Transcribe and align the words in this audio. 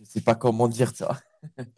Je 0.00 0.04
sais 0.10 0.20
pas 0.20 0.34
comment 0.34 0.68
dire 0.68 0.92
ça. 0.94 1.20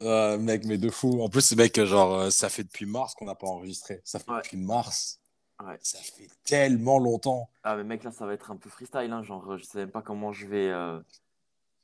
Euh, 0.02 0.38
mec, 0.38 0.64
mais 0.64 0.78
de 0.78 0.90
fou. 0.90 1.22
En 1.22 1.28
plus, 1.28 1.54
mec, 1.56 1.80
genre, 1.84 2.14
euh, 2.14 2.30
ça 2.30 2.48
fait 2.48 2.64
depuis 2.64 2.86
mars 2.86 3.14
qu'on 3.14 3.26
n'a 3.26 3.34
pas 3.34 3.46
enregistré. 3.46 4.00
Ça 4.04 4.18
fait 4.18 4.30
Ouais. 4.30 4.38
depuis 4.38 4.56
mars. 4.56 5.20
Ouais. 5.64 5.78
Ça 5.82 5.98
fait 5.98 6.28
tellement 6.44 6.98
longtemps. 6.98 7.48
Ah, 7.62 7.76
mais 7.76 7.84
mec, 7.84 8.04
là, 8.04 8.10
ça 8.10 8.26
va 8.26 8.34
être 8.34 8.50
un 8.50 8.56
peu 8.56 8.68
freestyle. 8.70 9.10
Hein, 9.12 9.22
genre, 9.22 9.56
je 9.58 9.64
sais 9.64 9.78
même 9.78 9.90
pas 9.90 10.02
comment 10.02 10.32
je 10.32 10.46
vais. 10.46 10.68
euh, 10.70 10.98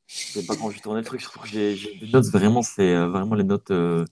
Je 0.06 0.16
sais 0.32 0.46
pas 0.46 0.54
comment 0.56 0.70
je 0.70 0.76
vais 0.76 0.82
tourner 0.82 1.00
le 1.00 1.06
truc. 1.06 1.20
Surtout 1.20 1.40
que 1.40 1.48
j'ai 1.48 1.76
j'ai 1.76 1.94
des 1.96 2.08
notes, 2.10 2.26
vraiment, 2.26 2.62
c'est 2.62 2.94
euh, 2.94 3.08
vraiment 3.08 3.34
les 3.34 3.44
notes 3.44 3.70
euh, 3.70 4.04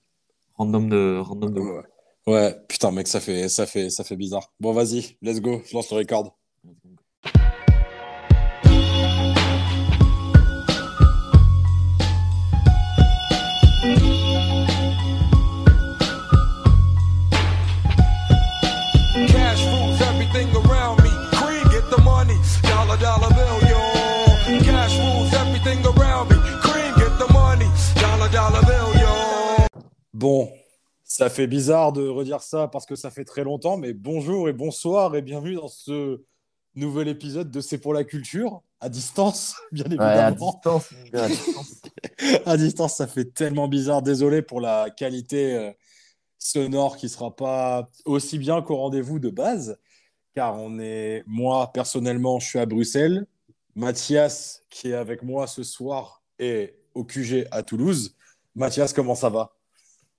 random 0.54 0.88
de. 0.88 1.18
Random 1.20 1.52
de... 1.52 1.60
Ouais. 1.60 1.82
Ouais, 2.28 2.56
putain, 2.68 2.90
mec, 2.90 3.06
ça 3.08 3.20
fait, 3.20 3.48
ça 3.48 3.66
fait, 3.66 3.88
ça 3.90 4.02
fait 4.04 4.16
bizarre. 4.16 4.52
Bon, 4.60 4.72
vas-y, 4.72 5.16
let's 5.22 5.40
go. 5.40 5.62
Je 5.64 5.74
lance 5.74 5.90
le 5.92 5.98
record. 5.98 6.36
Bon, 30.16 30.50
ça 31.04 31.28
fait 31.28 31.46
bizarre 31.46 31.92
de 31.92 32.08
redire 32.08 32.40
ça 32.40 32.68
parce 32.68 32.86
que 32.86 32.94
ça 32.96 33.10
fait 33.10 33.26
très 33.26 33.44
longtemps, 33.44 33.76
mais 33.76 33.92
bonjour 33.92 34.48
et 34.48 34.54
bonsoir 34.54 35.14
et 35.14 35.20
bienvenue 35.20 35.56
dans 35.56 35.68
ce 35.68 36.22
nouvel 36.74 37.08
épisode 37.08 37.50
de 37.50 37.60
C'est 37.60 37.76
pour 37.76 37.92
la 37.92 38.02
culture, 38.02 38.62
à 38.80 38.88
distance, 38.88 39.56
bien 39.72 39.84
Ouais, 39.84 39.98
à 40.00 40.28
évidemment. 40.30 40.52
distance, 40.52 40.88
à 41.12 41.28
distance. 41.28 41.82
À 42.46 42.56
distance, 42.56 42.96
ça 42.96 43.06
fait 43.06 43.26
tellement 43.26 43.68
bizarre. 43.68 44.00
Désolé 44.00 44.40
pour 44.40 44.62
la 44.62 44.88
qualité 44.88 45.54
euh, 45.54 45.70
sonore 46.38 46.96
qui 46.96 47.10
sera 47.10 47.36
pas 47.36 47.90
aussi 48.06 48.38
bien 48.38 48.62
qu'au 48.62 48.76
rendez-vous 48.76 49.18
de 49.18 49.28
base, 49.28 49.78
car 50.34 50.58
on 50.58 50.78
est, 50.78 51.24
moi 51.26 51.70
personnellement, 51.74 52.38
je 52.40 52.46
suis 52.46 52.58
à 52.58 52.64
Bruxelles. 52.64 53.26
Mathias, 53.74 54.62
qui 54.70 54.88
est 54.88 54.94
avec 54.94 55.22
moi 55.22 55.46
ce 55.46 55.62
soir, 55.62 56.22
est 56.38 56.78
au 56.94 57.04
QG 57.04 57.48
à 57.50 57.62
Toulouse. 57.62 58.16
Mathias, 58.54 58.94
comment 58.94 59.14
ça 59.14 59.28
va? 59.28 59.55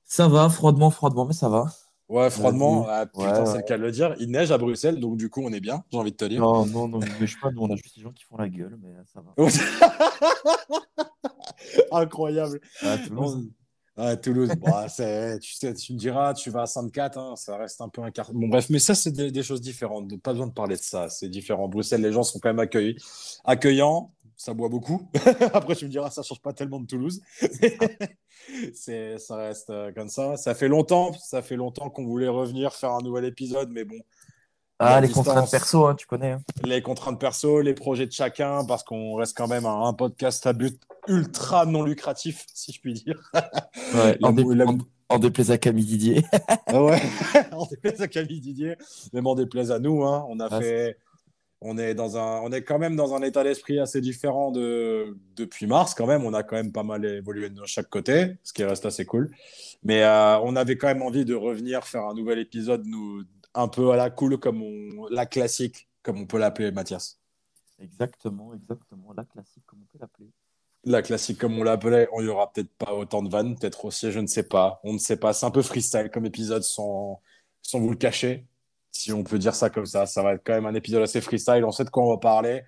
Ça 0.08 0.30
va, 0.30 0.48
froidement, 0.50 0.90
froidement, 0.90 1.26
mais 1.26 1.34
ça 1.34 1.50
va. 1.50 1.66
Ouais, 2.08 2.30
froidement, 2.30 2.86
ah, 2.88 3.06
putain, 3.06 3.44
Ouais, 3.44 3.46
c'est 3.46 3.58
le 3.58 3.64
cas 3.64 3.78
de 3.78 3.84
le 3.84 3.92
dire. 3.92 4.16
Il 4.20 4.32
neige 4.32 4.50
à 4.52 4.58
Bruxelles, 4.58 4.98
donc 5.02 5.18
du 5.18 5.30
coup, 5.30 5.42
on 5.44 5.52
est 5.52 5.60
bien, 5.60 5.84
j'ai 5.92 5.98
envie 5.98 6.12
de 6.12 6.16
te 6.16 6.24
dire. 6.24 6.40
Non, 6.40 6.66
non, 6.66 6.88
non, 6.88 7.00
mais 7.00 7.28
je 7.28 7.34
sais 7.34 7.40
pas, 7.42 7.52
nous, 7.52 7.62
on 7.62 7.70
a 7.70 7.76
juste 7.76 7.98
des 7.98 8.02
gens 8.02 8.14
qui 8.14 8.24
font 8.24 8.38
la 8.38 8.48
gueule, 8.48 8.80
mais 8.82 8.94
ça 9.14 9.22
va. 9.22 9.36
Incroyable. 12.02 12.62
À 12.82 12.98
Toulouse. 12.98 13.50
Ouais, 13.98 14.16
Toulouse, 14.16 14.52
bah, 14.62 14.88
c'est, 14.88 15.40
tu, 15.40 15.56
sais, 15.56 15.74
tu 15.74 15.92
me 15.92 15.98
diras, 15.98 16.34
tu 16.34 16.50
vas 16.50 16.62
à 16.62 16.66
Sainte-Cat, 16.68 17.12
hein, 17.18 17.34
ça 17.36 17.58
reste 17.58 17.82
un 17.82 17.90
peu 17.90 18.02
un 18.02 18.12
quart. 18.12 18.32
Bon, 18.32 18.48
bref, 18.48 18.70
mais 18.70 18.80
ça, 18.80 18.96
c'est 18.96 19.12
des, 19.12 19.30
des 19.30 19.44
choses 19.44 19.60
différentes. 19.60 20.16
Pas 20.22 20.32
besoin 20.32 20.48
de 20.48 20.54
parler 20.54 20.78
de 20.78 20.82
ça. 20.82 21.10
C'est 21.10 21.28
différent. 21.28 21.68
Bruxelles, 21.68 22.02
les 22.02 22.14
gens 22.14 22.24
sont 22.24 22.40
quand 22.40 22.50
même 22.50 22.60
accueillis, 22.60 22.96
accueillants. 23.44 24.14
Ça 24.40 24.54
boit 24.54 24.70
beaucoup. 24.70 25.10
Après, 25.54 25.76
tu 25.76 25.86
me 25.86 25.90
diras, 25.90 26.12
ça 26.12 26.22
change 26.22 26.42
pas 26.42 26.54
tellement 26.54 26.80
de 26.80 26.86
Toulouse. 26.86 27.22
c'est, 28.74 29.18
ça 29.18 29.36
reste 29.36 29.70
euh, 29.70 29.92
comme 29.94 30.10
ça. 30.10 30.38
Ça 30.38 30.54
fait 30.54 30.68
longtemps, 30.68 31.12
ça 31.14 31.42
fait 31.42 31.56
longtemps 31.56 31.90
qu'on 31.90 32.06
voulait 32.06 32.28
revenir 32.28 32.74
faire 32.74 32.92
un 32.92 33.02
nouvel 33.02 33.26
épisode, 33.26 33.70
mais 33.72 33.84
bon, 33.84 33.96
Ah, 34.80 35.02
les 35.02 35.08
distance. 35.08 35.26
contraintes 35.26 35.52
perso, 35.52 35.86
hein, 35.88 35.96
tu 35.96 36.06
connais. 36.06 36.32
hein. 36.32 36.42
les 36.66 36.82
contraintes 36.82 37.20
perso, 37.20 37.62
les 37.62 37.74
projets 37.74 38.06
de 38.06 38.12
chacun, 38.12 38.64
parce 38.66 38.84
qu'on 38.84 39.16
reste 39.16 39.36
quand 39.36 39.48
même 39.48 39.66
un, 39.66 39.84
un 39.88 39.94
podcast 39.94 40.46
à 40.46 40.54
but 40.54 40.80
ultra 41.08 41.66
non 41.66 41.84
lucratif, 41.84 42.46
si 42.54 42.72
je 42.72 42.80
puis 42.82 42.94
dire. 42.94 43.32
Ouais, 43.96 44.18
en, 44.22 44.34
dé- 44.34 44.44
mou- 44.44 44.54
la- 44.54 44.66
en- 44.68 44.78
en 45.10 45.20
déplaise 45.20 45.50
à 45.52 45.58
Camille 45.58 45.86
Didier. 45.86 46.26
Ah 46.68 46.84
ouais, 46.84 47.02
on 47.54 47.66
déplaise 47.66 48.02
à 48.02 48.08
Camille 48.10 48.42
Didier, 48.42 48.76
même 49.14 49.26
on 49.26 49.34
déplaise 49.36 49.72
à 49.72 49.80
nous. 49.80 50.04
Hein. 50.04 50.26
On 50.30 50.40
a 50.42 50.48
Ah, 50.52 50.60
fait, 50.60 50.98
on 51.62 51.78
est 51.78 51.96
dans 51.96 52.18
un, 52.18 52.42
on 52.42 52.52
est 52.52 52.64
quand 52.64 52.78
même 52.78 52.96
dans 52.96 53.16
un 53.16 53.22
état 53.22 53.44
d'esprit 53.44 53.80
assez 53.80 54.00
différent 54.02 54.52
de 54.52 55.18
depuis 55.36 55.66
mars. 55.66 55.94
Quand 55.94 56.06
même, 56.06 56.24
on 56.24 56.34
a 56.34 56.44
quand 56.44 56.56
même 56.56 56.72
pas 56.72 56.84
mal 56.84 57.04
évolué 57.06 57.50
de 57.50 57.66
chaque 57.66 57.90
côté, 57.90 58.36
ce 58.44 58.54
qui 58.54 58.64
reste 58.64 58.86
assez 58.86 59.06
cool. 59.06 59.32
Mais 59.84 60.04
euh, 60.04 60.40
on 60.40 60.56
avait 60.56 60.78
quand 60.78 60.88
même 60.88 61.02
envie 61.02 61.26
de 61.26 61.34
revenir 61.34 61.84
faire 61.86 62.04
un 62.04 62.14
nouvel 62.14 62.40
épisode, 62.40 62.86
nous, 62.86 63.24
un 63.54 63.68
peu 63.68 63.92
à 63.92 63.96
la 63.96 64.10
cool, 64.10 64.38
comme 64.38 64.62
on, 64.62 65.08
la 65.10 65.26
classique, 65.26 65.90
comme 66.04 66.20
on 66.22 66.26
peut 66.28 66.38
l'appeler, 66.38 66.72
Mathias. 66.72 67.20
Exactement, 67.80 68.54
exactement. 68.54 69.14
La 69.16 69.24
classique, 69.24 69.64
comme 69.66 69.80
on 69.82 69.86
peut 69.86 70.00
l'appeler. 70.00 70.30
La 70.84 71.02
classique, 71.02 71.40
comme 71.40 71.58
on 71.58 71.64
l'appelait, 71.64 72.08
on 72.14 72.22
y 72.22 72.28
aura 72.28 72.52
peut-être 72.52 72.72
pas 72.78 72.94
autant 72.94 73.24
de 73.24 73.30
vannes, 73.30 73.58
peut-être 73.58 73.86
aussi, 73.86 74.12
je 74.12 74.20
ne 74.20 74.28
sais 74.28 74.44
pas. 74.44 74.80
On 74.84 74.94
ne 74.94 75.00
sait 75.00 75.18
pas. 75.18 75.34
C'est 75.34 75.46
un 75.46 75.52
peu 75.52 75.64
freestyle 75.64 76.10
comme 76.12 76.26
épisode, 76.26 76.64
sans, 76.64 77.20
sans 77.62 77.80
vous 77.80 77.90
le 77.90 77.98
cacher, 77.98 78.46
si 78.98 79.14
on 79.14 79.24
peut 79.24 79.40
dire 79.40 79.56
ça 79.56 79.70
comme 79.70 79.86
ça. 79.86 80.06
Ça 80.06 80.24
va 80.24 80.34
être 80.34 80.42
quand 80.46 80.54
même 80.54 80.66
un 80.66 80.74
épisode 80.76 81.02
assez 81.04 81.22
freestyle. 81.22 81.64
On 81.66 81.72
sait 81.72 81.86
de 81.86 81.90
quoi 81.90 82.04
on 82.04 82.10
va 82.12 82.18
parler, 82.18 82.64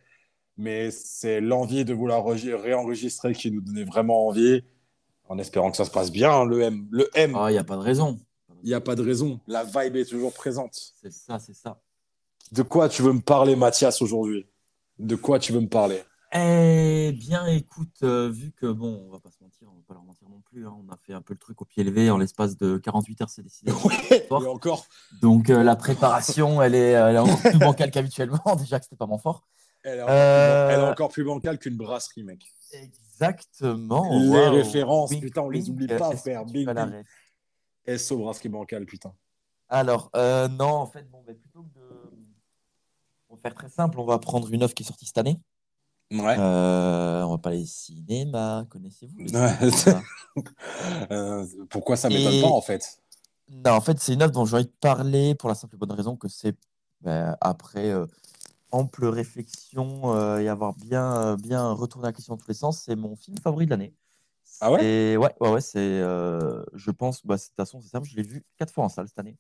mais 0.57 0.91
c'est 0.91 1.41
l'envie 1.41 1.85
de 1.85 1.93
vous 1.93 2.07
la 2.07 2.17
re- 2.17 2.55
réenregistrer 2.55 3.33
qui 3.33 3.51
nous 3.51 3.61
donnait 3.61 3.83
vraiment 3.85 4.27
envie, 4.27 4.63
en 5.27 5.37
espérant 5.37 5.71
que 5.71 5.77
ça 5.77 5.85
se 5.85 5.91
passe 5.91 6.11
bien. 6.11 6.31
hein, 6.31 6.45
le 6.45 6.61
M, 6.61 6.87
le 6.91 7.09
M, 7.13 7.35
Ah, 7.35 7.49
il 7.49 7.53
n'y 7.53 7.59
a 7.59 7.63
pas 7.63 7.75
de 7.75 7.81
raison. 7.81 8.19
il 8.63 8.67
n'y 8.69 8.73
a 8.73 8.81
pas 8.81 8.95
de 8.95 9.03
raison. 9.03 9.39
La 9.47 9.63
vibe 9.63 9.95
est 9.95 10.05
toujours 10.09 10.33
présente. 10.33 10.93
C'est 11.01 11.11
ça, 11.11 11.39
c'est 11.39 11.53
ça. 11.55 11.79
De 12.51 12.63
quoi 12.63 12.89
tu 12.89 13.01
veux 13.03 13.13
me 13.13 13.21
parler, 13.21 13.55
Mathias, 13.55 14.01
aujourd'hui? 14.01 14.47
De 14.97 15.15
quoi 15.15 15.39
tu 15.39 15.53
veux 15.53 15.59
me 15.61 15.67
parler? 15.69 16.01
Eh 16.31 17.11
bien, 17.17 17.47
écoute, 17.47 18.03
euh, 18.03 18.29
vu 18.29 18.51
que, 18.51 18.67
bon, 18.67 19.03
on 19.07 19.09
va 19.11 19.19
pas 19.19 19.31
se 19.31 19.41
mentir, 19.41 19.67
on 19.71 19.75
va 19.77 19.81
pas 19.87 19.95
leur 19.95 20.03
mentir 20.03 20.29
non 20.29 20.41
plus, 20.41 20.67
hein, 20.67 20.75
on 20.79 20.87
a 20.93 20.95
fait 20.97 21.13
un 21.13 21.21
peu 21.23 21.33
le 21.33 21.39
truc 21.39 21.59
au 21.61 21.65
pied 21.65 21.83
levé 21.83 22.11
en 22.11 22.19
l'espace 22.19 22.55
de 22.55 22.77
48 22.77 23.21
heures, 23.21 23.29
c'est 23.29 23.41
décidé. 23.41 23.71
Ouais, 23.83 24.27
et 24.29 24.47
encore, 24.47 24.85
Donc, 25.23 25.49
euh, 25.49 25.63
la 25.63 25.75
préparation, 25.75 26.61
elle 26.61 26.75
est, 26.75 26.91
elle 26.91 27.15
est 27.15 27.19
encore 27.19 27.39
plus 27.41 27.57
bancale 27.57 27.89
qu'habituellement. 27.89 28.39
Déjà 28.59 28.77
que 28.77 28.85
c'était 28.85 28.95
pas 28.95 29.07
mon 29.07 29.17
fort. 29.17 29.47
elle 29.83 29.97
est 29.97 30.01
encore, 30.03 30.13
Euh, 30.13 30.67
plus, 30.67 30.67
ban- 30.67 30.69
elle 30.75 30.79
est 30.87 30.91
encore 30.91 31.09
plus 31.09 31.23
bancale 31.23 31.57
qu'une 31.57 31.77
brasserie, 31.77 32.23
mec. 32.23 32.45
Exactement. 32.73 34.07
Les 34.31 34.47
références, 34.49 35.15
putain, 35.15 35.41
on 35.41 35.49
les 35.49 35.69
oublie 35.71 35.87
pas, 35.87 36.15
frère. 36.15 36.45
big. 36.45 36.69
ref? 36.69 37.99
SO 37.99 38.17
Brasserie 38.19 38.49
Bancale, 38.49 38.85
putain. 38.85 39.15
Alors, 39.67 40.11
euh, 40.15 40.47
non, 40.47 40.69
en 40.75 40.85
fait, 40.85 41.09
bon, 41.09 41.23
ben, 41.25 41.35
plutôt 41.35 41.63
que 41.63 41.79
de. 41.79 41.85
On 43.29 43.35
va 43.35 43.41
faire 43.41 43.55
très 43.55 43.69
simple, 43.69 43.99
on 43.99 44.05
va 44.05 44.19
prendre 44.19 44.51
une 44.53 44.61
œuvre 44.61 44.73
qui 44.75 44.83
est 44.83 44.85
sortie 44.85 45.05
cette 45.07 45.17
année. 45.17 45.39
Ouais. 46.11 46.35
Euh, 46.39 47.23
on 47.23 47.31
va 47.31 47.37
parler 47.37 47.65
cinéma. 47.65 48.65
Connaissez-vous 48.69 49.19
Ouais. 49.37 49.53
Euh, 51.11 51.45
pourquoi 51.69 51.95
ça 51.97 52.07
m'étonne 52.09 52.33
Et- 52.35 52.41
pas, 52.41 52.47
en 52.47 52.61
fait? 52.61 52.99
Non, 53.49 53.71
en 53.71 53.81
fait, 53.81 53.99
c'est 53.99 54.13
une 54.13 54.21
œuvre 54.21 54.31
dont 54.31 54.45
j'ai 54.45 54.55
envie 54.55 54.65
de 54.65 54.73
parler 54.79 55.33
pour 55.35 55.49
la 55.49 55.55
simple 55.55 55.75
et 55.75 55.77
bonne 55.77 55.91
raison 55.91 56.15
que 56.15 56.27
c'est 56.27 56.55
ben, 57.01 57.35
après 57.41 57.89
euh, 57.89 58.05
ample 58.71 59.05
réflexion 59.07 60.15
euh, 60.15 60.37
et 60.37 60.47
avoir 60.47 60.75
bien, 60.75 61.35
bien 61.35 61.71
retourné 61.71 62.07
la 62.07 62.13
question 62.13 62.35
dans 62.35 62.37
tous 62.37 62.47
les 62.47 62.53
sens, 62.53 62.83
c'est 62.85 62.95
mon 62.95 63.15
film 63.15 63.37
favori 63.39 63.65
de 63.65 63.71
l'année. 63.71 63.93
Ah 64.61 64.71
ouais? 64.71 64.85
Et 64.85 65.17
ouais, 65.17 65.33
ouais, 65.41 65.49
ouais, 65.49 65.61
c'est, 65.61 65.79
euh, 65.79 66.63
je 66.73 66.91
pense, 66.91 67.25
bah, 67.25 67.37
de 67.37 67.41
toute 67.41 67.55
façon, 67.55 67.81
c'est 67.81 67.89
simple, 67.89 68.07
je 68.07 68.15
l'ai 68.15 68.23
vu 68.23 68.45
quatre 68.57 68.71
fois 68.73 68.85
en 68.85 68.89
salle 68.89 69.07
cette 69.07 69.19
année. 69.19 69.37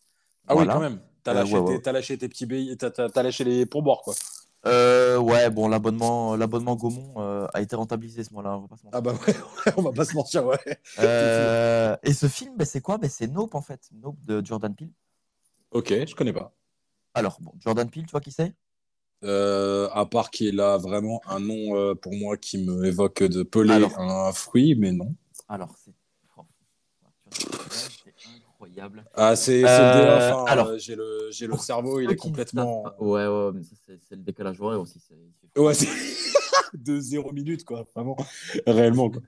Ah 0.47 0.55
Voilà. 0.55 0.73
oui, 0.73 0.73
quand 0.73 0.89
même. 0.89 1.01
T'as 1.23 1.33
lâché, 1.33 1.57
ouais, 1.57 1.81
lâché 1.91 2.17
tes 2.17 2.29
petits 2.29 2.45
billets, 2.45 2.75
t'as 2.77 3.23
lâché 3.23 3.43
les 3.43 3.65
pourboires, 3.65 4.01
quoi. 4.01 4.15
Euh, 4.65 5.17
ouais, 5.17 5.49
bon, 5.49 5.67
l'abonnement, 5.69 6.35
l'abonnement 6.35 6.75
Gaumont 6.75 7.13
euh, 7.17 7.47
a 7.53 7.61
été 7.61 7.75
rentabilisé 7.75 8.23
ce 8.23 8.33
mois-là, 8.33 8.57
on 8.57 8.61
va 8.61 8.67
pas 8.67 8.75
se 8.77 8.83
mentir. 8.83 8.97
Ah 8.97 9.01
bah 9.01 9.13
ouais, 9.13 9.33
ouais, 9.65 9.73
on 9.77 9.81
va 9.81 9.91
pas 9.91 10.05
se 10.05 10.15
mentir, 10.15 10.45
ouais. 10.45 10.57
Euh, 10.99 11.95
et 12.03 12.13
ce 12.13 12.27
film, 12.27 12.57
ben, 12.57 12.65
c'est 12.65 12.81
quoi? 12.81 12.97
Ben, 12.97 13.09
C'est 13.09 13.27
Nope 13.27 13.55
en 13.55 13.61
fait, 13.61 13.87
Nope 13.93 14.17
de 14.25 14.45
Jordan 14.45 14.75
Peele. 14.75 14.91
Ok, 15.71 15.89
je 15.89 16.13
connais 16.13 16.33
pas. 16.33 16.53
Alors, 17.13 17.37
bon, 17.39 17.53
Jordan 17.59 17.89
Peele, 17.89 18.05
tu 18.05 18.11
vois 18.11 18.21
qui 18.21 18.31
c'est? 18.31 18.53
Euh, 19.23 19.89
à 19.91 20.05
part 20.05 20.29
qu'il 20.29 20.59
a 20.59 20.77
vraiment 20.77 21.21
un 21.27 21.39
nom 21.39 21.75
euh, 21.75 21.93
pour 21.93 22.13
moi 22.13 22.37
qui 22.37 22.57
me 22.57 22.85
évoque 22.85 23.23
de 23.23 23.43
peler 23.43 23.73
Alors. 23.73 23.99
un 23.99 24.31
fruit, 24.31 24.75
mais 24.75 24.91
non. 24.91 25.13
Alors, 25.47 25.75
c'est. 25.77 25.93
oh, 26.37 26.45
tu 26.89 27.01
vois, 27.01 27.11
c'est 27.69 28.68
incroyable. 28.79 29.09
Ah, 29.13 29.35
c'est, 29.35 29.63
Euh, 29.63 30.33
hein, 30.33 30.45
alors. 30.47 30.67
euh, 30.67 30.77
j'ai 30.77 30.95
le, 30.95 31.29
j'ai 31.31 31.47
le 31.47 31.57
cerveau, 31.57 31.99
il 31.99 32.09
est 32.11 32.15
complètement. 32.15 32.83
Ouais, 32.99 33.27
ouais, 33.27 33.51
mais 33.53 33.63
ça, 33.63 33.75
c'est 33.85 34.15
le 34.15 34.21
décalage 34.23 34.59
horaire 34.61 34.81
aussi. 34.81 35.01
Ouais, 35.57 35.73
c'est 35.73 35.87
de 36.73 36.99
zéro 36.99 37.31
minute, 37.31 37.63
quoi, 37.65 37.85
vraiment. 37.95 38.15
Réellement, 38.67 39.09
quoi. 39.09 39.21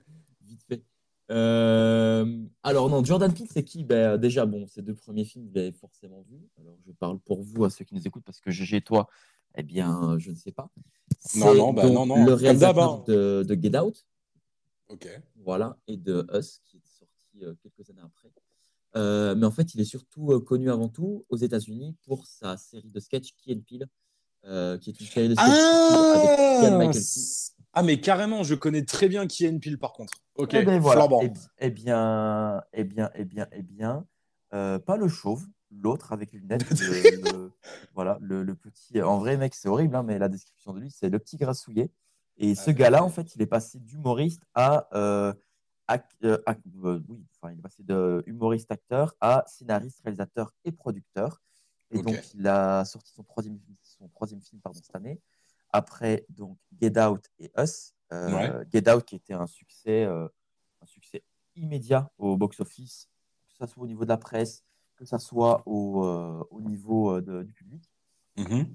Vite 0.46 0.62
fait. 0.68 0.82
Euh, 1.30 2.42
alors, 2.62 2.88
non, 2.90 3.02
Jordan 3.04 3.32
Peele, 3.32 3.48
c'est 3.50 3.64
qui? 3.64 3.84
Ben, 3.84 4.18
Déjà, 4.18 4.44
bon, 4.46 4.66
ces 4.66 4.82
deux 4.82 4.94
premiers 4.94 5.24
films, 5.24 5.46
vous 5.46 5.52
l'avez 5.54 5.72
forcément 5.72 6.22
vu. 6.28 6.38
Alors, 6.60 6.76
je 6.86 6.92
parle 6.92 7.18
pour 7.20 7.42
vous, 7.42 7.64
à 7.64 7.70
ceux 7.70 7.84
qui 7.84 7.94
nous 7.94 8.06
écoutent, 8.06 8.24
parce 8.24 8.40
que 8.40 8.50
GG 8.50 8.76
et 8.78 8.80
toi, 8.82 9.08
eh 9.56 9.62
bien, 9.62 10.16
je 10.18 10.30
ne 10.30 10.36
sais 10.36 10.52
pas. 10.52 10.68
Non, 11.36 11.54
non, 11.54 11.72
bah, 11.72 11.88
non, 11.88 12.06
non, 12.06 12.24
Le 12.24 12.32
réalisateur 12.34 12.82
hein. 12.82 13.04
de, 13.06 13.44
de 13.46 13.54
Get 13.62 13.78
Out. 13.78 14.04
Ok. 14.88 15.08
voilà, 15.36 15.78
et 15.86 15.96
de 15.96 16.26
Us, 16.34 16.60
qui 16.66 16.76
est 16.76 16.80
sorti 16.86 17.44
euh, 17.44 17.54
quelques 17.62 17.88
années 17.88 18.02
après. 18.04 18.28
Euh, 18.96 19.34
mais 19.34 19.46
en 19.46 19.50
fait, 19.50 19.74
il 19.74 19.80
est 19.80 19.84
surtout 19.86 20.32
euh, 20.32 20.40
connu 20.40 20.70
avant 20.70 20.88
tout 20.88 21.24
aux 21.30 21.36
États-Unis 21.36 21.96
pour 22.04 22.26
sa 22.26 22.56
série 22.56 22.90
de 22.90 23.00
sketch 23.00 23.34
Key 23.36 23.54
and 23.54 23.60
Peele, 23.68 23.86
euh, 24.44 24.76
qui 24.78 24.90
est 24.90 25.00
une 25.00 25.06
série 25.06 25.28
de 25.28 25.34
sketch 25.34 25.46
avec 26.14 26.30
Ah 26.64 26.70
Michael 26.78 26.92
Key. 27.02 27.20
Ah, 27.74 27.82
mais 27.82 28.00
carrément, 28.00 28.42
je 28.42 28.54
connais 28.54 28.84
très 28.84 29.08
bien 29.08 29.26
qui 29.26 29.44
est 29.44 29.48
Ken 29.48 29.60
Peel 29.60 29.78
par 29.78 29.92
contre. 29.94 30.12
Ok, 30.34 30.50
Eh 30.54 30.62
ben 30.62 30.78
voilà. 30.78 31.06
Eh, 31.22 31.32
eh 31.66 31.70
bien, 31.70 32.62
eh 32.74 32.84
bien, 32.84 33.10
eh 33.14 33.24
bien, 33.24 33.46
eh 33.52 33.62
bien, 33.62 34.06
euh, 34.52 34.78
pas 34.78 34.96
le 34.98 35.08
chauve, 35.08 35.46
l'autre 35.70 36.12
avec 36.12 36.32
les 36.32 36.38
lunettes. 36.40 36.68
le, 36.70 36.76
le- 37.32 37.52
voilà, 37.94 38.18
le, 38.20 38.42
le 38.42 38.54
petit. 38.54 39.00
En 39.00 39.18
vrai, 39.18 39.38
mec, 39.38 39.54
c'est 39.54 39.68
horrible, 39.68 39.96
hein, 39.96 40.02
mais 40.02 40.18
la 40.18 40.28
description 40.28 40.74
de 40.74 40.80
lui, 40.80 40.90
c'est 40.90 41.08
le 41.08 41.18
petit 41.18 41.36
grassouillet. 41.38 41.90
Et 42.36 42.54
ce 42.54 42.70
gars-là, 42.70 43.04
en 43.04 43.08
fait, 43.10 43.34
il 43.36 43.42
est 43.42 43.46
passé 43.46 43.78
d'humoriste 43.78 44.42
à, 44.54 44.88
euh, 45.90 45.98
euh, 46.24 46.38
ac- 46.46 46.60
euh, 46.84 47.00
oui, 47.08 47.24
enfin, 47.36 47.52
il 47.52 47.58
est 47.58 47.62
passé 47.62 47.82
de 47.82 48.22
humoriste 48.26 48.70
acteur 48.70 49.14
à 49.20 49.44
scénariste, 49.46 50.00
réalisateur 50.02 50.52
et 50.64 50.72
producteur. 50.72 51.40
Et 51.90 52.00
donc, 52.02 52.32
il 52.34 52.46
a 52.46 52.84
sorti 52.84 53.12
son 53.12 53.22
troisième, 53.22 53.58
son 53.82 54.08
troisième 54.08 54.40
film 54.40 54.60
pardon, 54.62 54.78
cette 54.82 54.94
année. 54.96 55.20
Après, 55.72 56.24
donc, 56.30 56.58
Get 56.80 56.98
Out 56.98 57.28
et 57.38 57.50
Us. 57.58 57.94
Euh, 58.12 58.30
Ouais. 58.60 58.66
Get 58.72 58.90
Out 58.90 59.04
qui 59.04 59.16
était 59.16 59.34
un 59.34 59.46
succès, 59.46 60.04
un 60.04 60.86
succès 60.86 61.22
immédiat 61.54 62.10
au 62.18 62.36
box-office, 62.36 63.08
que 63.48 63.54
ce 63.54 63.66
soit 63.66 63.82
au 63.82 63.86
niveau 63.86 64.04
de 64.04 64.08
la 64.10 64.16
presse, 64.18 64.64
que 64.96 65.04
ce 65.04 65.18
soit 65.18 65.62
au, 65.66 66.02
au 66.50 66.60
niveau 66.60 67.20
de- 67.20 67.42
du 67.42 67.52
public. 67.52 67.90
Mhm. 68.38 68.72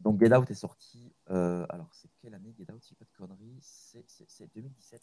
Donc, 0.00 0.20
Get 0.22 0.34
Out 0.34 0.50
est 0.50 0.54
sorti. 0.54 1.12
alors, 1.26 1.88
c'est 1.92 2.08
quelle 2.20 2.34
année 2.34 2.54
Get 2.56 2.70
Out? 2.72 2.82
Si 2.82 2.94
pas 2.94 3.04
de 3.04 3.10
conneries. 3.16 3.58
C'est 3.60 4.46
2017. 4.54 5.02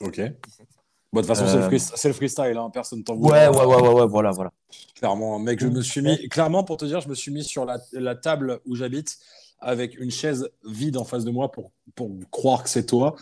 Ok. 0.00 0.14
que 0.16 0.20
c'est 0.20 0.62
2017. 0.62 0.66
Bon, 1.12 1.20
de 1.22 1.26
toute 1.26 1.34
façon, 1.36 1.46
c'est 1.46 1.56
le, 1.58 1.62
Euh, 1.62 1.68
freest- 1.68 1.92
c'est 1.96 2.08
le 2.08 2.14
freestyle, 2.14 2.56
hein, 2.58 2.68
personne 2.70 3.02
t'en 3.04 3.14
Ouais, 3.16 3.48
ouais, 3.48 3.64
ouais, 3.64 3.64
ouais, 3.80 3.88
ouais, 3.94 4.06
voilà, 4.06 4.30
voilà. 4.32 4.50
Clairement, 4.96 5.38
mec, 5.38 5.60
je 5.60 5.68
me 5.68 5.80
suis 5.80 6.02
mis, 6.02 6.28
clairement, 6.28 6.64
pour 6.64 6.76
te 6.76 6.84
dire, 6.84 7.00
je 7.00 7.08
me 7.08 7.14
suis 7.14 7.30
mis 7.32 7.44
sur 7.44 7.64
la, 7.64 7.78
la 7.92 8.14
table 8.16 8.60
où 8.66 8.74
j'habite 8.74 9.16
avec 9.60 9.98
une 9.98 10.10
chaise 10.10 10.50
vide 10.66 10.96
en 10.98 11.04
face 11.04 11.24
de 11.24 11.30
moi 11.30 11.50
pour, 11.52 11.70
pour 11.94 12.10
croire 12.30 12.62
que 12.64 12.68
c'est 12.68 12.84
toi. 12.86 13.14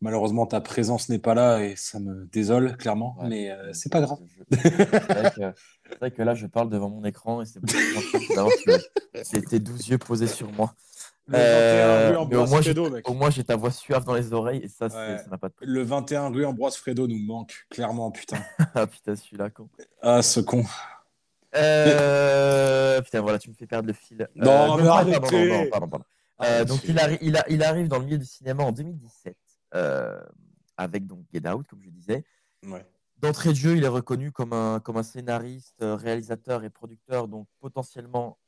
Malheureusement, 0.00 0.46
ta 0.46 0.60
présence 0.60 1.08
n'est 1.08 1.18
pas 1.18 1.34
là 1.34 1.62
et 1.64 1.74
ça 1.76 1.98
me 2.00 2.26
désole, 2.26 2.76
clairement, 2.76 3.16
Ouais. 3.20 3.28
mais 3.28 3.50
euh, 3.50 3.72
c'est 3.72 3.90
pas 3.90 4.00
grave. 4.00 4.18
Je- 4.50 4.56
C'est 4.56 4.68
vrai, 4.68 5.30
que- 5.34 5.58
c'est 5.88 5.98
vrai 6.00 6.10
que 6.10 6.22
là, 6.22 6.34
je 6.34 6.46
parle 6.46 6.68
devant 6.70 6.90
mon 6.90 7.04
écran 7.04 7.40
et 7.40 7.46
c'est 7.46 7.60
beaucoup 7.60 8.34
d'avoir 8.34 8.52
tes 9.48 9.58
12 9.58 9.88
yeux 9.88 9.98
posés 9.98 10.26
sur 10.26 10.50
moi. 10.52 10.74
Le 11.32 11.38
Euh, 11.38 11.72
21 11.72 11.96
rue 11.96 12.10
mais 12.12 12.16
au 12.16 12.20
Ambroise 12.40 12.50
moins, 12.50 12.60
j'ai- 12.60 12.74
Fredo, 12.74 12.90
mec. 12.90 13.08
Au 13.10 13.14
moins, 13.14 13.30
j'ai 13.30 13.44
ta 13.44 13.56
voix 13.56 13.70
suave 13.70 14.04
dans 14.04 14.14
les 14.14 14.32
oreilles 14.32 14.60
et 14.62 14.68
ça, 14.68 14.86
Ouais. 14.86 15.18
ça 15.18 15.26
n'a 15.30 15.38
pas 15.38 15.48
de 15.48 15.54
prix. 15.54 15.66
Le 15.66 15.82
21 15.82 16.28
rue 16.28 16.44
Ambroise 16.44 16.76
Fredo 16.76 17.06
nous 17.06 17.18
manque, 17.18 17.66
clairement, 17.70 18.10
putain. 18.10 18.38
Ah 18.74 18.86
putain, 18.86 19.16
celui-là, 19.16 19.50
con. 19.50 19.68
Ah, 20.02 20.22
ce 20.22 20.40
con. 20.40 20.64
Euh, 21.54 23.00
Putain, 23.02 23.20
voilà, 23.20 23.38
tu 23.38 23.50
me 23.50 23.54
fais 23.54 23.66
perdre 23.66 23.86
le 23.88 23.92
fil. 23.92 24.28
Non, 24.36 24.50
Euh, 24.50 24.76
mais 24.76 24.84
pardon, 24.84 24.88
arrêtez. 24.90 25.20
pardon, 25.20 25.28
pardon, 25.30 25.70
pardon, 25.70 25.88
pardon. 25.88 26.04
Euh, 26.40 26.44
Arrêtez. 26.44 26.64
donc, 26.64 26.80
il, 26.84 26.96
arri- 26.96 27.46
il, 27.48 27.62
arrive 27.62 27.88
dans 27.88 27.98
le 27.98 28.04
milieu 28.04 28.18
du 28.18 28.24
cinéma 28.24 28.62
en 28.64 28.72
2017 28.72 29.36
euh, 29.74 30.18
avec 30.76 31.06
donc 31.06 31.20
Get 31.32 31.46
Out, 31.48 31.66
comme 31.68 31.82
je 31.82 31.90
disais. 31.90 32.24
Ouais. 32.66 32.84
D'entrée 33.18 33.50
de 33.50 33.54
jeu, 33.54 33.76
il 33.76 33.84
est 33.84 33.88
reconnu 33.88 34.32
comme 34.32 34.52
un, 34.52 34.80
comme 34.80 34.96
un 34.96 35.02
scénariste, 35.02 35.82
euh, 35.82 35.94
réalisateur 35.94 36.64
et 36.64 36.70
producteur, 36.70 37.28
donc 37.28 37.46
potentiellement 37.60 38.38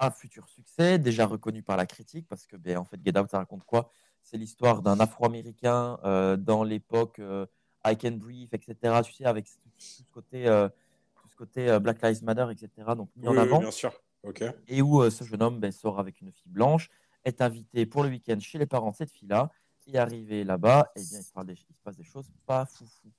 un 0.00 0.10
futur 0.10 0.48
succès, 0.48 0.98
déjà 0.98 1.26
reconnu 1.26 1.62
par 1.62 1.76
la 1.76 1.86
critique, 1.86 2.26
parce 2.28 2.46
que 2.46 2.56
ben, 2.56 2.78
en 2.78 2.84
fait, 2.84 2.98
Get 3.04 3.18
Out, 3.18 3.30
ça 3.30 3.38
raconte 3.38 3.64
quoi? 3.64 3.90
C'est 4.22 4.36
l'histoire 4.36 4.82
d'un 4.82 4.98
Afro-Américain 4.98 5.98
euh, 6.04 6.36
dans 6.36 6.64
l'époque 6.64 7.18
euh, 7.18 7.46
I 7.86 7.96
Can 7.96 8.12
Breathe, 8.12 8.52
etc. 8.52 9.02
Tu 9.04 9.12
sais, 9.12 9.24
avec 9.26 9.46
tout, 9.46 9.68
tout 9.68 9.70
ce 9.78 10.02
côté, 10.10 10.46
euh, 10.48 10.68
tout 11.14 11.28
ce 11.28 11.36
côté 11.36 11.78
Black 11.80 12.02
Lives 12.02 12.24
Matter, 12.24 12.46
etc. 12.50 12.94
Donc 12.96 13.10
mis 13.16 13.28
en 13.28 13.32
Oui, 13.32 13.36
oui, 13.38 13.42
avant 13.42 13.58
bien 13.60 13.70
sûr. 13.70 13.92
Ok. 14.22 14.42
et 14.68 14.82
où 14.82 15.08
ce 15.08 15.24
jeune 15.24 15.42
homme 15.42 15.60
ben, 15.60 15.72
sort 15.72 15.98
avec 15.98 16.20
une 16.20 16.32
fille 16.32 16.50
blanche, 16.52 16.90
est 17.24 17.40
invité 17.40 17.86
pour 17.86 18.02
le 18.02 18.08
week-end 18.08 18.38
chez 18.40 18.58
les 18.58 18.66
parents 18.66 18.90
de 18.90 18.96
cette 18.96 19.10
fille-là, 19.10 19.50
et 19.86 19.98
arrivé 19.98 20.44
là-bas, 20.44 20.90
eh 20.96 21.00
bien, 21.00 21.18
il, 21.18 21.24
se 21.24 21.32
parle 21.32 21.46
des- 21.46 21.52
il 21.54 21.74
se 21.74 21.82
passe 21.82 21.96
des 21.96 22.04
choses 22.04 22.30
pas 22.46 22.64
foufou. 22.66 23.10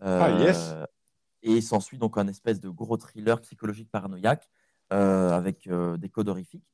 Ah, 0.00 0.30
yes. 0.30 0.74
Et 1.42 1.60
s'ensuit 1.60 1.98
donc 1.98 2.16
un 2.16 2.26
espèce 2.28 2.60
de 2.60 2.68
gros 2.68 2.96
thriller 2.96 3.40
psychologique 3.40 3.90
paranoïaque 3.90 4.48
avec 4.90 5.66
euh, 5.66 5.96
des 5.96 6.08
codes 6.08 6.28
horrifiques. 6.28 6.64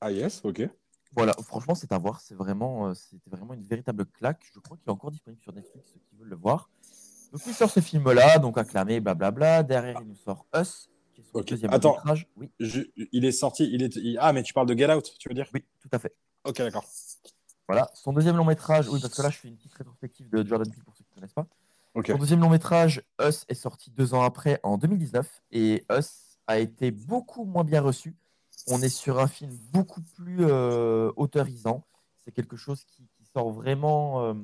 Ah, 0.00 0.10
yes, 0.10 0.40
ok. 0.44 0.68
Voilà, 1.14 1.32
franchement, 1.44 1.74
c'est 1.74 1.92
à 1.92 1.98
voir. 1.98 2.20
C'est 2.20 2.34
vraiment, 2.34 2.88
euh, 2.88 2.94
c'était 2.94 3.28
vraiment 3.30 3.52
une 3.54 3.62
véritable 3.64 4.06
claque. 4.06 4.50
Je 4.54 4.58
crois 4.60 4.76
qu'il 4.78 4.88
est 4.88 4.92
encore 4.92 5.10
disponible 5.10 5.42
sur 5.42 5.52
Netflix, 5.52 5.90
ceux 5.92 6.00
qui 6.00 6.16
veulent 6.16 6.28
le 6.30 6.36
voir. 6.36 6.70
Donc, 7.32 7.40
il 7.46 7.54
sort 7.54 7.70
ce 7.70 7.80
film-là, 7.80 8.38
donc 8.38 8.56
acclamé, 8.58 9.00
blablabla. 9.00 9.62
Derrière, 9.62 10.00
il 10.00 10.08
nous 10.08 10.16
sort 10.16 10.46
Us, 10.54 10.88
qui 11.14 11.20
est 11.20 11.24
son 11.24 11.38
Ok. 11.38 11.46
deuxième 11.48 11.72
Attends. 11.72 11.94
métrage. 11.96 12.26
Oui, 12.36 12.50
Je- 12.58 12.80
il 13.12 13.24
est 13.24 13.32
sorti, 13.32 13.68
il 13.70 13.82
est. 13.82 13.94
il- 13.96 14.18
Ah, 14.20 14.32
mais 14.32 14.42
tu 14.42 14.52
parles 14.54 14.66
de 14.66 14.74
Get 14.76 14.92
Out, 14.92 15.12
tu 15.18 15.28
veux 15.28 15.34
dire? 15.34 15.48
Oui, 15.52 15.64
tout 15.80 15.88
à 15.92 15.98
fait. 15.98 16.14
Ok, 16.44 16.56
d'accord. 16.58 16.84
Voilà, 17.68 17.90
son 17.94 18.12
deuxième 18.12 18.36
long 18.36 18.44
métrage, 18.44 18.88
oui, 18.88 19.00
parce 19.00 19.14
que 19.14 19.22
là, 19.22 19.30
je 19.30 19.38
fais 19.38 19.48
une 19.48 19.56
petite 19.56 19.72
rétrospective 19.74 20.28
de 20.30 20.46
Jordan 20.46 20.70
Peele 20.70 20.82
pour 20.84 20.94
ceux 20.96 21.04
qui 21.04 21.10
ne 21.10 21.14
connaissent 21.16 21.32
pas. 21.34 21.46
Ok. 21.94 22.06
Son 22.08 22.18
deuxième 22.18 22.40
long 22.40 22.48
métrage, 22.50 23.02
Us, 23.20 23.44
est 23.48 23.54
sorti 23.54 23.90
deux 23.90 24.14
ans 24.14 24.22
après, 24.22 24.58
en 24.62 24.76
2019, 24.78 25.42
et 25.52 25.84
Us 25.90 26.31
a 26.46 26.58
été 26.58 26.90
beaucoup 26.90 27.44
moins 27.44 27.64
bien 27.64 27.80
reçu. 27.80 28.14
On 28.68 28.80
est 28.82 28.88
sur 28.88 29.18
un 29.18 29.26
film 29.26 29.56
beaucoup 29.72 30.02
plus 30.16 30.38
euh, 30.40 31.10
autorisant. 31.16 31.82
C'est 32.24 32.32
quelque 32.32 32.56
chose 32.56 32.84
qui, 32.84 33.02
qui 33.16 33.24
sort 33.32 33.50
vraiment, 33.50 34.22
euh, 34.24 34.34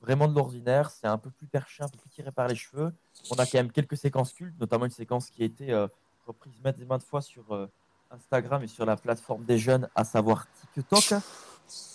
vraiment 0.00 0.28
de 0.28 0.34
l'ordinaire. 0.34 0.90
C'est 0.90 1.06
un 1.06 1.18
peu 1.18 1.30
plus 1.30 1.46
perché, 1.46 1.82
un 1.82 1.88
peu 1.88 1.98
plus 1.98 2.10
tiré 2.10 2.30
par 2.30 2.48
les 2.48 2.54
cheveux. 2.54 2.92
On 3.30 3.36
a 3.36 3.46
quand 3.46 3.58
même 3.58 3.72
quelques 3.72 3.96
séquences 3.96 4.32
cultes, 4.32 4.58
notamment 4.60 4.84
une 4.84 4.90
séquence 4.92 5.30
qui 5.30 5.42
a 5.42 5.46
été 5.46 5.72
euh, 5.72 5.88
reprise 6.26 6.54
maintes 6.62 6.78
et 6.80 6.84
maintes 6.84 7.02
fois 7.02 7.22
sur 7.22 7.52
euh, 7.52 7.66
Instagram 8.10 8.62
et 8.62 8.68
sur 8.68 8.86
la 8.86 8.96
plateforme 8.96 9.44
des 9.44 9.58
jeunes, 9.58 9.88
à 9.94 10.04
savoir 10.04 10.46
TikTok. 10.74 11.20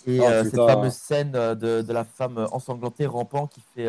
Et 0.06 0.20
Oh, 0.20 0.28
cette 0.42 0.56
fameuse 0.56 0.94
scène 0.94 1.32
de, 1.32 1.82
de 1.82 1.92
la 1.92 2.04
femme 2.04 2.46
ensanglantée 2.50 3.04
rampant 3.04 3.46
qui 3.46 3.60
fait 3.74 3.88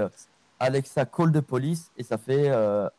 Alexa 0.59 1.05
call 1.05 1.31
the 1.31 1.39
police 1.39 1.91
et 1.95 2.03
ça 2.03 2.17
fait 2.17 2.51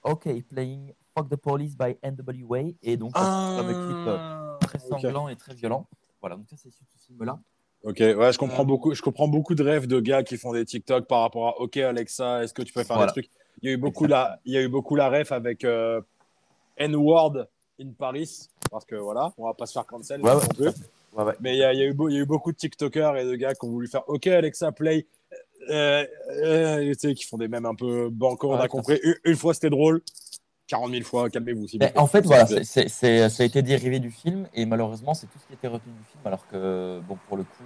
OK 0.05 0.27
playing 0.49 0.95
Fuck 1.19 1.29
the 1.31 1.37
Police 1.37 1.77
by 1.77 1.97
NWA 2.03 2.73
et 2.83 2.97
donc 2.97 3.17
ça, 3.17 3.25
c'est 3.25 3.53
ce 3.53 3.63
fameux 3.63 3.75
clip 3.75 3.97
euh, 4.07 4.19
très 4.61 4.79
sanglant 4.79 5.29
et 5.29 5.37
très 5.37 5.55
violent. 5.55 5.87
Voilà, 6.21 6.37
donc 6.37 6.47
ça 6.49 6.57
c'est 6.57 6.69
issu 6.69 6.83
de 6.85 6.89
ce 6.99 7.07
film-là. 7.07 7.39
Ok, 7.85 7.99
ouais, 8.01 8.33
je 8.33 8.39
comprends 8.39 8.65
beaucoup. 8.65 8.95
Je 8.95 9.03
comprends 9.03 9.29
beaucoup 9.29 9.55
de 9.55 9.63
rêves 9.63 9.87
de 9.87 10.01
gars 10.01 10.23
qui 10.23 10.37
font 10.37 10.53
des 10.53 10.65
TikTok 10.65 11.07
par 11.07 11.21
rapport 11.23 11.49
à 11.49 11.61
OK 11.61 11.77
Alexa, 11.77 12.43
est-ce 12.43 12.53
que 12.55 12.63
tu 12.63 12.73
peux 12.73 12.83
faire 12.85 12.97
Voilà. 12.97 13.13
des 13.13 13.23
trucs? 13.23 13.31
Il 13.63 13.69
y 13.69 13.73
a 13.73 13.75
eu 13.75 13.77
beaucoup 13.77 14.07
la, 14.07 14.41
il 14.45 14.53
y 14.53 14.57
a 14.57 14.63
eu 14.63 14.69
beaucoup 14.69 14.95
la 14.97 15.09
ref 15.11 15.33
avec 15.33 15.65
euh, 15.65 16.01
N-word 16.77 17.47
in 17.81 17.91
Paris 17.97 18.49
parce 18.71 18.85
que 18.85 18.97
voilà, 18.97 19.33
on 19.39 19.47
va 19.47 19.55
pas 19.55 19.67
se 19.67 19.73
faire 19.73 19.87
cancel 19.87 20.23
Ouais, 20.23 20.33
ouais. 20.35 20.73
Ouais, 21.15 21.25
ouais. 21.25 21.35
Mais 21.41 21.55
il 21.57 21.59
y, 21.59 21.65
a, 21.65 21.73
il 21.73 21.79
y 21.79 21.83
a 21.83 21.87
eu 21.87 21.95
beau- 21.95 22.09
il 22.09 22.15
y 22.15 22.19
a 22.19 22.21
eu 22.21 22.27
beaucoup 22.27 22.53
de 22.53 22.57
TikTokers 22.57 23.17
et 23.17 23.25
de 23.25 23.35
gars 23.35 23.55
qui 23.55 23.65
ont 23.65 23.71
voulu 23.71 23.89
faire 23.89 24.09
OK 24.09 24.27
Alexa 24.27 24.71
play, 24.73 25.07
euh, 25.71 26.05
euh, 26.43 26.93
tu 26.95 26.99
sais, 26.99 27.15
qui 27.15 27.25
font 27.25 27.39
des 27.39 27.49
mêmes 27.49 27.67
un 27.67 27.75
peu 27.75 28.09
banco. 28.11 28.53
on 28.53 28.59
a 28.59 28.69
compris. 28.69 29.01
Une, 29.03 29.15
une 29.25 29.37
fois 29.37 29.55
c'était 29.55 29.71
drôle, 29.71 30.03
40 30.69 30.91
000 30.93 31.03
fois, 31.03 31.29
calmez-vous. 31.31 31.67
plaît. 31.79 31.93
en 31.97 32.07
fait, 32.07 32.25
voilà, 32.25 32.47
ça 32.47 32.81
a 32.83 33.45
été 33.45 33.63
dérivé 33.63 33.99
du 33.99 34.11
film 34.11 34.49
et 34.55 34.67
malheureusement, 34.67 35.15
c'est 35.15 35.27
tout 35.27 35.39
ce 35.39 35.47
qui 35.47 35.55
était 35.55 35.69
retenu 35.69 35.93
du 35.93 36.05
film. 36.05 36.21
Alors 36.25 36.47
que, 36.47 37.01
bon, 37.09 37.19
pour 37.27 37.37
le 37.37 37.43
coup, 37.45 37.65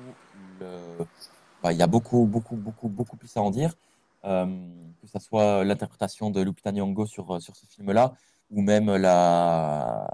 bah, 1.62 1.72
il 1.72 1.78
y 1.78 1.82
a 1.82 1.86
beaucoup, 1.86 2.24
beaucoup, 2.26 2.56
beaucoup, 2.56 2.88
beaucoup 2.88 3.16
plus 3.16 3.36
à 3.36 3.42
en 3.42 3.50
dire. 3.50 3.74
Euh, 4.24 4.46
que 5.02 5.08
ce 5.08 5.18
soit 5.18 5.64
l'interprétation 5.64 6.30
de 6.30 6.40
Lupita 6.40 6.70
Nyong'o 6.70 7.06
sur, 7.06 7.42
sur 7.42 7.56
ce 7.56 7.66
film-là 7.66 8.14
ou 8.52 8.62
même 8.62 8.94
la. 8.94 10.08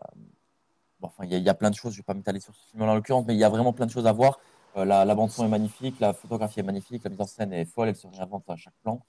Bon, 1.00 1.08
enfin, 1.08 1.24
il 1.24 1.30
y, 1.30 1.34
a- 1.34 1.38
il 1.38 1.44
y 1.44 1.48
a 1.50 1.54
plein 1.54 1.70
de 1.70 1.74
choses, 1.74 1.92
je 1.92 1.98
ne 1.98 2.02
vais 2.02 2.06
pas 2.06 2.14
m'étaler 2.14 2.40
sur 2.40 2.54
ce 2.54 2.70
film-là 2.70 2.90
en 2.90 2.94
l'occurrence, 2.94 3.24
mais 3.26 3.34
il 3.34 3.38
y 3.38 3.44
a 3.44 3.48
vraiment 3.50 3.72
plein 3.74 3.84
de 3.86 3.90
choses 3.90 4.06
à 4.06 4.12
voir. 4.12 4.40
Euh, 4.76 4.84
la, 4.86 5.04
la 5.04 5.14
bande-son 5.14 5.44
est 5.44 5.48
magnifique, 5.48 6.00
la 6.00 6.12
photographie 6.14 6.60
est 6.60 6.64
magnifique, 6.64 7.04
la 7.04 7.10
mise 7.10 7.20
en 7.20 7.26
scène 7.26 7.52
est 7.52 7.66
folle, 7.66 7.88
elle 7.88 7.96
se 7.96 8.06
réinvente 8.06 8.44
à 8.48 8.56
chaque 8.56 8.74
plan. 8.82 9.00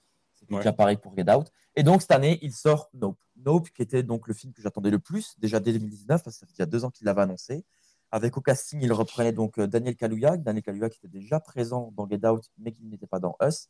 Ouais. 0.50 0.58
déjà 0.58 0.72
pareil 0.72 0.96
pour 0.96 1.16
Get 1.16 1.30
Out. 1.30 1.52
Et 1.76 1.82
donc, 1.82 2.02
cette 2.02 2.10
année, 2.10 2.38
il 2.42 2.52
sort 2.52 2.90
Nope. 2.94 3.18
Nope, 3.36 3.70
qui 3.70 3.82
était 3.82 4.02
donc 4.02 4.28
le 4.28 4.34
film 4.34 4.52
que 4.52 4.60
j'attendais 4.60 4.90
le 4.90 4.98
plus, 4.98 5.36
déjà 5.38 5.60
dès 5.60 5.72
2019, 5.72 6.22
parce 6.22 6.36
ça 6.36 6.46
fait 6.46 6.52
déjà 6.52 6.66
deux 6.66 6.84
ans 6.84 6.90
qu'il 6.90 7.06
l'avait 7.06 7.22
annoncé. 7.22 7.64
Avec 8.12 8.36
au 8.36 8.40
casting, 8.40 8.80
il 8.82 8.92
reprenait 8.92 9.32
donc 9.32 9.58
euh, 9.58 9.66
Daniel 9.68 9.94
Kaluuya, 9.94 10.36
Daniel 10.36 10.64
Kaluuya 10.64 10.90
qui 10.90 10.98
était 10.98 11.08
déjà 11.08 11.38
présent 11.38 11.92
dans 11.96 12.08
Get 12.08 12.26
Out, 12.26 12.50
mais 12.58 12.72
qui 12.72 12.84
n'était 12.84 13.06
pas 13.06 13.20
dans 13.20 13.36
Us. 13.40 13.68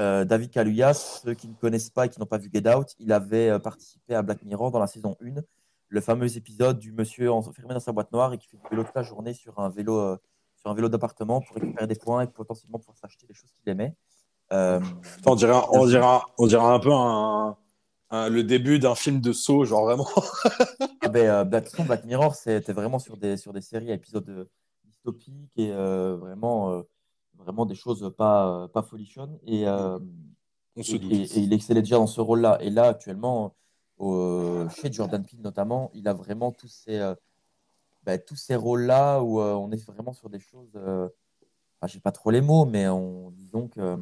Euh, 0.00 0.24
David 0.24 0.50
Kaluuya, 0.50 0.92
ceux 0.92 1.34
qui 1.34 1.48
ne 1.48 1.54
connaissent 1.54 1.90
pas 1.90 2.06
et 2.06 2.08
qui 2.08 2.18
n'ont 2.18 2.26
pas 2.26 2.38
vu 2.38 2.50
Get 2.52 2.68
Out, 2.68 2.96
il 2.98 3.12
avait 3.12 3.48
euh, 3.48 3.58
participé 3.60 4.14
à 4.14 4.22
Black 4.22 4.42
Mirror 4.42 4.72
dans 4.72 4.80
la 4.80 4.88
saison 4.88 5.16
1, 5.22 5.40
le 5.88 6.00
fameux 6.00 6.36
épisode 6.36 6.78
du 6.80 6.92
monsieur 6.92 7.30
enfermé 7.30 7.74
dans 7.74 7.80
sa 7.80 7.92
boîte 7.92 8.12
noire 8.12 8.32
et 8.32 8.38
qui 8.38 8.48
fait 8.48 8.56
du 8.56 8.68
vélo 8.70 8.82
toute 8.82 8.94
la 8.94 9.02
journée 9.02 9.34
sur 9.34 9.58
un 9.60 9.68
vélo, 9.68 10.18
vélo 10.64 10.88
d'appartement 10.88 11.40
pour 11.40 11.56
récupérer 11.56 11.86
des 11.86 11.96
points 11.96 12.22
et 12.22 12.26
potentiellement 12.26 12.78
pouvoir 12.78 12.96
s'acheter 12.96 13.26
des 13.26 13.34
choses 13.34 13.52
qu'il 13.52 13.70
aimait. 13.70 13.94
Euh, 14.52 14.80
on 15.26 15.34
dirait, 15.36 15.54
un- 15.54 15.64
on 15.72 15.86
dirait, 15.86 16.18
on 16.38 16.46
dirait 16.46 16.64
un 16.64 16.78
peu 16.80 16.92
un, 16.92 17.56
un- 18.10 18.28
le 18.28 18.42
début 18.42 18.78
d'un 18.78 18.94
film 18.94 19.20
de 19.20 19.32
saut, 19.32 19.64
genre 19.64 19.84
vraiment. 19.84 20.08
Ah 21.02 21.08
ben, 21.08 21.28
euh, 21.28 21.44
Black 21.44 22.04
Mirror, 22.04 22.34
c'était 22.34 22.72
vraiment 22.72 22.98
sur 22.98 23.16
des, 23.16 23.36
sur 23.36 23.52
des 23.52 23.60
séries 23.62 23.90
à 23.90 23.94
épisodes 23.94 24.28
euh, 24.28 24.44
dystopiques 24.84 25.56
et 25.56 25.70
euh, 25.72 26.16
vraiment, 26.16 26.82
vraiment 27.38 27.64
des 27.64 27.74
choses 27.74 28.12
pas, 28.16 28.68
pas 28.68 28.82
folichonnes. 28.82 29.38
Et, 29.46 29.66
On 29.68 30.82
se 30.82 30.96
et, 30.96 30.98
doute. 30.98 31.12
et- 31.12 31.22
et 31.22 31.38
il 31.40 31.52
excellait 31.52 31.82
déjà 31.82 31.96
dans 31.96 32.06
ce 32.06 32.20
rôle-là. 32.20 32.58
Et 32.60 32.70
là, 32.70 32.88
actuellement, 32.88 33.54
chez 34.00 34.92
Jordan 34.92 35.24
Peele 35.24 35.40
notamment, 35.42 35.90
il 35.94 36.08
a 36.08 36.12
vraiment 36.12 36.52
tous 36.52 36.68
ces, 36.68 36.98
bah, 38.02 38.18
tous 38.18 38.36
ces 38.36 38.56
rôles-là 38.56 39.20
où 39.22 39.40
on 39.40 39.70
est 39.70 39.84
vraiment 39.86 40.12
sur 40.12 40.28
des 40.28 40.40
choses 40.40 40.72
euh, 40.74 41.08
ah, 41.82 41.86
j'ai 41.86 42.00
pas 42.00 42.12
trop 42.12 42.30
les 42.30 42.40
mots, 42.42 42.66
mais 42.66 42.88
on, 42.88 43.30
disons 43.30 43.66
que, 43.68 43.96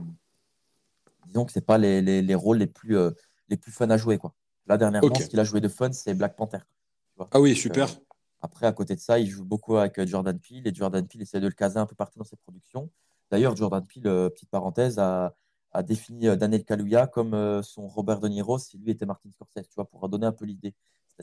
disons 1.29 1.45
que 1.45 1.53
c'est 1.53 1.65
pas 1.65 1.79
les, 1.79 2.03
les, 2.03 2.23
les 2.23 2.35
rôles 2.35 2.59
les 2.59 2.67
plus, 2.67 2.97
euh, 2.97 3.11
les 3.49 3.57
plus 3.57 3.73
fun 3.73 3.89
à 3.91 3.97
jouer, 3.97 4.19
quoi. 4.19 4.35
Là, 4.67 4.77
dernièrement, 4.77 5.09
Ok. 5.09 5.23
ce 5.23 5.27
qu'il 5.29 5.41
a 5.41 5.45
joué 5.45 5.61
de 5.61 5.69
fun, 5.69 5.93
c'est 5.93 6.15
Black 6.15 6.37
Panther. 6.37 6.59
tu 6.59 7.17
vois. 7.17 7.29
Ah 7.33 7.41
oui, 7.41 7.51
Donc, 7.51 7.59
super. 7.59 7.89
euh, 7.89 7.95
après, 8.41 8.67
à 8.67 8.73
côté 8.73 8.95
de 8.95 9.01
ça, 9.01 9.19
il 9.19 9.27
joue 9.29 9.45
beaucoup 9.45 9.77
avec 9.77 9.99
euh, 9.99 10.07
Jordan 10.07 10.39
Peele 10.39 10.67
et 10.67 10.75
Jordan 10.75 11.07
Peele 11.07 11.23
essaie 11.23 11.41
de 11.41 11.47
le 11.47 11.53
caser 11.55 11.79
un 11.79 11.87
peu 11.87 11.95
partout 11.95 12.19
dans 12.19 12.25
ses 12.25 12.37
productions. 12.37 12.91
D'ailleurs, 13.31 13.57
Jordan 13.57 13.85
Peele, 13.87 14.07
euh, 14.07 14.29
petite 14.31 14.51
parenthèse, 14.51 14.99
a, 14.99 15.35
a 15.73 15.83
défini 15.83 16.29
euh, 16.29 16.37
Daniel 16.37 16.65
Kaluuya 16.65 17.07
comme 17.07 17.35
euh, 17.35 17.63
son 17.63 17.89
Robert 17.89 18.21
De 18.21 18.29
Niro 18.29 18.59
si 18.59 18.79
lui 18.79 18.91
était 18.91 19.07
Martin 19.07 19.31
Scorsese, 19.31 19.69
tu 19.69 19.75
vois, 19.75 19.85
pour 19.87 20.09
donner 20.09 20.27
un 20.27 20.33
peu 20.33 20.45
l'idée. 20.45 20.75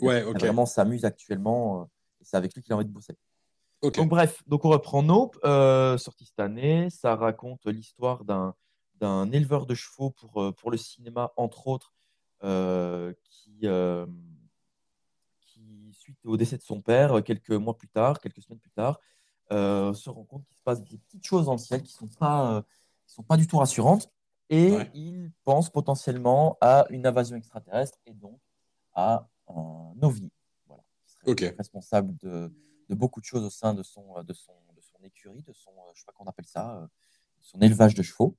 Ouais, 0.02 0.22
vraiment 0.24 0.66
s'amuse 0.66 1.06
actuellement 1.06 1.82
euh, 1.82 1.86
et 2.22 2.26
c'est 2.26 2.36
avec 2.38 2.54
lui 2.54 2.62
qu'il 2.62 2.74
a 2.74 2.76
envie 2.76 2.86
de 2.86 2.92
bosser. 2.92 3.16
Donc 3.82 4.10
bref, 4.10 4.42
donc 4.48 4.66
on 4.66 4.70
reprend 4.70 5.04
Nope, 5.04 5.38
euh, 5.46 5.98
sorti 5.98 6.26
cette 6.26 6.40
année. 6.40 6.90
Ça 6.90 7.16
raconte 7.16 7.66
l'histoire 7.68 8.26
d'un 8.26 8.56
d'un 9.00 9.32
éleveur 9.32 9.66
de 9.66 9.76
chevaux 9.76 10.12
pour, 10.12 10.42
euh, 10.42 10.52
pour 10.52 10.72
le 10.72 10.78
cinéma, 10.78 11.32
entre 11.36 11.68
autres, 11.68 11.94
euh, 12.44 13.14
qui, 13.24 13.60
euh, 13.64 14.06
qui, 15.42 15.94
suite 15.94 16.18
au 16.26 16.38
décès 16.38 16.58
de 16.58 16.62
son 16.62 16.82
père, 16.82 17.24
quelques 17.24 17.52
mois 17.52 17.76
plus 17.78 17.88
tard, 17.88 18.20
quelques 18.20 18.42
semaines 18.42 18.60
plus 18.60 18.72
tard, 18.72 19.00
se 19.50 20.10
rend 20.10 20.24
compte 20.24 20.46
qu'il 20.46 20.58
se 20.58 20.64
passe 20.64 20.84
des 20.84 20.98
petites 20.98 21.26
choses 21.26 21.46
dans 21.46 21.54
le 21.54 21.58
ciel 21.58 21.82
qui 21.82 21.94
ne 21.94 22.10
sont, 22.10 22.18
pas, 22.20 22.64
qui 23.06 23.14
sont 23.14 23.24
pas 23.24 23.38
du 23.38 23.48
tout 23.48 23.58
rassurantes. 23.58 24.10
Et 24.50 24.74
Ouais. 24.74 24.92
il 24.94 25.32
pense 25.44 25.72
potentiellement 25.72 26.58
à 26.62 26.86
une 26.92 27.08
invasion 27.08 27.36
extraterrestre 27.36 27.98
et 28.06 28.14
donc 28.14 28.40
à 28.94 29.28
un 29.48 29.96
ovni. 30.04 30.32
Voilà, 30.68 30.84
qui 31.04 31.12
serait 31.14 31.32
Ok. 31.32 31.56
responsable 31.58 32.16
de, 32.18 32.54
de 32.90 32.96
beaucoup 32.96 33.20
de 33.20 33.26
choses 33.26 33.44
au 33.44 33.50
sein 33.50 33.74
de 33.74 33.82
son, 33.82 34.22
de 34.24 34.34
son, 34.34 34.54
de 34.76 34.82
son 34.82 35.04
écurie, 35.04 35.42
de 35.42 35.54
son, 35.54 35.72
je 35.96 36.02
sais 36.02 36.06
pas 36.06 36.30
appelle 36.30 36.46
ça, 36.46 36.88
son 37.42 37.60
élevage 37.62 37.96
de 37.96 38.04
chevaux. 38.04 38.36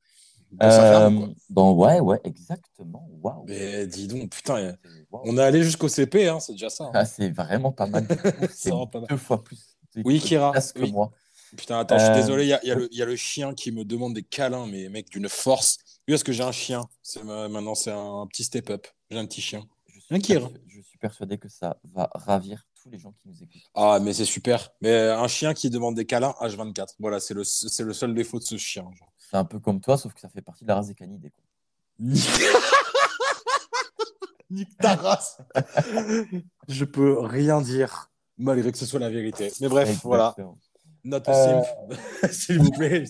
Dans 0.52 0.70
sa 0.70 0.82
ferme, 0.82 1.16
Euh, 1.16 1.26
quoi. 1.26 1.34
dans, 1.50 1.72
ouais, 1.74 2.00
ouais, 2.00 2.20
exactement. 2.24 3.08
Waouh. 3.22 3.44
Mais 3.48 3.86
dis 3.86 4.06
donc, 4.08 4.30
putain, 4.30 4.76
waouh. 5.10 5.22
on 5.26 5.36
est 5.36 5.42
allé 5.42 5.62
jusqu'au 5.62 5.88
CP, 5.88 6.28
hein, 6.28 6.40
c'est 6.40 6.52
déjà 6.52 6.70
ça. 6.70 6.84
hein. 6.84 6.90
Ah, 6.94 7.04
c'est 7.04 7.30
vraiment 7.30 7.72
pas 7.72 7.86
mal. 7.86 8.06
du 8.08 8.16
tout. 8.16 8.22
C'est 8.52 8.70
pas 8.70 9.00
mal. 9.00 9.06
deux 9.08 9.16
fois 9.16 9.42
plus 9.42 9.76
de 9.94 10.02
Oui, 10.04 10.20
Kira, 10.20 10.52
classe 10.52 10.72
que 10.72 10.80
oui. 10.82 10.92
moi. 10.92 11.10
Putain, 11.56 11.78
attends, 11.78 11.98
je 11.98 12.04
suis 12.04 12.12
Euh, 12.12 12.14
désolé, 12.16 12.44
il 12.44 12.48
y 12.48 12.52
a, 12.52 12.60
il 12.62 12.68
y 12.68 12.72
a 12.72 12.74
le- 12.74 12.88
il 12.92 12.98
y 12.98 13.02
a 13.02 13.06
le 13.06 13.16
chien 13.16 13.54
qui 13.54 13.70
me 13.72 13.84
demande 13.84 14.14
des 14.14 14.22
câlins, 14.22 14.66
mais 14.66 14.88
mec, 14.88 15.08
d'une 15.10 15.28
force. 15.28 15.78
Oui, 16.08 16.12
parce 16.12 16.22
que 16.22 16.32
j'ai 16.32 16.42
un 16.42 16.52
chien. 16.52 16.82
C'est 17.02 17.22
ma- 17.24 17.48
Maintenant, 17.48 17.74
c'est 17.74 17.92
un 17.92 18.26
petit 18.26 18.44
step-up. 18.44 18.86
J'ai 19.10 19.18
un 19.18 19.26
petit 19.26 19.40
chien. 19.40 19.64
Je 19.86 20.00
suis, 20.00 20.14
Un 20.14 20.18
Kira. 20.18 20.48
persu- 20.48 20.60
je 20.68 20.80
suis 20.82 20.98
persuadé 20.98 21.38
que 21.38 21.48
ça 21.48 21.78
va 21.94 22.10
ravir 22.14 22.65
tous 22.86 22.92
les 22.92 22.98
gens 22.98 23.12
qui 23.12 23.28
nous 23.28 23.42
écoutent. 23.42 23.62
Ah, 23.74 23.98
mais 24.00 24.12
c'est 24.12 24.24
super. 24.24 24.70
Mais 24.80 24.96
un 24.96 25.26
chien 25.26 25.54
qui 25.54 25.70
demande 25.70 25.96
des 25.96 26.06
câlins 26.06 26.34
H24. 26.40 26.94
Voilà, 27.00 27.18
c'est 27.20 27.34
le, 27.34 27.42
c'est 27.44 27.82
le 27.82 27.92
seul 27.92 28.14
défaut 28.14 28.38
de 28.38 28.44
ce 28.44 28.56
chien. 28.56 28.84
C'est 29.18 29.36
un 29.36 29.44
peu 29.44 29.58
comme 29.58 29.80
toi, 29.80 29.98
sauf 29.98 30.14
que 30.14 30.20
ça 30.20 30.28
fait 30.28 30.40
partie 30.42 30.62
de 30.64 30.68
la 30.68 30.76
race 30.76 30.86
des 30.86 30.94
canidés. 30.94 31.32
Nique 34.50 34.76
ta 34.78 34.94
race. 34.94 35.38
Je 36.68 36.84
peux 36.84 37.18
rien 37.18 37.60
dire, 37.60 38.12
malgré 38.38 38.70
que 38.70 38.78
ce 38.78 38.86
soit 38.86 39.00
la 39.00 39.10
vérité. 39.10 39.52
Mais 39.60 39.68
bref, 39.68 39.98
voilà. 40.04 40.36
Note 41.02 41.28
Euh, 41.28 41.62
s'il 42.30 42.60
vous 42.60 42.70
plaît, 42.70 43.04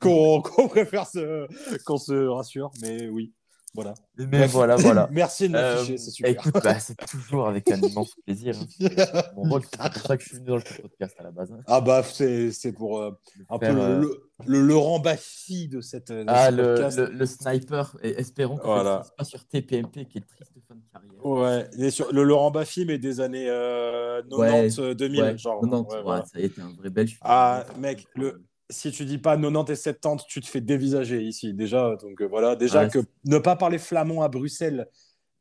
qu'on 0.00 0.42
qu'on 0.42 0.68
préfère 0.68 1.06
se, 1.08 1.46
qu'on 1.84 1.98
se 1.98 2.26
rassure, 2.26 2.72
mais 2.80 3.08
oui, 3.08 3.32
voilà. 3.74 3.94
Mais 4.18 4.26
Bref. 4.26 4.50
voilà, 4.50 4.76
voilà. 4.76 5.08
Merci 5.10 5.48
de 5.48 5.56
Euh, 5.56 5.74
l'afficher, 5.76 5.98
c'est 5.98 6.10
super. 6.10 6.30
écoute, 6.32 6.54
bah, 6.62 6.78
c'est 6.78 6.96
toujours 7.06 7.48
avec 7.48 7.70
un 7.70 7.80
immense 7.80 8.14
plaisir. 8.24 8.54
hein. 8.60 8.66
C'est 8.78 9.34
mon 9.36 9.42
rôle, 9.50 9.62
c'est 9.64 9.78
pour 9.92 10.02
ça 10.02 10.16
que 10.16 10.22
je 10.22 10.28
suis 10.28 10.36
venu 10.36 10.48
dans 10.48 10.56
le 10.56 10.62
podcast 10.82 11.16
à 11.18 11.22
la 11.22 11.30
base. 11.30 11.52
hein. 11.52 11.60
Ah 11.66 11.80
bah 11.80 12.02
c'est 12.02 12.50
c'est 12.52 12.72
pour 12.72 13.00
euh, 13.00 13.10
un 13.48 13.58
peu 13.58 13.66
faire, 13.66 13.74
le, 13.74 13.80
euh, 13.82 13.98
le, 14.00 14.22
le 14.46 14.60
Laurent 14.60 14.98
Baffy 15.00 15.68
de 15.68 15.80
cette 15.80 16.12
de 16.12 16.24
Ah, 16.26 16.50
le, 16.50 16.62
podcast. 16.74 16.98
le, 16.98 17.26
sniper, 17.26 17.96
et 18.02 18.10
espérons 18.20 18.56
que 18.58 18.64
Voilà. 18.66 19.04
pas 19.16 19.24
sur 19.24 19.44
TPMP, 19.46 20.06
qui 20.06 20.18
est 20.18 20.26
triste 20.26 20.52
fin 20.68 20.74
de 20.74 20.80
carrière. 20.92 21.12
Ouais, 21.24 21.90
sur 21.90 22.12
le 22.12 22.24
Laurent 22.24 22.50
Baffy 22.50 22.84
mais 22.84 22.98
des 22.98 23.20
années 23.20 23.46
euh, 23.48 24.22
90 24.28 24.78
Ouais, 24.78 24.84
euh, 24.84 24.94
2000 24.94 25.22
Ouais, 25.22 25.38
genre. 25.38 25.60
90, 25.62 25.94
ouais, 25.94 26.02
voilà. 26.02 26.24
ça 26.26 26.38
est, 26.40 26.54
t'es 26.54 26.60
un 26.62 26.72
vrai 26.78 26.90
belge. 26.90 27.18
Ah 27.22 27.64
mec, 27.78 28.06
le 28.16 28.42
si 28.70 28.90
tu 28.92 29.04
dis 29.04 29.18
pas 29.18 29.36
90 29.36 29.70
et 29.72 29.76
70, 29.76 30.24
tu 30.26 30.40
te 30.40 30.46
fais 30.46 30.60
dévisager 30.60 31.22
ici 31.22 31.52
déjà. 31.54 31.96
Donc 31.96 32.20
euh, 32.20 32.26
voilà, 32.26 32.56
déjà 32.56 32.82
Ouais, 32.82 32.88
que 32.90 32.98
ne 33.24 33.38
pas 33.38 33.56
parler 33.56 33.78
flamand 33.78 34.22
à 34.22 34.28
Bruxelles 34.28 34.88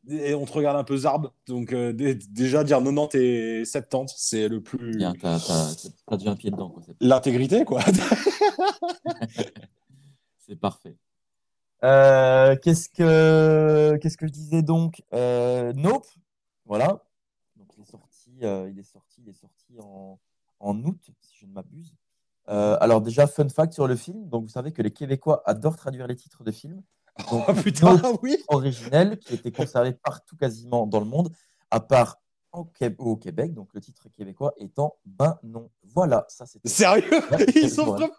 et 0.10 0.34
on 0.34 0.46
te 0.46 0.52
regarde 0.54 0.78
un 0.78 0.84
peu 0.84 0.98
zarbe. 0.98 1.32
Donc 1.48 1.74
euh, 1.74 1.94
dé- 1.94 2.16
déjà 2.16 2.64
dire 2.64 2.80
90 2.80 3.16
et 3.18 3.64
70, 3.66 4.14
c'est 4.18 4.48
le 4.48 4.62
plus 4.62 4.96
Bien, 4.98 5.14
t'as, 5.14 5.40
t'as, 5.40 5.74
t'as 6.08 6.18
déjà 6.18 6.32
un 6.32 6.36
pied 6.36 6.52
dedans. 6.52 6.70
Quoi. 6.70 6.84
L'intégrité 7.00 7.64
quoi. 7.66 7.82
c'est 10.38 10.56
parfait. 10.60 10.98
Euh, 11.84 12.56
qu'est-ce, 12.62 12.90
que, 12.90 13.98
qu'est-ce 14.02 14.18
que 14.18 14.28
je 14.28 14.32
disais 14.32 14.62
donc? 14.62 15.02
Euh, 15.14 15.74
Nope, 15.74 16.06
voilà. 16.66 17.04
Donc, 17.56 17.70
il 17.76 17.82
est 17.82 17.86
sorti, 17.90 18.32
euh, 18.44 18.70
il 18.72 18.78
est 18.78 18.84
sorti, 18.84 19.22
il 19.26 19.30
est 19.30 19.34
sorti 19.34 19.80
en, 19.80 20.20
en 20.60 20.84
août, 20.84 21.00
si 21.22 21.38
je 21.40 21.46
ne 21.48 21.54
m'abuse. 21.54 21.96
Euh, 22.52 22.78
alors 22.82 23.02
déjà, 23.02 23.28
fun 23.28 23.48
fact 23.50 23.74
sur 23.74 23.88
le 23.88 23.96
film. 23.96 24.28
Donc, 24.30 24.44
vous 24.44 24.50
savez 24.50 24.72
que 24.74 24.82
les 24.82 24.92
Québécois 24.92 25.42
adorent 25.46 25.78
traduire 25.78 26.08
les 26.08 26.16
titres 26.16 26.44
de 26.44 26.52
films. 26.52 26.82
Donc, 27.32 27.44
Oh 27.48 27.54
putain, 27.54 28.02
oui. 28.24 28.38
originel 28.50 29.18
qui 29.20 29.36
était 29.36 29.52
conservé 29.52 29.94
partout 29.94 30.36
quasiment 30.36 30.86
dans 30.88 31.00
le 31.00 31.06
monde, 31.06 31.30
à 31.70 31.80
part 31.80 32.18
au, 32.54 32.66
Qué- 32.66 32.94
au 32.98 33.16
Québec, 33.16 33.54
donc 33.54 33.70
le 33.74 33.80
titre 33.80 34.10
québécois 34.10 34.54
étant 34.58 34.98
Ben 35.06 35.40
non. 35.44 35.70
Voilà, 35.96 36.26
ça 36.28 36.46
c'était 36.46 36.68
Sérieux? 36.70 37.06
Ils 37.56 37.80
ont 37.80 37.86
vrai. 37.86 38.00
vraiment 38.00 38.14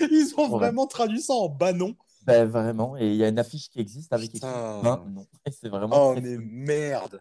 ils 0.00 0.34
ont 0.36 0.42
Ouais. 0.50 0.58
vraiment 0.58 0.86
traduit 0.88 1.22
ça 1.22 1.32
en 1.34 1.48
banon. 1.48 1.94
ben, 2.24 2.44
vraiment. 2.48 2.96
Et 2.96 3.08
il 3.10 3.14
y 3.16 3.22
a 3.22 3.28
une 3.28 3.38
affiche 3.38 3.70
qui 3.70 3.78
existe 3.78 4.12
avec 4.12 4.34
écrit. 4.34 4.40
Ben 4.82 5.04
non. 5.08 5.26
Et 5.46 5.52
c'est 5.52 5.68
vraiment 5.68 6.08
Oh 6.10 6.14
mais 6.16 6.22
cool. 6.34 6.44
merde. 6.44 7.20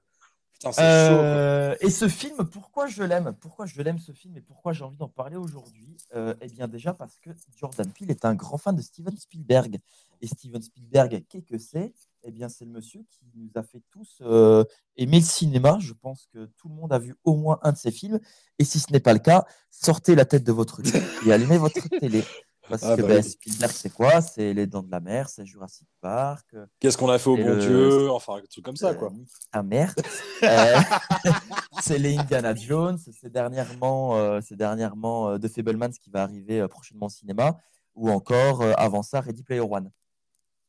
Euh, 0.80 1.76
et 1.82 1.90
ce 1.90 2.08
film, 2.08 2.46
pourquoi 2.46 2.88
je 2.88 3.04
l'aime? 3.04 3.36
Pourquoi 3.40 3.66
je 3.66 3.82
l'aime 3.82 4.00
ce 4.00 4.12
film 4.12 4.36
et 4.38 4.42
pourquoi 4.42 4.74
j'ai 4.74 4.84
envie 4.84 4.98
d'en 4.98 5.08
parler 5.08 5.36
aujourd'hui? 5.36 5.98
Euh, 6.16 6.34
Eh 6.42 6.48
bien 6.48 6.68
déjà 6.68 6.94
parce 6.94 7.20
que 7.20 7.30
Jordan 7.56 7.92
Peele 7.92 8.12
est 8.12 8.26
un 8.26 8.34
grand 8.34 8.58
fan 8.58 8.76
de 8.76 8.82
Steven 8.82 9.16
Spielberg. 9.16 9.80
Et 10.22 10.28
Steven 10.28 10.62
Spielberg, 10.62 11.24
qu'est-ce 11.30 11.46
que 11.46 11.58
c'est? 11.60 11.94
Eh 12.24 12.32
bien 12.32 12.50
c'est 12.50 12.66
le 12.66 12.72
monsieur 12.72 13.02
qui 13.12 13.26
nous 13.36 13.52
a 13.56 13.62
fait 13.62 13.84
tous 13.92 14.18
euh, 14.22 14.64
aimer 14.96 15.20
le 15.20 15.26
cinéma. 15.26 15.78
Je 15.80 15.94
pense 15.94 16.28
que 16.34 16.46
tout 16.58 16.70
le 16.70 16.76
monde 16.76 16.92
a 16.92 16.98
vu 16.98 17.16
au 17.24 17.36
moins 17.36 17.60
un 17.62 17.72
de 17.72 17.78
ses 17.78 17.92
films. 17.92 18.20
Et 18.58 18.64
si 18.64 18.80
ce 18.80 18.92
n'est 18.92 19.00
pas 19.00 19.14
le 19.14 19.20
cas, 19.20 19.46
sortez 19.70 20.16
la 20.16 20.26
tête 20.26 20.44
de 20.44 20.52
votre 20.52 20.82
lit 20.82 20.92
et 21.26 21.32
allumez 21.32 21.60
votre 21.60 21.88
télé. 22.00 22.24
Parce 22.70 22.84
Ah 22.84 22.96
que 22.98 23.02
bah 23.02 23.08
ben, 23.08 23.24
oui. 23.24 23.30
Spielberg, 23.30 23.72
c'est 23.72 23.90
quoi? 23.94 24.22
C'est 24.22 24.54
Les 24.54 24.68
Dents 24.68 24.84
de 24.84 24.92
la 24.92 25.00
Mer, 25.00 25.30
c'est 25.30 25.46
Jurassic 25.46 25.88
Park, 26.02 26.46
euh, 26.54 26.66
Qu'est-ce 26.80 26.98
qu'on 26.98 27.10
a 27.10 27.18
fait 27.18 27.30
au 27.30 27.38
bon 27.38 27.46
le- 27.46 27.60
Dieu? 27.60 28.12
Enfin, 28.12 28.36
un 28.38 28.42
truc 28.50 28.66
comme 28.66 28.76
ça 28.76 28.90
euh, 28.90 28.94
quoi. 28.96 29.10
nique 29.12 29.30
ta 29.52 29.64
mère. 29.64 29.96
Euh, 30.44 30.76
c'est 31.82 31.98
les 31.98 32.18
Indiana 32.18 32.54
Jones. 32.56 32.98
C'est 33.20 33.32
dernièrement, 33.32 34.18
euh, 34.18 34.40
c'est 34.46 34.56
dernièrement 34.58 35.30
euh, 35.30 35.38
The 35.38 35.48
Fablemans 35.48 35.90
qui 35.92 36.10
va 36.10 36.24
arriver 36.24 36.60
euh, 36.62 36.68
prochainement 36.68 37.06
au 37.08 37.10
cinéma. 37.10 37.58
Ou 37.96 38.10
encore, 38.12 38.62
euh, 38.62 38.74
avant 38.78 39.02
ça, 39.02 39.22
Ready 39.22 39.44
Player 39.44 39.62
One. 39.62 39.90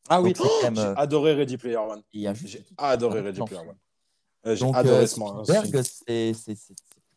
Ah 0.09 0.23
oui, 0.23 0.33
même, 0.63 0.75
j'ai 0.77 0.81
euh, 0.83 0.95
adoré 0.97 1.35
Ready 1.35 1.57
Player 1.59 1.77
One. 1.77 2.03
J'ai 2.13 2.65
adoré 2.79 3.21
Ready. 3.21 3.41
Player 3.43 3.61
One. 3.61 3.77
Euh, 4.47 4.55
J'ai 4.55 4.65
Donc, 4.65 4.77
adoré 4.77 5.03
euh, 5.03 5.07
ce 5.07 5.19
moment. 5.19 5.45
C'est 5.45 6.29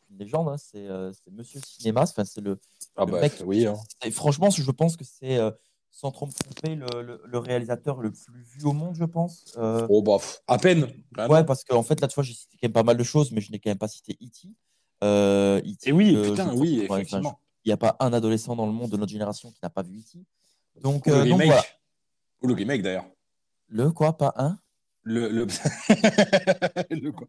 une 0.10 0.18
légende. 0.18 0.50
hein. 0.50 0.58
C'est 0.58 0.88
euh, 0.88 1.12
Monsieur 1.32 1.60
Cinéma. 1.66 2.06
C'est 2.06 2.42
le, 2.42 2.60
Ah 2.96 3.06
bah 3.06 3.22
mec. 3.22 3.34
oui. 3.46 3.66
hein. 3.66 3.76
Et 4.06 4.12
franchement, 4.12 4.50
je 4.50 4.70
pense 4.72 4.98
que 4.98 5.04
c'est, 5.04 5.38
euh, 5.38 5.52
sans 5.90 6.12
trop 6.12 6.26
me 6.28 6.32
tromper, 6.32 6.76
le, 6.76 7.02
le- 7.02 7.22
le 7.26 7.38
réalisateur 7.38 8.00
le 8.02 8.12
plus 8.12 8.42
vu 8.44 8.64
au 8.66 8.74
monde, 8.74 8.96
je 8.96 9.06
pense. 9.06 9.54
Euh, 9.58 9.88
Oh 9.90 10.02
bah 10.02 10.18
à 10.48 10.58
peine. 10.58 10.88
vraiment. 11.12 11.34
Ouais, 11.34 11.44
parce 11.46 11.64
qu'en 11.64 11.84
fait, 11.84 12.00
là, 12.02 12.08
tu 12.08 12.16
vois, 12.16 12.24
j'ai 12.24 12.34
cité 12.34 12.58
quand 12.62 12.68
même 12.68 12.74
pas 12.74 12.84
mal 12.84 12.98
de 12.98 13.04
choses, 13.04 13.32
mais 13.32 13.42
je 13.42 13.52
n'ai 13.52 13.60
quand 13.60 13.70
même 13.70 13.78
pas 13.78 13.88
cité 13.88 14.14
E.T. 14.22 14.50
Euh, 15.04 15.60
E.T., 15.60 15.90
Et 15.90 15.92
oui, 15.92 16.16
euh, 16.16 16.32
putain, 16.32 16.54
oui, 16.56 16.86
enfin, 16.90 17.02
Il 17.64 17.70
n'y 17.70 17.72
a 17.74 17.78
pas 17.78 17.96
un 18.00 18.14
adolescent 18.14 18.56
dans 18.56 18.66
le 18.66 18.72
monde 18.72 18.90
de 18.92 18.98
notre 18.98 19.12
génération 19.12 19.52
qui 19.52 19.60
n'a 19.64 19.70
pas 19.70 19.82
vu 19.84 19.98
E.T. 20.00 20.20
Donc, 20.82 21.06
Ou 21.08 21.10
le 21.10 21.16
donc 21.18 21.26
remake. 21.26 21.46
voilà. 21.48 21.64
Ou 22.44 22.48
le 22.48 22.54
remake 22.54 22.82
d'ailleurs. 22.82 23.06
Le 23.68 23.92
quoi, 23.92 24.18
pas 24.18 24.34
un? 24.38 24.60
Le, 25.04 25.30
le... 25.30 25.46
le 26.90 27.12
quoi? 27.12 27.28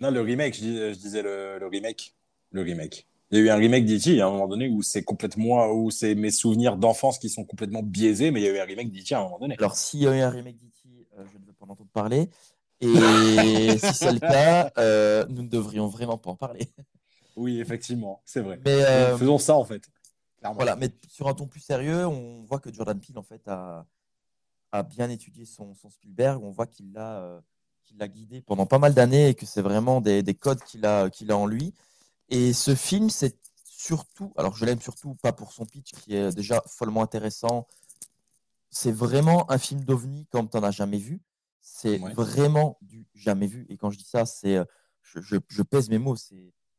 Non, 0.00 0.10
le 0.10 0.20
remake, 0.20 0.54
je, 0.54 0.60
dis- 0.60 0.76
je 0.76 0.98
disais 0.98 1.22
le, 1.22 1.58
le 1.58 1.66
remake. 1.68 2.14
Le 2.50 2.62
remake. 2.62 3.06
Il 3.34 3.38
y 3.38 3.40
a 3.40 3.46
eu 3.46 3.50
un 3.50 3.56
remake 3.56 3.84
d'E.T. 3.84 4.20
à 4.20 4.28
un 4.28 4.30
moment 4.30 4.46
donné 4.46 4.68
où 4.68 4.80
c'est 4.82 5.02
complètement 5.02 5.68
où 5.72 5.90
c'est 5.90 6.14
mes 6.14 6.30
souvenirs 6.30 6.76
d'enfance 6.76 7.18
qui 7.18 7.28
sont 7.28 7.44
complètement 7.44 7.82
biaisés, 7.82 8.30
mais 8.30 8.40
il 8.40 8.44
y 8.44 8.48
a 8.48 8.52
eu 8.52 8.58
un 8.60 8.64
remake 8.64 8.92
d'E.T. 8.92 9.12
à 9.12 9.18
un 9.18 9.24
moment 9.24 9.40
donné. 9.40 9.56
Alors, 9.58 9.74
s'il 9.74 10.02
y 10.02 10.06
a 10.06 10.16
eu 10.16 10.20
un 10.20 10.30
remake 10.30 10.56
d'E.T., 10.56 11.08
euh, 11.18 11.24
je 11.32 11.38
ne 11.38 11.44
veux 11.44 11.52
pas 11.52 11.66
en 11.66 11.70
entendre 11.70 11.90
parler. 11.92 12.30
Et 12.80 13.76
si 13.76 13.92
c'est 13.92 14.12
le 14.12 14.20
cas, 14.20 14.70
euh, 14.78 15.26
nous 15.30 15.42
ne 15.42 15.48
devrions 15.48 15.88
vraiment 15.88 16.16
pas 16.16 16.30
en 16.30 16.36
parler. 16.36 16.68
Oui, 17.34 17.58
effectivement, 17.58 18.22
c'est 18.24 18.38
vrai. 18.38 18.60
Mais 18.64 18.84
euh, 18.84 19.18
Faisons 19.18 19.38
ça 19.38 19.56
en 19.56 19.64
fait. 19.64 19.82
Clairement. 20.38 20.54
Voilà, 20.54 20.76
mais 20.76 20.90
sur 21.08 21.26
un 21.26 21.34
ton 21.34 21.48
plus 21.48 21.58
sérieux, 21.58 22.06
on 22.06 22.44
voit 22.44 22.60
que 22.60 22.72
Jordan 22.72 23.00
Peele 23.00 23.18
en 23.18 23.24
fait 23.24 23.42
a, 23.48 23.84
a 24.70 24.84
bien 24.84 25.10
étudié 25.10 25.44
son, 25.44 25.74
son 25.74 25.90
Spielberg. 25.90 26.40
On 26.40 26.52
voit 26.52 26.68
qu'il 26.68 26.92
l'a 26.92 27.42
qu'il 27.82 27.98
l'a 27.98 28.06
guidé 28.06 28.42
pendant 28.42 28.66
pas 28.66 28.78
mal 28.78 28.94
d'années 28.94 29.30
et 29.30 29.34
que 29.34 29.44
c'est 29.44 29.60
vraiment 29.60 30.00
des, 30.00 30.22
des 30.22 30.34
codes 30.34 30.62
qu'il 30.62 30.86
a, 30.86 31.10
qu'il 31.10 31.32
a 31.32 31.36
en 31.36 31.46
lui. 31.46 31.74
Et 32.28 32.52
ce 32.52 32.74
film, 32.74 33.10
c'est 33.10 33.38
surtout, 33.64 34.32
alors 34.36 34.56
je 34.56 34.64
l'aime 34.64 34.80
surtout 34.80 35.14
pas 35.16 35.32
pour 35.32 35.52
son 35.52 35.66
pitch 35.66 35.92
qui 35.92 36.14
est 36.16 36.34
déjà 36.34 36.62
follement 36.66 37.02
intéressant. 37.02 37.66
C'est 38.70 38.92
vraiment 38.92 39.50
un 39.50 39.58
film 39.58 39.84
d'ovni 39.84 40.26
comme 40.26 40.48
tu 40.48 40.56
n'en 40.56 40.62
as 40.64 40.70
jamais 40.70 40.98
vu. 40.98 41.22
C'est 41.60 41.98
Ouais. 42.00 42.12
vraiment 42.14 42.76
du 42.82 43.06
jamais 43.14 43.46
vu. 43.46 43.66
Et 43.68 43.76
quand 43.76 43.90
je 43.90 43.98
dis 43.98 44.04
ça, 44.04 44.26
c'est, 44.26 44.56
euh, 44.56 44.64
je, 45.02 45.20
je- 45.20 45.36
je 45.48 45.62
pèse 45.62 45.88
mes 45.88 45.98
mots. 45.98 46.16
C'est, 46.16 46.34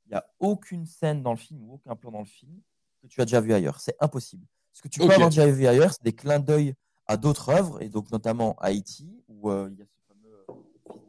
il 0.06 0.10
n'y 0.10 0.16
a 0.16 0.26
aucune 0.40 0.86
scène 0.86 1.24
dans 1.24 1.32
le 1.32 1.38
film 1.38 1.64
ou 1.64 1.74
aucun 1.74 1.96
plan 1.96 2.12
dans 2.12 2.20
le 2.20 2.26
film 2.26 2.60
que 3.02 3.08
tu 3.08 3.22
as 3.22 3.26
déjà 3.26 3.40
vu 3.42 3.54
ailleurs. 3.54 3.80
C'est 3.80 3.96
impossible. 4.00 4.46
Ce 4.74 4.82
que 4.82 4.88
tu 4.88 5.00
peux 5.00 5.06
Ok. 5.06 5.12
avoir 5.14 5.30
déjà 5.30 5.48
vu 5.48 5.66
ailleurs, 5.68 5.92
c'est 5.94 6.04
des 6.04 6.14
clins 6.14 6.40
d'œil 6.40 6.76
à 7.08 7.18
d'autres 7.18 7.50
œuvres, 7.50 7.82
et 7.82 7.90
donc 7.90 8.12
notamment 8.12 8.56
à 8.60 8.72
E.T., 8.74 9.06
où 9.28 9.50
euh, 9.52 9.70
il 9.72 9.78
y 9.78 9.82
a 9.82 9.86
ce 9.86 10.00
fameux 10.08 10.34
euh, 10.50 10.54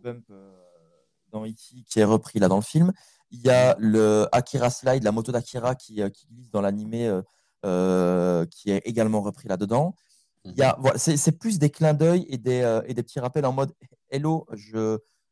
bump 0.03 0.25
euh, 0.31 0.55
dans 1.31 1.45
E.T. 1.47 1.83
qui 1.87 2.01
est 2.01 2.05
repris 2.05 2.39
là 2.39 2.49
dans 2.49 2.57
le 2.57 2.63
film. 2.63 2.93
Il 3.39 3.47
y 3.47 3.51
a 3.51 3.77
le 3.79 4.27
Akira 4.33 4.71
Slide, 4.71 5.03
la 5.05 5.13
moto 5.13 5.31
d'Akira 5.33 5.75
qui, 5.75 6.03
euh, 6.03 6.09
qui 6.09 6.27
glisse 6.27 6.51
dans 6.51 6.61
l'animé, 6.63 7.07
euh, 7.07 7.23
euh, 7.65 8.47
qui 8.47 8.71
est 8.71 8.81
également 8.85 9.21
repris 9.21 9.49
là-dedans. 9.49 9.95
A, 10.61 10.77
voilà, 10.79 10.97
c'est, 10.97 11.33
plus 11.33 11.59
des 11.59 11.71
clins 11.71 11.95
d'œil 11.95 12.25
et 12.29 12.39
des, 12.39 12.61
euh, 12.63 12.81
et 12.87 12.95
des 12.95 13.03
petits 13.03 13.19
rappels 13.21 13.45
en 13.47 13.53
mode 13.53 13.73
Hello, 14.11 14.47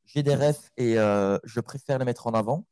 j'ai 0.04 0.23
des 0.23 0.34
refs 0.34 0.70
et 0.76 0.99
euh, 0.99 1.38
je 1.44 1.61
préfère 1.61 1.99
les 1.99 2.04
mettre 2.04 2.26
en 2.26 2.32
avant 2.32 2.66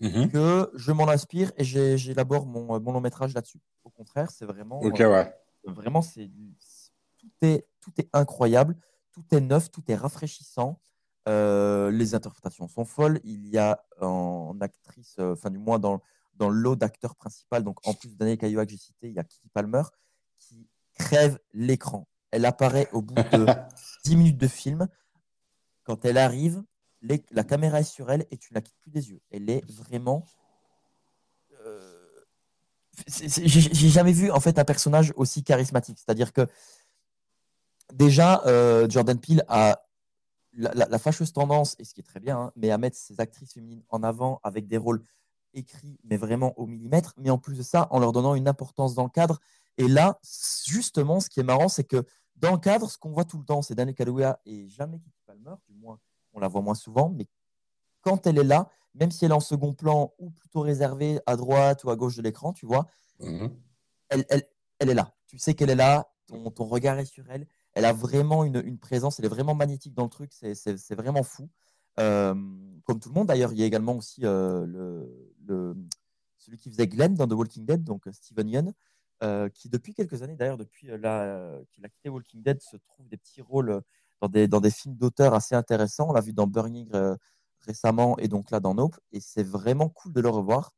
Mhm. 0.00 0.30
que 0.32 0.70
je 0.74 0.90
m'en 0.90 1.08
inspire 1.08 1.52
et 1.56 1.62
j'élabore 1.62 2.44
mon, 2.44 2.80
mon 2.80 2.92
long 2.92 3.00
métrage 3.00 3.34
là-dessus. 3.34 3.60
Au 3.84 3.90
contraire, 3.90 4.32
c'est 4.32 4.44
vraiment. 4.46 4.80
Ouais. 4.80 4.90
Vraiment, 5.64 6.02
c'est 6.02 6.28
tout 7.18 7.30
est 7.42 7.66
tout 7.80 7.92
est 7.98 8.08
incroyable, 8.12 8.76
tout 9.12 9.22
est 9.30 9.40
neuf, 9.40 9.70
tout 9.70 9.82
est 9.86 9.94
rafraîchissant. 9.94 10.80
Euh, 11.28 11.90
les 11.92 12.14
interprétations 12.14 12.66
sont 12.68 12.84
folles. 12.84 13.20
Il 13.24 13.46
y 13.48 13.58
a 13.58 13.84
en 14.00 14.56
actrice, 14.60 15.16
euh, 15.20 15.34
enfin 15.34 15.50
du 15.50 15.58
moins 15.58 15.78
dans 15.78 16.00
dans 16.34 16.48
le 16.48 16.56
lot 16.58 16.76
d'acteurs 16.76 17.14
principaux, 17.14 17.60
donc 17.60 17.78
en 17.86 17.92
plus 17.94 18.08
de 18.08 18.14
Daniel 18.16 18.38
Kaluuya 18.38 18.64
que 18.64 18.72
j'ai 18.72 18.78
cité, 18.78 19.08
il 19.08 19.12
y 19.14 19.18
a 19.18 19.22
Kiki 19.24 19.48
Palmer 19.50 19.82
qui 20.38 20.66
crève 20.98 21.38
l'écran. 21.52 22.08
Elle 22.30 22.46
apparaît 22.46 22.88
au 22.92 23.02
bout 23.02 23.14
de 23.14 23.46
10 24.04 24.16
minutes 24.16 24.38
de 24.38 24.48
film. 24.48 24.88
Quand 25.84 26.04
elle 26.06 26.16
arrive, 26.16 26.62
les- 27.02 27.22
la 27.30 27.44
caméra 27.44 27.80
est 27.80 27.84
sur 27.84 28.10
elle 28.10 28.26
et 28.30 28.38
tu 28.38 28.52
ne 28.52 28.56
la 28.56 28.62
quittes 28.62 28.78
plus 28.80 28.90
des 28.90 29.10
yeux. 29.10 29.20
Elle 29.30 29.50
est 29.50 29.62
vraiment 29.70 30.24
euh, 31.66 32.08
J'ai 33.06 33.38
j'ai 33.38 33.88
jamais 33.88 34.12
vu 34.12 34.30
en 34.30 34.40
fait 34.40 34.58
un 34.58 34.64
personnage 34.64 35.12
aussi 35.16 35.44
charismatique. 35.44 35.98
C'est-à-dire 35.98 36.32
que 36.32 36.46
déjà, 37.92 38.42
euh, 38.46 38.88
Jordan 38.88 39.18
Peele 39.20 39.44
a 39.48 39.84
la, 40.54 40.72
la- 40.74 40.86
la 40.88 40.98
fâcheuse 40.98 41.32
tendance, 41.32 41.76
et 41.78 41.84
ce 41.84 41.94
qui 41.94 42.00
est 42.00 42.04
très 42.04 42.20
bien, 42.20 42.38
hein, 42.38 42.52
mais 42.56 42.70
à 42.70 42.78
mettre 42.78 42.96
ses 42.96 43.20
actrices 43.20 43.52
féminines 43.54 43.82
en 43.88 44.02
avant 44.02 44.40
avec 44.42 44.66
des 44.66 44.76
rôles 44.76 45.02
écrits, 45.54 45.98
mais 46.04 46.16
vraiment 46.16 46.52
au 46.58 46.66
millimètre. 46.66 47.14
Mais 47.18 47.30
en 47.30 47.38
plus 47.38 47.56
de 47.58 47.62
ça, 47.62 47.88
en 47.90 47.98
leur 47.98 48.12
donnant 48.12 48.34
une 48.34 48.48
importance 48.48 48.94
dans 48.94 49.04
le 49.04 49.10
cadre. 49.10 49.38
Et 49.78 49.88
là, 49.88 50.18
justement, 50.66 51.20
ce 51.20 51.28
qui 51.30 51.40
est 51.40 51.44
marrant, 51.44 51.68
c'est 51.68 51.84
que 51.84 52.04
dans 52.36 52.52
le 52.52 52.58
cadre, 52.58 52.90
ce 52.90 52.98
qu'on 52.98 53.10
voit 53.12 53.24
tout 53.24 53.38
le 53.38 53.44
temps, 53.44 53.62
c'est 53.62 53.74
Daniel 53.74 53.94
Kaluuya 53.94 54.40
et 54.46 54.68
jamais 54.68 54.98
Kiki 54.98 55.22
Palmer. 55.26 55.54
Du 55.68 55.74
moins, 55.74 55.98
on 56.32 56.40
la 56.40 56.48
voit 56.48 56.60
moins 56.62 56.74
souvent, 56.74 57.08
mais 57.10 57.26
quand 58.00 58.26
elle 58.26 58.38
est 58.38 58.44
là, 58.44 58.68
même 58.94 59.10
si 59.10 59.24
elle 59.24 59.30
est 59.30 59.34
en 59.34 59.40
second 59.40 59.72
plan 59.72 60.12
ou 60.18 60.30
plutôt 60.30 60.60
réservée 60.60 61.20
à 61.26 61.36
droite 61.36 61.84
ou 61.84 61.90
à 61.90 61.96
gauche 61.96 62.16
de 62.16 62.22
l'écran, 62.22 62.52
tu 62.52 62.66
vois, 62.66 62.86
Mhm. 63.20 63.54
elle, 64.08 64.24
elle, 64.28 64.42
elle 64.80 64.90
est 64.90 64.94
là. 64.94 65.14
Tu 65.26 65.38
sais 65.38 65.54
qu'elle 65.54 65.70
est 65.70 65.74
là, 65.76 66.10
ton, 66.26 66.50
ton 66.50 66.64
regard 66.64 66.98
est 66.98 67.04
sur 67.06 67.30
elle. 67.30 67.46
Elle 67.74 67.84
a 67.84 67.92
vraiment 67.92 68.44
une, 68.44 68.78
présence, 68.78 69.18
elle 69.18 69.24
est 69.24 69.28
vraiment 69.28 69.54
magnétique 69.54 69.94
dans 69.94 70.04
le 70.04 70.10
truc, 70.10 70.30
c'est 70.32 70.94
vraiment 70.94 71.22
fou. 71.22 71.48
Euh, 71.98 72.34
comme 72.84 73.00
tout 73.00 73.08
le 73.08 73.14
monde, 73.14 73.28
d'ailleurs, 73.28 73.52
il 73.52 73.58
y 73.58 73.62
a 73.62 73.66
également 73.66 73.96
aussi 73.96 74.24
euh, 74.24 74.66
le, 75.46 75.76
celui 76.38 76.58
qui 76.58 76.70
faisait 76.70 76.86
Glenn 76.86 77.14
dans 77.14 77.26
The 77.26 77.32
Walking 77.32 77.64
Dead, 77.64 77.84
donc 77.84 78.06
euh, 78.06 78.12
Steven 78.12 78.48
Yeun, 78.48 78.72
qui 79.54 79.68
depuis 79.68 79.94
quelques 79.94 80.22
années, 80.22 80.36
d'ailleurs, 80.36 80.58
depuis 80.58 80.88
qu'il 80.88 81.04
a 81.06 81.88
quitté 81.90 82.08
Walking 82.08 82.42
Dead, 82.42 82.60
se 82.60 82.76
trouve 82.76 83.08
des 83.08 83.16
petits 83.16 83.40
rôles 83.40 83.80
dans 84.20 84.28
des, 84.60 84.70
films 84.70 84.96
d'auteurs 84.96 85.34
assez 85.34 85.54
intéressants. 85.54 86.08
On 86.10 86.12
l'a 86.12 86.20
vu 86.20 86.32
dans 86.32 86.46
Burning 86.46 86.90
récemment 87.60 88.18
et 88.18 88.26
donc 88.26 88.50
là 88.50 88.58
dans 88.58 88.74
Nope, 88.74 88.98
et 89.12 89.20
c'est 89.20 89.44
vraiment 89.44 89.88
cool 89.88 90.12
de 90.12 90.20
le 90.20 90.28
revoir. 90.28 90.74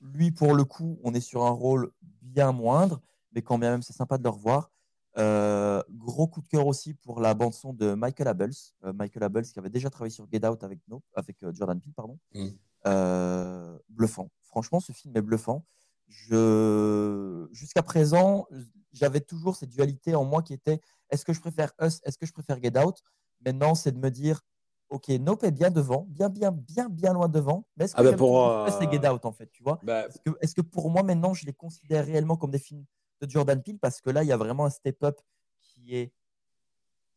Lui, 0.00 0.30
pour 0.30 0.54
le 0.54 0.64
coup, 0.64 1.00
on 1.02 1.12
est 1.14 1.20
sur 1.20 1.44
un 1.44 1.50
rôle 1.50 1.90
bien 2.22 2.52
moindre, 2.52 3.00
mais 3.32 3.42
quand 3.42 3.58
même 3.58 3.82
c'est 3.82 3.92
sympa 3.92 4.16
de 4.18 4.22
le 4.22 4.30
revoir. 4.30 4.70
Euh, 5.18 5.82
gros 5.90 6.26
coup 6.26 6.42
de 6.42 6.48
cœur 6.48 6.66
aussi 6.66 6.92
pour 6.92 7.20
la 7.20 7.32
bande 7.32 7.54
son 7.54 7.72
de 7.72 7.94
Michael 7.94 8.28
Abels, 8.28 8.52
Euh, 8.84 8.92
Michael 8.92 9.22
Abels 9.22 9.46
qui 9.46 9.58
avait 9.58 9.70
déjà 9.70 9.88
travaillé 9.88 10.10
sur 10.10 10.26
Get 10.30 10.46
Out 10.46 10.62
avec, 10.62 10.80
Nope, 10.88 11.04
avec 11.14 11.42
euh, 11.42 11.52
Jordan 11.54 11.80
Peele, 11.80 11.94
pardon. 11.94 12.18
Mm. 12.34 12.48
Euh, 12.86 13.78
bluffant. 13.88 14.28
Franchement, 14.42 14.80
ce 14.80 14.92
film 14.92 15.16
est 15.16 15.22
bluffant. 15.22 15.64
Je... 16.06 17.48
Jusqu'à 17.52 17.82
présent, 17.82 18.46
j'avais 18.92 19.20
toujours 19.20 19.56
cette 19.56 19.70
dualité 19.70 20.14
en 20.14 20.24
moi 20.24 20.42
qui 20.42 20.52
était 20.52 20.80
est-ce 21.10 21.24
que 21.24 21.32
je 21.32 21.40
préfère 21.40 21.72
Us, 21.80 22.00
est-ce 22.04 22.18
que 22.18 22.26
je 22.26 22.32
préfère 22.32 22.62
Get 22.62 22.78
Out? 22.78 23.02
Maintenant, 23.44 23.74
c'est 23.74 23.92
de 23.92 23.98
me 23.98 24.10
dire 24.10 24.42
ok, 24.88 25.08
Nope 25.08 25.44
est 25.44 25.50
bien 25.50 25.70
devant, 25.70 26.06
bien, 26.08 26.28
bien, 26.28 26.52
bien, 26.52 26.88
bien 26.88 27.12
loin 27.12 27.28
devant. 27.28 27.66
Mais 27.76 27.86
est-ce 27.86 27.94
que 27.94 28.00
Ah 28.00 28.04
bah 28.04 28.16
pour, 28.16 28.92
Get 28.92 29.08
Out 29.08 29.24
en 29.24 29.32
fait, 29.32 29.50
tu 29.50 29.62
vois? 29.62 29.80
Bah, 29.82 30.06
est-ce 30.06 30.20
que, 30.20 30.36
est-ce 30.40 30.54
que 30.54 30.60
pour 30.60 30.90
moi, 30.90 31.02
maintenant, 31.02 31.34
je 31.34 31.46
les 31.46 31.52
considère 31.52 32.04
réellement 32.04 32.36
comme 32.36 32.50
des 32.50 32.58
films 32.58 32.84
de 33.20 33.30
Jordan 33.30 33.62
Peele 33.62 33.78
Parce 33.78 34.00
que 34.00 34.10
là, 34.10 34.22
il 34.22 34.28
y 34.28 34.32
a 34.32 34.36
vraiment 34.36 34.64
un 34.64 34.70
step-up 34.70 35.20
qui 35.60 35.96
est 35.96 36.12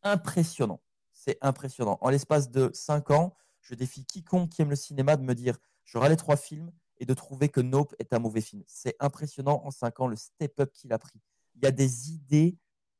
impressionnant. 0.02 0.80
C'est 1.12 1.38
impressionnant. 1.42 1.98
En 2.00 2.10
l'espace 2.10 2.50
de 2.50 2.70
5 2.72 3.10
ans, 3.10 3.34
je 3.60 3.74
défie 3.74 4.04
quiconque 4.04 4.50
qui 4.50 4.62
aime 4.62 4.70
le 4.70 4.76
cinéma 4.76 5.16
de 5.16 5.22
me 5.22 5.34
dire 5.34 5.58
j'aurai 5.84 6.08
les 6.08 6.16
trois 6.16 6.36
films 6.36 6.72
et 6.98 7.06
de 7.06 7.14
trouver 7.14 7.48
que 7.48 7.60
Nope 7.60 7.94
est 7.98 8.12
un 8.12 8.18
mauvais 8.18 8.40
film. 8.40 8.62
C'est 8.66 8.96
impressionnant 9.00 9.62
en 9.64 9.70
5 9.70 10.00
ans 10.00 10.06
le 10.06 10.16
step-up 10.16 10.72
qu'il 10.72 10.92
a 10.92 10.98
pris. 10.98 11.20
Il 11.54 11.64
y 11.64 11.66
a 11.66 11.70
des 11.70 12.12
idées 12.12 12.56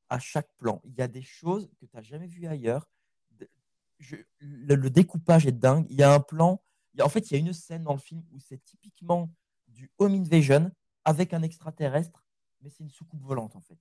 à 0.09 0.19
chaque 0.19 0.53
plan. 0.57 0.83
Il 0.85 0.95
y 0.95 1.03
a 1.03 1.09
des 1.09 1.23
choses 1.23 1.71
que 1.79 1.87
tu 1.87 1.97
n'as 1.97 2.03
jamais 2.03 2.27
vues 2.27 2.47
ailleurs. 2.47 2.89
Le, 4.41 4.89
découpage 4.89 5.47
est 5.47 5.53
dingue. 5.53 5.87
Il 5.91 5.97
y 5.97 6.03
a 6.03 6.13
un 6.13 6.21
plan. 6.21 6.63
il 6.95 7.01
y 7.01 7.03
en 7.03 7.09
fait, 7.09 7.31
il 7.31 7.35
y 7.35 7.37
a 7.37 7.41
une 7.41 7.53
scène 7.53 7.85
dans 7.85 7.93
le 7.93 7.99
film 7.99 8.23
où 8.33 8.41
c'est 8.41 8.63
typiquement 8.65 9.31
du 9.69 9.91
home 9.99 10.15
invasion 10.15 10.71
avec 11.05 11.33
un 11.33 11.43
extraterrestre, 11.43 12.25
mais 12.63 12.71
c'est 12.71 12.85
une 12.85 12.91
soucoupe 12.91 13.23
volante 13.23 13.57
en 13.57 13.61
fait. 13.61 13.79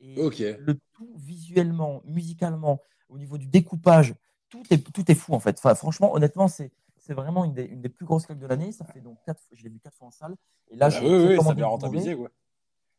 Et 0.00 0.16
Ok. 0.18 0.40
le 0.40 0.78
tout 0.92 1.14
visuellement, 1.16 2.02
musicalement, 2.04 2.80
au 3.08 3.18
niveau 3.18 3.38
du 3.38 3.46
découpage, 3.46 4.14
tout 4.48 4.62
est, 4.70 4.78
tout 4.92 5.10
est 5.10 5.14
fou 5.14 5.34
en 5.34 5.40
fait. 5.40 5.58
Enfin, 5.58 5.74
franchement, 5.74 6.12
honnêtement, 6.14 6.48
c'est 6.48 6.72
c'est 6.96 7.14
vraiment 7.14 7.44
une 7.44 7.52
des, 7.52 7.64
une 7.64 7.82
des 7.82 7.90
plus 7.90 8.06
grosses 8.06 8.24
claques 8.26 8.38
de 8.38 8.46
l'année. 8.46 8.72
Ça 8.72 8.84
fait 8.86 9.00
donc 9.00 9.18
quatre, 9.26 9.42
je 9.52 9.62
l'ai 9.62 9.68
vu 9.68 9.78
quatre 9.78 9.94
fois 9.96 10.08
en 10.08 10.10
salle. 10.10 10.36
Et 10.68 10.76
là, 10.76 10.88
Bah 10.88 10.96
je 10.96 11.04
oui, 11.04 11.10
l'ai 11.10 11.16
oui, 11.16 11.22
ça 11.22 11.26
précommandé 11.26 11.56
vient 11.56 11.66
en 11.66 11.76
Blu-ray. 11.76 11.82
rentabiliser, 11.82 12.16
quoi. 12.16 12.30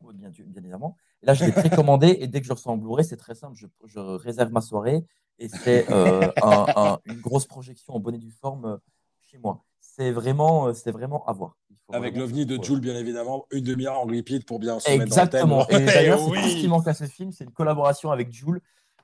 Oui, 0.01 0.13
bien, 0.13 0.29
bien 0.29 0.61
évidemment. 0.61 0.95
Et 1.23 1.25
là, 1.25 1.33
je 1.33 1.43
l'ai 1.43 1.51
précommandé 1.51 2.17
et 2.19 2.27
dès 2.27 2.39
que 2.39 2.45
je 2.45 2.49
le 2.49 2.53
reçois 2.55 2.73
en 2.73 2.77
Blu-ray, 2.77 3.03
c'est 3.05 3.17
très 3.17 3.33
simple. 3.33 3.55
Je, 3.57 3.65
je 3.85 3.99
réserve 3.99 4.51
ma 4.51 4.61
soirée 4.61 5.05
et 5.39 5.49
c'est 5.49 5.89
euh, 5.91 6.31
un- 6.41 6.67
un- 6.75 6.99
une 7.05 7.19
grosse 7.19 7.45
projection 7.47 7.95
en 7.95 7.99
bonne 7.99 8.15
et 8.15 8.19
due 8.19 8.31
forme 8.31 8.65
euh, 8.65 8.77
chez 9.21 9.37
moi. 9.39 9.63
C'est 9.95 10.11
vraiment, 10.11 10.67
euh, 10.67 10.73
c'est 10.73 10.91
vraiment 10.91 11.25
à 11.25 11.33
voir. 11.33 11.57
Avec 11.93 12.17
l'OVNI 12.17 12.45
de 12.45 12.61
Jules, 12.61 12.79
bien 12.79 12.95
évidemment, 12.95 13.45
une 13.51 13.63
demi-heure 13.63 13.99
en 13.99 14.05
repeat 14.05 14.45
pour 14.45 14.59
bien 14.59 14.79
se 14.79 14.89
mettre 14.89 15.03
Exactement. 15.03 15.57
dans 15.59 15.61
le 15.61 15.65
thème. 15.67 15.81
Et 15.83 15.85
d'ailleurs, 15.85 16.19
c'est 16.19 16.31
oui. 16.31 16.41
tout 16.41 16.49
ce 16.49 16.55
qui 16.55 16.67
manque 16.67 16.87
à 16.87 16.93
ce 16.95 17.03
film, 17.05 17.31
c'est 17.31 17.43
une 17.43 17.51
collaboration 17.51 18.11
avec 18.11 18.33
Jules 18.33 18.59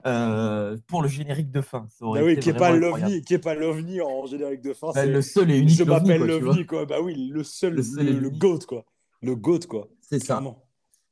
euh, 0.08 0.76
pour 0.88 1.04
le 1.04 1.08
générique 1.08 1.52
de 1.52 1.62
fin. 1.62 1.86
Ça 1.90 2.06
Bah 2.12 2.22
oui, 2.24 2.40
qui 2.40 2.50
est 2.50 2.54
pas 2.54 2.72
l'OVNI, 2.72 3.22
qui 3.22 3.36
est 3.36 3.40
pas 3.40 3.54
l'OVNI 3.54 4.02
en 4.02 4.26
générique 4.26 4.62
de 4.62 4.74
fin. 4.74 4.88
Bah, 4.88 4.94
c'est- 4.96 5.06
le 5.06 5.22
seul 5.22 5.52
et 5.52 5.60
unique 5.60 5.78
Je 5.78 5.84
m'appelle 5.84 6.18
quoi, 6.18 6.28
l'OVNI, 6.28 6.66
quoi. 6.66 6.86
Bah 6.88 7.02
oui, 7.02 7.30
le 7.32 7.44
seul, 7.44 7.76
Le 7.76 7.84
seul. 7.84 8.30
GOAT, 8.38 8.60
quoi. 8.68 8.84
Le 9.22 9.36
GOAT, 9.36 9.60
quoi. 9.70 9.88
C'est 10.02 10.20
ça. 10.20 10.42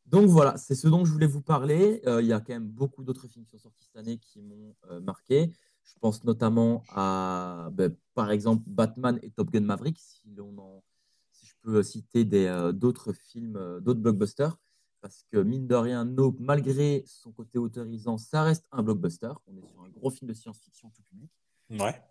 Donc 0.07 0.25
voilà, 0.25 0.57
c'est 0.57 0.73
ce 0.73 0.87
dont 0.87 1.05
je 1.05 1.11
voulais 1.11 1.27
vous 1.27 1.43
parler. 1.43 2.01
Euh, 2.07 2.19
il 2.19 2.27
y 2.27 2.33
a 2.33 2.39
quand 2.39 2.53
même 2.53 2.67
beaucoup 2.67 3.03
d'autres 3.03 3.27
films 3.27 3.45
qui 3.45 3.51
sont 3.51 3.59
sortis 3.59 3.83
cette 3.85 3.95
année 3.97 4.17
qui 4.17 4.41
m'ont 4.41 4.73
euh, 4.89 4.99
marqué. 5.01 5.51
Je 5.93 5.99
pense 5.99 6.23
notamment 6.23 6.83
à, 6.89 7.69
ben, 7.73 7.93
par 8.13 8.31
exemple, 8.31 8.63
Batman 8.67 9.19
et 9.21 9.31
Top 9.31 9.49
Gun 9.49 9.61
Maverick, 9.61 9.97
si, 9.99 10.29
l'on 10.35 10.57
en- 10.57 10.83
si 11.31 11.45
je 11.45 11.53
peux 11.61 11.83
citer 11.83 12.23
des, 12.25 12.45
euh, 12.45 12.71
d'autres 12.71 13.11
films, 13.11 13.55
euh, 13.57 13.79
d'autres 13.79 13.99
blockbusters. 13.99 14.57
Parce 15.01 15.23
que 15.31 15.37
mine 15.37 15.65
de 15.67 15.75
rien, 15.75 16.03
Nope, 16.05 16.37
malgré 16.39 17.03
son 17.07 17.31
côté 17.31 17.57
autorisant, 17.57 18.17
ça 18.17 18.43
reste 18.43 18.65
un 18.71 18.83
blockbuster. 18.83 19.31
On 19.47 19.55
est 19.57 19.65
sur 19.65 19.81
un 19.81 19.89
gros 19.89 20.09
film 20.09 20.27
de 20.29 20.33
science-fiction 20.33 20.89
tout 20.89 21.01
public. 21.03 21.31
Ouais. 21.71 22.01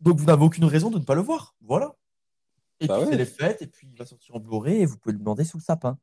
Donc 0.00 0.18
vous 0.18 0.24
n'avez 0.26 0.44
aucune 0.44 0.64
raison 0.64 0.90
de 0.90 0.98
ne 0.98 1.04
pas 1.04 1.14
le 1.14 1.20
voir. 1.22 1.54
Voilà. 1.60 1.94
Et 2.80 2.86
Bah 2.88 2.96
puis 2.96 3.04
ouais. 3.04 3.10
c'est 3.12 3.16
les 3.18 3.24
fêtes, 3.26 3.62
et 3.62 3.66
puis 3.66 3.88
il 3.92 3.96
va 3.98 4.04
sortir 4.04 4.34
en 4.34 4.40
Blu-ray, 4.40 4.82
et 4.82 4.86
vous 4.86 4.98
pouvez 4.98 5.12
le 5.12 5.18
demander 5.20 5.44
sous 5.44 5.56
le 5.56 5.62
sapin. 5.62 5.98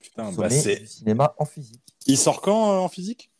Putain, 0.00 0.32
bah 0.32 0.48
c'est. 0.50 0.80
du 0.80 0.86
cinéma 0.86 1.34
en 1.38 1.44
physique. 1.44 1.82
Il 2.06 2.16
sort 2.18 2.40
quand 2.40 2.72
euh, 2.72 2.78
en 2.78 2.88
physique? 2.88 3.30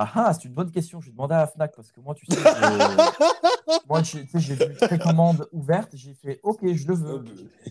Ah 0.00 0.12
ah, 0.14 0.32
c'est 0.32 0.44
une 0.44 0.54
bonne 0.54 0.70
question. 0.70 1.00
Je 1.00 1.06
vais 1.06 1.12
demander 1.12 1.34
à 1.34 1.38
la 1.38 1.46
Fnac 1.48 1.74
parce 1.74 1.90
que 1.90 2.00
moi, 2.00 2.14
tu 2.14 2.24
sais, 2.26 2.36
j'ai- 2.38 2.40
moi, 3.88 4.02
j'ai 4.04 4.24
tu 4.26 4.30
sais, 4.30 4.38
j'ai 4.38 4.54
vu 4.54 4.70
une 4.70 4.76
précommande 4.76 5.48
ouverte. 5.50 5.90
J'ai 5.96 6.14
fait 6.14 6.38
OK, 6.44 6.60
je 6.72 6.86
le 6.86 6.94
veux. 6.94 7.24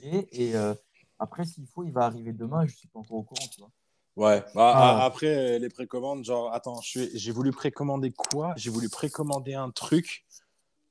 Et 0.03 0.53
euh, 0.55 0.73
après, 1.19 1.45
s'il 1.45 1.65
faut, 1.67 1.85
il 1.85 1.91
va 1.93 2.01
arriver 2.01 2.33
demain. 2.33 2.65
Je 2.65 2.73
ne 2.73 2.77
suis 2.77 2.87
pas 2.89 2.99
encore 2.99 3.17
au 3.17 3.23
courant. 3.23 3.47
Tu 3.49 3.61
vois. 3.61 3.71
Ouais. 4.17 4.43
Bah, 4.53 4.73
Ah. 4.75 5.05
Après, 5.05 5.27
euh, 5.55 5.57
les 5.59 5.69
précommandes, 5.69 6.25
genre, 6.25 6.53
attends, 6.53 6.81
j'ai 6.81 7.31
voulu 7.31 7.51
précommander 7.51 8.11
quoi? 8.11 8.53
J'ai 8.57 8.71
voulu 8.71 8.89
précommander 8.89 9.53
un 9.53 9.71
truc. 9.71 10.25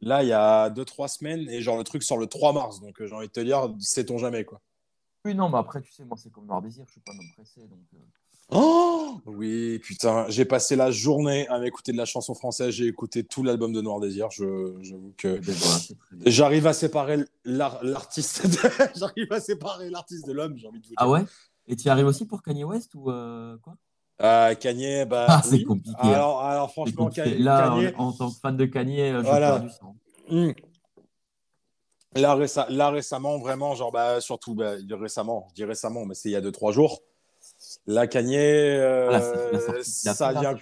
Là, 0.00 0.22
il 0.22 0.28
y 0.28 0.32
a 0.32 0.70
2-3 0.70 1.08
semaines, 1.08 1.48
et 1.50 1.60
genre, 1.60 1.76
le 1.76 1.84
truc 1.84 2.02
sort 2.02 2.18
le 2.18 2.26
3 2.26 2.52
mars. 2.54 2.80
Donc, 2.80 3.00
euh, 3.00 3.06
j'ai 3.06 3.14
envie 3.14 3.28
de 3.28 3.32
te 3.32 3.40
dire, 3.40 3.74
sait-on 3.80 4.16
jamais, 4.18 4.44
quoi. 4.44 4.60
Oui, 5.24 5.34
non, 5.34 5.48
mais 5.50 5.58
après, 5.58 5.82
tu 5.82 5.92
sais, 5.92 6.04
moi, 6.04 6.16
c'est 6.16 6.30
comme 6.30 6.46
Noir 6.46 6.62
Désir, 6.62 6.84
je 6.86 6.92
suis 6.92 7.00
pas 7.00 7.12
homme 7.12 7.28
pressé. 7.34 7.60
Donc, 7.62 7.80
euh, 7.94 7.98
Oh 8.50 9.20
oui, 9.26 9.80
putain, 9.80 10.26
j'ai 10.28 10.44
passé 10.44 10.76
la 10.76 10.90
journée 10.92 11.48
à 11.48 11.58
m'écouter 11.58 11.90
de 11.92 11.96
la 11.96 12.04
chanson 12.04 12.32
française. 12.34 12.70
J'ai 12.70 12.86
écouté 12.86 13.24
tout 13.24 13.42
l'album 13.42 13.72
de 13.72 13.80
Noir 13.80 13.98
Désir. 13.98 14.28
J'avoue 14.30 15.12
que 15.16 15.40
j'arrive 16.24 16.66
à 16.68 16.72
séparer 16.72 17.18
l'ar- 17.44 17.82
l'artiste. 17.82 18.46
De... 18.46 18.70
j'arrive 18.96 19.32
à 19.32 19.40
séparer 19.40 19.90
l'artiste 19.90 20.26
de 20.26 20.32
l'homme. 20.32 20.56
J'ai 20.56 20.68
envie 20.68 20.78
de 20.78 20.84
vous 20.84 20.90
dire. 20.90 20.96
Ah 20.98 21.08
ouais? 21.08 21.24
Et 21.66 21.74
tu 21.74 21.86
y 21.86 21.88
arrives 21.90 22.06
aussi 22.06 22.24
pour 22.24 22.42
Kanye 22.42 22.62
West 22.62 22.94
ou 22.94 23.10
euh, 23.10 23.56
quoi? 23.58 23.74
Euh, 24.22 24.54
Kanye, 24.54 25.04
bah. 25.06 25.26
Ah, 25.28 25.42
c'est 25.44 25.56
oui. 25.56 25.64
compliqué. 25.64 25.96
hein. 26.00 26.08
Alors, 26.40 26.70
franchement, 26.70 27.06
compliqué. 27.06 27.24
Kanye. 27.30 27.42
Là, 27.42 27.68
Kanye- 27.68 27.94
en, 27.96 28.04
en 28.08 28.12
tant 28.12 28.30
que 28.30 28.36
fan 28.40 28.56
de 28.56 28.64
Kanye, 28.66 29.00
euh, 29.10 29.18
je 29.22 29.26
Voilà. 29.26 29.58
du 29.58 29.70
sang. 29.70 29.96
Hmm. 30.30 30.52
Là, 32.14 32.34
réce- 32.36 32.70
là, 32.70 32.90
récemment, 32.90 33.38
vraiment, 33.38 33.74
genre, 33.74 33.90
bah, 33.90 34.20
surtout, 34.20 34.54
bah, 34.54 34.74
récemment, 34.90 35.46
je 35.50 35.54
dis 35.54 35.64
récemment, 35.64 36.06
mais 36.06 36.14
c'est 36.14 36.28
il 36.28 36.32
y 36.32 36.36
a 36.36 36.40
2-3 36.40 36.72
jours. 36.72 37.02
La 37.86 38.06
sortie 39.20 40.00
qu'il 40.00 40.10
a 40.10 40.14
ça, 40.14 40.34
devient, 40.34 40.54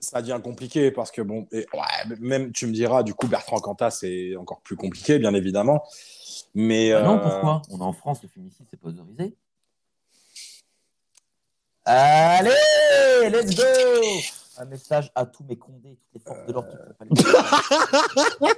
ça 0.00 0.22
compliqué 0.40 0.90
parce 0.90 1.10
que, 1.10 1.22
bon, 1.22 1.46
et, 1.52 1.66
ouais, 1.72 2.16
même 2.20 2.52
tu 2.52 2.66
me 2.66 2.72
diras, 2.72 3.02
du 3.02 3.14
coup, 3.14 3.26
Bertrand 3.26 3.58
Cantat, 3.58 3.90
c'est 3.90 4.36
encore 4.36 4.60
plus 4.60 4.76
compliqué, 4.76 5.18
bien 5.18 5.34
évidemment. 5.34 5.82
Mais. 6.54 6.92
Ah 6.92 7.02
non, 7.02 7.16
euh, 7.16 7.18
pourquoi? 7.18 7.62
On 7.70 7.78
est 7.78 7.82
en 7.82 7.92
France, 7.92 8.22
le 8.22 8.28
féminicide, 8.28 8.66
c'est 8.70 8.80
pas 8.80 8.88
autorisé. 8.88 9.34
Allez, 11.86 12.50
let's 13.30 13.54
go 13.54 13.62
Un 14.56 14.64
message 14.64 15.10
à 15.14 15.26
tous 15.26 15.44
mes 15.44 15.56
condés, 15.58 15.98
toutes 16.12 16.14
les 16.14 16.20
forces 16.20 16.46
de 16.46 16.52
l'ordre 16.52 16.68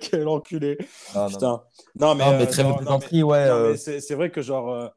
Quel 0.00 0.28
enculé. 0.28 0.78
Non, 1.14 1.22
non, 1.22 1.28
Putain. 1.28 1.62
Non, 1.96 2.14
mais, 2.14 2.24
Non, 2.24 2.30
mais 2.32 2.34
euh, 2.36 2.38
non, 2.38 2.38
de 2.38 2.62
non, 2.62 2.68
mais- 2.70 2.76
plaisanterie, 2.76 3.22
ouais. 3.22 3.38
Euh, 3.38 3.76
mais 3.86 4.00
c'est 4.00 4.14
vrai 4.14 4.30
que 4.30 4.42
genre. 4.42 4.92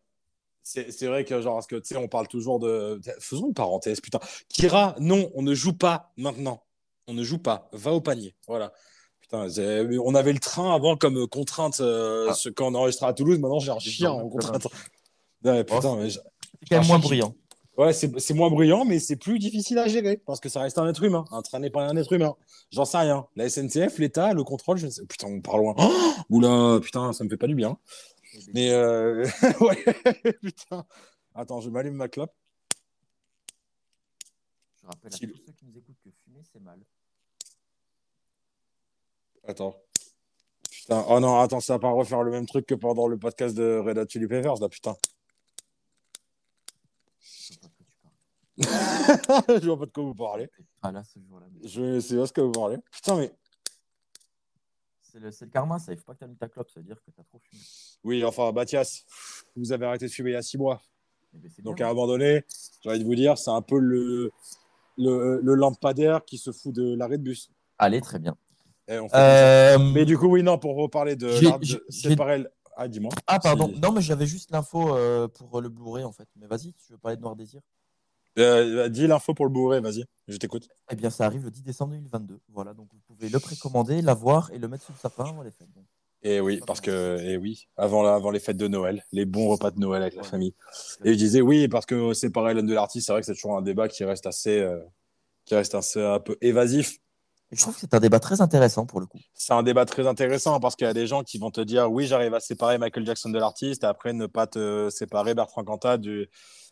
C'est 0.92 1.06
vrai 1.08 1.24
que 1.26 1.40
genre, 1.42 1.56
parce 1.56 1.68
que 1.68 1.76
tu 1.78 1.88
sais, 1.90 1.98
on 1.98 2.08
parle 2.08 2.28
toujours 2.28 2.60
de. 2.60 3.00
Faisons 3.20 3.48
une 3.48 3.54
parenthèse, 3.54 4.02
putain. 4.02 4.20
Kira, 4.50 4.96
non, 5.00 5.32
on 5.36 5.42
ne 5.42 5.54
joue 5.54 5.74
pas 5.74 6.12
maintenant. 6.18 6.64
On 7.08 7.14
ne 7.14 7.24
joue 7.24 7.38
pas. 7.38 7.70
Va 7.72 7.94
au 7.94 8.02
panier. 8.02 8.36
Voilà. 8.48 8.74
Putain, 9.22 9.48
on 10.04 10.16
avait 10.16 10.34
le 10.34 10.40
train 10.40 10.74
avant 10.74 10.96
comme 10.98 11.28
contrainte 11.28 11.80
euh, 11.82 12.28
Ah. 12.30 12.34
ce- 12.34 12.50
quand 12.50 12.68
on 12.68 12.76
enregistrait 12.76 13.08
à 13.08 13.14
Toulouse. 13.14 13.40
Maintenant, 13.40 13.60
j'ai 13.60 13.72
un 13.72 13.80
chien 13.80 14.12
en 14.12 14.28
contrainte. 14.30 14.68
Ouais, 15.44 15.64
putain, 15.64 15.96
mais 15.98 16.10
je- 16.10 16.20
C'est 16.20 16.70
quand 16.70 16.80
même 16.80 16.88
moins 16.88 17.00
bruyant. 17.00 17.34
Ouais, 17.78 17.94
c'est 17.94 18.34
moins 18.34 18.50
bruyant, 18.50 18.86
mais 18.86 18.98
c'est 19.00 19.18
plus 19.18 19.38
difficile 19.38 19.78
à 19.78 19.88
gérer 19.88 20.18
parce 20.26 20.40
que 20.40 20.50
ça 20.50 20.62
reste 20.62 20.80
un 20.80 20.90
être 20.90 21.04
humain. 21.04 21.26
Un 21.32 21.44
train 21.44 21.60
n'est 21.60 21.70
pas 21.70 21.84
un 21.88 21.96
être 21.96 22.12
humain. 22.12 22.36
J'en 22.72 22.86
sais 22.86 22.98
rien. 22.98 23.28
La 23.36 23.48
SNCF, 23.50 24.00
l'État, 24.00 24.34
le 24.34 24.44
contrôle, 24.44 24.78
je 24.78 24.88
ne 24.88 24.92
sais. 24.92 25.06
Putain, 25.06 25.28
on 25.28 25.42
part 25.42 25.58
loin. 25.60 25.76
Oh 25.78 25.94
Oula, 26.30 26.80
putain, 26.82 27.14
ça 27.14 27.24
me 27.24 27.30
fait 27.30 27.38
pas 27.38 27.46
du 27.48 27.54
bien. 27.56 27.78
Mais 28.54 28.72
euh... 28.72 29.26
ouais, 29.62 30.34
putain. 30.42 30.86
Attends, 31.34 31.62
je 31.62 31.70
m'allume 31.70 31.96
ma 31.96 32.08
clope. 32.08 32.34
Je 34.82 34.88
rappelle 34.88 35.14
à 35.14 35.18
tous 35.18 35.42
ceux 35.46 35.52
qui 35.54 35.66
nous 35.66 35.78
écoutent 35.78 36.00
que 36.04 36.10
fumer, 36.24 36.42
c'est 36.52 36.62
mal. 36.62 36.80
Attends. 39.44 39.76
Putain, 40.72 41.06
oh 41.10 41.20
non, 41.20 41.40
attends, 41.40 41.60
ça 41.60 41.74
va 41.74 41.80
pas 41.80 41.92
refaire 41.92 42.24
le 42.24 42.32
même 42.32 42.46
truc 42.46 42.66
que 42.66 42.76
pendant 42.76 43.08
le 43.08 43.18
podcast 43.18 43.56
de 43.56 43.78
Red 43.78 43.98
Hot 43.98 44.08
Chili 44.10 44.28
Peppers, 44.28 44.60
là, 44.60 44.70
putain. 44.70 44.96
Je 47.20 47.54
sais 47.54 47.56
pas 47.60 47.68
de 47.68 47.74
quoi 47.74 47.86
tu 47.88 47.98
parles. 49.28 49.62
je 49.62 49.68
vois 49.68 49.80
pas 49.80 49.86
de 49.86 49.92
quoi 49.92 50.04
vous 50.04 50.16
parlez. 50.16 50.50
Ah 50.82 50.92
là, 50.92 51.04
ce 51.04 51.20
jour-là. 51.20 51.48
Je 51.64 52.00
sais 52.00 52.16
pas 52.16 52.28
ce 52.28 52.34
que 52.34 52.42
vous 52.42 52.52
parlez. 52.52 52.78
Putain, 52.92 53.18
mais 53.18 53.32
C'est 55.18 55.24
le, 55.24 55.32
c'est 55.32 55.46
le 55.46 55.52
karma, 55.52 55.80
ça. 55.80 55.92
Il 55.94 55.98
faut 55.98 56.04
pas 56.06 56.14
que 56.14 56.20
tu 56.20 56.26
as 56.26 56.28
mis 56.28 56.36
ta 56.36 56.48
clope, 56.48 56.70
ça 56.70 56.80
veut 56.80 56.86
dire 56.86 56.98
que 57.04 57.10
tu 57.10 57.20
as 57.20 57.24
trop 57.24 57.40
fumé. 57.40 57.62
oui, 58.04 58.24
enfin, 58.24 58.52
Mathias, 58.52 59.04
vous 59.56 59.72
avez 59.72 59.88
arrêté 59.88 60.06
de 60.06 60.12
fumer 60.12 60.30
il 60.32 60.34
y 60.34 60.38
a 60.38 60.44
six 60.44 60.58
mois. 60.60 60.80
Eh 61.34 61.40
ben, 61.40 61.50
c'est 61.56 61.64
Donc 61.64 61.78
bien. 61.78 61.88
à 61.88 61.90
un 61.90 61.94
moment 61.94 62.06
donné, 62.08 62.44
j'ai 62.84 62.90
envie 62.92 63.00
de 63.00 63.04
vous 63.04 63.16
dire, 63.16 63.36
c'est 63.38 63.50
un 63.50 63.64
peu 63.64 63.80
le, 63.80 64.32
le, 64.98 65.40
le 65.42 65.54
lampadaire 65.56 66.24
qui 66.24 66.38
se 66.38 66.52
fout 66.52 66.74
de 66.74 66.96
l'arrêt 66.96 67.18
de 67.18 67.24
bus. 67.24 67.50
Allez, 67.80 68.00
très 68.00 68.20
bien. 68.20 68.38
Eh. 68.88 69.00
Euh, 69.16 69.80
Mais 69.80 70.06
du 70.06 70.18
coup, 70.20 70.28
oui, 70.28 70.44
non, 70.44 70.60
pour 70.60 70.76
reparler 70.76 71.16
de, 71.16 71.32
séparer 71.90 72.40
le- 72.40 72.52
Ah, 72.76 72.88
dis-moi. 72.88 73.12
Ah, 73.26 73.40
pardon. 73.40 73.74
Non, 73.82 73.92
mais 73.92 74.02
j'avais 74.02 74.28
juste 74.28 74.52
l'info 74.52 74.96
euh, 74.96 75.28
pour 75.28 75.62
le 75.62 75.70
Blu-ray, 75.70 76.04
en 76.04 76.12
fait. 76.12 76.28
Mais 76.36 76.46
vas-y, 76.46 76.74
tu 76.74 76.92
veux 76.92 76.98
parler 77.00 77.18
de 77.18 77.22
Noir 77.24 77.36
Désir? 77.36 77.62
Euh, 78.38 78.88
dis 78.90 79.08
l'info 79.08 79.34
pour 79.34 79.46
le 79.46 79.52
bourré, 79.52 79.80
vas-y, 79.80 80.06
je 80.28 80.38
t'écoute. 80.38 80.68
Eh 80.92 80.96
bien, 80.96 81.10
ça 81.10 81.26
arrive 81.26 81.44
le 81.44 81.52
10 81.52 81.64
décembre 81.64 81.94
2022. 81.94 82.40
Voilà, 82.50 82.74
donc 82.74 82.88
vous 82.94 83.00
pouvez 83.08 83.30
le 83.30 83.40
précommander, 83.40 84.02
l'avoir 84.02 84.52
et 84.52 84.60
le 84.60 84.68
mettre 84.68 84.84
sous 84.86 84.92
le 84.92 84.98
sapin 85.00 85.26
avant 85.26 85.42
les 85.42 85.52
fêtes. 85.52 85.72
Donc, 85.74 85.86
Et 86.22 86.40
oui, 86.40 86.62
parce 86.66 86.80
que, 86.82 87.18
et 87.22 87.38
oui, 87.38 87.68
avant, 87.78 88.04
la- 88.04 88.14
avant 88.14 88.30
les 88.32 88.40
fêtes 88.40 88.58
de 88.58 88.68
Noël, 88.68 89.04
les 89.12 89.26
bons 89.26 89.50
repas 89.50 89.72
de 89.72 89.80
Noël 89.80 90.02
avec 90.04 90.16
la 90.16 90.24
famille. 90.24 90.54
Et 91.04 91.14
je 91.14 91.18
disais 91.18 91.42
oui, 91.42 91.68
parce 91.68 91.86
que 91.86 92.14
séparer 92.14 92.54
l'homme 92.54 92.68
de 92.68 92.74
l'artiste, 92.74 93.08
c'est 93.08 93.14
vrai 93.14 93.22
que 93.22 93.26
c'est 93.26 93.34
toujours 93.34 93.58
un 93.58 93.62
débat 93.64 93.88
qui 93.88 94.04
reste 94.04 94.28
assez, 94.28 94.60
euh, 94.60 94.80
qui 95.46 95.56
reste 95.56 95.74
assez 95.76 96.04
un 96.04 96.20
peu 96.20 96.38
évasif. 96.42 96.98
Et 97.52 97.56
je 97.56 97.62
trouve 97.62 97.74
que 97.76 97.80
c'est 97.80 97.94
un 97.94 98.00
débat 98.02 98.20
très 98.20 98.42
intéressant 98.42 98.86
pour 98.86 99.00
le 99.00 99.06
coup. 99.06 99.20
C'est 99.34 99.54
un 99.54 99.64
débat 99.64 99.86
très 99.86 100.06
intéressant 100.06 100.60
parce 100.60 100.76
qu'il 100.76 100.86
y 100.86 100.90
a 100.90 100.94
des 100.94 101.08
gens 101.08 101.24
qui 101.24 101.38
vont 101.38 101.50
te 101.50 101.62
dire 101.62 101.90
oui, 101.90 102.06
j'arrive 102.06 102.34
à 102.34 102.42
séparer 102.42 102.78
Michael 102.78 103.06
Jackson 103.06 103.30
de 103.30 103.40
l'artiste, 103.40 103.84
après 103.86 104.12
ne 104.12 104.26
pas 104.26 104.48
te 104.48 104.90
séparer 104.92 105.34
Bertrand 105.34 105.64
Cantat 105.64 105.98
du 105.98 106.28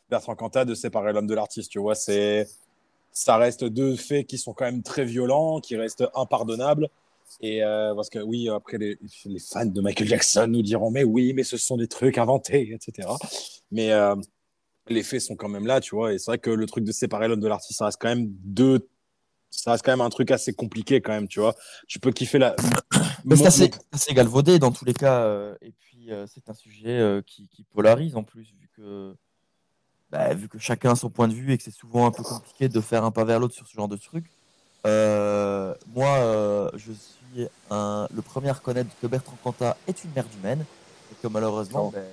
Bertrand 0.09 0.35
Cantat 0.35 0.65
de 0.65 0.75
séparer 0.75 1.13
l'homme 1.13 1.27
de 1.27 1.35
l'artiste. 1.35 1.71
Tu 1.71 1.79
vois, 1.79 1.95
c'est 1.95 2.47
ça 3.11 3.37
reste 3.37 3.63
deux 3.63 3.95
faits 3.95 4.27
qui 4.27 4.37
sont 4.37 4.53
quand 4.53 4.65
même 4.65 4.83
très 4.83 5.05
violents, 5.05 5.59
qui 5.61 5.75
restent 5.75 6.05
impardonnables. 6.15 6.89
Et 7.41 7.63
euh, 7.63 7.95
parce 7.95 8.09
que 8.09 8.19
oui, 8.19 8.49
après 8.49 8.77
les, 8.77 8.99
les 9.25 9.39
fans 9.39 9.65
de 9.65 9.81
Michael 9.81 10.07
Jackson 10.07 10.47
nous 10.47 10.61
diront 10.61 10.91
mais 10.91 11.03
oui, 11.03 11.33
mais 11.33 11.43
ce 11.43 11.57
sont 11.57 11.77
des 11.77 11.87
trucs 11.87 12.17
inventés, 12.17 12.71
etc. 12.73 13.07
Mais 13.71 13.91
euh, 13.91 14.15
les 14.87 15.03
faits 15.03 15.21
sont 15.21 15.35
quand 15.35 15.49
même 15.49 15.65
là, 15.65 15.81
tu 15.81 15.95
vois. 15.95 16.13
Et 16.13 16.19
c'est 16.19 16.31
vrai 16.31 16.37
que 16.37 16.51
le 16.51 16.65
truc 16.65 16.83
de 16.83 16.91
séparer 16.91 17.27
l'homme 17.27 17.39
de 17.39 17.47
l'artiste, 17.47 17.79
ça 17.79 17.85
reste 17.85 17.99
quand 17.99 18.09
même 18.09 18.27
deux 18.43 18.87
ça 19.57 19.71
reste 19.71 19.85
quand 19.85 19.91
même 19.91 20.01
un 20.01 20.09
truc 20.09 20.31
assez 20.31 20.53
compliqué 20.53 21.01
quand 21.01 21.13
même, 21.13 21.27
tu 21.27 21.39
vois. 21.39 21.55
Tu 21.87 21.99
peux 21.99 22.11
kiffer 22.11 22.37
la. 22.39 22.55
C'est 23.35 23.45
assez, 23.45 23.71
assez 23.91 24.13
galvaudé 24.13 24.59
dans 24.59 24.71
tous 24.71 24.85
les 24.85 24.93
cas. 24.93 25.23
euh, 25.23 25.55
et 25.61 25.71
puis, 25.71 26.11
euh, 26.11 26.25
c'est 26.27 26.49
un 26.49 26.53
sujet 26.53 26.99
euh, 26.99 27.21
qui, 27.25 27.47
qui 27.47 27.63
polarise 27.63 28.15
en 28.15 28.23
plus, 28.23 28.53
vu 28.59 28.69
que, 28.75 29.15
bah, 30.15 30.33
vu 30.33 30.47
que 30.47 30.57
chacun 30.59 30.91
a 30.91 30.95
son 30.95 31.09
point 31.09 31.27
de 31.27 31.33
vue 31.33 31.51
et 31.51 31.57
que 31.57 31.63
c'est 31.63 31.71
souvent 31.71 32.05
un 32.05 32.11
peu 32.11 32.23
compliqué 32.23 32.69
de 32.69 32.79
faire 32.81 33.03
un 33.03 33.11
pas 33.11 33.25
vers 33.25 33.37
l'autre 33.39 33.53
sur 33.53 33.67
ce 33.67 33.73
genre 33.73 33.89
de 33.89 33.97
truc. 33.97 34.25
Euh, 34.87 35.75
moi, 35.93 36.07
euh, 36.19 36.69
je 36.75 36.93
suis 36.93 37.47
un- 37.69 38.07
le 38.15 38.21
premier 38.21 38.49
à 38.49 38.53
reconnaître 38.53 38.89
que 39.01 39.07
Bertrand 39.07 39.37
Cantat 39.43 39.75
est 39.87 40.03
une 40.05 40.11
merde 40.11 40.33
humaine 40.39 40.65
et 41.11 41.15
que 41.21 41.27
malheureusement, 41.27 41.89
ben, 41.91 42.05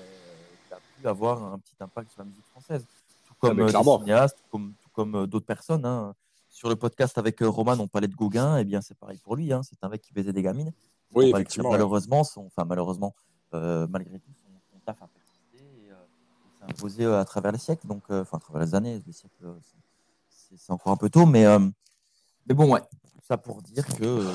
il 0.69 0.75
a 0.75 0.79
pu 0.99 1.07
avoir 1.09 1.43
un 1.53 1.59
petit 1.59 1.77
impact 1.81 2.11
sur 2.11 2.23
la 2.23 2.25
musique 2.25 2.47
française. 2.51 2.85
Tout 3.27 3.35
Ah, 3.35 3.37
comme 3.41 3.57
mais 3.59 3.63
euh, 3.75 3.99
cinéastes, 4.01 4.39
tout 4.51 4.91
comme, 4.93 5.27
d'autres 5.27 5.47
personnes. 5.47 5.85
hein. 5.87 6.15
Sur 6.49 6.69
le 6.69 6.77
podcast 6.77 7.17
avec 7.19 7.39
Roman, 7.41 7.77
on 7.79 7.87
parlait 7.89 8.09
de 8.09 8.15
Gauguin, 8.15 8.57
et 8.59 8.65
bien 8.65 8.81
c'est 8.83 8.97
pareil 8.99 9.19
pour 9.19 9.37
lui. 9.37 9.53
hein. 9.53 9.63
C'est 9.63 9.83
un 9.85 9.89
mec 9.89 10.03
qui 10.03 10.13
baisait 10.13 10.33
des 10.33 10.43
gamines. 10.43 10.73
Oui, 11.15 11.31
effectivement. 11.31 11.71
Malheureusement, 11.71 12.25
son, 12.25 12.47
enfin 12.47 12.65
malheureusement, 12.65 13.15
malgré 13.53 14.19
tout, 14.19 14.33
son, 14.43 14.51
son 14.73 14.79
taf 14.85 15.01
a 15.03 15.07
persisté 15.07 15.59
et, 15.59 15.91
euh, 15.93 15.95
il 15.95 16.51
s'est 16.51 16.52
imposé 16.69 17.05
euh, 17.05 17.19
à 17.21 17.25
travers 17.25 17.53
les 17.53 17.59
siècles, 17.59 17.87
donc 17.87 18.03
euh, 18.11 18.23
enfin 18.23 18.37
à 18.39 18.41
travers 18.41 18.63
les 18.63 18.75
années, 18.75 19.03
les 19.07 19.13
siècles, 19.13 19.45
euh, 19.45 19.55
c'est- 20.31 20.71
encore 20.71 20.93
un 20.93 20.97
peu 20.97 21.09
tôt, 21.11 21.25
mais 21.27 21.45
mais 22.47 22.55
bon 22.55 22.73
ouais, 22.73 22.81
tout 22.81 23.21
ça 23.27 23.37
pour 23.39 23.63
dire 23.63 23.87
que 23.87 24.29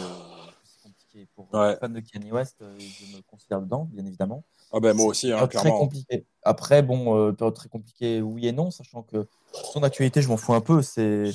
c'est 0.64 0.82
compliqué 0.84 1.28
pour 1.36 1.48
Ouais. 1.54 1.72
les 1.72 1.76
fans 1.78 1.90
de 1.90 2.00
Kanye 2.00 2.32
West, 2.32 2.58
je 2.60 3.16
me 3.16 3.22
considère 3.24 3.62
dedans, 3.62 3.86
bien 3.92 4.06
évidemment. 4.06 4.44
Ah 4.72 4.80
ben 4.80 4.96
moi 4.96 5.06
aussi, 5.08 5.32
hein, 5.32 5.38
très 5.48 5.48
clairement. 5.48 5.78
compliqué. 5.78 6.26
Après, 6.44 6.82
bon, 6.82 7.16
euh, 7.18 7.32
période 7.32 7.54
très 7.56 7.70
compliquée, 7.70 8.22
oui 8.22 8.48
et 8.48 8.52
non, 8.52 8.72
sachant 8.72 9.04
que 9.04 9.28
son 9.72 9.84
actualité, 9.84 10.22
je 10.22 10.28
m'en 10.28 10.38
fous 10.38 10.54
un 10.54 10.62
peu. 10.62 10.82
C'est 10.82 11.32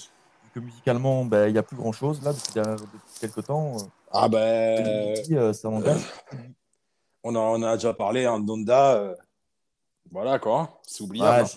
que 0.52 0.60
musicalement, 0.60 1.24
ben, 1.24 1.48
il 1.48 1.52
n'y 1.52 1.58
a 1.58 1.62
plus 1.62 1.76
grand 1.76 1.92
chose 1.92 2.22
là 2.22 2.32
depuis, 2.32 2.52
quelques 3.20 3.46
temps. 3.46 3.76
Ah 4.10 4.28
ben, 4.28 4.38
euh, 4.38 5.52
ça 5.52 5.68
on, 7.24 7.34
a, 7.34 7.38
on 7.38 7.62
a 7.62 7.76
déjà 7.76 7.94
parlé, 7.94 8.24
hein, 8.26 8.40
Donda. 8.40 8.96
euh, 8.96 9.14
voilà 10.10 10.38
quoi, 10.38 10.80
c'est 10.86 11.02
oubliable. 11.02 11.48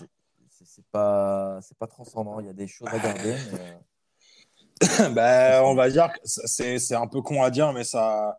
c'est 0.50 0.84
pas, 0.90 1.58
c'est 1.62 1.76
pas 1.76 1.86
transcendant. 1.86 2.40
Il 2.40 2.46
y 2.46 2.50
a 2.50 2.54
des 2.54 2.66
choses 2.66 2.88
à 2.90 2.98
garder. 2.98 3.36
mais, 5.00 5.10
ben, 5.10 5.62
on 5.64 5.74
va 5.74 5.90
dire 5.90 6.12
que 6.12 6.18
c'est 6.24 6.78
c'est 6.78 6.94
un 6.94 7.06
peu 7.06 7.22
con 7.22 7.42
à 7.42 7.50
dire, 7.50 7.72
mais 7.72 7.84
ça, 7.84 8.38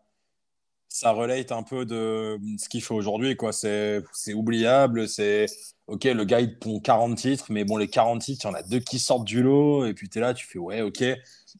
ça 0.88 1.10
relate 1.10 1.52
un 1.52 1.62
peu 1.62 1.84
de 1.84 2.38
ce 2.58 2.68
qu'il 2.68 2.82
fait 2.82 2.94
aujourd'hui. 2.94 3.36
quoi. 3.36 3.52
C'est 3.52 4.02
c'est 4.12 4.34
oubliable. 4.34 5.08
C'est 5.08 5.46
ok, 5.88 6.04
le 6.04 6.24
gars 6.24 6.40
il 6.40 6.58
pond 6.58 6.80
40 6.80 7.16
titres, 7.16 7.46
mais 7.50 7.64
bon, 7.64 7.76
les 7.76 7.88
40 7.88 8.20
titres, 8.20 8.44
il 8.44 8.48
y 8.48 8.50
en 8.50 8.54
a 8.54 8.62
deux 8.62 8.78
qui 8.78 8.98
sortent 8.98 9.24
du 9.24 9.42
lot, 9.42 9.86
et 9.86 9.94
puis 9.94 10.08
tu 10.08 10.18
es 10.18 10.20
là, 10.20 10.34
tu 10.34 10.46
fais 10.46 10.58
ouais, 10.58 10.82
ok. 10.82 11.02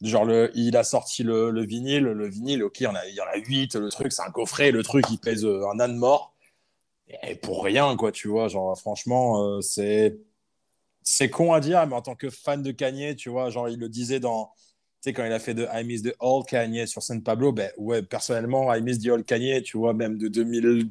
Genre, 0.01 0.23
le, 0.23 0.51
il 0.55 0.77
a 0.77 0.83
sorti 0.83 1.23
le, 1.23 1.49
le 1.49 1.65
vinyle, 1.65 2.03
le 2.03 2.27
vinyle, 2.29 2.63
ok, 2.63 2.79
il 2.79 2.83
y 2.83 2.87
en 2.87 2.95
a, 2.95 3.05
il 3.07 3.15
y 3.15 3.21
en 3.21 3.25
a 3.25 3.37
8, 3.37 3.75
le 3.75 3.89
truc, 3.89 4.13
c'est 4.13 4.21
un 4.21 4.31
coffret, 4.31 4.71
le 4.71 4.83
truc, 4.83 5.05
il 5.09 5.17
pèse 5.17 5.45
un 5.45 5.79
âne 5.79 5.95
mort. 5.95 6.33
Et 7.23 7.35
pour 7.35 7.63
rien, 7.63 7.95
quoi, 7.95 8.11
tu 8.11 8.27
vois. 8.27 8.47
Genre, 8.47 8.77
franchement, 8.79 9.43
euh, 9.43 9.61
c'est. 9.61 10.17
C'est 11.03 11.29
con 11.29 11.53
à 11.53 11.59
dire, 11.59 11.85
mais 11.87 11.95
en 11.95 12.01
tant 12.01 12.15
que 12.15 12.29
fan 12.29 12.61
de 12.61 12.71
Kanye, 12.71 13.15
tu 13.15 13.29
vois, 13.29 13.49
genre, 13.49 13.69
il 13.69 13.79
le 13.79 13.89
disait 13.89 14.19
dans. 14.19 14.51
Tu 15.01 15.09
sais, 15.09 15.13
quand 15.13 15.25
il 15.25 15.31
a 15.31 15.39
fait 15.39 15.53
de 15.53 15.67
I 15.73 15.83
Miss 15.85 16.03
the 16.03 16.13
All 16.19 16.43
Kanye 16.47 16.85
sur 16.87 17.01
San 17.03 17.23
Pablo, 17.23 17.51
ben 17.53 17.71
ouais, 17.77 18.03
personnellement, 18.03 18.73
I 18.73 18.81
Miss 18.81 18.99
the 18.99 19.07
All 19.09 19.23
Kanye, 19.23 19.63
tu 19.63 19.77
vois, 19.77 19.93
même 19.93 20.17
de 20.17 20.27
2000. 20.27 20.89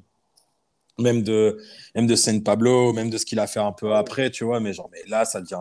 même 0.99 1.23
de, 1.23 1.63
même 1.95 2.07
de 2.07 2.17
San 2.17 2.43
Pablo, 2.43 2.93
même 2.93 3.11
de 3.11 3.19
ce 3.19 3.27
qu'il 3.27 3.39
a 3.39 3.47
fait 3.47 3.61
un 3.61 3.73
peu 3.73 3.95
après, 3.95 4.31
tu 4.31 4.45
vois. 4.45 4.61
Mais 4.61 4.73
genre, 4.73 4.89
mais 4.93 5.03
là, 5.09 5.25
ça 5.25 5.41
devient. 5.41 5.59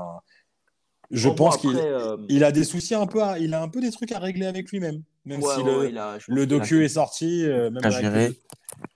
Je 1.11 1.29
Bon, 1.29 1.35
pense 1.35 1.55
bon, 1.55 1.69
qu'il 1.69 1.77
euh, 1.79 2.17
il 2.29 2.43
a 2.43 2.51
des 2.51 2.63
soucis 2.63 2.95
un 2.95 3.05
peu, 3.05 3.21
à- 3.23 3.39
il 3.39 3.53
a 3.53 3.61
un 3.61 3.69
peu 3.69 3.79
des 3.79 3.91
trucs 3.91 4.11
à 4.11 4.19
régler 4.19 4.45
avec 4.45 4.71
lui-même. 4.71 5.03
Même 5.27 5.41
ouais, 5.43 5.55
si 5.55 5.61
ouais, 5.61 5.91
le, 5.91 6.41
a- 6.41 6.45
docu 6.45 6.85
est 6.85 6.89
sorti, 6.89 7.45
euh, 7.45 7.69
même 7.69 7.83
le- 7.83 8.35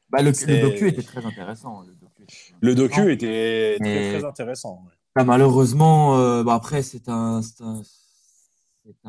Bah, 0.09 0.21
le, 0.21 0.31
docu 0.61 0.87
était 0.87 1.03
très 1.03 1.25
intéressant. 1.25 1.81
Le 1.81 1.93
docu, 1.95 2.23
était 2.23 2.25
très 2.33 2.53
Le 2.61 2.71
intéressant. 2.71 2.97
docu 3.03 3.11
était 3.13 3.75
très, 3.79 3.89
Mais- 3.89 4.17
très 4.19 4.25
intéressant. 4.27 4.83
ouais. 4.85 4.93
Bah, 5.15 5.23
malheureusement, 5.25 6.17
euh, 6.17 6.43
bah, 6.43 6.53
après, 6.55 6.81
c'est 6.83 7.09
un, 7.09 7.41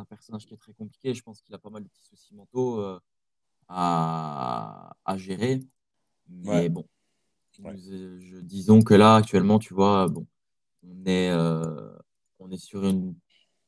personnage 0.05 0.47
qui 0.47 0.55
est 0.55 0.59
très 0.59 0.73
compliqué. 0.73 1.15
Je 1.15 1.23
pense 1.23 1.41
qu'il 1.43 1.55
a 1.55 1.59
pas 1.59 1.71
mal 1.71 1.85
de 1.85 1.89
petits 1.89 2.05
soucis 2.05 2.35
mentaux 2.35 2.81
euh, 2.81 2.99
à, 3.69 4.95
à 5.05 5.17
gérer. 5.17 5.61
Mais 6.29 6.49
Ouais. 6.49 6.69
bon, 6.69 6.85
nous, 7.59 7.69
euh, 7.71 8.19
je- 8.21 8.39
disons 8.41 8.83
que 8.83 8.95
là, 8.95 9.17
actuellement, 9.17 9.59
tu 9.59 9.75
vois, 9.75 10.09
bon, 10.09 10.27
on 10.85 11.05
est, 11.07 11.31
euh, 11.31 11.93
on 12.41 12.51
est 12.51 12.59
sur 12.59 12.85
une 12.85 13.15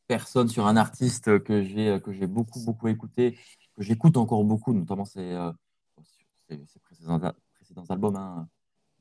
personne, 0.07 0.49
sur 0.49 0.67
un 0.67 0.77
artiste 0.77 1.43
que 1.43 1.63
j'ai 1.63 2.01
que 2.03 2.13
j'ai 2.13 2.27
beaucoup, 2.27 2.61
beaucoup 2.65 2.89
écouté, 2.89 3.39
que 3.77 3.83
j'écoute 3.83 4.17
encore 4.17 4.45
beaucoup, 4.45 4.73
notamment 4.73 5.05
ses, 5.05 5.21
euh, 5.21 5.51
sur 6.03 6.27
ses, 6.49 6.65
ses 6.67 6.79
précédents, 6.81 7.21
précédents 7.55 7.85
albums. 7.89 8.17
hein. 8.17 8.49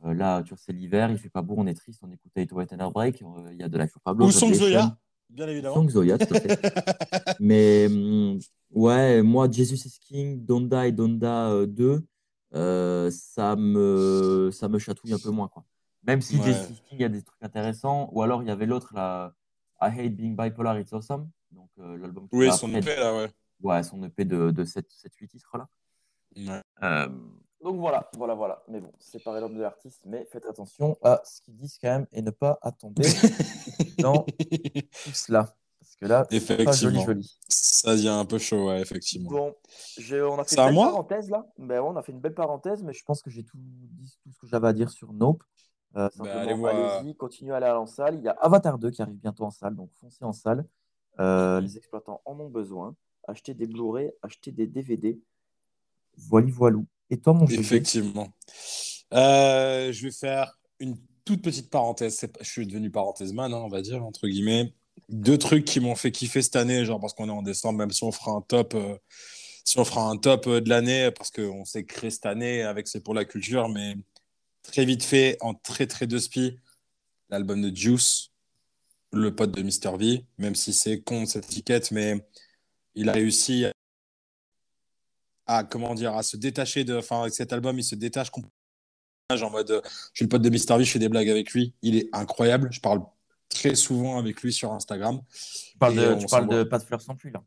Euh, 0.06 0.14
là, 0.14 0.44
tu 0.44 0.50
vois, 0.50 0.58
c'est 0.58 0.74
l'hiver, 0.74 1.10
il 1.12 1.18
fait 1.18 1.30
pas 1.30 1.42
beau, 1.42 1.56
on 1.58 1.66
est 1.66 1.74
triste, 1.74 2.02
on 2.04 2.12
écoute 2.12 2.32
Eight 2.36 2.52
White 2.52 2.74
and 2.74 2.80
Heartbreak, 2.80 3.22
euh, 3.22 3.50
il 3.54 3.58
y 3.58 3.64
a 3.64 3.70
de 3.70 3.78
Life 3.78 3.92
for 3.92 4.02
Pablo. 4.02 4.26
Ou 4.28 4.32
Song. 4.32 4.54
Zoya, 4.54 4.98
bien 5.30 5.48
évidemment. 5.48 5.76
Song 5.76 5.90
Zoya, 5.90 6.18
tout 6.18 6.34
à 6.34 6.40
fait. 6.42 6.60
Mais 7.40 7.88
hum, 7.88 8.38
ouais, 8.72 9.22
moi, 9.22 9.50
Jesus 9.50 9.86
is 9.88 9.98
King, 10.02 10.46
Donda 10.46 10.88
et 10.88 10.92
Donda 10.92 11.52
euh, 11.52 11.66
2, 11.68 12.06
euh, 12.56 13.10
ça, 13.12 13.56
me, 13.56 14.50
ça 14.52 14.68
me 14.68 14.78
chatouille 14.78 15.14
un 15.14 15.20
peu 15.20 15.30
moins. 15.32 15.48
Quoi. 15.48 15.64
Même 16.06 16.22
si 16.22 16.38
Ouais. 16.38 16.44
Jesus 16.48 16.72
is 16.74 16.82
King, 16.90 16.98
il 17.00 17.02
y 17.02 17.06
a 17.06 17.10
des 17.10 17.22
trucs 17.24 17.42
intéressants. 17.42 18.10
Ou 18.12 18.22
alors, 18.24 18.42
il 18.44 18.50
y 18.50 18.52
avait 18.52 18.66
l'autre, 18.66 18.94
là, 18.94 19.34
I 19.88 19.90
Hate 19.90 20.16
Being 20.16 20.36
Bipolar, 20.36 20.80
It's 20.80 20.94
Awesome. 20.94 21.30
Donc, 21.52 21.70
euh, 21.80 21.98
l'album 21.98 22.28
Oui, 22.32 22.52
son 22.52 22.74
EP 22.74 22.96
là, 22.96 23.16
ouais. 23.16 23.30
Ouais, 23.62 23.84
son 23.84 24.02
EP 24.04 24.26
de, 24.26 24.52
de 24.52 24.66
7-8 24.66 25.28
titres, 25.28 25.58
là. 25.58 25.68
Ouais. 26.36 26.62
Euh, 26.84 27.08
donc 27.64 27.78
voilà, 27.78 28.10
voilà, 28.18 28.34
voilà. 28.34 28.64
Mais 28.68 28.82
bon, 28.82 28.92
séparer 29.00 29.40
l'homme 29.40 29.56
de 29.56 29.62
l'artiste, 29.62 30.02
mais 30.06 30.26
faites 30.32 30.46
attention 30.46 30.98
à 31.02 31.22
ce 31.24 31.42
qu'ils 31.42 31.56
disent 31.56 31.78
quand 31.82 31.90
même 31.90 32.08
et 32.12 32.22
ne 32.22 32.32
pas 32.32 32.60
tomber 32.78 33.04
dans 34.00 34.24
tout 34.24 35.14
cela. 35.14 35.56
Parce 35.80 35.96
que 35.96 36.06
là, 36.06 36.28
c'est 36.30 36.64
pas 36.64 36.72
joli, 36.74 37.02
joli. 37.02 37.40
Ça 37.48 37.96
devient 37.96 38.10
un 38.10 38.26
peu 38.26 38.38
chaud, 38.38 38.68
ouais, 38.68 38.82
effectivement. 38.82 39.30
Bon, 39.30 39.56
on 39.56 40.40
a 40.40 40.44
fait 40.44 40.56
une 40.58 40.66
belle 40.66 40.76
parenthèse 40.76 41.30
là. 41.30 41.46
Ben 41.58 41.80
ouais, 41.82 41.90
on 41.90 41.96
a 41.96 42.04
fait 42.04 42.12
une 42.12 42.20
belle 42.20 42.34
parenthèse, 42.34 42.84
mais 42.84 42.94
je 42.94 43.04
pense 43.06 43.22
que 43.22 43.30
j'ai 43.30 43.44
tout 43.44 43.58
dit 43.58 44.18
tout 44.24 44.32
ce 44.32 44.40
que 44.40 44.48
j'avais 44.48 44.68
à 44.68 44.74
dire 44.74 44.90
sur 44.90 45.14
Nope. 45.14 45.44
Euh, 45.96 46.10
simplement, 46.10 46.34
Ben, 46.34 46.40
allez 46.42 46.54
voir. 46.54 47.04
continuez 47.18 47.54
à 47.54 47.58
aller 47.58 47.68
en 47.68 47.86
salle. 47.86 48.16
Il 48.16 48.24
y 48.24 48.28
a 48.28 48.32
Avatar 48.32 48.80
2 48.80 48.90
qui 48.92 49.02
arrive 49.02 49.16
bientôt 49.16 49.44
en 49.44 49.52
salle, 49.52 49.76
donc 49.76 49.90
foncez 50.00 50.24
en 50.26 50.34
salle. 50.34 50.66
Euh. 51.20 51.62
Les 51.62 51.78
exploitants 51.78 52.22
en 52.26 52.40
ont 52.40 52.50
besoin. 52.50 52.96
Achetez 53.28 53.54
des 53.54 53.68
Blu-ray, 53.68 54.12
achetez 54.22 54.52
des 54.52 54.68
DVD. 54.68 55.20
Voili 56.18 56.52
voilou. 56.52 56.86
Et 57.10 57.18
toi, 57.18 57.34
mon 57.34 57.46
Effectivement. 57.46 58.28
Euh, 59.14 59.92
je 59.92 60.04
vais 60.04 60.12
faire 60.12 60.58
une 60.80 60.98
toute 61.26 61.42
petite 61.44 61.70
parenthèse. 61.70 62.26
Je 62.42 62.50
suis 62.50 62.68
devenu 62.68 62.90
parenthèse 62.90 63.32
man, 63.32 63.54
hein, 63.54 63.62
on 63.64 63.70
va 63.70 63.82
dire, 63.82 64.04
entre 64.04 64.28
guillemets. 64.28 64.74
Deux 65.10 65.38
trucs 65.38 65.66
qui 65.66 65.80
m'ont 65.80 65.96
fait 65.96 66.12
kiffer 66.12 66.42
cette 66.42 66.56
année, 66.56 66.86
genre 66.86 67.00
parce 67.00 67.14
qu'on 67.14 67.28
est 67.30 67.32
en 67.32 67.42
décembre, 67.44 67.80
même 67.80 67.92
si 67.92 68.04
on 68.04 68.12
fera 68.12 68.32
un 68.32 68.42
top, 68.42 68.76
si 69.64 69.80
on 69.80 69.86
fera 69.86 70.10
un 70.10 70.18
top 70.18 70.48
de 70.48 70.70
l'année, 70.70 71.12
parce 71.12 71.30
qu'on 71.32 71.66
s'est 71.66 71.86
créé 71.86 72.10
cette 72.10 72.26
année 72.26 72.64
avec 72.64 72.88
C'est 72.88 73.02
pour 73.02 73.14
la 73.14 73.26
culture, 73.26 73.70
mais 73.70 73.96
très 74.64 74.86
vite 74.86 75.04
fait, 75.04 75.38
en 75.42 75.54
très 75.54 75.88
très 75.88 76.08
de 76.08 76.18
spi, 76.18 76.58
l'album 77.30 77.62
de 77.62 77.76
Juice, 77.76 78.32
le 79.12 79.36
pote 79.36 79.52
de 79.52 79.62
Mr. 79.62 79.98
V, 79.98 80.26
même 80.38 80.56
si 80.56 80.74
c'est 80.74 81.02
con 81.02 81.26
cette 81.26 81.46
étiquette, 81.46 81.92
mais 81.92 82.26
il 82.96 83.10
a 83.10 83.14
réussi 83.14 83.66
à 85.46 85.64
comment 85.64 85.94
dire 85.94 86.16
à 86.16 86.24
se 86.24 86.38
détacher 86.38 86.84
de 86.84 86.98
enfin 86.98 87.22
avec 87.22 87.34
cet 87.34 87.52
album 87.52 87.78
il 87.78 87.84
se 87.84 87.96
détache 87.96 88.30
complètement 88.30 88.54
en 89.30 89.50
mode 89.50 89.82
je 89.84 89.90
suis 90.14 90.26
le 90.26 90.30
pote 90.30 90.42
de 90.42 90.50
Mr. 90.50 90.78
V 90.78 90.86
je 90.86 90.92
fais 90.92 91.00
des 91.00 91.10
blagues 91.10 91.30
avec 91.30 91.52
lui 91.52 91.74
il 91.82 91.98
est 91.98 92.08
incroyable 92.14 92.70
je 92.72 92.80
parle 92.80 93.02
très 93.50 93.76
souvent 93.76 94.18
avec 94.18 94.42
lui 94.42 94.54
sur 94.54 94.72
Instagram 94.72 95.20
Tu 95.72 95.78
parles, 95.78 95.96
de, 95.96 96.16
tu 96.20 96.26
parles 96.28 96.48
de 96.48 96.64
Pas 96.64 96.78
de 96.78 96.84
fleurs 96.84 97.02
sans 97.02 97.16
pluie 97.16 97.32
là. 97.32 97.44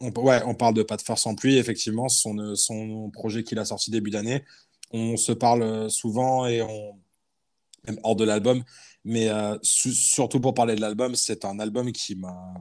on, 0.00 0.10
ouais 0.20 0.42
on 0.44 0.54
parle 0.54 0.74
de 0.74 0.82
pas 0.82 0.96
de 0.96 1.02
force 1.02 1.24
en 1.26 1.34
pluie 1.34 1.56
effectivement 1.56 2.08
son 2.08 2.54
son 2.54 3.10
projet 3.10 3.44
qu'il 3.44 3.58
a 3.58 3.64
sorti 3.64 3.90
début 3.90 4.10
d'année 4.10 4.44
on 4.92 5.16
se 5.16 5.32
parle 5.32 5.62
euh, 5.62 5.88
souvent 5.88 6.46
et 6.46 6.62
on 6.62 6.98
même 7.86 7.98
hors 8.04 8.16
de 8.16 8.24
l'album 8.24 8.62
mais 9.04 9.28
euh, 9.28 9.58
su- 9.62 9.92
surtout 9.94 10.40
pour 10.40 10.54
parler 10.54 10.74
de 10.76 10.80
l'album 10.80 11.14
c'est 11.16 11.44
un 11.44 11.58
album 11.58 11.92
qui 11.92 12.14
m'a 12.14 12.54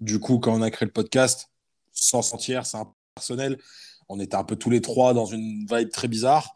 du 0.00 0.18
coup 0.20 0.38
quand 0.38 0.54
on 0.54 0.62
a 0.62 0.70
créé 0.70 0.86
le 0.86 0.92
podcast 0.92 1.50
sans 1.92 2.22
sentir 2.22 2.66
c'est 2.66 2.76
un 2.78 2.92
personnel 3.14 3.58
on 4.08 4.20
était 4.20 4.36
un 4.36 4.44
peu 4.44 4.56
tous 4.56 4.70
les 4.70 4.80
trois 4.80 5.14
dans 5.14 5.26
une 5.26 5.66
vibe 5.70 5.90
très 5.90 6.08
bizarre 6.08 6.54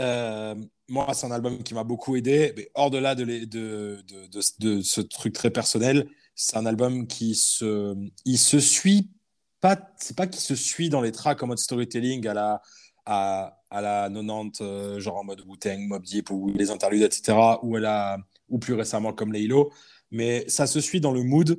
Euh, 0.00 0.54
moi, 0.88 1.12
c'est 1.14 1.26
un 1.26 1.30
album 1.30 1.62
qui 1.62 1.74
m'a 1.74 1.84
beaucoup 1.84 2.16
aidé. 2.16 2.52
Mais 2.56 2.70
hors 2.74 2.90
de 2.90 2.98
là, 2.98 3.14
de, 3.14 3.24
les- 3.24 3.46
de, 3.46 4.02
de, 4.08 4.40
de 4.60 4.82
ce 4.82 5.00
truc 5.00 5.32
très 5.34 5.50
personnel, 5.50 6.08
c'est 6.34 6.56
un 6.56 6.66
album 6.66 7.06
qui 7.06 7.34
se, 7.34 7.94
il 8.24 8.38
se 8.38 8.58
suit 8.60 9.10
pas. 9.60 9.76
C'est 9.98 10.16
pas 10.16 10.26
qu'il 10.26 10.40
se 10.40 10.54
suit 10.56 10.88
dans 10.88 11.00
les 11.02 11.12
tracks 11.12 11.42
en 11.42 11.46
mode 11.46 11.58
storytelling 11.58 12.26
à 12.26 12.34
la, 12.34 12.62
à, 13.06 13.61
à 13.72 13.80
la 13.80 14.10
90, 14.10 14.60
euh, 14.60 15.00
genre 15.00 15.16
en 15.16 15.24
mode 15.24 15.42
Wu-Tang, 15.46 15.78
Mob 15.88 16.04
Deep 16.04 16.30
ou 16.30 16.52
les 16.54 16.70
interludes, 16.70 17.02
etc. 17.02 17.36
Ou, 17.62 17.78
ou 18.50 18.58
plus 18.58 18.74
récemment 18.74 19.12
comme 19.14 19.32
Laylo. 19.32 19.72
Mais 20.10 20.44
ça 20.48 20.66
se 20.66 20.80
suit 20.80 21.00
dans 21.00 21.12
le 21.12 21.22
mood. 21.22 21.58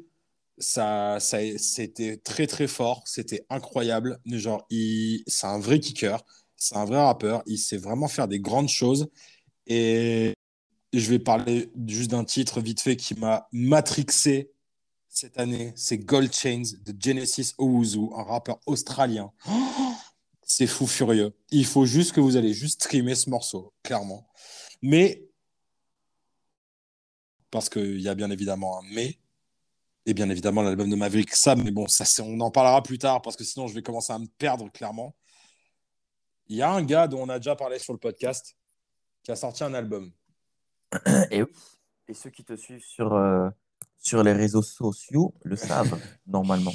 Ça, 0.59 1.19
ça, 1.19 1.39
c'était 1.57 2.17
très 2.17 2.45
très 2.45 2.67
fort. 2.67 3.01
C'était 3.05 3.45
incroyable. 3.49 4.19
Genre, 4.27 4.63
il, 4.69 5.23
c'est 5.25 5.47
un 5.47 5.59
vrai 5.59 5.79
kicker. 5.79 6.23
C'est 6.55 6.77
un 6.77 6.85
vrai 6.85 7.03
rappeur. 7.03 7.41
Il 7.47 7.57
sait 7.57 7.77
vraiment 7.77 8.07
faire 8.07 8.27
des 8.27 8.39
grandes 8.39 8.69
choses. 8.69 9.09
Et 9.65 10.35
je 10.93 11.09
vais 11.09 11.19
parler 11.19 11.71
juste 11.87 12.11
d'un 12.11 12.23
titre 12.23 12.61
vite 12.61 12.81
fait 12.81 12.95
qui 12.95 13.15
m'a 13.15 13.47
matrixé 13.51 14.51
cette 15.09 15.39
année. 15.39 15.73
C'est 15.75 15.97
Gold 15.97 16.31
Chains 16.31 16.63
de 16.85 16.93
Genesis 16.99 17.53
Owuzu, 17.57 18.09
un 18.15 18.23
rappeur 18.23 18.59
australien. 18.67 19.31
Oh, 19.49 19.82
c'est 20.45 20.67
fou 20.67 20.87
furieux. 20.87 21.35
Il 21.51 21.65
faut 21.65 21.85
juste 21.85 22.13
que 22.13 22.19
vous 22.19 22.37
allez 22.37 22.53
juste 22.53 22.83
streamer 22.83 23.15
ce 23.15 23.29
morceau, 23.29 23.73
clairement. 23.83 24.27
Mais, 24.81 25.25
parce 27.51 27.69
qu'il 27.69 28.01
y 28.01 28.09
a 28.09 28.15
bien 28.15 28.29
évidemment 28.29 28.79
un 28.79 28.83
mais, 28.93 29.19
et 30.05 30.13
bien 30.13 30.29
évidemment 30.29 30.61
l'album 30.61 30.89
de 30.89 30.95
Maverick 30.95 31.33
Sam, 31.35 31.63
mais 31.63 31.71
bon, 31.71 31.87
ça, 31.87 32.05
on 32.23 32.39
en 32.41 32.51
parlera 32.51 32.83
plus 32.83 32.97
tard 32.97 33.21
parce 33.21 33.35
que 33.35 33.43
sinon 33.43 33.67
je 33.67 33.73
vais 33.73 33.81
commencer 33.81 34.11
à 34.11 34.19
me 34.19 34.27
perdre 34.37 34.69
clairement. 34.71 35.15
Il 36.47 36.57
y 36.57 36.61
a 36.61 36.71
un 36.71 36.83
gars 36.83 37.07
dont 37.07 37.21
on 37.21 37.29
a 37.29 37.39
déjà 37.39 37.55
parlé 37.55 37.79
sur 37.79 37.93
le 37.93 37.99
podcast 37.99 38.55
qui 39.23 39.31
a 39.31 39.35
sorti 39.35 39.63
un 39.63 39.73
album. 39.73 40.11
Et 41.31 41.41
oui. 41.41 41.49
Et 42.09 42.13
ceux 42.13 42.29
qui 42.29 42.43
te 42.43 42.55
suivent 42.55 42.83
sur, 42.83 43.13
euh, 43.13 43.49
sur 43.97 44.23
les 44.23 44.33
réseaux 44.33 44.61
sociaux 44.61 45.33
le 45.43 45.55
savent 45.55 45.97
normalement. 46.27 46.73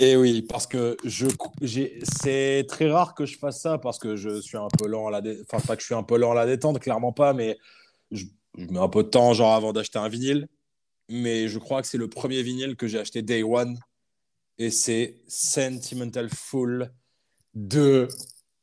Et 0.00 0.16
oui, 0.16 0.42
parce 0.42 0.66
que 0.66 0.96
je, 1.04 1.26
c'est 2.20 2.64
très 2.68 2.90
rare 2.90 3.14
que 3.14 3.26
je 3.26 3.36
fasse 3.36 3.60
ça 3.60 3.78
parce 3.78 3.98
que 3.98 4.14
je 4.14 4.40
suis 4.40 4.56
un 4.56 4.68
peu 4.78 4.86
lent 4.86 5.08
à 5.08 5.10
la 5.10 5.20
dé... 5.20 5.40
enfin 5.42 5.60
pas 5.66 5.74
que 5.74 5.82
je 5.82 5.86
suis 5.86 5.94
un 5.94 6.04
peu 6.04 6.16
lent 6.16 6.32
à 6.32 6.34
la 6.34 6.46
détente, 6.46 6.78
clairement 6.78 7.12
pas, 7.12 7.32
mais 7.32 7.58
je, 8.12 8.24
je 8.56 8.66
mets 8.66 8.78
un 8.78 8.88
peu 8.88 9.02
de 9.02 9.08
temps 9.08 9.32
genre 9.32 9.54
avant 9.54 9.72
d'acheter 9.72 9.98
un 9.98 10.08
vinyle. 10.08 10.48
Mais 11.08 11.48
je 11.48 11.58
crois 11.58 11.82
que 11.82 11.88
c'est 11.88 11.98
le 11.98 12.08
premier 12.08 12.42
vinyle 12.42 12.76
que 12.76 12.86
j'ai 12.86 12.98
acheté 12.98 13.22
day 13.22 13.42
one 13.42 13.78
et 14.58 14.70
c'est 14.70 15.16
Sentimental 15.26 16.28
Fool 16.28 16.92
de 17.54 18.08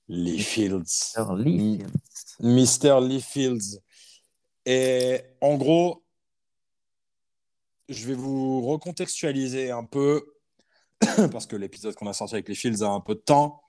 Lee 0.08 0.40
Fields. 0.40 1.14
Alors, 1.16 1.36
Lee. 1.36 1.80
Fields. 1.80 2.82
Mr. 2.84 3.02
Lee 3.02 3.22
Fields. 3.22 3.80
Et 4.66 5.22
en 5.42 5.58
gros, 5.58 6.04
je 7.90 8.08
vais 8.08 8.14
vous 8.14 8.62
recontextualiser 8.62 9.72
un 9.72 9.84
peu, 9.84 10.35
parce 11.32 11.46
que 11.46 11.56
l'épisode 11.56 11.96
qu'on 11.96 12.08
a 12.08 12.14
sorti 12.14 12.36
avec 12.36 12.48
les 12.48 12.56
Fields 12.56 12.84
a 12.84 12.88
un 12.88 13.00
peu 13.00 13.16
de 13.16 13.20
temps. 13.20 13.62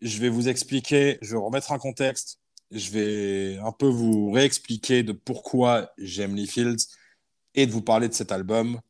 Je 0.00 0.18
vais 0.18 0.28
vous 0.28 0.48
expliquer, 0.48 1.18
je 1.22 1.32
vais 1.32 1.40
remettre 1.40 1.72
un 1.72 1.78
contexte, 1.78 2.38
je 2.70 2.90
vais 2.90 3.58
un 3.58 3.72
peu 3.72 3.86
vous 3.86 4.30
réexpliquer 4.30 5.02
de 5.02 5.12
pourquoi 5.12 5.90
j'aime 5.98 6.34
Lee 6.34 6.46
Fields 6.46 6.86
et 7.54 7.66
de 7.66 7.72
vous 7.72 7.82
parler 7.82 8.08
de 8.08 8.14
cet 8.14 8.32
album. 8.32 8.80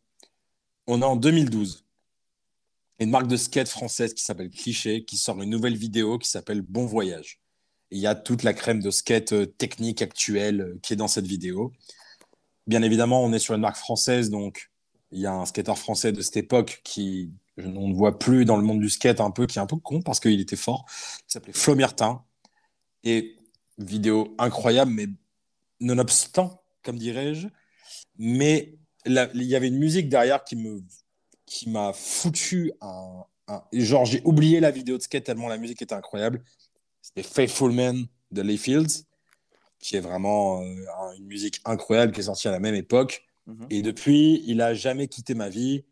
On 0.87 1.03
est 1.03 1.05
en 1.05 1.17
2012. 1.17 1.85
Une 2.99 3.11
marque 3.11 3.29
de 3.29 3.37
skate 3.37 3.69
française 3.69 4.15
qui 4.15 4.25
s'appelle 4.25 4.51
Cliché, 4.51 5.05
qui 5.05 5.17
sort 5.17 5.41
une 5.43 5.51
nouvelle 5.51 5.77
vidéo 5.77 6.19
qui 6.19 6.29
s'appelle 6.29 6.63
Bon 6.63 6.87
Voyage. 6.87 7.41
Il 7.91 7.99
y 7.99 8.07
a 8.07 8.15
toute 8.15 8.43
la 8.43 8.55
crème 8.55 8.81
de 8.81 8.91
skate 8.91 9.33
euh, 9.33 9.47
technique 9.47 10.03
actuelle 10.03 10.61
euh, 10.61 10.79
qui 10.83 10.95
est 10.95 10.97
dans 10.97 11.07
cette 11.07 11.27
vidéo. 11.27 11.73
Bien 12.67 12.83
évidemment, 12.83 13.23
on 13.23 13.33
est 13.33 13.39
sur 13.39 13.55
une 13.55 13.61
marque 13.61 13.77
française, 13.77 14.31
donc 14.31 14.71
il 15.13 15.21
y 15.21 15.27
a 15.27 15.33
un 15.33 15.47
skateur 15.47 15.79
français 15.79 16.11
de 16.11 16.21
cette 16.21 16.37
époque 16.37 16.81
qui, 16.83 17.31
je, 17.57 17.67
ne 17.67 17.95
voit 17.95 18.19
plus 18.19 18.45
dans 18.45 18.57
le 18.57 18.63
monde 18.63 18.81
du 18.81 18.91
skate 18.91 19.21
un 19.21 19.31
peu, 19.31 19.47
qui 19.47 19.59
est 19.59 19.63
un 19.63 19.67
peu 19.67 19.77
con 19.77 20.03
parce 20.03 20.21
qu'il 20.21 20.41
était 20.41 20.57
fort, 20.57 20.85
qui 20.89 21.25
s'appelait 21.33 21.53
Flo 21.53 21.75
Myrtin. 21.75 22.23
Et 23.05 23.37
vidéo 23.79 24.35
incroyable, 24.39 24.91
mais 24.91 25.07
nonobstant, 25.81 26.63
comme 26.83 26.99
dirais-je. 26.99 27.49
Mais 28.19 28.79
il 29.07 29.43
y 29.43 29.55
avait 29.55 29.69
une 29.69 29.79
musique 29.79 30.09
derrière 30.09 30.45
qui 30.45 30.57
me 30.57 30.83
qui 31.45 31.71
m'a 31.71 31.93
foutu 31.93 32.73
un, 32.81 33.23
un- 33.47 33.63
genre 33.73 34.05
j'ai 34.05 34.21
oublié 34.25 34.59
la 34.59 34.73
vidéo 34.73 34.97
de 34.99 35.03
skate 35.03 35.23
tellement 35.25 35.47
la 35.47 35.59
musique 35.59 35.81
était 35.81 35.95
incroyable. 35.95 36.43
C'était 37.01 37.23
Faithful 37.23 37.71
Man 37.71 38.07
de 38.33 38.43
Lee 38.43 38.59
Fields, 38.59 39.05
qui 39.79 39.95
est 39.97 40.01
vraiment 40.01 40.61
euh, 40.63 40.85
un- 40.99 41.13
une 41.17 41.27
musique 41.27 41.61
incroyable 41.65 42.11
qui 42.13 42.21
est 42.21 42.25
sortie 42.25 42.49
à 42.49 42.51
la 42.51 42.59
même 42.59 42.75
époque. 42.75 43.25
Mhm. 43.47 43.67
Et 43.71 43.83
depuis, 43.83 44.43
il 44.47 44.61
a 44.61 44.75
jamais 44.75 45.07
quitté 45.07 45.35
ma 45.35 45.49
vie 45.49 45.85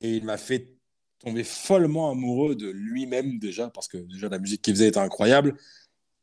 et 0.00 0.16
il 0.16 0.24
m'a 0.24 0.38
fait 0.38 0.74
tomber 1.20 1.44
follement 1.44 2.10
amoureux 2.10 2.54
de 2.54 2.68
lui-même 2.68 3.38
déjà 3.38 3.68
parce 3.70 3.88
que 3.88 3.98
déjà 3.98 4.28
la 4.28 4.38
musique 4.38 4.62
qu'il 4.62 4.74
faisait 4.74 4.88
était 4.88 4.98
incroyable 4.98 5.56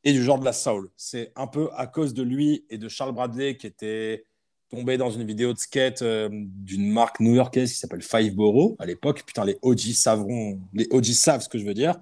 et 0.04 0.12
du 0.12 0.24
genre 0.24 0.40
de 0.40 0.46
la 0.46 0.54
soul. 0.54 0.90
C'est 0.96 1.32
un 1.36 1.48
peu 1.48 1.70
à 1.76 1.88
cause 1.88 2.14
de 2.14 2.24
lui 2.24 2.66
et 2.70 2.78
de 2.78 2.88
Charles 2.90 3.14
Bradley 3.14 3.58
qui 3.58 3.68
était 3.68 4.26
tombé 4.70 4.98
dans 4.98 5.10
une 5.10 5.26
vidéo 5.26 5.54
de 5.54 5.58
skate 5.58 6.02
euh, 6.02 6.30
d'une 6.32 6.92
marque 6.92 7.20
new-yorkaise 7.20 7.72
qui 7.72 7.80
s'appelle 7.80 8.02
Five 8.02 8.36
Borough 8.36 8.76
à 8.80 8.86
l'époque. 8.86 9.24
Putain, 9.26 9.46
les 9.46 9.58
OG 9.62 9.80
savront, 9.94 10.60
les 10.74 10.88
OG 10.92 11.06
savent 11.06 11.42
ce 11.42 11.50
que 11.50 11.58
je 11.58 11.66
veux 11.66 11.74
dire. 11.74 11.96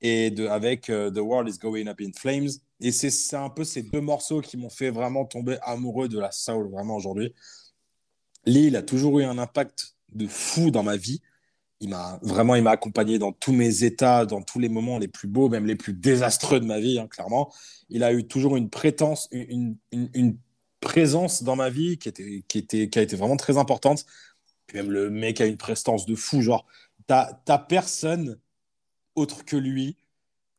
Et 0.00 0.30
de, 0.30 0.46
avec 0.46 0.90
euh, 0.90 1.10
The 1.10 1.18
World 1.18 1.48
is 1.48 1.58
Going 1.58 1.86
Up 1.88 2.00
in 2.00 2.10
Flames. 2.14 2.48
Et 2.80 2.92
c'est 2.92 3.36
un 3.36 3.50
peu 3.50 3.64
ces 3.64 3.82
deux 3.82 4.00
morceaux 4.00 4.40
qui 4.40 4.56
m'ont 4.56 4.70
fait 4.70 4.90
vraiment 4.90 5.24
tomber 5.24 5.58
amoureux 5.62 6.08
de 6.08 6.18
la 6.18 6.30
soul 6.30 6.70
vraiment 6.70 6.96
aujourd'hui. 6.96 7.34
Lee, 8.44 8.66
il 8.66 8.76
a 8.76 8.82
toujours 8.82 9.18
eu 9.18 9.24
un 9.24 9.38
impact 9.38 9.96
de 10.12 10.26
fou 10.26 10.70
dans 10.70 10.82
ma 10.82 10.96
vie. 10.96 11.20
Il 11.80 11.90
m'a 11.90 12.18
vraiment, 12.22 12.56
il 12.56 12.62
m'a 12.62 12.72
accompagné 12.72 13.18
dans 13.18 13.32
tous 13.32 13.52
mes 13.52 13.84
états, 13.84 14.26
dans 14.26 14.42
tous 14.42 14.58
les 14.58 14.68
moments 14.68 14.98
les 14.98 15.08
plus 15.08 15.28
beaux, 15.28 15.48
même 15.48 15.66
les 15.66 15.76
plus 15.76 15.92
désastreux 15.92 16.58
de 16.58 16.64
ma 16.64 16.80
vie, 16.80 16.98
hein, 16.98 17.06
clairement. 17.06 17.52
Il 17.88 18.02
a 18.02 18.12
eu 18.12 18.26
toujours 18.26 18.56
une 18.56 18.68
prétence, 18.68 19.28
une, 19.30 19.76
présence 20.80 21.42
dans 21.42 21.56
ma 21.56 21.70
vie 21.70 21.98
qui 21.98 22.08
était, 22.08 22.44
qui 22.46 22.58
était, 22.58 22.88
qui 22.88 22.98
a 22.98 23.02
été 23.02 23.16
vraiment 23.16 23.36
très 23.36 23.58
importante. 23.58 24.06
Puis 24.66 24.76
même 24.76 24.90
le 24.90 25.10
mec 25.10 25.40
a 25.40 25.46
une 25.46 25.56
prestance 25.56 26.06
de 26.06 26.14
fou, 26.14 26.40
genre 26.40 26.66
t'as 27.06 27.58
personne 27.58 28.38
autre 29.14 29.44
que 29.44 29.56
lui 29.56 29.96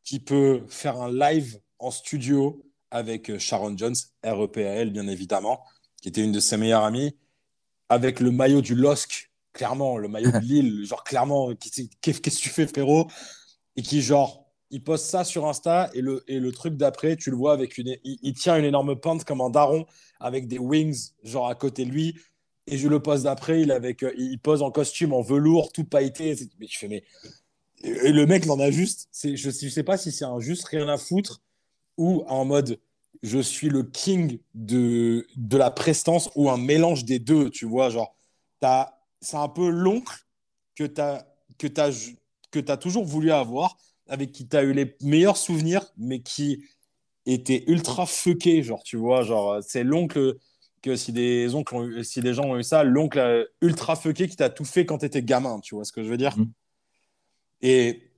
qui 0.04 0.18
peut 0.18 0.62
faire 0.68 1.00
un 1.00 1.12
live 1.12 1.60
en 1.78 1.90
studio 1.90 2.62
avec 2.90 3.30
euh, 3.30 3.38
Sharon 3.38 3.76
Jones, 3.76 3.94
REPAL 4.24 4.90
bien 4.90 5.06
évidemment, 5.06 5.64
qui 6.02 6.08
était 6.08 6.22
une 6.22 6.32
de 6.32 6.40
ses 6.40 6.56
meilleures 6.56 6.84
amies, 6.84 7.16
avec 7.88 8.20
le 8.20 8.30
maillot 8.30 8.60
du 8.60 8.74
LOSC, 8.74 9.29
clairement, 9.52 9.98
le 9.98 10.08
maillot 10.08 10.30
de 10.30 10.38
Lille, 10.38 10.84
genre 10.88 11.04
clairement, 11.04 11.52
qu'est-ce 11.54 12.20
que 12.20 12.30
tu 12.30 12.48
fais 12.48 12.66
frérot? 12.66 13.08
Et 13.76 13.82
qui 13.82 14.02
genre, 14.02 14.46
il 14.70 14.82
poste 14.82 15.06
ça 15.06 15.24
sur 15.24 15.46
Insta 15.46 15.90
et 15.94 16.00
le, 16.00 16.22
et 16.28 16.38
le 16.38 16.52
truc 16.52 16.76
d'après, 16.76 17.16
tu 17.16 17.30
le 17.30 17.36
vois 17.36 17.52
avec 17.52 17.78
une, 17.78 17.96
il, 18.04 18.34
tient 18.34 18.56
une 18.56 18.64
énorme 18.64 18.96
pente 18.96 19.24
comme 19.24 19.40
un 19.40 19.50
daron 19.50 19.86
avec 20.20 20.46
des 20.48 20.58
wings 20.58 21.10
genre 21.22 21.48
à 21.48 21.54
côté 21.54 21.84
de 21.84 21.90
lui. 21.90 22.16
Et 22.66 22.78
je 22.78 22.86
le 22.88 23.00
poste 23.00 23.24
d'après, 23.24 23.62
il, 23.62 23.72
avec, 23.72 24.04
euh, 24.04 24.12
il 24.16 24.38
pose 24.38 24.62
en 24.62 24.70
costume, 24.70 25.12
en 25.12 25.22
velours, 25.22 25.72
tout 25.72 25.84
pailleté. 25.84 26.36
Mais 26.60 26.68
je 26.68 26.78
fais, 26.78 26.88
mais. 26.88 27.02
Et 27.82 28.12
le 28.12 28.26
mec, 28.26 28.44
il 28.44 28.50
en 28.50 28.60
a 28.60 28.70
juste. 28.70 29.08
Je 29.24 29.48
ne 29.48 29.70
sais 29.70 29.82
pas 29.82 29.96
si 29.96 30.12
c'est 30.12 30.24
un 30.26 30.38
juste 30.38 30.64
rien 30.66 30.88
à 30.88 30.98
foutre 30.98 31.40
ou 31.96 32.22
en 32.28 32.44
mode 32.44 32.78
je 33.22 33.38
suis 33.38 33.68
le 33.68 33.82
king 33.82 34.38
de, 34.54 35.26
de 35.36 35.56
la 35.56 35.70
prestance 35.70 36.30
ou 36.34 36.50
un 36.50 36.56
mélange 36.56 37.04
des 37.04 37.18
deux, 37.18 37.50
tu 37.50 37.66
vois. 37.66 37.90
Genre, 37.90 38.14
t'as- 38.60 38.99
c'est 39.20 39.36
un 39.36 39.48
peu 39.48 39.68
l'oncle 39.68 40.16
que 40.74 40.84
tu 40.84 41.00
as, 41.00 41.26
que 41.58 41.66
t'as 42.60 42.76
toujours 42.76 43.04
voulu 43.04 43.30
avoir, 43.32 43.76
avec 44.08 44.32
qui 44.32 44.48
tu 44.48 44.56
as 44.56 44.62
eu 44.62 44.72
les 44.72 44.96
meilleurs 45.02 45.36
souvenirs, 45.36 45.84
mais 45.96 46.20
qui 46.20 46.64
était 47.26 47.64
ultra 47.66 48.06
fucké, 48.06 48.62
genre, 48.62 48.82
tu 48.82 48.96
vois. 48.96 49.22
Genre, 49.22 49.62
c'est 49.62 49.84
l'oncle 49.84 50.36
que 50.82 50.96
si 50.96 51.12
des, 51.12 51.54
oncles 51.54 51.74
ont 51.74 51.84
eu- 51.84 52.04
si 52.04 52.20
des 52.20 52.34
gens 52.34 52.44
ont 52.44 52.58
eu 52.58 52.62
ça, 52.62 52.82
l'oncle 52.82 53.18
euh, 53.18 53.44
ultra 53.60 53.96
fucké 53.96 54.28
qui 54.28 54.36
t'a 54.36 54.48
tout 54.50 54.64
fait 54.64 54.86
quand 54.86 54.98
tu 54.98 55.06
étais 55.06 55.22
gamin, 55.22 55.60
tu 55.60 55.74
vois 55.74 55.84
ce 55.84 55.92
que 55.92 56.02
je 56.02 56.08
veux 56.08 56.16
dire? 56.16 56.36
Mhm. 56.38 56.50
Et 57.62 58.10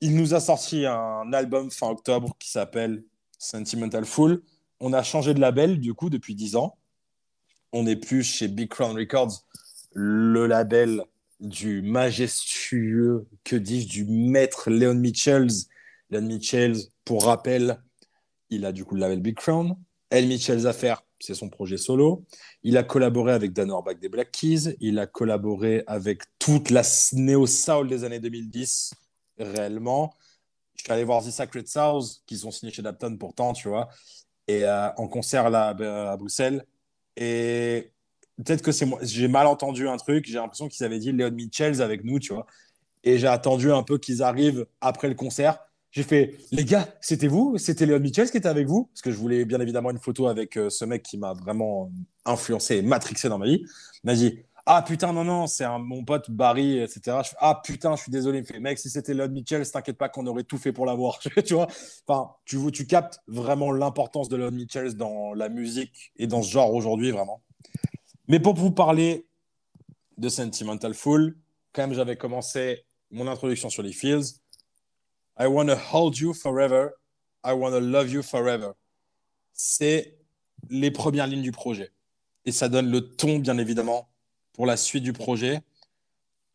il 0.00 0.16
nous 0.16 0.34
a 0.34 0.40
sorti 0.40 0.86
un 0.86 1.32
album 1.32 1.70
fin 1.70 1.88
octobre 1.88 2.34
qui 2.38 2.50
s'appelle 2.50 3.04
Sentimental 3.38 4.04
Fool. 4.04 4.42
On 4.80 4.92
a 4.92 5.02
changé 5.02 5.34
de 5.34 5.40
label 5.40 5.78
du 5.78 5.94
coup 5.94 6.10
depuis 6.10 6.34
10 6.34 6.56
ans. 6.56 6.78
On 7.72 7.84
n'est 7.84 7.96
plus 7.96 8.24
chez 8.24 8.48
Big 8.48 8.68
Crown 8.68 8.96
Records, 8.96 9.44
le 9.92 10.46
label 10.46 11.04
du 11.40 11.82
majestueux, 11.82 13.26
que 13.44 13.56
dis-je, 13.56 13.88
du 13.88 14.04
maître 14.04 14.70
Leon 14.70 14.94
Mitchells. 14.94 15.66
Leon 16.10 16.22
Mitchells, 16.22 16.76
pour 17.04 17.24
rappel, 17.24 17.80
il 18.50 18.64
a 18.66 18.72
du 18.72 18.84
coup 18.84 18.94
le 18.94 19.00
label 19.00 19.20
Big 19.20 19.36
Crown. 19.36 19.76
El 20.10 20.26
Mitchells 20.26 20.66
Affair, 20.66 21.02
c'est 21.18 21.34
son 21.34 21.48
projet 21.48 21.76
solo. 21.76 22.24
Il 22.62 22.76
a 22.76 22.82
collaboré 22.82 23.32
avec 23.32 23.52
Dan 23.52 23.70
Orbach 23.70 23.98
des 23.98 24.08
Black 24.08 24.32
Keys. 24.32 24.76
Il 24.80 24.98
a 24.98 25.06
collaboré 25.06 25.84
avec 25.86 26.22
toute 26.38 26.70
la 26.70 26.82
néo-soul 27.12 27.88
des 27.88 28.04
années 28.04 28.20
2010, 28.20 28.92
réellement. 29.38 30.12
Je 30.74 30.82
suis 30.82 30.92
allé 30.92 31.04
voir 31.04 31.22
The 31.22 31.30
Sacred 31.30 31.68
Souls, 31.68 32.04
qui 32.26 32.38
sont 32.38 32.50
signés 32.50 32.72
chez 32.72 32.82
Dapton 32.82 33.16
pourtant, 33.18 33.52
tu 33.52 33.68
vois, 33.68 33.88
et 34.48 34.64
euh, 34.64 34.88
en 34.96 35.08
concert 35.08 35.50
là 35.50 35.68
à 35.68 36.16
Bruxelles. 36.16 36.64
Et 37.16 37.92
peut-être 38.44 38.62
que 38.62 38.72
c'est 38.72 38.86
moi, 38.86 38.98
j'ai 39.02 39.28
mal 39.28 39.46
entendu 39.46 39.88
un 39.88 39.96
truc. 39.96 40.26
J'ai 40.26 40.34
l'impression 40.34 40.68
qu'ils 40.68 40.84
avaient 40.84 40.98
dit 40.98 41.12
Leon 41.12 41.30
Mitchells 41.30 41.80
avec 41.80 42.04
nous, 42.04 42.18
tu 42.18 42.32
vois. 42.32 42.46
Et 43.04 43.18
j'ai 43.18 43.26
attendu 43.26 43.72
un 43.72 43.82
peu 43.82 43.98
qu'ils 43.98 44.22
arrivent 44.22 44.66
après 44.80 45.08
le 45.08 45.14
concert. 45.14 45.58
J'ai 45.90 46.02
fait, 46.04 46.36
les 46.52 46.64
gars, 46.64 46.88
c'était 47.00 47.26
vous? 47.26 47.58
C'était 47.58 47.86
Leon 47.86 47.98
Mitchells 47.98 48.30
qui 48.30 48.36
était 48.36 48.48
avec 48.48 48.66
vous? 48.66 48.84
Parce 48.92 49.02
que 49.02 49.10
je 49.10 49.16
voulais 49.16 49.44
bien 49.44 49.60
évidemment 49.60 49.90
une 49.90 49.98
photo 49.98 50.28
avec 50.28 50.56
euh, 50.56 50.70
ce 50.70 50.84
mec 50.84 51.02
qui 51.02 51.18
m'a 51.18 51.32
vraiment 51.32 51.90
influencé 52.24 52.76
et 52.76 52.82
matrixé 52.82 53.28
dans 53.28 53.38
ma 53.38 53.46
vie. 53.46 53.64
Il 54.04 54.06
m'a 54.06 54.14
dit, 54.14 54.38
ah 54.66 54.82
putain, 54.82 55.12
non, 55.12 55.24
non, 55.24 55.48
c'est 55.48 55.66
mon 55.80 56.04
pote 56.04 56.30
Barry, 56.30 56.78
etc. 56.78 57.18
Je 57.24 57.30
fais, 57.30 57.36
ah 57.40 57.60
putain, 57.64 57.96
je 57.96 58.02
suis 58.02 58.12
désolé. 58.12 58.38
Il 58.38 58.42
me 58.42 58.46
fait, 58.46 58.60
mec, 58.60 58.78
si 58.78 58.88
c'était 58.88 59.14
Leon 59.14 59.30
Mitchells, 59.30 59.68
t'inquiète 59.68 59.98
pas 59.98 60.08
qu'on 60.08 60.26
aurait 60.28 60.44
tout 60.44 60.58
fait 60.58 60.72
pour 60.72 60.86
l'avoir. 60.86 61.18
tu 61.44 61.54
vois 61.54 61.66
Enfin, 62.06 62.30
tu, 62.44 62.58
tu 62.70 62.86
captes 62.86 63.18
vraiment 63.26 63.72
l'importance 63.72 64.28
de 64.28 64.36
Leon 64.36 64.52
Mitchells 64.52 64.94
dans 64.94 65.34
la 65.34 65.48
musique 65.48 66.12
et 66.16 66.28
dans 66.28 66.42
ce 66.42 66.52
genre 66.52 66.72
aujourd'hui, 66.72 67.10
vraiment. 67.10 67.42
Mais 68.30 68.38
pour 68.38 68.54
vous 68.54 68.70
parler 68.70 69.26
de 70.16 70.28
Sentimental 70.28 70.94
Fool, 70.94 71.36
quand 71.72 71.82
même, 71.82 71.94
j'avais 71.94 72.14
commencé 72.14 72.84
mon 73.10 73.26
introduction 73.26 73.70
sur 73.70 73.82
les 73.82 73.90
Fields. 73.90 74.36
I 75.36 75.46
wanna 75.46 75.76
hold 75.92 76.16
you 76.16 76.32
forever. 76.32 76.90
I 77.44 77.50
wanna 77.50 77.80
love 77.80 78.08
you 78.08 78.22
forever. 78.22 78.70
C'est 79.52 80.16
les 80.68 80.92
premières 80.92 81.26
lignes 81.26 81.42
du 81.42 81.50
projet. 81.50 81.90
Et 82.44 82.52
ça 82.52 82.68
donne 82.68 82.88
le 82.88 83.00
ton, 83.00 83.40
bien 83.40 83.58
évidemment, 83.58 84.08
pour 84.52 84.64
la 84.64 84.76
suite 84.76 85.02
du 85.02 85.12
projet. 85.12 85.60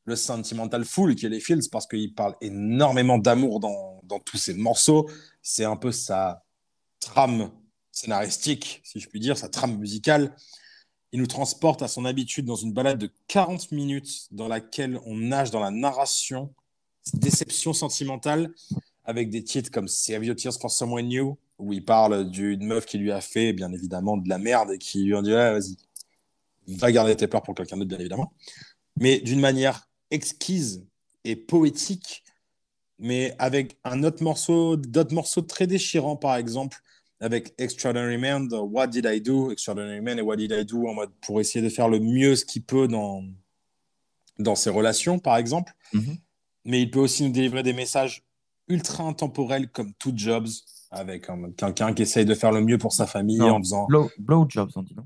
Le 0.06 0.16
Sentimental 0.16 0.86
Fool, 0.86 1.14
qui 1.16 1.26
est 1.26 1.30
les 1.30 1.42
Fields, 1.42 1.70
parce 1.70 1.88
qu'il 1.88 2.16
parle 2.16 2.38
énormément 2.40 3.18
d'amour 3.18 3.60
dans, 3.60 4.00
dans 4.04 4.20
tous 4.20 4.38
ses 4.38 4.54
morceaux. 4.54 5.10
C'est 5.42 5.66
un 5.66 5.76
peu 5.76 5.92
sa 5.92 6.42
trame 7.02 7.52
scénaristique, 7.92 8.80
si 8.86 9.02
je 9.02 9.10
puis 9.10 9.20
dire, 9.20 9.38
sa 9.38 9.50
trame 9.50 9.78
musicale. 9.78 10.34
Il 11.15 11.19
nous 11.19 11.28
transporte 11.28 11.82
à 11.82 11.88
son 11.88 12.04
habitude 12.04 12.43
dans 12.43 12.58
une 12.58 12.73
balade 12.73 12.97
de 12.97 13.10
40 13.30 13.71
minutes 13.71 14.28
dans 14.32 14.49
laquelle 14.49 14.99
on 15.06 15.15
nage 15.15 15.49
dans 15.49 15.62
la 15.62 15.71
narration, 15.71 16.54
déception 17.13 17.71
sentimentale, 17.71 18.54
avec 19.06 19.30
des 19.30 19.41
titres 19.41 19.71
comme 19.71 19.88
Save 19.88 20.25
Your 20.25 20.36
Tears 20.36 20.60
for 20.60 20.69
Someone 20.69 21.08
New, 21.08 21.38
où 21.58 21.71
il 21.71 21.86
parle 21.86 22.30
d'une 22.30 22.65
meuf 22.65 22.86
qui 22.86 22.97
lui 22.97 23.13
a 23.13 23.21
fait, 23.21 23.54
bien 23.54 23.71
évidemment, 23.71 24.17
de 24.17 24.28
la 24.28 24.38
merde 24.38 24.71
et 24.71 24.78
qui 24.78 25.06
lui 25.06 25.15
a 25.15 25.21
dit 25.21 25.32
vas-y, 25.32 25.78
va 26.67 26.91
garder 26.91 27.15
tes 27.15 27.28
pleurs 27.28 27.43
pour 27.43 27.56
quelqu'un 27.56 27.78
d'autre, 27.78 27.88
bien 27.88 27.99
évidemment. 27.99 28.34
Mais 28.97 29.21
d'une 29.21 29.39
manière 29.39 29.88
exquise 30.12 30.86
et 31.23 31.38
poétique, 31.38 32.25
mais 32.99 33.34
avec 33.39 33.78
un 33.86 34.04
autre 34.04 34.21
morceau, 34.21 34.75
d'autres 34.75 35.13
morceaux 35.13 35.43
très 35.43 35.65
déchirants, 35.65 36.17
par 36.17 36.36
exemple, 36.36 36.78
avec 37.19 37.54
Extraordinary 37.58 38.17
Man, 38.17 38.47
de 38.47 38.58
What 38.58 38.88
Did 38.88 39.06
I 39.10 39.21
Do, 39.21 39.51
Extraordinary 39.51 40.01
Man 40.01 40.19
et 40.19 40.21
What 40.21 40.36
Did 40.38 40.51
I 40.51 40.66
Do, 40.66 40.88
en 40.88 40.93
mode 40.93 41.11
pour 41.22 41.39
essayer 41.39 41.63
de 41.63 41.70
faire 41.70 41.88
le 41.89 41.99
mieux 41.99 42.36
ce 42.36 42.45
qu'il 42.45 42.63
peut 42.63 42.88
dans, 42.88 43.24
dans 44.39 44.55
ses 44.55 44.70
relations, 44.70 45.18
par 45.20 45.38
exemple. 45.38 45.74
Mhm. 45.93 46.18
Mais 46.66 46.82
il 46.82 46.91
peut 46.91 46.99
aussi 46.99 47.24
nous 47.24 47.32
délivrer 47.32 47.63
des 47.63 47.74
messages 47.74 48.24
ultra 48.68 49.03
intemporels 49.03 49.70
comme 49.70 49.93
Two 49.93 50.11
Jobs, 50.16 50.47
avec 50.91 51.30
un- 51.30 51.51
quelqu'un 51.51 51.93
qui 51.93 52.01
essaye 52.01 52.26
de 52.26 52.34
faire 52.36 52.51
le 52.51 52.61
mieux 52.61 52.78
pour 52.78 52.91
sa 52.93 53.05
famille 53.07 53.38
Non. 53.38 53.51
en 53.55 53.59
faisant. 53.59 53.86
Blow, 53.88 54.09
blowjobs, 54.18 54.72
on 54.76 54.82
dit 54.84 54.95
non? 54.95 55.05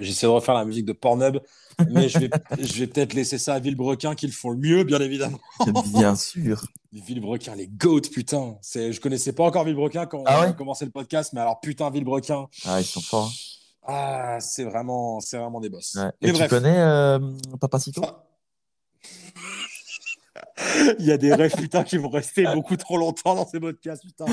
J'essaie 0.00 0.26
de 0.26 0.30
refaire 0.30 0.54
la 0.54 0.64
musique 0.64 0.84
de 0.86 0.92
Pornhub, 0.92 1.38
mais 1.90 2.08
je 2.08 2.18
vais, 2.18 2.30
je 2.58 2.78
vais 2.80 2.86
peut-être 2.86 3.12
laisser 3.14 3.38
ça 3.38 3.54
à 3.54 3.58
Villebrequin 3.58 4.14
qui 4.14 4.26
le 4.26 4.32
font 4.32 4.50
le 4.50 4.56
mieux, 4.58 4.84
bien 4.84 5.00
évidemment. 5.00 5.38
Bien 5.94 6.14
sûr. 6.16 6.64
Villebrequin, 6.92 7.54
les 7.56 7.66
goats, 7.68 8.00
putain. 8.12 8.56
C'est, 8.62 8.92
je 8.92 9.00
connaissais 9.00 9.32
pas 9.32 9.44
encore 9.44 9.64
Villebrequin 9.64 10.06
quand 10.06 10.22
Ah 10.26 10.40
on 10.40 10.50
a 10.50 10.52
commencé 10.52 10.84
le 10.84 10.90
podcast, 10.90 11.32
mais 11.34 11.40
alors 11.40 11.60
putain, 11.60 11.90
Villebrequin, 11.90 12.46
Ah, 12.64 12.80
ils 12.80 12.84
sont 12.86 13.00
forts. 13.02 13.30
ah, 13.86 14.38
c'est 14.40 14.64
vraiment, 14.64 15.20
c'est 15.20 15.36
vraiment 15.38 15.60
des 15.60 15.68
boss. 15.68 15.96
hein. 15.96 16.12
Mais 16.22 16.28
Et 16.28 16.32
tu 16.32 16.38
bref. 16.38 16.48
connais 16.50 16.78
euh, 16.78 17.18
Papacito 17.60 18.02
Il 20.98 21.04
y 21.04 21.12
a 21.12 21.16
des 21.18 21.34
rêves, 21.34 21.54
putain, 21.54 21.82
qui 21.84 21.96
vont 21.96 22.08
rester 22.08 22.44
beaucoup 22.54 22.76
trop 22.76 22.96
longtemps 22.98 23.34
dans 23.34 23.46
ces 23.46 23.58
podcasts, 23.60 24.02
putain. 24.02 24.24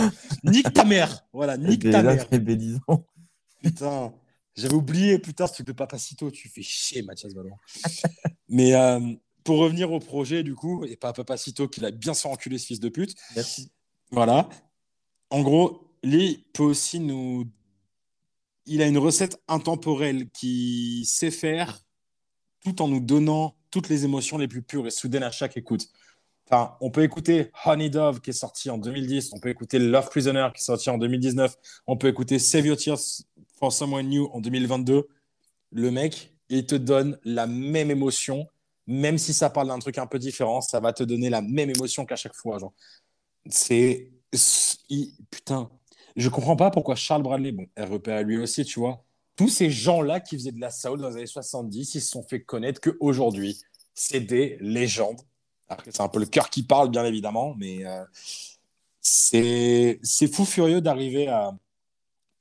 Nique 0.44 0.72
ta 0.74 0.84
mère. 0.84 1.26
Voilà, 1.34 1.58
nique 1.58 1.84
ta 1.90 2.02
là, 2.02 2.16
mère. 2.16 2.28
bénisant. 2.30 2.80
Putain, 3.64 4.14
j'avais 4.56 4.76
oublié, 4.76 5.18
putain, 5.18 5.48
ce 5.48 5.54
truc 5.54 5.68
de 5.68 5.72
Papacito. 5.72 6.30
Tu 6.30 6.50
fais 6.50 6.62
chier, 6.62 7.02
Mathias 7.02 7.34
Valois. 7.34 7.58
Mais 8.50 8.76
euh, 8.76 9.00
pour 9.44 9.58
revenir 9.58 9.92
au 9.92 10.00
projet, 10.00 10.44
du 10.44 10.54
coup, 10.54 10.86
et 10.86 10.96
pas 10.96 11.14
Papacito 11.14 11.68
qui 11.68 11.80
l'a 11.80 11.92
bien 11.92 12.14
se 12.14 12.22
faire 12.22 12.32
enculer, 12.32 12.58
ce 12.58 12.68
fils 12.68 12.80
de 12.80 12.90
pute. 12.90 13.16
Merci. 13.36 13.72
Voilà. 14.12 14.50
En 15.30 15.42
gros, 15.42 15.90
Lee 16.04 16.46
peut 16.54 16.64
aussi 16.64 17.00
nous. 17.00 17.46
Il 18.66 18.82
a 18.82 18.88
une 18.88 18.98
recette 18.98 19.42
intemporelle 19.48 20.30
qui 20.30 21.04
sait 21.06 21.32
faire 21.32 21.82
tout 22.64 22.82
en 22.82 22.88
nous 22.88 23.00
donnant 23.00 23.56
toutes 23.72 23.90
les 23.90 24.06
émotions 24.06 24.38
les 24.38 24.48
plus 24.48 24.62
pures 24.62 24.88
et 24.88 24.92
soudaines 24.92 25.24
à 25.24 25.32
chaque 25.32 25.58
écoute. 25.58 25.88
Enfin, 26.46 26.76
on 26.82 26.92
peut 26.92 27.04
écouter 27.04 27.52
Honey 27.66 27.90
Dove 27.90 28.22
qui 28.22 28.30
est 28.30 28.34
sorti 28.34 28.70
en 28.70 28.78
2010, 28.78 29.32
on 29.34 29.40
peut 29.40 29.50
écouter 29.50 29.80
Love 29.80 30.10
Prisoner 30.10 30.48
qui 30.54 30.62
est 30.62 30.66
sorti 30.66 30.90
en 30.90 30.98
2019, 30.98 31.56
on 31.88 31.98
peut 31.98 32.08
écouter 32.08 32.38
Save 32.38 32.68
Your 32.68 32.78
Tears 32.78 33.00
for 33.64 33.72
Someone 33.72 34.10
New 34.10 34.30
en 34.34 34.42
2022. 34.42 35.08
Le 35.72 35.92
mec, 35.92 36.36
il 36.50 36.66
te 36.66 36.76
donne 36.76 37.18
la 37.24 37.48
même 37.48 37.92
émotion, 37.92 38.46
même 38.88 39.18
si 39.18 39.34
ça 39.34 39.50
parle 39.50 39.70
d'un 39.70 39.80
truc 39.80 39.98
un 40.00 40.06
peu 40.06 40.20
différent, 40.20 40.60
ça 40.60 40.82
va 40.82 40.92
te 40.92 41.02
donner 41.02 41.30
la 41.30 41.42
même 41.42 41.70
émotion 41.70 42.06
qu'à 42.06 42.18
chaque 42.18 42.36
fois. 42.36 42.60
Genre. 42.60 42.74
C'est. 43.50 44.12
Putain, 45.32 45.70
je 46.18 46.28
comprends 46.28 46.58
pas 46.58 46.72
pourquoi 46.72 46.96
Charles 46.96 47.24
Bradley, 47.24 47.54
bon, 47.54 47.66
REP 47.78 48.10
à 48.10 48.22
lui 48.22 48.38
aussi, 48.38 48.66
tu 48.66 48.82
vois, 48.82 49.02
tous 49.38 49.48
ces 49.48 49.70
gens-là 49.70 50.20
qui 50.20 50.36
faisaient 50.36 50.52
de 50.52 50.60
la 50.60 50.70
soul 50.70 51.00
dans 51.00 51.08
les 51.08 51.16
années 51.16 51.26
70, 51.26 51.96
ils 51.96 52.02
se 52.02 52.10
sont 52.10 52.24
fait 52.24 52.42
connaître 52.42 52.82
qu'aujourd'hui. 52.82 53.62
C'est 53.94 54.20
des 54.20 54.58
légendes. 54.60 55.22
C'est 55.86 56.02
un 56.02 56.10
peu 56.10 56.20
le 56.20 56.26
cœur 56.26 56.50
qui 56.50 56.64
parle, 56.64 56.90
bien 56.90 57.06
évidemment, 57.06 57.56
mais 57.58 57.86
euh, 57.86 58.04
c'est 59.00 60.00
fou 60.34 60.44
furieux 60.44 60.82
d'arriver 60.82 61.30
à 61.30 61.54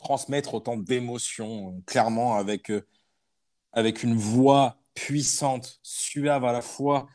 transmettre 0.02 0.54
autant 0.54 0.76
d'émotions, 0.76 1.70
euh, 1.70 1.80
clairement, 1.86 2.36
avec, 2.36 2.70
euh, 2.70 2.82
avec 3.72 4.02
une 4.02 4.14
voix 4.14 4.76
puissante, 4.94 5.78
suave 5.82 6.44
à 6.44 6.52
la 6.52 6.60
fois. 6.60 7.06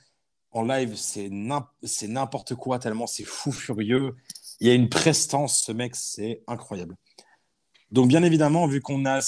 En 0.51 0.63
live, 0.63 0.95
c'est 0.95 1.29
n'im- 1.29 1.67
c'est 1.83 2.07
n'importe 2.07 2.55
quoi, 2.55 2.79
tellement 2.79 3.05
c'est 3.05 3.25
fou 3.25 3.51
furieux. 3.51 4.15
Il 4.59 4.67
y 4.67 4.71
a 4.71 4.73
une 4.73 4.89
prestance, 4.89 5.63
ce 5.63 5.71
mec, 5.71 5.95
c'est 5.95 6.41
incroyable. 6.47 6.95
Donc, 7.91 8.07
bien 8.07 8.23
évidemment, 8.23 8.65
vu 8.67 8.81
qu'on 8.81 9.05
a, 9.05 9.19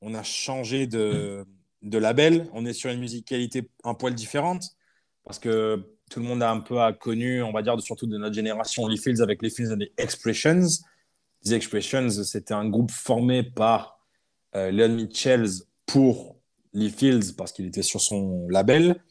on 0.00 0.14
a 0.14 0.22
changé 0.22 0.86
de, 0.86 1.46
label, 1.82 2.48
on 2.52 2.66
est 2.66 2.72
sur 2.72 2.90
une 2.90 2.98
musicalité 2.98 3.70
un 3.84 3.94
poil 3.94 4.14
différente, 4.14 4.64
parce 5.24 5.38
que 5.38 5.96
tout 6.10 6.20
le 6.20 6.26
monde 6.26 6.42
a 6.42 6.50
un 6.50 6.60
peu 6.60 6.76
connu, 7.00 7.42
on 7.42 7.52
va 7.52 7.62
dire, 7.62 7.80
surtout 7.80 8.06
de 8.06 8.18
notre 8.18 8.34
génération, 8.34 8.88
les 8.88 8.96
Fields 8.96 9.22
avec 9.22 9.40
les 9.40 9.50
Fields 9.50 9.72
et 9.72 9.76
les 9.76 9.92
Expressions. 9.96 10.66
Les 11.44 11.54
Expressions, 11.54 12.10
c'était 12.10 12.54
un 12.54 12.68
groupe 12.68 12.90
formé 12.90 13.42
par 13.42 13.98
euh, 14.54 14.70
Leon 14.70 14.94
Mitchells 14.94 15.64
pour 15.86 16.36
Lee 16.72 16.90
Fields, 16.90 17.34
parce 17.36 17.52
qu'il 17.52 17.66
était 17.66 17.82
sur 17.82 18.00
son 18.00 18.48
label. 18.48 19.02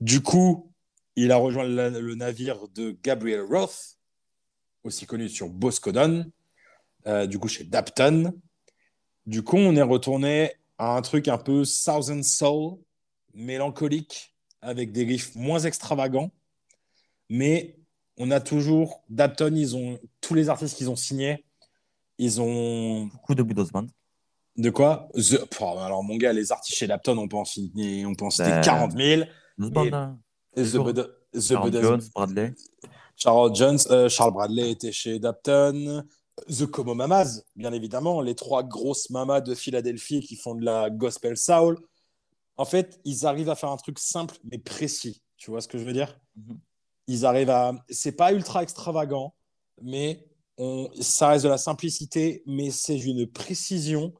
Du 0.00 0.22
coup, 0.22 0.72
il 1.16 1.32
a 1.32 1.36
rejoint 1.36 1.64
le 1.64 2.14
navire 2.14 2.68
de 2.68 2.96
Gabriel 3.02 3.42
Roth, 3.42 3.96
aussi 4.84 5.06
connu 5.06 5.28
sur 5.28 5.48
Boscodon, 5.48 6.30
euh, 7.06 7.26
du 7.26 7.38
coup 7.38 7.48
chez 7.48 7.64
Dapton. 7.64 8.32
Du 9.26 9.42
coup, 9.42 9.56
on 9.56 9.74
est 9.76 9.82
retourné 9.82 10.52
à 10.78 10.96
un 10.96 11.02
truc 11.02 11.28
un 11.28 11.38
peu 11.38 11.64
Southern 11.64 12.22
Soul, 12.22 12.78
mélancolique, 13.34 14.34
avec 14.60 14.92
des 14.92 15.04
riffs 15.04 15.34
moins 15.34 15.60
extravagants. 15.60 16.30
Mais 17.28 17.76
on 18.18 18.30
a 18.30 18.40
toujours, 18.40 19.02
Dapton, 19.08 19.54
ils 19.54 19.76
ont, 19.76 19.98
tous 20.20 20.34
les 20.34 20.48
artistes 20.48 20.76
qu'ils 20.76 20.90
ont 20.90 20.96
signés, 20.96 21.45
ils 22.18 22.40
ont, 22.40 23.06
Beaucoup 23.06 23.34
de 23.34 23.42
Widows 23.42 23.68
Band. 23.72 23.86
de 24.56 24.70
quoi? 24.70 25.08
The- 25.14 25.46
Alors, 25.60 26.02
mon 26.02 26.16
gars, 26.16 26.32
les 26.32 26.50
artistes 26.52 26.78
chez 26.78 26.86
Dapton, 26.86 27.16
on 27.18 27.44
citer, 27.44 28.06
on 28.06 28.30
citer 28.30 28.44
Ben, 28.50 28.60
40 28.62 28.92
000. 28.92 29.22
Widows 29.58 29.70
Band, 29.70 29.84
Et- 29.84 29.92
hein. 29.94 30.18
The. 30.56 30.76
Bud- 30.78 31.12
The 31.32 31.52
Buddha- 31.60 31.82
Jones, 31.82 32.00
Bradley. 32.14 32.54
Charles 33.16 33.54
Jones, 33.54 33.78
euh, 33.90 34.08
Charles 34.08 34.32
Bradley 34.32 34.70
était 34.70 34.92
chez 34.92 35.18
Dapton. 35.18 36.02
The 36.48 36.66
Como 36.66 36.94
Mamas, 36.94 37.42
bien 37.56 37.72
évidemment, 37.72 38.20
les 38.20 38.34
trois 38.34 38.62
grosses 38.62 39.08
mamas 39.10 39.40
de 39.40 39.54
Philadelphie 39.54 40.20
qui 40.20 40.36
font 40.36 40.54
de 40.54 40.64
la 40.64 40.88
gospel 40.90 41.36
soul. 41.36 41.78
En 42.58 42.64
fait, 42.64 43.00
ils 43.04 43.26
arrivent 43.26 43.50
à 43.50 43.54
faire 43.54 43.70
un 43.70 43.76
truc 43.76 43.98
simple 43.98 44.36
mais 44.50 44.58
précis. 44.58 45.22
Tu 45.38 45.50
vois 45.50 45.60
ce 45.60 45.68
que 45.68 45.76
je 45.78 45.84
veux 45.84 45.92
dire? 45.94 46.18
Mhm. 46.36 46.58
Ils 47.08 47.24
arrivent 47.26 47.50
à. 47.50 47.72
C'est 47.90 48.12
pas 48.12 48.32
ultra 48.32 48.62
extravagant, 48.62 49.34
mais 49.82 50.26
ça 51.00 51.28
reste 51.28 51.44
de 51.44 51.50
la 51.50 51.58
simplicité, 51.58 52.42
mais 52.46 52.70
c'est 52.70 52.98
une 52.98 53.26
précision 53.26 54.14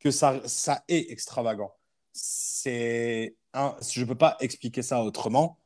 que 0.00 0.10
ça, 0.10 0.40
ça 0.46 0.84
est 0.88 1.10
extravagant. 1.10 1.72
C'est 2.12 3.36
un... 3.54 3.76
Je 3.90 4.04
peux 4.04 4.16
pas 4.16 4.36
expliquer 4.40 4.82
ça 4.82 5.02
autrement 5.02 5.58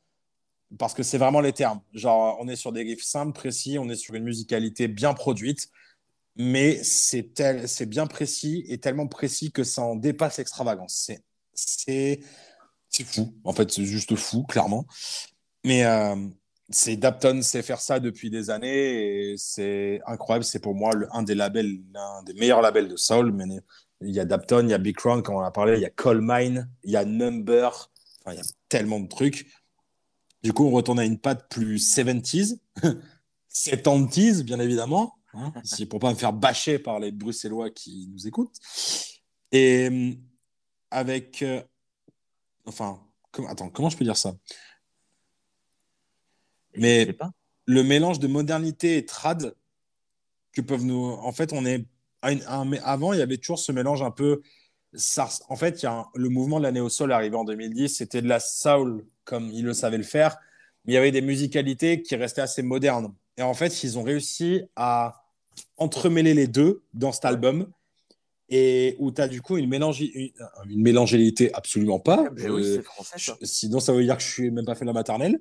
parce 0.78 0.94
que 0.94 1.02
c'est 1.02 1.18
vraiment 1.18 1.40
les 1.40 1.52
termes. 1.52 1.80
Genre, 1.92 2.36
on 2.40 2.48
est 2.48 2.56
sur 2.56 2.72
des 2.72 2.82
riffs 2.82 3.04
simples, 3.04 3.32
précis, 3.32 3.78
on 3.78 3.88
est 3.88 3.96
sur 3.96 4.14
une 4.14 4.24
musicalité 4.24 4.88
bien 4.88 5.14
produite, 5.14 5.70
mais 6.36 6.82
c'est 6.84 7.34
tel, 7.34 7.68
c'est 7.68 7.86
bien 7.86 8.06
précis 8.06 8.64
et 8.68 8.78
tellement 8.78 9.06
précis 9.06 9.52
que 9.52 9.64
ça 9.64 9.82
en 9.82 9.96
dépasse 9.96 10.38
l'extravagance. 10.38 10.94
C'est, 11.06 11.22
c'est, 11.54 12.20
c'est 12.90 13.04
fou. 13.04 13.34
En 13.44 13.52
fait, 13.52 13.70
c'est 13.70 13.84
juste 13.84 14.14
fou, 14.16 14.44
clairement. 14.44 14.86
Mais 15.64 15.84
euh, 15.84 16.16
c'est 16.68 16.96
Dapton 16.96 17.42
sait 17.42 17.62
faire 17.62 17.80
ça 17.80 18.00
depuis 18.00 18.28
des 18.30 18.50
années 18.50 19.30
et 19.30 19.34
c'est 19.38 20.00
incroyable. 20.06 20.44
C'est 20.44 20.58
pour 20.58 20.74
moi 20.74 20.92
le, 20.94 21.08
un 21.14 21.22
des 21.22 21.34
labels, 21.34 21.80
l'un 21.92 22.22
des 22.24 22.34
meilleurs 22.34 22.60
labels 22.60 22.88
de 22.88 22.96
soul. 22.96 23.32
Mais 23.32 23.44
il 24.00 24.14
y 24.14 24.20
a 24.20 24.24
Dapton, 24.24 24.64
il 24.64 24.70
y 24.70 24.74
a 24.74 24.78
Big 24.78 24.96
Crown, 24.96 25.22
comme 25.22 25.36
on 25.36 25.40
a 25.40 25.50
parlé, 25.50 25.74
il 25.74 25.80
y 25.80 25.84
a 25.84 25.90
Coal 25.90 26.20
Mine, 26.20 26.68
il 26.82 26.90
y 26.90 26.96
a 26.96 27.04
Number. 27.04 27.90
Enfin, 28.20 28.34
il 28.34 28.36
y 28.36 28.40
a 28.40 28.46
tellement 28.68 28.98
de 29.00 29.08
trucs. 29.08 29.46
Du 30.42 30.52
coup, 30.52 30.66
on 30.66 30.70
retourne 30.70 30.98
à 30.98 31.04
une 31.04 31.18
patte 31.18 31.48
plus 31.48 31.78
70s, 31.78 32.58
70s, 33.50 34.42
bien 34.44 34.60
évidemment, 34.60 35.14
hein, 35.34 35.52
pour 35.90 36.00
pas 36.00 36.10
me 36.10 36.16
faire 36.16 36.32
bâcher 36.32 36.78
par 36.78 36.98
les 36.98 37.12
Bruxellois 37.12 37.70
qui 37.70 38.08
nous 38.12 38.26
écoutent. 38.26 38.56
Et 39.52 39.88
euh, 39.90 40.12
avec. 40.90 41.42
euh, 41.42 41.62
enfin, 42.66 43.00
attends, 43.48 43.70
comment 43.70 43.88
je 43.88 43.96
peux 43.96 44.04
dire 44.04 44.16
ça? 44.16 44.34
Mais- 46.78 47.12
pas. 47.12 47.30
le 47.66 47.82
mélange 47.82 48.18
de 48.20 48.26
modernité 48.28 48.96
et 48.96 49.04
trad 49.06 49.54
que 50.52 50.60
peuvent 50.60 50.84
nous. 50.84 51.04
En 51.04 51.32
fait, 51.32 51.52
on 51.52 51.64
est. 51.66 51.84
avant, 52.22 53.12
il 53.12 53.18
y 53.18 53.22
avait 53.22 53.36
toujours 53.36 53.58
ce 53.58 53.72
mélange 53.72 54.02
un 54.02 54.10
peu. 54.10 54.40
En 55.48 55.56
fait, 55.56 55.82
il 55.82 55.84
y 55.84 55.86
a 55.86 55.92
un- 55.92 56.06
le 56.14 56.28
mouvement 56.28 56.58
de 56.58 56.62
la 56.62 56.72
néo-soul 56.72 57.12
arrivé 57.12 57.36
en 57.36 57.44
2010. 57.44 57.88
C'était 57.96 58.22
de 58.22 58.28
la 58.28 58.40
soul 58.40 59.04
comme 59.24 59.50
ils 59.52 59.64
le 59.64 59.74
savaient 59.74 59.98
le 59.98 60.02
faire. 60.04 60.38
Mais 60.84 60.92
il 60.92 60.94
y 60.94 60.98
avait 60.98 61.10
des 61.12 61.20
musicalités 61.20 62.02
qui 62.02 62.16
restaient 62.16 62.40
assez 62.40 62.62
modernes. 62.62 63.12
Et 63.36 63.42
en 63.42 63.52
fait, 63.54 63.82
ils 63.82 63.98
ont 63.98 64.02
réussi 64.02 64.62
à 64.76 65.24
entremêler 65.76 66.32
les 66.34 66.46
deux 66.46 66.82
dans 66.94 67.12
cet 67.12 67.24
album. 67.26 67.66
Et 68.48 68.94
où 69.00 69.10
tu 69.10 69.20
as 69.20 69.26
du 69.26 69.42
coup 69.42 69.56
une, 69.56 69.68
mélangi- 69.68 70.32
une, 70.68 70.82
mélangélité 70.82 71.52
absolument 71.52 71.98
pas. 71.98 72.28
Oui, 72.36 72.42
Euh, 72.46 72.82
français, 72.82 73.18
ça. 73.18 73.36
Sinon, 73.42 73.80
ça 73.80 73.92
veut 73.92 74.04
dire 74.04 74.16
que 74.16 74.22
je 74.22 74.30
suis 74.30 74.50
même 74.52 74.64
pas 74.64 74.76
fait 74.76 74.84
la 74.84 74.92
maternelle. 74.92 75.38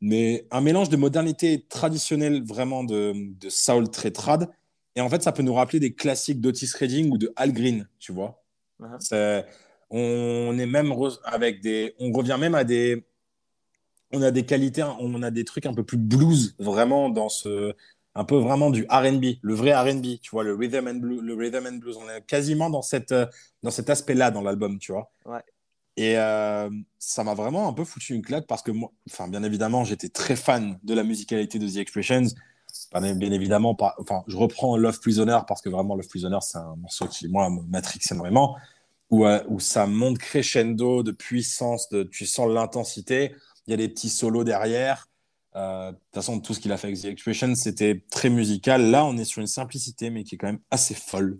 Mais 0.00 0.46
un 0.50 0.62
mélange 0.62 0.88
de 0.88 0.96
modernité 0.96 1.66
traditionnelle, 1.68 2.42
vraiment 2.44 2.82
de, 2.82 3.12
de 3.14 3.48
soul 3.50 3.90
très 3.90 4.10
trad. 4.10 4.48
Et 4.94 5.02
en 5.02 5.10
fait, 5.10 5.22
ça 5.22 5.32
peut 5.32 5.42
nous 5.42 5.52
rappeler 5.52 5.80
des 5.80 5.92
classiques 5.94 6.40
d'Otis 6.40 6.70
Redding 6.78 7.10
ou 7.10 7.18
de 7.18 7.30
Al 7.36 7.52
Green, 7.52 7.86
tu 7.98 8.12
vois. 8.12 8.42
Uh-huh. 8.80 9.44
On 9.90 10.58
est 10.58 10.66
même 10.66 10.92
avec 11.24 11.60
des. 11.60 11.94
On 11.98 12.10
revient 12.12 12.36
même 12.40 12.54
à 12.54 12.64
des. 12.64 13.04
On 14.12 14.22
a 14.22 14.30
des 14.30 14.44
qualités, 14.44 14.84
on 15.00 15.22
a 15.22 15.30
des 15.30 15.44
trucs 15.44 15.66
un 15.66 15.74
peu 15.74 15.82
plus 15.82 15.98
blues, 15.98 16.54
vraiment, 16.58 17.10
dans 17.10 17.28
ce. 17.28 17.74
Un 18.18 18.24
peu 18.24 18.36
vraiment 18.36 18.70
du 18.70 18.86
RB, 18.90 19.24
le 19.42 19.54
vrai 19.54 19.74
RB, 19.74 20.20
tu 20.22 20.30
vois, 20.30 20.42
le 20.42 20.54
rhythm 20.54 20.88
and 20.88 20.94
blues. 20.94 21.20
Le 21.22 21.34
rhythm 21.34 21.66
and 21.66 21.76
blues. 21.76 21.98
On 21.98 22.08
est 22.08 22.24
quasiment 22.26 22.70
dans, 22.70 22.80
cette, 22.80 23.12
euh, 23.12 23.26
dans 23.62 23.70
cet 23.70 23.90
aspect-là 23.90 24.30
dans 24.30 24.40
l'album, 24.40 24.78
tu 24.78 24.92
vois. 24.92 25.10
Ouais. 25.26 25.42
Et 25.98 26.18
euh, 26.18 26.70
ça 26.98 27.24
m'a 27.24 27.34
vraiment 27.34 27.68
un 27.68 27.72
peu 27.72 27.84
foutu 27.84 28.14
une 28.14 28.22
claque 28.22 28.46
parce 28.46 28.62
que 28.62 28.70
moi, 28.70 28.90
enfin, 29.10 29.28
bien 29.28 29.42
évidemment, 29.42 29.84
j'étais 29.84 30.08
très 30.08 30.36
fan 30.36 30.78
de 30.82 30.94
la 30.94 31.04
musicalité 31.04 31.58
de 31.58 31.68
The 31.68 31.76
Expressions. 31.76 32.26
Bien, 32.92 33.14
bien 33.14 33.32
évidemment, 33.32 33.74
pas, 33.74 33.94
enfin, 33.98 34.22
je 34.26 34.36
reprends 34.36 34.76
Love 34.76 35.00
Prisoner 35.00 35.38
parce 35.46 35.62
que 35.62 35.68
vraiment, 35.68 35.94
Love 35.94 36.08
Prisoner, 36.08 36.38
c'est 36.40 36.58
un 36.58 36.76
morceau 36.76 37.06
qui, 37.06 37.28
moi, 37.28 37.48
me 37.48 37.62
matrix 37.62 38.00
énormément, 38.10 38.56
où, 39.10 39.26
euh, 39.26 39.42
où 39.48 39.60
ça 39.60 39.86
monte 39.86 40.18
crescendo 40.18 41.02
de 41.02 41.12
puissance, 41.12 41.88
de, 41.88 42.02
tu 42.02 42.26
sens 42.26 42.48
l'intensité, 42.48 43.34
il 43.66 43.70
y 43.70 43.74
a 43.74 43.76
des 43.76 43.88
petits 43.88 44.10
solos 44.10 44.44
derrière. 44.44 45.08
Euh, 45.56 45.90
de 45.90 45.96
toute 45.96 46.14
façon, 46.14 46.38
tout 46.38 46.52
ce 46.52 46.60
qu'il 46.60 46.70
a 46.70 46.76
fait 46.76 46.88
avec 46.88 47.00
The 47.00 47.06
Expressions, 47.06 47.54
c'était 47.54 48.04
très 48.10 48.28
musical. 48.28 48.90
Là, 48.90 49.06
on 49.06 49.16
est 49.16 49.24
sur 49.24 49.40
une 49.40 49.46
simplicité, 49.46 50.10
mais 50.10 50.22
qui 50.22 50.34
est 50.34 50.38
quand 50.38 50.48
même 50.48 50.60
assez 50.70 50.94
folle. 50.94 51.38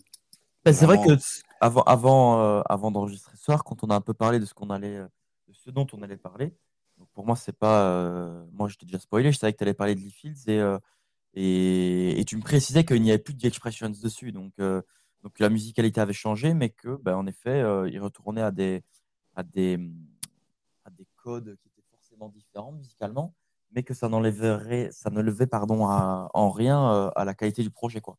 Bah, 0.64 0.72
c'est 0.72 0.86
vrai 0.86 0.96
que 1.04 1.12
avant, 1.60 1.82
avant, 1.82 2.40
euh, 2.40 2.62
avant 2.66 2.90
d'enregistrer 2.90 3.36
ce 3.36 3.44
soir, 3.44 3.62
quand 3.62 3.84
on 3.84 3.88
a 3.88 3.94
un 3.94 4.00
peu 4.00 4.14
parlé 4.14 4.40
de 4.40 4.46
ce 4.46 4.54
qu'on 4.54 4.70
allait, 4.70 4.96
euh, 4.96 5.06
de 5.48 5.52
ce 5.52 5.70
dont 5.70 5.86
on 5.92 6.00
allait 6.00 6.16
parler, 6.16 6.54
donc 6.98 7.08
pour 7.12 7.26
moi, 7.26 7.36
c'est 7.36 7.56
pas. 7.56 7.82
euh, 7.90 8.42
moi, 8.52 8.68
je 8.68 8.76
t'ai 8.76 8.86
déjà 8.86 8.98
spoilé, 8.98 9.32
je 9.32 9.38
savais 9.38 9.52
que 9.52 9.58
tu 9.58 9.64
allais 9.64 9.74
parler 9.74 9.94
de 9.94 10.00
Lee 10.00 10.10
Fields 10.10 10.48
et, 10.48 10.58
euh, 10.60 10.78
et, 11.34 12.18
et 12.18 12.24
tu 12.24 12.36
me 12.36 12.42
précisais 12.42 12.84
qu'il 12.84 13.02
n'y 13.02 13.10
avait 13.10 13.18
plus 13.18 13.34
de 13.34 13.46
Expressions 13.46 13.90
dessus. 13.90 14.32
Donc, 14.32 14.54
donc 14.58 15.38
la 15.38 15.50
musicalité 15.50 16.00
avait 16.00 16.14
changé, 16.14 16.54
mais 16.54 16.70
que, 16.70 16.96
ben, 17.02 17.16
en 17.16 17.26
effet, 17.26 17.60
il 17.90 18.00
retournait 18.00 18.40
à 18.40 18.50
des, 18.50 18.82
à, 19.34 19.42
des, 19.42 19.78
à 20.84 20.90
des 20.90 21.06
codes 21.16 21.56
qui 21.60 21.68
étaient 21.68 21.86
forcément 21.90 22.30
différents 22.30 22.72
musicalement, 22.72 23.34
mais 23.76 23.82
que 23.82 23.92
ça 23.94 24.08
n'enlèverait, 24.08 24.88
ça 24.90 25.10
ne 25.10 25.20
levait 25.20 25.46
pardon, 25.46 25.86
à- 25.86 26.30
en 26.32 26.50
rien 26.50 26.92
euh, 26.94 27.10
à 27.14 27.24
la 27.26 27.34
qualité 27.34 27.62
du 27.62 27.70
projet. 27.70 28.00
Quoi. 28.00 28.16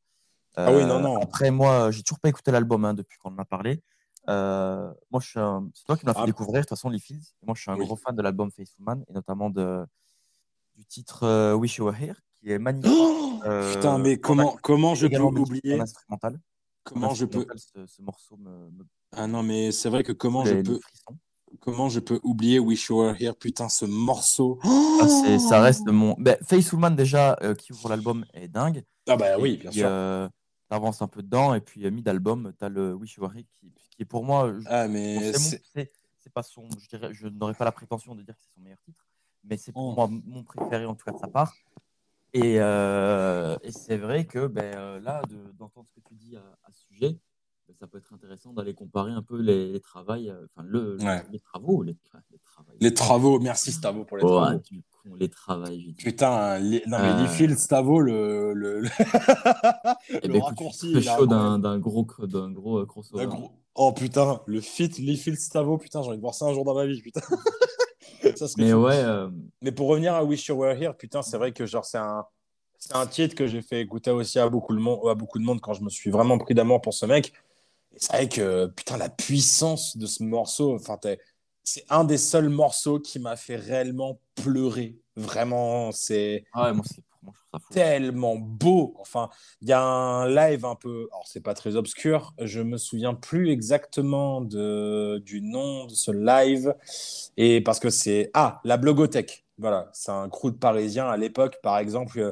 Ah 0.55 0.72
oui, 0.72 0.84
Euh, 0.84 0.86
non, 0.86 0.99
non. 1.01 1.20
Après, 1.20 1.49
moi, 1.49 1.89
j'ai 1.91 2.03
toujours 2.03 2.20
pas 2.20 2.30
écouté 2.30 2.51
l'album 2.51 2.86
hein, 2.86 2.93
depuis 2.93 3.18
qu'on 3.18 3.34
en 3.34 3.38
a 3.39 3.45
parlé. 3.45 3.82
Euh, 4.30 4.93
moi, 5.12 5.20
je 5.20 5.30
suis 5.30 5.39
un- 5.39 5.68
c'est 5.74 5.84
toi 5.86 5.97
qui 5.97 6.05
m'as 6.05 6.14
fait 6.14 6.20
Ah. 6.24 6.26
découvrir, 6.28 6.55
de 6.58 6.60
toute 6.62 6.70
façon, 6.70 6.89
Lee 6.89 6.99
Fields. 6.99 7.34
Moi, 7.41 7.55
je 7.55 7.62
suis 7.62 7.72
un 7.72 7.76
Oui. 7.76 7.86
gros 7.86 7.95
fan 7.95 8.16
de 8.16 8.22
l'album 8.22 8.51
Faithful 8.51 8.84
Man, 8.86 9.03
et 9.10 9.14
notamment 9.14 9.49
de, 9.49 9.84
du 10.76 10.86
titre 10.86 11.24
euh, 11.24 11.53
Wish 11.55 11.78
You 11.78 11.86
Were 11.86 11.95
Here, 11.99 12.16
qui 12.39 12.51
est 12.51 12.60
magnifique. 12.60 12.91
Euh, 13.45 13.74
Putain, 13.74 13.97
mais 13.97 14.14
en 14.16 14.20
comment, 14.22 14.58
comment 14.62 14.93
je 14.95 15.08
peux 15.08 15.18
oublier. 15.20 15.80
Comment 16.84 17.14
je 17.16 17.26
peux 17.26 17.45
Ce, 17.55 17.86
ce 17.88 18.01
morceau 18.03 18.38
me, 18.38 18.70
me 18.72 18.86
Ah 19.12 19.26
non, 19.28 19.41
mais 19.43 19.72
c'est 19.72 19.89
vrai 19.89 20.03
que 20.03 20.12
comment 20.12 20.43
les- 20.43 20.49
je 20.51 20.55
les 20.55 20.64
peux. 20.64 20.80
Comment 21.60 21.89
je 21.89 22.00
peux 22.00 22.20
oublier 22.24 22.60
Wish 22.60 22.88
You 22.89 22.98
Were 23.02 23.16
Here 23.20 23.34
Putain, 23.36 23.70
ce 23.70 23.86
morceau. 23.86 24.60
Ah, 24.64 25.08
ça 25.39 25.62
reste 25.62 25.88
mon. 25.88 26.16
Ben, 26.18 26.38
Faithful 26.43 26.80
Man, 26.80 26.95
déjà, 26.95 27.38
euh, 27.41 27.54
qui 27.56 27.74
ouvre 27.74 27.89
l'album, 27.89 28.26
est 28.34 28.48
dingue. 28.48 28.84
Ah 29.08 29.16
bah 29.16 29.38
Et 29.38 29.41
oui, 29.41 29.54
puis, 29.54 29.62
bien 29.64 29.72
sûr. 29.72 29.88
euh, 29.89 30.28
t'avances 30.70 31.02
un 31.02 31.08
peu 31.08 31.22
dedans, 31.22 31.54
et 31.54 31.62
puis 31.62 31.86
euh, 31.86 31.91
mid-album, 31.91 32.52
t'as 32.58 32.70
le 32.70 32.93
Wish 32.93 33.16
You 33.16 33.24
Were 33.24 33.34
Here, 33.36 33.45
qui, 33.60 33.72
qui 33.72 34.02
est 34.02 34.06
pour 34.06 34.24
moi. 34.26 34.54
je- 34.60 34.66
Ah 34.68 34.88
mais 34.88 35.32
c'est 35.34 36.34
pas 36.34 36.43
son, 36.43 36.68
je 36.78 36.89
dirais, 36.89 37.14
je 37.14 37.28
n'aurais 37.28 37.54
pas 37.54 37.64
la 37.66 37.72
prétention 37.72 38.14
de 38.14 38.22
dire 38.22 38.36
que 38.36 38.41
c'est 38.41 38.54
son 38.54 38.60
meilleur 38.62 38.82
titre, 38.84 39.06
mais 39.45 39.56
c'est 39.56 39.72
pour 39.72 39.84
Oh. 39.84 39.93
moi 39.93 40.10
mon 40.26 40.43
préféré 40.43 40.86
en 40.86 40.93
tout 40.93 41.06
cas 41.06 41.14
de 41.14 41.18
sa 41.20 41.28
part. 41.28 41.54
Et, 42.34 42.58
euh, 42.60 43.58
et 43.64 43.72
c'est 43.72 43.95
vrai 43.95 44.26
que 44.26 44.48
ben, 44.48 45.00
là, 45.00 45.22
de- 45.30 45.52
d'entendre 45.58 45.88
ce 45.88 45.93
que 45.93 46.02
tu 46.06 46.16
dis 46.16 46.36
à, 46.36 46.41
à 46.66 46.72
ce 46.74 46.82
sujet, 46.84 47.18
ça 47.80 47.88
peut 47.88 47.97
être 47.97 48.13
intéressant 48.13 48.53
d'aller 48.53 48.74
comparer 48.74 49.11
un 49.11 49.22
peu 49.22 49.39
les, 49.41 49.72
les 49.72 49.80
travails, 49.80 50.30
euh, 50.30 50.45
enfin 50.45 50.65
le, 50.68 50.97
Ouais. 51.03 51.24
les 51.32 51.39
travaux, 51.39 51.84
les, 51.84 51.95
les 52.32 52.39
travaux. 52.39 52.72
les 52.80 52.93
travaux, 52.93 53.39
merci 53.39 53.72
Stavo 53.72 54.05
pour 54.05 54.18
les 54.18 54.24
Oh, 54.24 54.39
travaux. 54.41 54.59
tu 54.59 54.82
con, 55.03 55.15
les 55.15 55.28
dit. 55.78 55.93
Putain, 55.93 56.59
li- 56.59 56.82
non 56.88 56.97
mais 56.99 57.09
Euh. 57.11 57.55
Stavo, 57.57 57.99
le, 57.99 58.53
le, 58.53 58.80
le- 58.82 58.89
Eh 60.09 60.28
le 60.28 60.34
ben, 60.34 60.41
raccourci. 60.41 61.01
chaud 61.01 61.26
d'un 61.59 61.78
gros, 61.80 62.05
d'un 62.24 62.51
gros 62.51 62.80
euh, 62.80 62.86
crossover. 62.86 63.24
Un 63.24 63.28
gros- 63.28 63.51
Oh 63.76 63.91
putain, 63.93 64.41
le 64.47 64.59
fit 64.61 64.88
Lee 64.97 65.18
Fields, 65.18 65.38
Stavo, 65.39 65.78
putain, 65.78 66.01
j'ai 66.01 66.07
envie 66.09 66.18
de 66.18 66.22
voir 66.22 66.34
ça 66.34 66.45
un 66.45 66.53
jour 66.53 66.63
dans 66.65 66.74
ma 66.74 66.86
vie, 66.88 67.01
putain. 67.01 67.22
ça 68.36 68.45
Mais 68.57 68.72
fou. 68.72 68.78
ouais, 68.78 68.95
euh, 69.03 69.30
Mais 69.61 69.72
pour 69.72 69.88
revenir 69.88 70.13
à 70.15 70.24
Wish 70.24 70.47
You 70.47 70.55
Were 70.55 70.72
Here, 70.72 70.95
putain, 70.97 71.22
c'est 71.22 71.38
vrai 71.38 71.51
que 71.51 71.65
genre 71.65 71.86
c'est 71.86 71.97
un 71.99 72.26
c'est 72.80 72.95
un 72.95 73.07
titre 73.07 73.34
que 73.36 73.47
j'ai 73.47 73.63
fait 73.63 73.82
écouter 73.82 74.11
aussi 74.11 74.38
à 74.38 74.47
beaucoup 74.49 74.76
de 74.76 74.80
monde, 74.80 74.99
à 75.09 75.15
beaucoup 75.15 75.39
de 75.39 75.43
monde 75.43 75.59
quand 75.61 75.74
je 75.74 75.84
me 75.84 75.89
suis 75.89 76.11
vraiment 76.11 76.38
pris 76.38 76.53
d'amour 76.53 76.80
pour 76.82 76.93
ce 76.93 77.05
mec. 77.07 77.34
Et 77.98 78.00
c'est 78.00 78.14
vrai 78.14 78.30
que 78.30 78.68
putain 78.68 78.98
la 78.98 79.10
puissance 79.10 79.98
de 79.98 80.06
ce 80.06 80.22
morceau, 80.24 80.76
enfin 80.76 81.00
c'est 81.64 81.84
un 81.89 82.04
des 82.04 82.20
seuls 82.20 82.50
morceaux 82.50 83.00
qui 83.00 83.18
m'a 83.18 83.36
fait 83.36 83.56
réellement 83.56 84.22
pleurer. 84.36 85.00
Vraiment, 85.16 85.91
c'est 85.91 86.45
ah 86.54 86.72
ouais, 86.72 86.80
tellement 87.72 88.36
beau. 88.36 88.93
Enfin, 89.00 89.30
il 89.62 89.68
y 89.68 89.74
a 89.74 89.82
un 89.82 90.30
live 90.30 90.64
un 90.64 90.76
peu, 90.76 91.08
alors 91.12 91.28
c'est 91.28 91.41
pas 91.41 91.56
très 91.56 91.76
obscur, 91.76 92.34
je 92.39 92.62
me 92.62 92.78
souviens 92.78 93.16
plus 93.16 93.50
exactement 93.50 94.41
de, 94.41 95.22
du 95.26 95.41
nom 95.41 95.86
de 95.86 95.93
ce 95.95 96.12
live, 96.12 96.76
et 97.36 97.62
parce 97.62 97.80
que 97.80 97.89
c'est, 97.89 98.30
ah, 98.36 98.62
la 98.64 98.78
Blogothèque. 98.78 99.43
Voilà, 99.58 99.89
c'est 99.91 100.12
un 100.12 100.30
crew 100.30 100.52
de 100.52 100.58
Parisiens 100.58 101.10
à 101.10 101.18
l'époque, 101.18 101.58
par 101.64 101.80
exemple, 101.80 102.20
euh, 102.20 102.32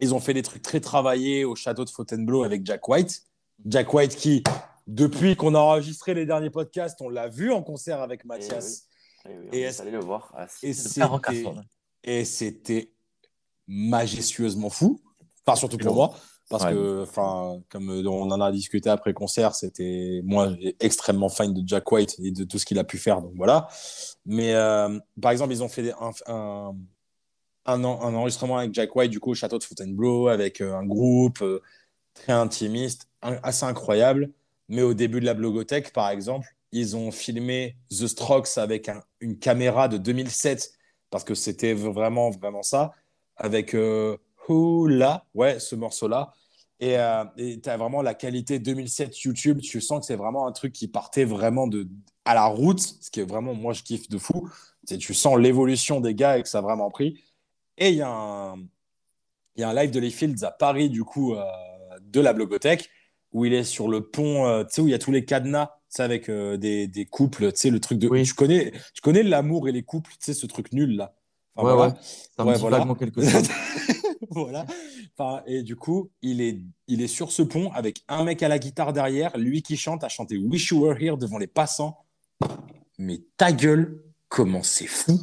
ils 0.00 0.14
ont 0.14 0.20
fait 0.20 0.34
des 0.34 0.42
trucs 0.42 0.62
très 0.62 0.80
travaillés 0.80 1.44
au 1.44 1.54
château 1.54 1.84
de 1.84 1.90
Fontainebleau 1.90 2.44
avec 2.44 2.64
Jack 2.64 2.88
White. 2.88 3.26
Jack 3.64 3.92
White 3.94 4.16
qui, 4.16 4.42
depuis 4.86 5.36
qu'on 5.36 5.54
a 5.54 5.58
enregistré 5.58 6.14
les 6.14 6.26
derniers 6.26 6.50
podcasts, 6.50 7.00
on 7.00 7.08
l'a 7.08 7.28
vu 7.28 7.52
en 7.52 7.62
concert 7.62 8.00
avec 8.02 8.24
Mathias. 8.24 8.84
Et 9.26 9.30
oui, 9.38 9.48
Et 9.52 9.68
on 9.80 9.86
est 9.86 9.90
le 9.90 10.00
voir. 10.00 10.32
à 10.36 10.46
et 12.06 12.24
c'était- 12.24 12.90
majestueusement 13.66 14.68
fou. 14.70 15.00
Enfin, 15.46 15.56
surtout 15.56 15.78
pour 15.78 15.94
moi, 15.94 16.14
parce 16.50 16.64
Ouais. 16.64 16.72
que, 16.72 17.02
enfin, 17.02 17.60
comme 17.70 17.88
on 17.90 18.30
en 18.30 18.40
a 18.40 18.52
discuté 18.52 18.90
après 18.90 19.14
concert, 19.14 19.54
c'était 19.54 20.20
moi 20.24 20.50
extrêmement 20.80 21.30
fan 21.30 21.54
de 21.54 21.66
Jack 21.66 21.90
White 21.90 22.16
et 22.22 22.30
de 22.30 22.44
tout 22.44 22.58
ce 22.58 22.66
qu'il 22.66 22.78
a 22.78 22.84
pu 22.84 22.98
faire, 22.98 23.22
donc 23.22 23.32
voilà. 23.36 23.68
Mais 24.26 24.54
euh, 24.54 24.98
par 25.20 25.32
exemple, 25.32 25.52
ils 25.52 25.62
ont 25.62 25.68
fait 25.68 25.82
des- 25.82 25.92
un, 25.92 26.10
un, 26.26 26.74
un, 27.66 27.84
en- 27.84 28.02
un 28.02 28.14
enregistrement 28.14 28.58
avec 28.58 28.74
Jack 28.74 28.94
White 28.94 29.10
du 29.10 29.20
coup 29.20 29.30
au 29.30 29.34
château 29.34 29.56
de 29.58 29.64
Fontainebleau 29.64 30.28
avec 30.28 30.60
euh, 30.60 30.74
un 30.76 30.84
groupe 30.84 31.40
euh, 31.40 31.62
très 32.14 32.32
intimiste, 32.32 33.08
assez 33.22 33.64
incroyable. 33.64 34.30
Mais 34.68 34.82
au 34.82 34.94
début 34.94 35.20
de 35.20 35.26
la 35.26 35.34
blogothèque, 35.34 35.92
par 35.92 36.10
exemple, 36.10 36.48
ils 36.72 36.96
ont 36.96 37.10
filmé 37.10 37.76
The 37.90 38.06
Strokes 38.06 38.56
avec 38.58 38.88
un- 38.88 39.02
une 39.20 39.38
caméra 39.38 39.88
de 39.88 39.98
2007 39.98 40.72
parce 41.10 41.24
que 41.24 41.34
c'était 41.34 41.74
vraiment, 41.74 42.30
vraiment 42.30 42.62
ça, 42.62 42.92
avec 43.36 43.74
euh, 43.74 44.16
Hula, 44.48 45.24
ouais, 45.34 45.60
ce 45.60 45.74
morceau-là. 45.76 46.32
Et 46.80 46.98
euh, 46.98 47.24
tu 47.36 47.68
as 47.68 47.76
vraiment 47.76 48.02
la 48.02 48.14
qualité 48.14 48.58
2007 48.58 49.20
YouTube, 49.22 49.60
tu 49.60 49.80
sens 49.80 50.00
que 50.00 50.06
c'est 50.06 50.16
vraiment 50.16 50.46
un 50.46 50.52
truc 50.52 50.72
qui 50.72 50.88
partait 50.88 51.24
vraiment 51.24 51.66
de, 51.68 51.88
à 52.24 52.34
la 52.34 52.46
route, 52.46 52.80
ce 52.80 53.10
qui 53.10 53.20
est 53.20 53.24
vraiment, 53.24 53.54
moi, 53.54 53.72
je 53.72 53.82
kiffe 53.82 54.08
de 54.08 54.18
fou. 54.18 54.48
Tu 54.86 55.14
sens 55.14 55.38
l'évolution 55.38 56.00
des 56.00 56.14
gars 56.14 56.38
et 56.38 56.42
que 56.42 56.48
ça 56.48 56.58
a 56.58 56.60
vraiment 56.62 56.90
pris. 56.90 57.22
Et 57.78 57.90
il 57.90 57.96
y, 57.96 58.02
a 58.02 58.08
un- 58.10 58.56
il 59.56 59.60
y 59.60 59.64
a 59.64 59.68
un 59.70 59.74
live 59.74 59.90
de 59.90 60.00
Les 60.00 60.10
Fields 60.10 60.44
à 60.44 60.50
Paris, 60.50 60.90
du 60.90 61.04
coup, 61.04 61.34
euh, 61.34 61.44
de 62.14 62.20
la 62.20 62.32
blogothèque, 62.32 62.88
où 63.32 63.44
il 63.44 63.52
est 63.52 63.64
sur 63.64 63.88
le 63.88 64.00
pont, 64.08 64.46
euh, 64.46 64.64
tu 64.64 64.74
sais, 64.74 64.80
où 64.80 64.88
il 64.88 64.92
y 64.92 64.94
a 64.94 64.98
tous 64.98 65.10
les 65.12 65.24
cadenas, 65.24 65.66
tu 65.90 65.96
sais, 65.96 66.02
avec 66.02 66.28
euh, 66.30 66.56
des, 66.56 66.86
des 66.86 67.04
couples, 67.04 67.52
tu 67.52 67.58
sais, 67.60 67.70
le 67.70 67.80
truc 67.80 67.98
de. 67.98 68.08
Oui. 68.08 68.22
Tu 68.22 68.32
connais, 68.34 68.70
tu 68.94 69.02
connais 69.02 69.22
l'amour 69.22 69.68
et 69.68 69.72
les 69.72 69.82
couples, 69.82 70.10
tu 70.12 70.18
sais, 70.20 70.34
ce 70.34 70.46
truc 70.46 70.72
nul, 70.72 70.96
là. 70.96 71.14
Enfin, 71.56 71.68
ouais, 71.68 71.74
voilà. 71.74 71.92
ouais. 71.92 71.98
Ça 72.36 72.44
me 72.44 72.48
Ouais, 72.48 72.54
dit 72.54 72.60
voilà. 72.60 72.86
quelque 72.98 73.22
chose. 73.22 73.48
voilà. 74.30 74.64
Enfin, 75.16 75.42
et 75.46 75.62
du 75.62 75.76
coup, 75.76 76.10
il 76.22 76.40
est, 76.40 76.60
il 76.88 77.02
est 77.02 77.06
sur 77.08 77.30
ce 77.30 77.42
pont 77.42 77.70
avec 77.72 78.02
un 78.08 78.24
mec 78.24 78.42
à 78.42 78.48
la 78.48 78.58
guitare 78.58 78.92
derrière, 78.92 79.36
lui 79.36 79.62
qui 79.62 79.76
chante, 79.76 80.02
à 80.04 80.08
chanter 80.08 80.36
Wish 80.38 80.70
You 80.70 80.80
Were 80.80 80.96
Here 81.00 81.16
devant 81.18 81.38
les 81.38 81.46
passants. 81.46 81.98
Mais 82.98 83.20
ta 83.36 83.52
gueule, 83.52 84.02
comment 84.28 84.62
c'est 84.62 84.86
fou! 84.86 85.20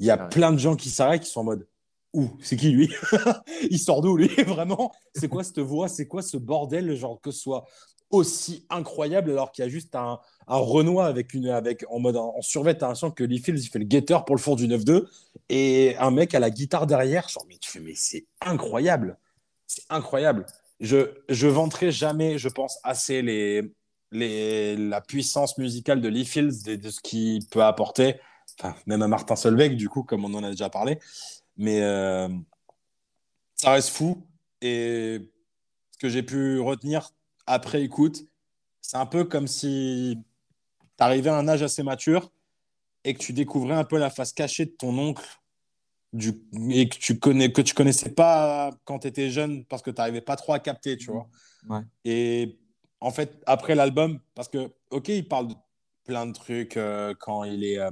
Il 0.00 0.06
y 0.06 0.10
a 0.10 0.14
Ah 0.18 0.22
ouais. 0.24 0.28
plein 0.30 0.52
de 0.52 0.58
gens 0.58 0.74
qui 0.76 0.90
s'arrêtent, 0.90 1.22
qui 1.22 1.30
sont 1.30 1.40
en 1.40 1.44
mode 1.44 1.68
Ouh, 2.12 2.30
c'est 2.40 2.56
qui 2.56 2.70
lui? 2.70 2.92
il 3.70 3.78
sort 3.78 4.02
d'où 4.02 4.16
lui? 4.16 4.28
Vraiment? 4.46 4.92
C'est 5.14 5.28
quoi 5.28 5.44
cette 5.44 5.60
voix? 5.60 5.88
C'est 5.88 6.06
quoi 6.06 6.22
ce 6.22 6.36
bordel? 6.36 6.94
Genre 6.94 7.20
que 7.20 7.30
ce 7.30 7.40
soit 7.40 7.64
aussi 8.10 8.66
incroyable 8.68 9.30
alors 9.30 9.50
qu'il 9.50 9.64
y 9.64 9.66
a 9.66 9.70
juste 9.70 9.94
un, 9.94 10.20
un 10.46 10.56
Renoir 10.56 11.06
avec 11.06 11.32
une, 11.32 11.48
avec, 11.48 11.84
en 11.88 11.98
mode 11.98 12.16
en, 12.16 12.36
en 12.36 12.42
survêt, 12.42 12.74
l'impression 12.78 13.10
que 13.10 13.24
Lee 13.24 13.38
Fields 13.38 13.62
il 13.64 13.68
fait 13.68 13.78
le 13.78 13.86
guetteur 13.86 14.26
pour 14.26 14.36
le 14.36 14.40
fond 14.40 14.54
du 14.54 14.68
9-2 14.68 15.06
et 15.48 15.96
un 15.98 16.10
mec 16.10 16.34
à 16.34 16.40
la 16.40 16.50
guitare 16.50 16.86
derrière. 16.86 17.28
Genre, 17.28 17.44
mais 17.48 17.56
tu 17.56 17.70
fais, 17.70 17.80
mais 17.80 17.94
c'est 17.96 18.26
incroyable! 18.42 19.18
C'est 19.66 19.84
incroyable! 19.88 20.46
Je, 20.80 21.14
je 21.28 21.46
vanterai 21.48 21.90
jamais, 21.90 22.36
je 22.36 22.48
pense, 22.48 22.78
assez 22.82 23.22
les, 23.22 23.72
les, 24.10 24.76
la 24.76 25.00
puissance 25.00 25.56
musicale 25.56 26.00
de 26.00 26.08
Lee 26.08 26.26
Fields, 26.26 26.62
de, 26.64 26.76
de 26.76 26.90
ce 26.90 27.00
qu'il 27.00 27.46
peut 27.46 27.64
apporter, 27.64 28.16
même 28.86 29.00
à 29.00 29.08
Martin 29.08 29.36
Solveig, 29.36 29.76
du 29.76 29.88
coup, 29.88 30.02
comme 30.02 30.24
on 30.24 30.34
en 30.34 30.44
a 30.44 30.50
déjà 30.50 30.68
parlé. 30.68 30.98
Mais 31.56 31.82
euh, 31.82 32.28
ça 33.54 33.72
reste 33.72 33.90
fou. 33.90 34.26
Et 34.60 35.30
ce 35.90 35.98
que 35.98 36.08
j'ai 36.08 36.22
pu 36.22 36.60
retenir 36.60 37.10
après 37.46 37.82
écoute, 37.82 38.24
c'est 38.80 38.96
un 38.96 39.06
peu 39.06 39.24
comme 39.24 39.46
si 39.46 40.18
tu 40.96 41.04
arrivais 41.04 41.30
à 41.30 41.36
un 41.36 41.48
âge 41.48 41.62
assez 41.62 41.82
mature 41.82 42.30
et 43.04 43.14
que 43.14 43.18
tu 43.18 43.32
découvrais 43.32 43.74
un 43.74 43.84
peu 43.84 43.98
la 43.98 44.10
face 44.10 44.32
cachée 44.32 44.66
de 44.66 44.70
ton 44.70 44.96
oncle 44.98 45.24
du, 46.12 46.42
et 46.70 46.88
que 46.88 46.98
tu 46.98 47.18
connais 47.18 47.52
que 47.52 47.62
tu 47.62 47.74
connaissais 47.74 48.10
pas 48.10 48.70
quand 48.84 49.00
tu 49.00 49.08
étais 49.08 49.30
jeune 49.30 49.64
parce 49.64 49.82
que 49.82 49.90
tu 49.90 49.96
n'arrivais 49.96 50.20
pas 50.20 50.36
trop 50.36 50.52
à 50.52 50.58
capter, 50.58 50.96
tu 50.96 51.10
vois. 51.10 51.28
Ouais. 51.68 51.80
Et 52.04 52.58
en 53.00 53.10
fait, 53.10 53.42
après 53.46 53.74
l'album, 53.74 54.20
parce 54.34 54.48
que, 54.48 54.72
ok, 54.90 55.08
il 55.08 55.26
parle 55.26 55.48
de 55.48 55.54
plein 56.04 56.26
de 56.26 56.32
trucs 56.32 56.76
euh, 56.76 57.14
quand 57.18 57.44
il 57.44 57.64
est 57.64 57.78
euh, 57.78 57.90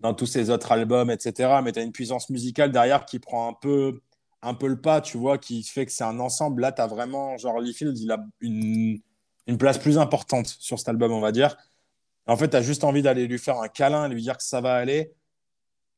dans 0.00 0.14
tous 0.14 0.26
ses 0.26 0.50
autres 0.50 0.72
albums, 0.72 1.10
etc. 1.10 1.60
Mais 1.62 1.72
tu 1.72 1.78
as 1.78 1.82
une 1.82 1.92
puissance 1.92 2.30
musicale 2.30 2.72
derrière 2.72 3.06
qui 3.06 3.18
prend 3.18 3.48
un 3.48 3.54
peu, 3.54 4.00
un 4.42 4.54
peu 4.54 4.68
le 4.68 4.80
pas, 4.80 5.00
tu 5.00 5.18
vois, 5.18 5.38
qui 5.38 5.62
fait 5.62 5.86
que 5.86 5.92
c'est 5.92 6.04
un 6.04 6.20
ensemble. 6.20 6.62
Là, 6.62 6.72
tu 6.72 6.82
as 6.82 6.86
vraiment, 6.86 7.36
genre, 7.38 7.60
Lee 7.60 7.74
Fields, 7.74 8.00
il 8.00 8.10
a 8.10 8.18
une, 8.40 9.00
une 9.46 9.58
place 9.58 9.78
plus 9.78 9.98
importante 9.98 10.46
sur 10.46 10.78
cet 10.78 10.88
album, 10.88 11.12
on 11.12 11.20
va 11.20 11.32
dire. 11.32 11.56
En 12.26 12.36
fait, 12.36 12.48
tu 12.50 12.56
as 12.56 12.62
juste 12.62 12.84
envie 12.84 13.02
d'aller 13.02 13.26
lui 13.26 13.38
faire 13.38 13.60
un 13.60 13.68
câlin, 13.68 14.08
lui 14.08 14.22
dire 14.22 14.36
que 14.36 14.42
ça 14.42 14.60
va 14.60 14.74
aller. 14.74 15.12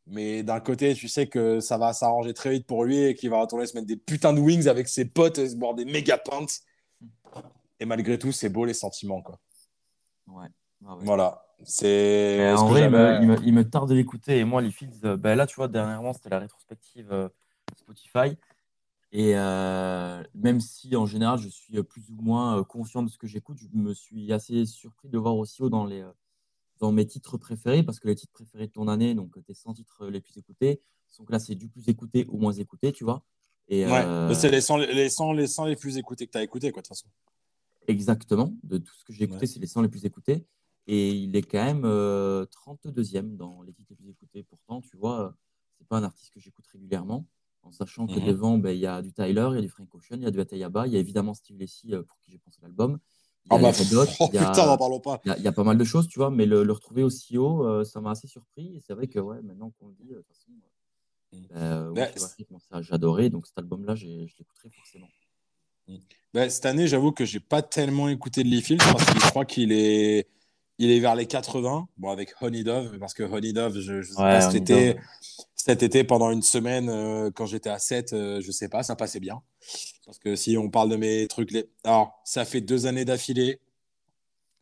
Mais 0.07 0.43
d'un 0.43 0.61
côté, 0.61 0.95
tu 0.95 1.09
sais 1.09 1.27
que 1.27 1.61
ça 1.61 1.77
va 1.77 1.93
s'arranger 1.93 2.33
très 2.33 2.51
vite 2.51 2.67
pour 2.67 2.85
lui 2.85 2.99
et 2.99 3.15
qu'il 3.15 3.29
va 3.31 3.41
retourner 3.41 3.67
se 3.67 3.75
mettre 3.75 3.87
des 3.87 3.97
putains 3.97 4.33
de 4.33 4.41
wings 4.41 4.67
avec 4.67 4.89
ses 4.89 5.05
potes 5.05 5.39
et 5.39 5.49
se 5.49 5.57
boire 5.57 5.75
des 5.75 5.85
méga 5.85 6.17
pintes. 6.17 6.61
Et 7.81 7.85
malgré 7.85 8.19
tout, 8.19 8.33
c'est 8.33 8.49
beau 8.49 8.65
les 8.65 8.75
sentiments, 8.75 9.23
quoi. 9.23 9.39
Ouais. 10.27 10.49
Ah 10.87 10.97
ouais. 10.97 11.05
Voilà. 11.05 11.48
C'est. 11.65 12.53
En 12.57 12.67
vrai, 12.69 12.85
il 12.85 12.91
me, 12.91 12.97
j'avais- 12.99 13.23
il 13.23 13.29
me- 13.29 13.43
il 13.49 13.53
me 13.55 13.69
tarde 13.69 13.89
de 13.91 13.95
l'écouter. 13.95 14.39
Et 14.39 14.45
moi, 14.45 14.63
les 14.63 14.71
Fields, 14.71 15.01
ben 15.19 15.35
là, 15.35 15.47
tu 15.47 15.57
vois, 15.57 15.69
dernièrement, 15.69 16.13
c'était 16.13 16.29
la 16.31 16.39
rétrospective 16.39 17.09
euh, 17.13 17.29
Spotify. 17.77 18.37
Et 19.11 19.33
euh, 19.37 20.23
même 20.35 20.61
si, 20.61 20.95
en 20.95 21.07
général, 21.07 21.39
je 21.39 21.49
suis 21.49 21.83
plus 21.83 22.11
ou 22.11 22.21
moins 22.23 22.63
conscient 22.65 23.03
de 23.03 23.09
ce 23.11 23.17
que 23.19 23.27
j'écoute, 23.27 23.59
je 23.59 23.67
me 23.73 23.95
suis 23.95 24.33
assez 24.33 24.67
surpris 24.67 25.09
de 25.09 25.17
voir 25.19 25.37
aussi 25.37 25.63
haut 25.63 25.71
dans, 25.71 25.87
les, 25.87 26.05
dans 26.79 26.93
mes 26.93 27.07
titres 27.07 27.39
préférés, 27.39 27.83
parce 27.83 28.01
que 28.01 28.09
les 28.09 28.15
titres 28.15 28.33
préférés 28.33 28.67
de 28.67 28.73
ton 28.73 28.87
année, 28.87 29.15
donc 29.15 29.43
tes 29.45 29.55
100 29.55 29.73
titres 29.73 30.07
les 30.09 30.21
plus 30.21 30.37
écoutés, 30.37 30.83
sont 31.09 31.25
classés 31.25 31.55
du 31.55 31.69
plus 31.69 31.89
écouté 31.89 32.27
au 32.29 32.37
moins 32.37 32.53
écouté, 32.53 32.93
tu 32.93 33.05
vois. 33.05 33.23
Et, 33.69 33.87
Ouais, 33.87 34.05
euh, 34.05 34.35
c'est 34.35 34.51
les 34.51 34.61
100, 34.61 34.77
les, 34.77 35.09
100, 35.09 35.33
les 35.33 35.47
100 35.47 35.65
les 35.65 35.77
plus 35.77 35.97
écoutés 35.97 36.27
que 36.27 36.33
tu 36.33 36.39
as 36.39 36.43
écoutés, 36.43 36.71
quoi, 36.71 36.83
de 36.83 36.87
toute 36.87 36.95
façon. 36.97 37.09
Exactement, 37.87 38.53
de 38.63 38.77
tout 38.77 38.93
ce 38.95 39.05
que 39.07 39.15
j'ai 39.15 39.25
écouté, 39.25 39.41
Ouais. 39.41 39.47
c'est 39.47 39.59
les 39.59 39.67
100 39.67 39.81
les 39.81 39.89
plus 39.89 40.05
écoutés. 40.05 40.45
Et 40.89 41.11
il 41.11 41.37
est 41.37 41.43
quand 41.43 41.63
même 41.65 41.85
euh, 41.85 42.47
32e 42.47 43.37
dans 43.37 43.63
les 43.63 43.73
titres 43.73 43.91
les 43.91 43.97
plus 43.97 44.11
écoutés. 44.11 44.43
Pourtant, 44.43 44.81
tu 44.81 44.97
vois, 44.97 45.21
euh, 45.27 45.31
c'est 45.79 45.87
pas 45.87 45.99
un 45.99 46.03
artiste 46.03 46.33
que 46.33 46.41
j'écoute 46.41 46.67
régulièrement, 46.73 47.27
en 47.63 47.71
sachant 47.71 48.07
que 48.07 48.19
Mhm. 48.19 48.27
devant, 48.27 48.59
ben, 48.59 48.71
il 48.71 48.81
y 48.81 48.87
a 48.87 49.03
du 49.03 49.13
Tyler, 49.13 49.49
il 49.53 49.57
y 49.57 49.59
a 49.59 49.61
du 49.61 49.69
Frank 49.69 49.95
Ocean, 49.95 50.17
il 50.17 50.23
y 50.23 50.27
a 50.27 50.31
du 50.31 50.41
Atayaba, 50.41 50.87
il 50.87 50.95
y 50.95 50.97
a 50.97 51.01
évidemment 51.01 51.35
Steve 51.35 51.59
Lacy 51.59 51.95
euh, 51.95 52.03
pour 52.03 52.19
qui 52.21 52.33
j'ai 52.33 52.39
pensé 52.39 52.59
l'album. 52.63 52.99
Il 53.45 53.53
y 53.53 53.55
Ah 53.55 53.59
a 53.59 53.63
bah, 53.63 53.71
oh 53.79 53.83
il 54.33 54.35
y 54.35 54.39
pas. 55.01 55.21
il 55.25 55.29
y, 55.29 55.31
a, 55.31 55.37
il 55.39 55.45
y 55.45 55.49
a 55.49 55.53
pas 55.53 55.65
mal 55.65 55.77
de 55.79 55.85
choses, 55.85 56.09
tu 56.09 56.19
vois, 56.19 56.31
mais 56.31 56.47
le, 56.47 56.65
le 56.65 56.73
retrouver 56.73 57.03
aussi 57.03 57.39
haut, 57.39 57.67
euh, 57.67 57.85
ça 57.85 58.01
m'a 58.01 58.13
assez 58.13 58.27
surpris. 58.27 58.75
Et 58.77 58.81
c'est 58.81 58.95
vrai 58.95 59.09
que, 59.09 59.19
ouais, 59.19 59.41
maintenant 59.43 59.71
qu'on 59.79 59.89
le 59.89 59.95
dit, 59.95 60.13
euh, 60.13 60.17
de 60.17 60.23
toute 60.23 60.29
façon, 60.37 60.53
Mm. 61.31 61.37
euh, 61.57 61.91
Ouais, 61.91 62.15
moi, 62.51 62.61
ça, 62.61 62.81
j'adorais. 62.81 63.29
Donc 63.29 63.47
cet 63.47 63.59
album-là, 63.59 63.95
j'ai- 63.95 64.27
je 64.27 64.35
l'écouterai 64.39 64.71
forcément. 64.71 65.09
Bah, 66.35 66.49
cette 66.51 66.67
année, 66.67 66.87
j'avoue 66.87 67.13
que 67.13 67.25
j'ai 67.25 67.41
pas 67.41 67.63
tellement 67.63 68.09
écouté 68.09 68.43
de 68.43 68.49
Lee 68.49 68.63
Fields 68.63 68.79
parce 68.79 69.05
que 69.05 69.19
je 69.21 69.27
crois 69.31 69.45
qu'il 69.45 69.73
est, 69.73 70.27
il 70.79 70.91
est 70.91 71.01
vers 71.01 71.15
les 71.15 71.27
80. 71.27 71.89
Bon, 71.99 72.11
avec 72.11 72.35
Honey 72.41 72.63
Dove, 72.65 72.99
parce 72.99 73.15
que 73.15 73.23
Honey 73.23 73.53
Dove, 73.53 73.79
je, 73.81 74.03
je 74.03 74.13
sais 74.13 74.17
Ouais, 74.21 74.39
pas, 74.39 74.41
cet 74.41 74.55
été, 74.63 74.95
Dove. 74.95 75.03
cet 75.57 75.83
été, 75.83 76.05
pendant 76.05 76.31
une 76.31 76.43
semaine, 76.43 76.89
euh, 76.89 77.31
quand 77.35 77.47
j'étais 77.47 77.71
à 77.71 77.79
7, 77.79 78.13
euh, 78.13 78.41
je 78.41 78.51
sais 78.51 78.69
pas, 78.69 78.83
ça 78.83 78.97
passait 78.97 79.21
bien. 79.21 79.43
Parce 80.07 80.19
que 80.19 80.37
si 80.37 80.57
on 80.57 80.71
parle 80.71 80.89
de 80.91 80.97
mes 80.97 81.27
trucs, 81.29 81.51
les... 81.51 81.69
alors, 81.85 82.21
ça 82.25 82.45
fait 82.45 82.61
deux 82.61 82.87
années 82.87 83.05
d'affilée 83.05 83.61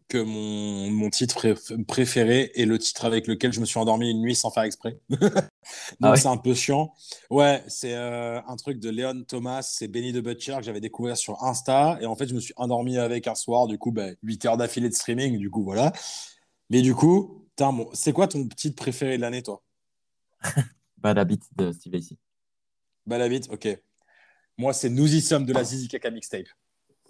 que 0.09 0.19
mon, 0.19 0.91
mon 0.91 1.11
titre 1.11 1.35
pré- 1.35 1.55
préféré 1.87 2.53
est 2.55 2.65
le 2.65 2.79
titre 2.79 3.05
avec 3.05 3.27
lequel 3.27 3.53
je 3.53 3.61
me 3.61 3.65
suis 3.65 3.79
endormi 3.79 4.11
une 4.11 4.21
nuit 4.21 4.35
sans 4.37 4.51
faire 4.51 4.63
exprès. 4.63 5.01
Donc 5.11 5.21
Ah 6.03 6.11
ouais 6.13 6.17
c'est 6.17 6.29
un 6.29 6.37
peu 6.37 6.55
chiant. 6.55 6.95
Ouais, 7.31 7.63
c'est 7.67 7.95
euh, 7.95 8.41
un 8.47 8.57
truc 8.57 8.79
de 8.79 8.89
Léon 8.89 9.25
Thomas, 9.27 9.63
c'est 9.63 9.89
Benny 9.89 10.13
the 10.13 10.19
Butcher 10.19 10.57
que 10.59 10.63
j'avais 10.63 10.81
découvert 10.81 11.17
sur 11.17 11.43
Insta. 11.43 11.99
Et 12.01 12.07
en 12.07 12.15
fait, 12.15 12.29
je 12.29 12.35
me 12.35 12.41
suis 12.41 12.55
endormi 12.57 12.99
avec 12.99 13.27
un 13.27 13.35
soir, 13.35 13.67
du 13.67 13.79
coup, 13.79 13.91
bah, 13.91 14.11
8 14.23 14.45
heures 14.45 14.57
d'affilée 14.57 14.89
de 14.89 14.95
streaming, 14.95 15.39
du 15.39 15.51
coup, 15.51 15.65
voilà. 15.65 15.93
Mais 16.71 16.83
du 16.83 16.95
coup, 16.95 17.47
bon, 17.59 17.89
c'est 17.93 18.13
quoi 18.13 18.29
ton 18.29 18.47
titre 18.49 18.77
préféré 18.77 19.17
de 19.17 19.23
l'année, 19.23 19.43
toi? 19.43 19.63
Bad 20.99 21.19
Habit 21.19 21.41
de 21.57 21.73
Steve 21.73 21.93
Lacy. 21.93 22.19
Bah, 23.07 23.19
la 23.19 23.29
vite, 23.29 23.49
ok. 23.51 23.69
Moi, 24.59 24.73
c'est 24.73 24.89
Nous 24.89 25.15
y 25.15 25.21
sommes 25.21 25.45
de 25.47 25.53
la 25.53 25.65
Zizi 25.65 25.89
Kaka 25.89 26.11
mixtape. 26.11 26.47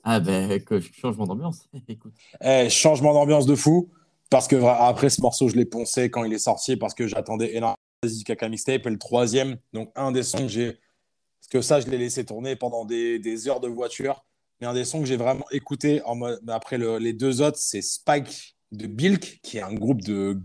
Ah, 0.09 0.21
ben, 0.21 0.63
changement 0.93 1.27
d'ambiance. 1.27 1.69
Eh, 2.41 2.71
changement 2.71 3.13
d'ambiance 3.13 3.45
de 3.45 3.57
fou. 3.57 3.91
Parce 4.31 4.47
que 4.47 4.55
après 4.57 5.11
ce 5.11 5.21
morceau, 5.21 5.49
je 5.49 5.57
l'ai 5.57 5.65
poncé 5.65 6.11
quand 6.11 6.23
il 6.23 6.33
est 6.33 6.39
sorti 6.39 6.77
parce 6.77 6.95
que 6.95 7.09
j'attendais 7.09 7.57
énormément 7.57 7.77
Zizi 8.05 8.23
Kaka 8.23 8.49
mixtape. 8.49 8.87
Et 8.87 8.91
le 8.91 8.99
troisième, 8.99 9.57
donc 9.73 9.91
un 9.97 10.13
des 10.13 10.23
sons 10.23 10.39
que 10.39 10.49
j'ai. 10.49 10.75
Parce 10.75 11.49
que 11.51 11.61
ça, 11.61 11.81
je 11.81 11.89
l'ai 11.89 11.99
laissé 11.99 12.25
tourner 12.25 12.55
pendant 12.55 12.85
des, 12.85 13.49
heures 13.49 13.59
de 13.59 13.67
voiture. 13.67 14.25
Mais 14.61 14.69
un 14.69 14.75
des 14.75 14.85
sons 14.85 15.01
que 15.01 15.07
j'ai 15.07 15.17
vraiment 15.17 15.45
écouté 15.51 16.01
Après 16.47 16.79
le- 16.79 16.99
les 16.99 17.13
deux 17.13 17.43
autres, 17.43 17.59
c'est 17.59 17.83
Spike 17.83 18.57
de 18.71 18.87
Bilk, 18.87 19.41
qui 19.43 19.59
est 19.59 19.63
un 19.63 19.75
groupe 19.75 20.03
de 20.03 20.41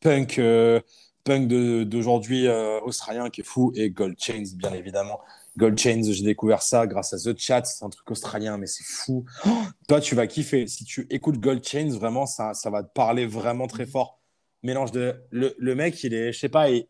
punk, 0.00 0.38
euh, 0.38 0.80
punk 1.24 1.48
de- 1.48 1.84
d'aujourd'hui 1.84 2.46
euh, 2.46 2.80
australien 2.80 3.30
qui 3.30 3.40
est 3.40 3.44
fou. 3.44 3.72
Et 3.76 3.88
Gold 3.88 4.16
Chains, 4.18 4.44
bien 4.56 4.74
évidemment. 4.74 5.20
Gold 5.56 5.78
Chains, 5.78 6.02
j'ai 6.10 6.24
découvert 6.24 6.62
ça 6.62 6.86
grâce 6.86 7.12
à 7.12 7.18
The 7.18 7.38
Chat. 7.38 7.64
C'est 7.64 7.84
un 7.84 7.88
truc 7.90 8.10
australien, 8.10 8.58
mais 8.58 8.66
c'est 8.66 8.84
fou. 8.84 9.24
Oh, 9.46 9.50
toi, 9.88 10.00
tu 10.00 10.14
vas 10.14 10.26
kiffer. 10.26 10.66
Si 10.66 10.84
tu 10.84 11.06
écoutes 11.10 11.38
Gold 11.38 11.64
Chains, 11.64 11.90
vraiment, 11.90 12.26
ça, 12.26 12.54
ça 12.54 12.70
va 12.70 12.82
te 12.82 12.92
parler 12.92 13.26
vraiment 13.26 13.66
très 13.68 13.86
fort. 13.86 14.20
Mélange 14.62 14.90
de. 14.92 15.14
Le, 15.30 15.54
le 15.58 15.74
mec, 15.74 16.02
il 16.02 16.12
est. 16.14 16.32
Je 16.32 16.38
sais 16.38 16.48
pas. 16.48 16.70
il- 16.70 16.86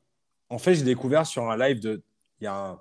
En 0.49 0.59
fait, 0.59 0.75
j'ai 0.75 0.85
découvert 0.85 1.27
sur 1.27 1.51
un 1.51 1.57
live 1.59 1.81
de. 1.81 2.03
Il 2.41 2.45
y 2.45 2.47
a 2.47 2.55
un. 2.55 2.79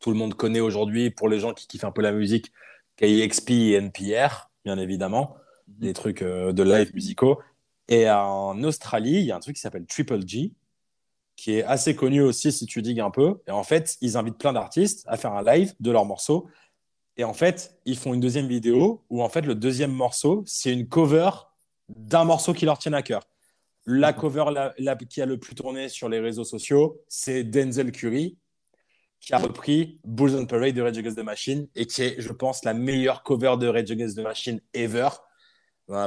Tout 0.00 0.10
le 0.10 0.16
monde 0.16 0.34
connaît 0.34 0.60
aujourd'hui, 0.60 1.10
pour 1.10 1.28
les 1.28 1.38
gens 1.38 1.54
qui 1.54 1.66
kiffent 1.66 1.84
un 1.84 1.92
peu 1.92 2.02
la 2.02 2.12
musique, 2.12 2.52
KXP 2.96 3.50
et 3.50 3.72
NPR, 3.74 4.50
bien 4.64 4.76
évidemment. 4.78 5.36
Des 5.68 5.92
trucs 5.92 6.22
euh, 6.22 6.52
de 6.52 6.62
live 6.62 6.92
musicaux. 6.94 7.40
Et 7.88 8.10
en 8.10 8.62
Australie, 8.64 9.14
il 9.20 9.24
y 9.24 9.32
a 9.32 9.36
un 9.36 9.40
truc 9.40 9.54
qui 9.56 9.62
s'appelle 9.62 9.86
Triple 9.86 10.26
G, 10.26 10.52
qui 11.36 11.52
est 11.58 11.62
assez 11.64 11.94
connu 11.94 12.22
aussi 12.22 12.50
si 12.50 12.66
tu 12.66 12.80
digues 12.82 13.00
un 13.00 13.10
peu. 13.10 13.40
Et 13.46 13.50
en 13.50 13.62
fait, 13.62 13.96
ils 14.00 14.16
invitent 14.16 14.38
plein 14.38 14.52
d'artistes 14.54 15.04
à 15.06 15.16
faire 15.16 15.32
un 15.32 15.42
live 15.42 15.74
de 15.80 15.90
leurs 15.90 16.06
morceaux. 16.06 16.48
Et 17.18 17.24
en 17.24 17.34
fait, 17.34 17.78
ils 17.84 17.96
font 17.96 18.14
une 18.14 18.20
deuxième 18.20 18.46
vidéo 18.48 19.04
où 19.10 19.22
en 19.22 19.28
fait 19.28 19.42
le 19.42 19.54
deuxième 19.54 19.92
morceau, 19.92 20.42
c'est 20.46 20.72
une 20.72 20.88
cover 20.88 21.30
d'un 21.88 22.24
morceau 22.24 22.52
qui 22.52 22.64
leur 22.64 22.78
tient 22.78 22.92
à 22.94 23.02
cœur. 23.02 23.22
La 23.86 24.12
cover 24.12 24.46
la- 24.52 24.74
la- 24.78 24.96
qui 24.96 25.22
a 25.22 25.26
le 25.26 25.38
plus 25.38 25.54
tourné 25.54 25.88
sur 25.88 26.08
les 26.08 26.18
réseaux 26.20 26.44
sociaux, 26.44 27.00
c'est 27.08 27.44
Denzel 27.44 27.92
Curry, 27.92 28.36
qui 29.20 29.32
a 29.32 29.38
repris 29.38 30.00
Bulls 30.04 30.34
on 30.36 30.46
Parade 30.46 30.74
de 30.74 30.82
Rage 30.82 30.98
Against 30.98 31.16
the 31.16 31.22
Machine 31.22 31.68
et 31.74 31.86
qui 31.86 32.02
est, 32.02 32.20
je 32.20 32.32
pense, 32.32 32.64
la 32.64 32.74
meilleure 32.74 33.22
cover 33.22 33.54
de 33.58 33.68
Rage 33.68 33.90
Against 33.90 34.16
the 34.16 34.22
Machine 34.22 34.60
ever. 34.74 35.08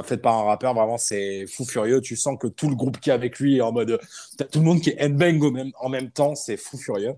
Faite 0.04 0.20
par 0.20 0.36
un 0.38 0.42
rappeur, 0.44 0.74
vraiment, 0.74 0.98
c'est 0.98 1.46
fou 1.46 1.64
furieux. 1.64 2.00
Tu 2.02 2.14
sens 2.16 2.36
que 2.38 2.46
tout 2.46 2.68
le 2.68 2.74
groupe 2.76 3.00
qui 3.00 3.08
est 3.10 3.14
avec 3.14 3.38
lui 3.38 3.56
est 3.56 3.60
en 3.62 3.72
mode. 3.72 3.98
T'as 4.36 4.44
tout 4.44 4.58
le 4.58 4.64
monde 4.66 4.80
qui 4.82 4.90
est 4.90 4.96
headbang 4.98 5.50
même, 5.52 5.70
en 5.80 5.88
même 5.88 6.10
temps, 6.10 6.34
c'est 6.34 6.58
fou 6.58 6.76
furieux. 6.76 7.14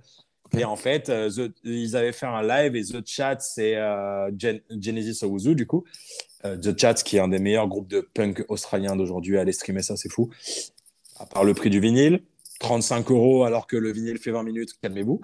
Et 0.56 0.64
en 0.64 0.76
fait, 0.76 1.08
euh, 1.08 1.30
The- 1.30 1.52
ils 1.64 1.96
avaient 1.96 2.12
fait 2.12 2.26
un 2.26 2.42
live 2.42 2.76
et 2.76 2.84
The 2.84 3.04
Chat, 3.06 3.38
c'est 3.40 3.74
euh, 3.76 4.30
Gen- 4.38 4.60
Genesis 4.80 5.24
Owuzu, 5.24 5.54
du 5.56 5.66
coup. 5.66 5.84
Euh, 6.44 6.56
The 6.56 6.78
Chat, 6.78 6.94
qui 7.02 7.16
est 7.16 7.20
un 7.20 7.28
des 7.28 7.38
meilleurs 7.38 7.68
groupes 7.68 7.88
de 7.88 8.00
punk 8.14 8.44
australiens 8.48 8.94
d'aujourd'hui. 8.94 9.38
Allez 9.38 9.52
streamer 9.52 9.82
ça, 9.82 9.96
c'est 9.96 10.10
fou. 10.10 10.30
À 11.18 11.26
part 11.26 11.44
le 11.44 11.54
prix 11.54 11.70
du 11.70 11.80
vinyle, 11.80 12.22
35 12.60 13.10
euros 13.10 13.44
alors 13.44 13.66
que 13.66 13.76
le 13.76 13.90
vinyle 13.92 14.18
fait 14.18 14.30
20 14.30 14.42
minutes, 14.44 14.70
calmez-vous. 14.82 15.20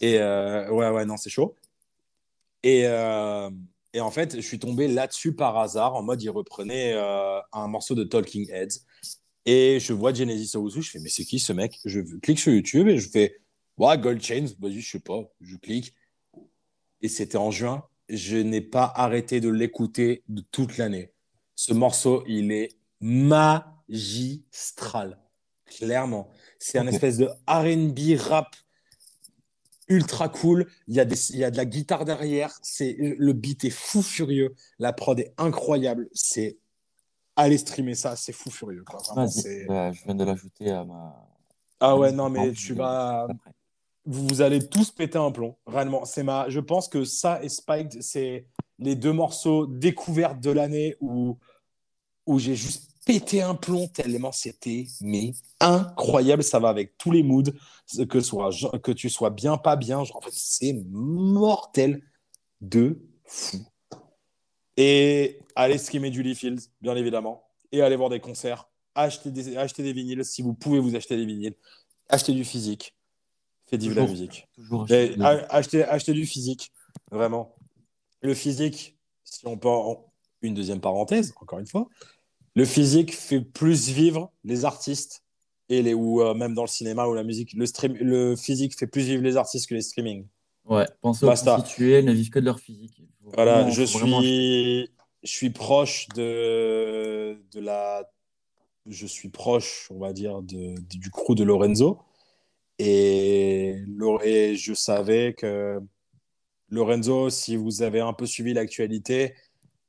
Et 0.00 0.18
euh, 0.18 0.68
ouais, 0.70 0.90
ouais, 0.90 1.06
non, 1.06 1.16
c'est 1.16 1.30
chaud. 1.30 1.54
Et, 2.62 2.84
et 3.92 4.00
en 4.00 4.10
fait, 4.10 4.36
je 4.36 4.40
suis 4.40 4.58
tombé 4.58 4.88
là-dessus 4.88 5.34
par 5.34 5.56
hasard, 5.58 5.94
en 5.94 6.02
mode, 6.02 6.22
il 6.22 6.30
reprenait 6.30 6.92
euh, 6.94 7.40
un 7.52 7.68
morceau 7.68 7.94
de 7.94 8.04
Talking 8.04 8.50
Heads. 8.50 8.80
Et 9.46 9.80
je 9.80 9.94
vois 9.94 10.12
Genesis 10.12 10.56
Owusu, 10.56 10.82
je 10.82 10.90
fais, 10.90 10.98
mais 10.98 11.08
c'est 11.08 11.24
qui 11.24 11.38
ce 11.38 11.54
mec? 11.54 11.80
Je 11.84 12.00
clique 12.18 12.38
sur 12.38 12.52
YouTube 12.52 12.86
et 12.88 12.98
je 12.98 13.08
fais, 13.08 13.40
ouais, 13.78 13.96
Gold 13.96 14.22
Chains, 14.22 14.48
vas-y, 14.60 14.80
je 14.80 14.90
sais 14.90 15.00
pas. 15.00 15.22
Je 15.40 15.56
clique. 15.56 15.94
Et 17.00 17.08
c'était 17.08 17.38
en 17.38 17.50
juin. 17.50 17.84
Je 18.10 18.36
n'ai 18.36 18.60
pas 18.60 18.92
arrêté 18.94 19.40
de 19.40 19.48
l'écouter 19.48 20.22
de 20.28 20.42
toute 20.50 20.76
l'année. 20.76 21.14
Ce 21.54 21.72
morceau, 21.72 22.24
il 22.26 22.52
est 22.52 22.76
magistral. 23.00 23.88
Clairement. 25.64 26.30
C'est 26.58 26.78
un 26.78 26.86
espèce 26.86 27.16
de 27.18 27.28
RB 27.46 28.18
rap 28.20 28.54
ultra 29.88 30.28
cool. 30.28 30.66
Il 30.86 30.94
y, 30.94 31.00
a 31.00 31.04
des, 31.04 31.30
il 31.30 31.38
y 31.38 31.44
a 31.44 31.50
de 31.50 31.56
la 31.56 31.64
guitare 31.64 32.04
derrière. 32.04 32.58
C'est, 32.62 32.96
le 32.98 33.32
beat 33.32 33.64
est 33.64 33.70
fou 33.70 34.02
furieux. 34.02 34.54
La 34.78 34.92
prod 34.92 35.18
est 35.18 35.32
incroyable. 35.38 36.08
C'est. 36.12 36.58
Allez 37.36 37.58
streamer 37.58 37.94
ça, 37.94 38.16
c'est 38.16 38.32
fou 38.32 38.50
furieux. 38.50 38.82
Quoi. 38.84 39.00
Vraiment, 39.00 39.26
Vas-y. 39.26 39.42
c'est- 39.42 39.64
Bah, 39.66 39.92
je 39.92 40.02
viens 40.04 40.14
de 40.14 40.24
l'ajouter 40.24 40.70
à 40.70 40.84
ma. 40.84 41.14
Ah 41.80 41.96
ouais, 41.96 42.10
non, 42.10 42.28
ma 42.28 42.46
mais 42.46 42.52
tu 42.52 42.74
vas. 42.74 43.28
vous 44.04 44.42
allez 44.42 44.68
tous 44.68 44.90
péter 44.90 45.18
un 45.18 45.30
plomb. 45.30 45.56
Réellement. 45.66 46.04
C'est 46.04 46.22
ma... 46.24 46.48
Je 46.48 46.60
pense 46.60 46.88
que 46.88 47.04
ça 47.04 47.42
et 47.42 47.48
Spiked, 47.48 48.02
c'est 48.02 48.46
les 48.80 48.96
deux 48.96 49.12
morceaux 49.12 49.66
découvertes 49.66 50.40
de 50.40 50.50
l'année 50.50 50.96
où, 51.00 51.38
où 52.26 52.38
j'ai 52.38 52.54
juste 52.56 52.90
pété 53.08 53.40
un 53.40 53.54
plomb 53.54 53.88
tellement 53.88 54.32
c'était 54.32 54.86
mais 55.00 55.32
incroyable. 55.60 56.42
Ça 56.44 56.58
va 56.58 56.68
avec 56.68 56.98
tous 56.98 57.10
les 57.10 57.22
moods, 57.22 57.42
que, 58.08 58.20
soit, 58.20 58.50
que 58.82 58.92
tu 58.92 59.08
sois 59.08 59.30
bien, 59.30 59.56
pas 59.56 59.76
bien. 59.76 60.04
Genre, 60.04 60.18
en 60.18 60.20
fait, 60.20 60.30
c'est 60.32 60.74
mortel 60.90 62.02
de 62.60 63.00
fou. 63.24 63.58
Et 64.76 65.40
allez 65.56 65.78
streamer 65.78 66.12
Julie 66.12 66.34
Fields, 66.34 66.60
bien 66.82 66.94
évidemment. 66.96 67.44
Et 67.72 67.80
allez 67.80 67.96
voir 67.96 68.10
des 68.10 68.20
concerts. 68.20 68.68
Achetez 68.94 69.30
des, 69.30 69.56
achetez 69.56 69.82
des 69.82 69.92
vinyles 69.94 70.24
si 70.24 70.42
vous 70.42 70.52
pouvez 70.52 70.78
vous 70.78 70.94
acheter 70.94 71.16
des 71.16 71.24
vinyles. 71.24 71.54
Achetez 72.10 72.34
du 72.34 72.44
physique. 72.44 72.94
Faites 73.68 73.80
vivre 73.80 73.96
la 73.96 74.06
musique. 74.06 74.46
Toujours 74.54 74.86
Mais, 74.90 74.96
acheter 75.04 75.16
des- 75.16 75.22
a- 75.24 75.46
achetez, 75.50 75.84
achetez 75.84 76.12
du 76.12 76.26
physique, 76.26 76.70
vraiment. 77.10 77.54
Le 78.20 78.34
physique, 78.34 78.98
si 79.24 79.46
on 79.46 79.56
peut 79.56 79.68
en- 79.68 80.04
une 80.42 80.54
deuxième 80.54 80.80
parenthèse, 80.80 81.32
encore 81.40 81.58
une 81.58 81.66
fois, 81.66 81.88
le 82.58 82.64
physique 82.64 83.14
fait 83.14 83.40
plus 83.40 83.88
vivre 83.88 84.32
les 84.42 84.64
artistes 84.64 85.22
et 85.68 85.80
les 85.80 85.94
ou 85.94 86.22
euh, 86.22 86.34
même 86.34 86.54
dans 86.54 86.64
le 86.64 86.74
cinéma 86.78 87.06
ou 87.06 87.14
la 87.14 87.22
musique, 87.22 87.52
le 87.52 87.66
stream, 87.66 87.94
le 88.00 88.34
physique 88.34 88.76
fait 88.76 88.88
plus 88.88 89.02
vivre 89.02 89.22
les 89.22 89.36
artistes 89.36 89.68
que 89.68 89.74
les 89.74 89.82
streaming. 89.82 90.26
Ouais, 90.64 90.86
pensez 91.00 91.24
aux 91.24 91.28
prostituées, 91.32 92.02
ne 92.02 92.12
vivent 92.12 92.30
que 92.30 92.40
de 92.40 92.46
leur 92.46 92.58
physique. 92.58 93.00
Voilà, 93.20 93.62
vraiment- 93.62 93.70
je 93.70 93.82
vraiment 93.84 94.20
suis, 94.20 94.90
je 95.22 95.30
suis 95.30 95.50
proche 95.50 96.08
de, 96.16 97.40
de 97.52 97.60
la 97.60 98.10
je 98.86 99.06
suis 99.06 99.28
proche, 99.28 99.86
on 99.90 99.98
va 99.98 100.12
dire, 100.12 100.40
de, 100.42 100.74
du 100.96 101.10
crew 101.10 101.34
de 101.34 101.44
Lorenzo. 101.44 101.98
Et, 102.78 103.74
et 104.24 104.56
je 104.56 104.74
savais 104.74 105.34
que 105.34 105.78
Lorenzo, 106.70 107.28
si 107.30 107.56
vous 107.56 107.82
avez 107.82 108.00
un 108.00 108.14
peu 108.14 108.26
suivi 108.26 108.52
l'actualité, 108.54 109.34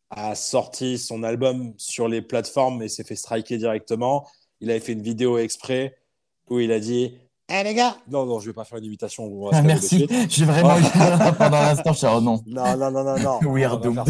a 0.09 0.35
sorti 0.35 0.97
son 0.97 1.23
album 1.23 1.73
sur 1.77 2.07
les 2.07 2.21
plateformes 2.21 2.81
et 2.81 2.89
s'est 2.89 3.03
fait 3.03 3.15
striker 3.15 3.57
directement. 3.57 4.27
Il 4.61 4.71
avait 4.71 4.79
fait 4.79 4.93
une 4.93 5.01
vidéo 5.01 5.37
exprès 5.37 5.97
où 6.49 6.59
il 6.59 6.71
a 6.71 6.79
dit 6.79 7.17
Eh 7.49 7.63
les 7.63 7.73
gars 7.73 7.97
Non, 8.09 8.25
non, 8.25 8.39
je 8.39 8.47
vais 8.47 8.53
pas 8.53 8.63
faire 8.63 8.79
une 8.79 8.85
imitation. 8.85 9.49
Ah, 9.51 9.61
merci. 9.61 10.07
J'ai 10.29 10.45
vraiment 10.45 10.77
eu 10.79 10.83
peur 10.83 11.37
pendant 11.37 11.59
l'instant. 11.59 11.93
Je 11.93 12.07
oh 12.07 12.21
non. 12.21 12.41
Non, 12.47 12.77
non, 12.77 12.91
non, 12.91 13.03
non, 13.03 13.19
non. 13.19 13.39
Weirdo. 13.53 13.91
Non, 13.91 14.03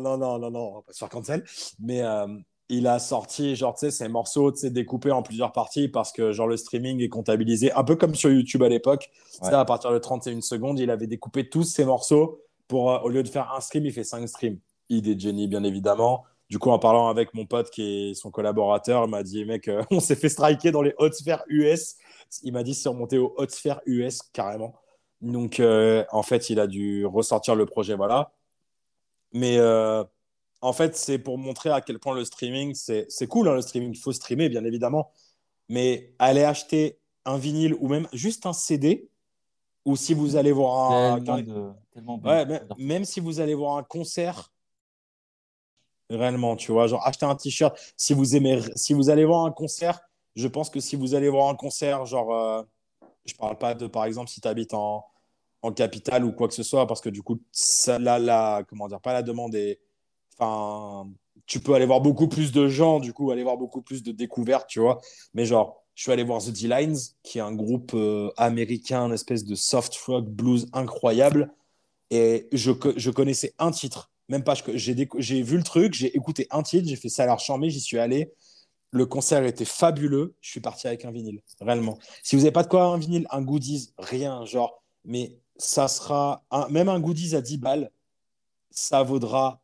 non, 0.00 0.16
non, 0.16 0.38
non, 0.38 0.50
non, 0.50 0.60
on 0.60 0.74
va 0.76 0.82
pas 0.82 0.92
se 0.92 0.98
faire 0.98 1.08
cancel. 1.08 1.44
Mais 1.80 2.02
euh, 2.02 2.26
il 2.68 2.86
a 2.86 2.98
sorti, 2.98 3.54
genre, 3.56 3.74
tu 3.74 3.86
sais, 3.86 3.90
ces 3.90 4.08
morceaux, 4.08 4.52
tu 4.52 4.58
sais, 4.58 4.70
découpés 4.70 5.10
en 5.10 5.22
plusieurs 5.22 5.52
parties 5.52 5.88
parce 5.88 6.12
que, 6.12 6.32
genre, 6.32 6.48
le 6.48 6.56
streaming 6.56 7.00
est 7.00 7.08
comptabilisé, 7.08 7.72
un 7.72 7.84
peu 7.84 7.96
comme 7.96 8.14
sur 8.14 8.30
YouTube 8.30 8.62
à 8.62 8.68
l'époque. 8.68 9.10
Ouais. 9.42 9.52
À 9.52 9.64
partir 9.64 9.92
de 9.92 9.98
31 9.98 10.40
secondes, 10.40 10.78
il 10.78 10.90
avait 10.90 11.06
découpé 11.06 11.48
tous 11.48 11.64
ces 11.64 11.84
morceaux 11.84 12.40
pour, 12.68 12.92
euh, 12.92 12.98
au 13.00 13.08
lieu 13.08 13.22
de 13.22 13.28
faire 13.28 13.52
un 13.56 13.60
stream, 13.60 13.84
il 13.86 13.92
fait 13.92 14.04
cinq 14.04 14.26
streams. 14.28 14.58
Idée 14.88 15.14
de 15.14 15.20
génie, 15.20 15.48
bien 15.48 15.64
évidemment. 15.64 16.24
Du 16.48 16.58
coup, 16.60 16.70
en 16.70 16.78
parlant 16.78 17.08
avec 17.08 17.34
mon 17.34 17.44
pote 17.44 17.70
qui 17.70 18.10
est 18.10 18.14
son 18.14 18.30
collaborateur, 18.30 19.04
il 19.04 19.10
m'a 19.10 19.22
dit, 19.22 19.44
mec, 19.44 19.66
euh, 19.68 19.82
on 19.90 20.00
s'est 20.00 20.14
fait 20.16 20.28
striker 20.28 20.70
dans 20.70 20.82
les 20.82 20.94
hot 20.98 21.10
sphères 21.12 21.42
US. 21.48 21.96
Il 22.42 22.52
m'a 22.52 22.62
dit, 22.62 22.74
c'est 22.74 22.88
remonté 22.88 23.18
aux 23.18 23.34
hot 23.36 23.48
sphères 23.48 23.80
US 23.86 24.22
carrément. 24.32 24.74
Donc, 25.20 25.58
euh, 25.60 26.04
en 26.12 26.22
fait, 26.22 26.50
il 26.50 26.60
a 26.60 26.66
dû 26.66 27.04
ressortir 27.06 27.54
le 27.56 27.66
projet, 27.66 27.94
voilà. 27.96 28.32
Mais 29.32 29.58
euh, 29.58 30.04
en 30.60 30.72
fait, 30.72 30.96
c'est 30.96 31.18
pour 31.18 31.36
montrer 31.38 31.70
à 31.70 31.80
quel 31.80 31.98
point 31.98 32.14
le 32.14 32.24
streaming, 32.24 32.74
c'est 32.74 33.26
cool, 33.28 33.48
hein, 33.48 33.54
le 33.54 33.62
streaming, 33.62 33.92
il 33.92 33.98
faut 33.98 34.12
streamer, 34.12 34.48
bien 34.48 34.64
évidemment. 34.64 35.10
Mais 35.68 36.12
aller 36.18 36.44
acheter 36.44 36.98
un 37.24 37.38
vinyle 37.38 37.74
ou 37.80 37.88
même 37.88 38.06
juste 38.12 38.46
un 38.46 38.52
CD, 38.52 39.08
ou 39.84 39.96
si 39.96 40.14
vous 40.14 40.36
allez 40.36 40.52
voir 40.52 40.92
un. 40.92 41.20
Tellement 41.20 41.38
de, 41.38 41.72
tellement 41.92 42.18
de- 42.18 42.26
Ouais, 42.28 42.46
même, 42.46 42.62
même 42.78 43.04
si 43.04 43.18
vous 43.20 43.40
allez 43.40 43.54
voir 43.54 43.76
un 43.78 43.82
concert, 43.82 44.52
réellement, 46.10 46.56
tu 46.56 46.72
vois, 46.72 46.86
genre 46.86 47.06
acheter 47.06 47.26
un 47.26 47.36
t-shirt, 47.36 47.76
si 47.96 48.14
vous 48.14 48.36
aimez, 48.36 48.60
si 48.74 48.92
vous 48.94 49.10
allez 49.10 49.24
voir 49.24 49.44
un 49.44 49.52
concert, 49.52 50.00
je 50.34 50.48
pense 50.48 50.70
que 50.70 50.80
si 50.80 50.96
vous 50.96 51.14
allez 51.14 51.28
voir 51.28 51.48
un 51.48 51.54
concert, 51.54 52.06
genre, 52.06 52.34
euh, 52.34 52.62
je 53.24 53.34
parle 53.34 53.58
pas 53.58 53.74
de, 53.74 53.86
par 53.86 54.04
exemple, 54.04 54.30
si 54.30 54.40
tu 54.40 54.48
habites 54.48 54.74
en, 54.74 55.04
en 55.62 55.72
capitale 55.72 56.24
ou 56.24 56.32
quoi 56.32 56.48
que 56.48 56.54
ce 56.54 56.62
soit, 56.62 56.86
parce 56.86 57.00
que 57.00 57.08
du 57.08 57.22
coup, 57.22 57.40
ça, 57.52 57.98
la, 57.98 58.18
la, 58.18 58.64
comment 58.68 58.88
dire, 58.88 59.00
pas 59.00 59.12
la 59.12 59.22
demande 59.22 59.54
est, 59.54 59.80
enfin, 60.38 61.08
tu 61.46 61.60
peux 61.60 61.74
aller 61.74 61.86
voir 61.86 62.00
beaucoup 62.00 62.28
plus 62.28 62.52
de 62.52 62.68
gens, 62.68 63.00
du 63.00 63.12
coup, 63.12 63.30
aller 63.30 63.42
voir 63.42 63.56
beaucoup 63.56 63.82
plus 63.82 64.02
de 64.02 64.12
découvertes, 64.12 64.66
tu 64.68 64.80
vois, 64.80 65.00
mais 65.34 65.46
genre, 65.46 65.82
je 65.96 66.02
suis 66.02 66.12
allé 66.12 66.24
voir 66.24 66.42
The 66.42 66.50
D-Lines, 66.50 66.98
qui 67.22 67.38
est 67.38 67.40
un 67.40 67.54
groupe 67.54 67.92
euh, 67.94 68.30
américain, 68.36 69.06
une 69.06 69.14
espèce 69.14 69.44
de 69.44 69.54
soft 69.54 69.96
rock 70.06 70.26
blues 70.26 70.68
incroyable. 70.74 71.54
Et 72.10 72.48
je, 72.52 72.70
je 72.96 73.10
connaissais 73.10 73.54
un 73.58 73.70
titre, 73.70 74.12
même 74.28 74.44
pas. 74.44 74.54
J'ai 74.74 75.42
vu 75.42 75.56
le 75.56 75.62
truc, 75.62 75.94
j'ai 75.94 76.14
écouté 76.16 76.46
un 76.50 76.62
titre, 76.62 76.88
j'ai 76.88 76.96
fait 76.96 77.08
ça 77.08 77.24
à 77.24 77.26
l'air 77.26 77.38
j'y 77.68 77.80
suis 77.80 77.98
allé. 77.98 78.32
Le 78.90 79.06
concert 79.06 79.44
était 79.44 79.64
fabuleux. 79.64 80.34
Je 80.40 80.50
suis 80.50 80.60
parti 80.60 80.86
avec 80.86 81.04
un 81.04 81.10
vinyle, 81.10 81.42
réellement. 81.60 81.98
Si 82.22 82.36
vous 82.36 82.42
n'avez 82.42 82.52
pas 82.52 82.62
de 82.62 82.68
quoi 82.68 82.84
un 82.84 82.98
vinyle, 82.98 83.26
un 83.30 83.42
goodies, 83.42 83.92
rien, 83.98 84.44
genre. 84.44 84.82
Mais 85.04 85.36
ça 85.56 85.88
sera. 85.88 86.44
même 86.70 86.88
un 86.88 87.00
goodies 87.00 87.34
à 87.36 87.40
10 87.40 87.58
balles, 87.58 87.90
ça 88.70 89.02
vaudra, 89.02 89.60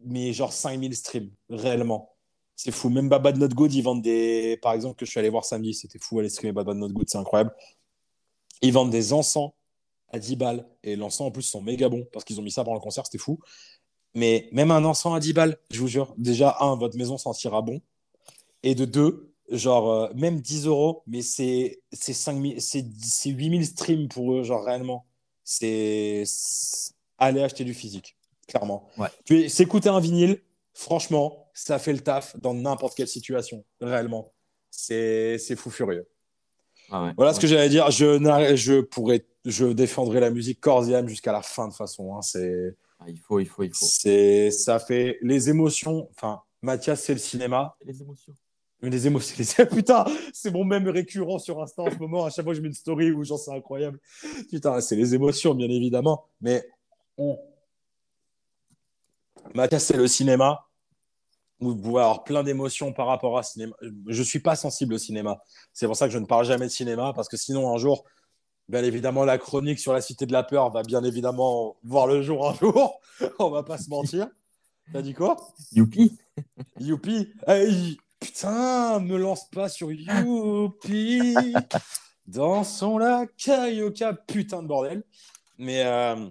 mais 0.00 0.32
genre 0.32 0.52
5000 0.52 0.96
streams, 0.96 1.30
réellement. 1.48 2.10
C'est 2.56 2.72
fou. 2.72 2.90
Même 2.90 3.08
Bad 3.08 3.38
Not 3.38 3.48
Good, 3.48 3.72
ils 3.72 3.82
vendent 3.82 4.02
des. 4.02 4.58
Par 4.60 4.74
exemple, 4.74 4.96
que 4.96 5.06
je 5.06 5.10
suis 5.10 5.20
allé 5.20 5.30
voir 5.30 5.44
samedi, 5.44 5.74
c'était 5.74 5.98
fou, 5.98 6.18
aller 6.18 6.28
streamer 6.28 6.52
Bad 6.52 6.76
Not 6.76 6.90
Good, 6.90 7.08
c'est 7.08 7.18
incroyable. 7.18 7.54
Ils 8.62 8.72
vendent 8.72 8.90
des 8.90 9.12
encens 9.12 9.52
à 10.12 10.18
10 10.18 10.36
balles. 10.36 10.66
Et 10.82 10.96
l'encens, 10.96 11.28
en 11.28 11.30
plus, 11.30 11.42
sont 11.42 11.62
méga 11.62 11.88
bons 11.88 12.06
parce 12.12 12.24
qu'ils 12.24 12.38
ont 12.38 12.42
mis 12.42 12.50
ça 12.50 12.64
pendant 12.64 12.76
le 12.76 12.82
concert, 12.82 13.06
c'était 13.06 13.18
fou. 13.18 13.40
Mais 14.14 14.48
même 14.52 14.70
un 14.70 14.84
encens 14.84 15.14
à 15.16 15.20
10 15.20 15.32
balles, 15.32 15.56
je 15.70 15.80
vous 15.80 15.88
jure, 15.88 16.14
déjà, 16.18 16.56
un, 16.60 16.76
votre 16.76 16.96
maison 16.96 17.16
sentira 17.18 17.62
bon. 17.62 17.80
Et 18.62 18.74
de 18.74 18.84
deux, 18.84 19.32
genre, 19.50 19.90
euh, 19.90 20.08
même 20.14 20.40
10 20.40 20.66
euros, 20.66 21.02
mais 21.06 21.22
c'est 21.22 21.80
c'est 21.92 22.12
5000 22.12 22.60
c'est 22.60 22.84
c'est 23.02 23.30
8000 23.30 23.66
streams 23.66 24.08
pour 24.08 24.32
eux, 24.34 24.42
genre, 24.42 24.64
réellement. 24.64 25.06
C'est 25.44 26.24
aller 27.18 27.42
acheter 27.42 27.64
du 27.64 27.74
physique, 27.74 28.16
clairement. 28.46 28.88
Ouais. 28.98 29.08
Tu 29.24 29.40
es- 29.44 29.48
S'écouter 29.48 29.88
un 29.88 30.00
vinyle, 30.00 30.40
franchement, 30.74 31.48
ça 31.54 31.78
fait 31.78 31.92
le 31.92 32.00
taf 32.00 32.36
dans 32.40 32.54
n'importe 32.54 32.96
quelle 32.96 33.08
situation, 33.08 33.64
réellement. 33.80 34.32
C'est 34.70 35.38
fou 35.56 35.70
furieux. 35.70 36.08
Ah 36.90 37.04
ouais. 37.04 37.12
Voilà 37.16 37.32
ce 37.34 37.40
que 37.40 37.46
j'allais 37.46 37.68
dire. 37.68 37.90
Je, 37.90 38.18
je 38.56 38.80
pourrais, 38.80 39.26
je 39.44 39.66
défendrai 39.66 40.20
la 40.20 40.30
musique 40.30 40.60
corps 40.60 40.88
et 40.88 40.94
âme 40.94 41.08
jusqu'à 41.08 41.32
la 41.32 41.42
fin 41.42 41.68
de 41.68 41.74
façon. 41.74 42.14
hein. 42.16 42.22
C'est, 42.22 42.76
Ah, 43.00 43.08
il 43.08 43.18
faut, 43.18 43.40
il 43.40 43.46
faut, 43.46 43.62
il 43.62 43.74
faut. 43.74 43.86
c'est, 43.86 44.50
ça 44.50 44.78
fait 44.78 45.18
les 45.22 45.48
émotions. 45.48 46.08
Enfin, 46.10 46.42
Mathias, 46.60 47.02
c'est 47.02 47.14
le 47.14 47.18
cinéma. 47.18 47.74
Les 47.84 48.02
émotions. 48.02 48.34
Mais 48.82 48.90
les 48.90 49.06
émotions, 49.06 49.36
les... 49.58 49.66
putain, 49.66 50.04
c'est 50.32 50.50
mon 50.50 50.64
même 50.64 50.88
récurrent 50.88 51.38
sur 51.38 51.60
Insta 51.62 51.82
en 51.82 51.90
ce 51.90 51.96
moment. 51.96 52.26
À 52.26 52.30
chaque 52.30 52.44
fois, 52.44 52.54
je 52.54 52.60
mets 52.60 52.68
une 52.68 52.74
story 52.74 53.10
où 53.10 53.24
j'en 53.24 53.38
c'est 53.38 53.52
incroyable. 53.52 53.98
Putain, 54.50 54.80
c'est 54.80 54.96
les 54.96 55.14
émotions, 55.14 55.54
bien 55.54 55.68
évidemment. 55.68 56.26
Mais 56.40 56.66
on... 57.16 57.38
Mathias, 59.54 59.84
c'est 59.84 59.96
le 59.96 60.06
cinéma. 60.06 60.66
Vous 61.58 61.76
pouvez 61.76 62.00
avoir 62.00 62.24
plein 62.24 62.42
d'émotions 62.42 62.92
par 62.92 63.06
rapport 63.06 63.38
à 63.38 63.42
cinéma. 63.42 63.74
Je 64.06 64.22
suis 64.22 64.40
pas 64.40 64.56
sensible 64.56 64.94
au 64.94 64.98
cinéma. 64.98 65.42
C'est 65.72 65.86
pour 65.86 65.96
ça 65.96 66.06
que 66.06 66.12
je 66.12 66.18
ne 66.18 66.26
parle 66.26 66.46
jamais 66.46 66.66
de 66.66 66.70
cinéma 66.70 67.12
parce 67.14 67.28
que 67.28 67.36
sinon, 67.36 67.74
un 67.74 67.76
jour, 67.76 68.04
bien 68.70 68.84
évidemment, 68.84 69.24
la 69.24 69.36
chronique 69.36 69.78
sur 69.80 69.92
la 69.92 70.00
Cité 70.00 70.26
de 70.26 70.32
la 70.32 70.42
Peur 70.42 70.70
va 70.70 70.82
bien 70.82 71.02
évidemment 71.04 71.76
voir 71.82 72.06
le 72.06 72.22
jour 72.22 72.48
un 72.48 72.54
jour. 72.54 73.00
On 73.38 73.50
va 73.50 73.62
pas 73.62 73.78
se 73.78 73.90
mentir. 73.90 74.28
T'as 74.92 75.02
dit 75.02 75.12
quoi? 75.14 75.36
Youpi. 75.72 76.16
Youpi 76.78 77.28
Hey, 77.46 77.98
Putain, 78.20 79.00
me 79.00 79.16
lance 79.16 79.48
pas 79.50 79.68
sur 79.68 79.90
Youpi 79.90 81.54
Dansons 82.26 82.98
la 82.98 83.26
carioca, 83.36 84.12
putain 84.12 84.62
de 84.62 84.68
bordel. 84.68 85.02
Mais 85.58 85.84
euh, 85.84 86.28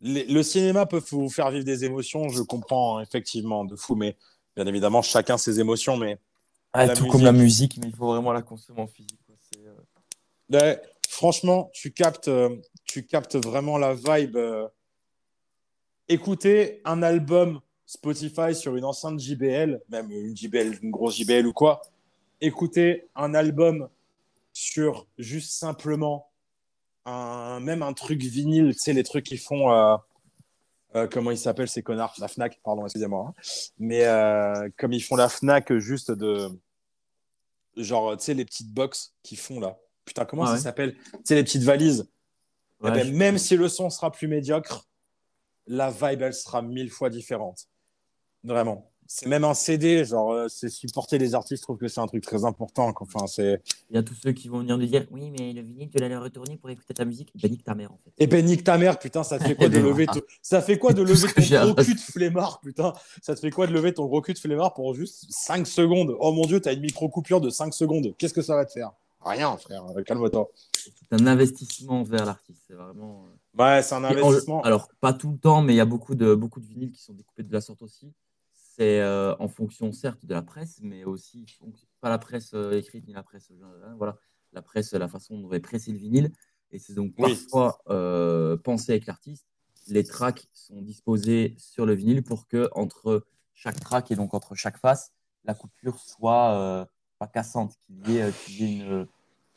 les- 0.00 0.26
le 0.26 0.42
cinéma 0.42 0.86
peut 0.86 1.02
vous 1.10 1.28
faire 1.28 1.50
vivre 1.50 1.64
des 1.64 1.84
émotions, 1.84 2.28
je 2.28 2.42
comprends 2.42 2.98
hein, 2.98 3.02
effectivement, 3.02 3.64
de 3.64 3.74
fou, 3.74 3.94
mais 3.96 4.16
bien 4.56 4.66
évidemment, 4.66 5.02
chacun 5.02 5.38
ses 5.38 5.60
émotions, 5.60 5.96
mais 5.96 6.18
Ah, 6.72 6.88
tout 6.88 7.02
musique. 7.04 7.12
comme 7.12 7.22
la 7.24 7.32
musique, 7.32 7.78
mais 7.78 7.88
il 7.88 7.94
faut 7.96 8.06
vraiment 8.06 8.32
la 8.32 8.42
consommer 8.42 8.80
en 8.82 8.86
physique. 8.86 9.18
euh, 9.56 9.74
Ouais, 10.50 10.80
franchement, 11.10 11.70
tu 11.74 11.92
captes, 11.92 12.28
euh, 12.28 12.56
tu 12.84 13.04
captes 13.04 13.36
vraiment 13.36 13.78
la 13.78 13.94
vibe. 13.94 14.36
euh. 14.36 14.68
Écouter 16.08 16.80
un 16.84 17.02
album 17.02 17.60
Spotify 17.86 18.54
sur 18.54 18.76
une 18.76 18.84
enceinte 18.84 19.18
JBL, 19.18 19.80
même 19.88 20.10
une 20.10 20.36
JBL, 20.36 20.78
une 20.82 20.90
grosse 20.90 21.16
JBL 21.16 21.46
ou 21.46 21.52
quoi. 21.52 21.82
Écouter 22.40 23.08
un 23.14 23.34
album 23.34 23.88
sur 24.52 25.06
juste 25.18 25.52
simplement 25.52 26.30
un, 27.04 27.60
même 27.60 27.82
un 27.82 27.92
truc 27.92 28.20
vinyle, 28.22 28.72
tu 28.72 28.78
sais, 28.78 28.92
les 28.92 29.02
trucs 29.04 29.26
qui 29.26 29.36
font. 29.36 29.72
euh, 29.72 29.96
comment 31.10 31.30
ils 31.30 31.38
s'appellent 31.38 31.68
ces 31.68 31.82
connards? 31.82 32.14
La 32.18 32.28
Fnac, 32.28 32.60
pardon, 32.64 32.84
excusez-moi. 32.86 33.26
hein. 33.28 33.34
Mais 33.78 34.04
comme 34.76 34.92
ils 34.92 35.02
font 35.02 35.16
la 35.16 35.28
Fnac 35.28 35.72
juste 35.78 36.10
de. 36.12 36.48
Genre, 37.76 38.16
tu 38.16 38.24
sais, 38.24 38.34
les 38.34 38.44
petites 38.44 38.72
box 38.72 39.14
qu'ils 39.22 39.38
font 39.38 39.60
là. 39.60 39.78
Putain, 40.10 40.24
comment 40.24 40.42
Ah 40.42 40.56
ça 40.56 40.62
s'appelle? 40.64 40.96
Tu 40.96 41.18
sais, 41.22 41.34
les 41.36 41.44
petites 41.44 41.62
valises. 41.62 42.08
Eh 42.84 42.90
ben, 42.90 43.06
je- 43.06 43.12
même 43.12 43.38
si 43.38 43.56
le 43.56 43.68
son 43.68 43.90
sera 43.90 44.10
plus 44.10 44.26
médiocre, 44.26 44.88
la 45.68 45.88
vibe, 45.92 46.22
elle 46.22 46.34
sera 46.34 46.62
mille 46.62 46.90
fois 46.90 47.10
différente. 47.10 47.68
Vraiment. 48.42 48.90
C'est 49.06 49.26
même 49.26 49.44
un 49.44 49.54
CD, 49.54 50.04
genre, 50.04 50.32
euh, 50.32 50.48
c'est 50.48 50.68
supporter 50.68 51.18
les 51.18 51.34
artistes, 51.36 51.62
je 51.62 51.66
trouve 51.66 51.78
que 51.78 51.86
c'est 51.86 52.00
un 52.00 52.06
truc 52.06 52.24
très 52.24 52.44
important. 52.44 52.92
quoi. 52.92 53.06
Enfin, 53.12 53.26
c'est... 53.28 53.60
Il 53.90 53.96
y 53.96 53.98
a 53.98 54.02
tous 54.02 54.14
ceux 54.14 54.32
qui 54.32 54.48
vont 54.48 54.60
venir 54.60 54.78
nous 54.78 54.86
dire 54.86 55.06
Oui, 55.12 55.30
mais 55.30 55.52
le 55.52 55.62
vinyle, 55.62 55.90
tu 55.90 55.98
l'as 55.98 56.08
le 56.08 56.18
retourner 56.18 56.56
pour 56.56 56.70
écouter 56.70 56.94
ta 56.94 57.04
musique. 57.04 57.30
Ben, 57.40 57.50
nique 57.52 57.62
ta 57.64 57.74
mère, 57.76 57.92
en 57.92 57.98
fait. 58.04 58.10
Et 58.18 58.26
ben, 58.26 58.44
nique 58.44 58.64
ta 58.64 58.78
mère, 58.78 58.98
putain, 58.98 59.22
ça 59.22 59.38
te 59.38 59.44
fait 59.44 59.54
quoi 59.54 59.68
de 59.68 59.78
lever 59.78 60.06
ton... 60.06 60.20
Ça 60.42 60.60
fait 60.60 60.78
quoi 60.78 60.92
de 60.92 61.02
lever 61.04 61.28
ton 61.34 61.72
gros 61.72 61.74
cul 61.84 61.94
de 61.94 62.00
flemmard, 62.00 62.60
putain? 62.60 62.92
Ça 63.22 63.34
te 63.36 63.40
fait 63.40 63.50
quoi 63.50 63.66
de 63.68 63.72
lever 63.72 63.94
ton 63.94 64.06
gros 64.06 64.22
cul 64.22 64.32
de 64.34 64.38
flemmard 64.40 64.74
pour 64.74 64.92
juste 64.94 65.26
5 65.28 65.66
secondes? 65.68 66.16
Oh 66.18 66.32
mon 66.32 66.46
dieu, 66.46 66.60
t'as 66.60 66.72
une 66.72 66.80
micro-coupure 66.80 67.40
de 67.40 67.50
5 67.50 67.74
secondes. 67.74 68.14
Qu'est-ce 68.16 68.34
que 68.34 68.42
ça 68.42 68.56
va 68.56 68.64
te 68.64 68.72
faire? 68.72 68.90
Rien, 69.22 69.56
frère, 69.58 69.84
calme-toi. 70.06 70.48
C'est 70.72 71.12
un 71.12 71.26
investissement 71.26 72.02
vers 72.02 72.24
l'artiste. 72.24 72.62
C'est 72.66 72.74
vraiment. 72.74 73.26
euh, 73.26 73.62
Ouais, 73.62 73.82
c'est 73.82 73.94
un 73.94 74.04
en- 74.04 74.08
investissement. 74.10 74.62
alors, 74.62 74.88
pas 75.00 75.12
tout 75.12 75.30
le 75.32 75.38
temps, 75.38 75.60
mais 75.62 75.74
il 75.74 75.76
y 75.76 75.80
a 75.80 75.84
beaucoup 75.84 76.14
de, 76.14 76.34
beaucoup 76.34 76.60
de 76.60 76.66
vinyles 76.66 76.92
qui 76.92 77.02
sont 77.02 77.12
découpés 77.12 77.42
de 77.42 77.52
la 77.52 77.60
sorte 77.60 77.82
aussi. 77.82 78.12
C'est 78.52 79.00
euh, 79.00 79.34
en 79.38 79.48
fonction, 79.48 79.92
certes, 79.92 80.24
de 80.24 80.32
la 80.32 80.40
presse, 80.42 80.78
mais 80.82 81.04
aussi, 81.04 81.44
donc, 81.60 81.74
pas 82.00 82.08
la 82.08 82.18
presse 82.18 82.52
euh, 82.54 82.72
écrite 82.78 83.06
ni 83.06 83.12
la 83.12 83.22
presse. 83.22 83.50
euh, 83.50 83.84
hein, 83.86 83.94
voilà, 83.98 84.16
la 84.52 84.62
presse, 84.62 84.92
la 84.92 85.08
façon 85.08 85.36
dont 85.38 85.44
on 85.44 85.48
va 85.48 85.60
presser 85.60 85.92
le 85.92 85.98
vinyle. 85.98 86.32
Et 86.70 86.78
c'est 86.78 86.94
donc 86.94 87.12
Oui. 87.18 87.34
parfois 87.34 87.82
euh, 87.90 88.56
pensé 88.56 88.92
avec 88.92 89.06
l'artiste. 89.06 89.46
Les 89.88 90.04
tracks 90.04 90.48
sont 90.54 90.80
disposés 90.80 91.54
sur 91.58 91.84
le 91.84 91.94
vinyle 91.94 92.22
pour 92.22 92.46
que 92.48 92.68
entre 92.72 93.26
chaque 93.54 93.80
track 93.80 94.10
et 94.12 94.16
donc 94.16 94.32
entre 94.34 94.54
chaque 94.54 94.78
face, 94.78 95.12
la 95.44 95.54
coupure 95.54 95.98
soit 95.98 96.52
euh, 96.54 96.84
pas 97.20 97.26
cassante, 97.28 97.74
qu'il 98.04 98.14
y 98.14 98.16
ait, 98.16 98.22
euh, 98.22 98.30
qu'il 98.32 98.60
y 98.60 98.64
ait 98.64 98.76
une, 98.78 99.06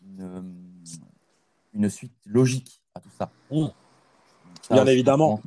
une, 0.02 0.54
une 1.74 1.90
suite 1.90 2.14
logique 2.26 2.82
à 2.94 3.00
tout 3.00 3.10
ça. 3.18 3.32
Ça, 4.62 4.74
Bien 4.76 4.86
évidemment. 4.86 5.42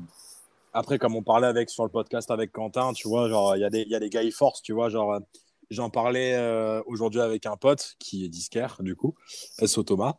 Après, 0.72 0.98
comme 0.98 1.14
on 1.14 1.22
parlait 1.22 1.46
avec 1.46 1.70
sur 1.70 1.84
le 1.84 1.90
podcast 1.90 2.30
avec 2.30 2.52
Quentin, 2.52 2.92
tu 2.94 3.06
vois, 3.06 3.28
genre, 3.28 3.54
il 3.56 3.60
y 3.60 3.64
a 3.64 3.70
des, 3.70 3.82
il 3.82 3.90
y 3.90 3.94
a 3.94 4.00
des 4.00 4.10
gars 4.10 4.22
force, 4.30 4.62
tu 4.62 4.72
vois, 4.72 4.88
genre, 4.88 5.12
euh, 5.12 5.20
j'en 5.70 5.90
parlais 5.90 6.34
euh, 6.34 6.82
aujourd'hui 6.86 7.20
avec 7.20 7.44
un 7.44 7.56
pote 7.56 7.96
qui 7.98 8.24
est 8.24 8.28
disquaire, 8.28 8.78
du 8.80 8.96
coup, 8.96 9.14
SO 9.64 9.82
Thomas. 9.82 10.14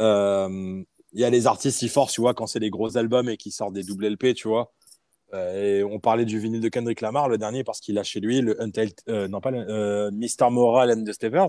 Euh, 0.00 0.82
Il 1.12 1.20
y 1.20 1.24
a 1.24 1.30
les 1.30 1.46
artistes 1.46 1.78
qui 1.78 1.88
forcent, 1.88 2.14
tu 2.14 2.22
vois, 2.22 2.32
quand 2.32 2.46
c'est 2.46 2.60
des 2.60 2.70
gros 2.70 2.96
albums 2.96 3.28
et 3.28 3.36
qui 3.36 3.50
sortent 3.50 3.74
des 3.74 3.84
double 3.84 4.06
LP, 4.06 4.34
tu 4.34 4.48
vois. 4.48 4.72
Euh, 5.34 5.80
et 5.80 5.84
on 5.84 5.98
parlait 5.98 6.24
du 6.24 6.38
vinyle 6.38 6.60
de 6.60 6.68
Kendrick 6.68 7.00
Lamar, 7.00 7.28
le 7.28 7.38
dernier, 7.38 7.64
parce 7.64 7.80
qu'il 7.80 7.98
a 7.98 8.02
chez 8.02 8.20
lui 8.20 8.40
le 8.40 8.60
Untitled, 8.60 9.00
euh, 9.08 9.28
non 9.28 9.40
pas 9.40 9.50
le, 9.50 9.64
euh, 9.68 10.10
Mr. 10.10 10.50
Moral 10.50 10.90
and 10.90 11.04
the 11.04 11.12
Steppers. 11.12 11.48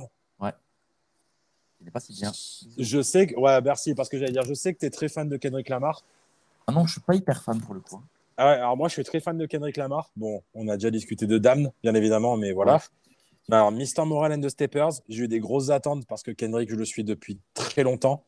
Il 1.81 1.87
n'est 1.87 1.91
pas 1.91 1.99
si 1.99 2.13
bien. 2.13 2.31
Je 2.77 3.01
sais 3.01 3.27
que, 3.27 3.35
ouais, 3.37 3.59
merci, 3.59 3.93
parce 3.93 4.07
que 4.07 4.17
j'allais 4.17 4.31
dire, 4.31 4.43
je 4.43 4.53
sais 4.53 4.73
que 4.73 4.79
tu 4.79 4.85
es 4.85 4.89
très 4.89 5.09
fan 5.09 5.27
de 5.27 5.35
Kendrick 5.35 5.67
Lamar. 5.67 6.01
Ah 6.65 6.71
non, 6.71 6.85
je 6.85 6.93
suis 6.93 7.01
pas 7.01 7.13
hyper 7.13 7.43
fan 7.43 7.59
pour 7.59 7.73
le 7.73 7.81
coup. 7.81 8.01
Ah 8.37 8.47
ouais, 8.47 8.53
alors 8.53 8.77
moi, 8.77 8.87
je 8.87 8.93
suis 8.93 9.03
très 9.03 9.19
fan 9.19 9.37
de 9.37 9.45
Kendrick 9.45 9.75
Lamar. 9.75 10.09
Bon, 10.15 10.41
on 10.53 10.69
a 10.69 10.77
déjà 10.77 10.91
discuté 10.91 11.27
de 11.27 11.37
Damn, 11.37 11.71
bien 11.83 11.93
évidemment, 11.93 12.37
mais 12.37 12.53
voilà. 12.53 12.75
Ouais. 12.75 13.55
Alors, 13.55 13.73
Mr. 13.73 14.05
Moral 14.05 14.31
and 14.31 14.39
the 14.39 14.47
Steppers, 14.47 15.01
j'ai 15.09 15.25
eu 15.25 15.27
des 15.27 15.41
grosses 15.41 15.71
attentes 15.71 16.05
parce 16.07 16.23
que 16.23 16.31
Kendrick, 16.31 16.69
je 16.69 16.75
le 16.75 16.85
suis 16.85 17.03
depuis 17.03 17.37
très 17.53 17.83
longtemps. 17.83 18.23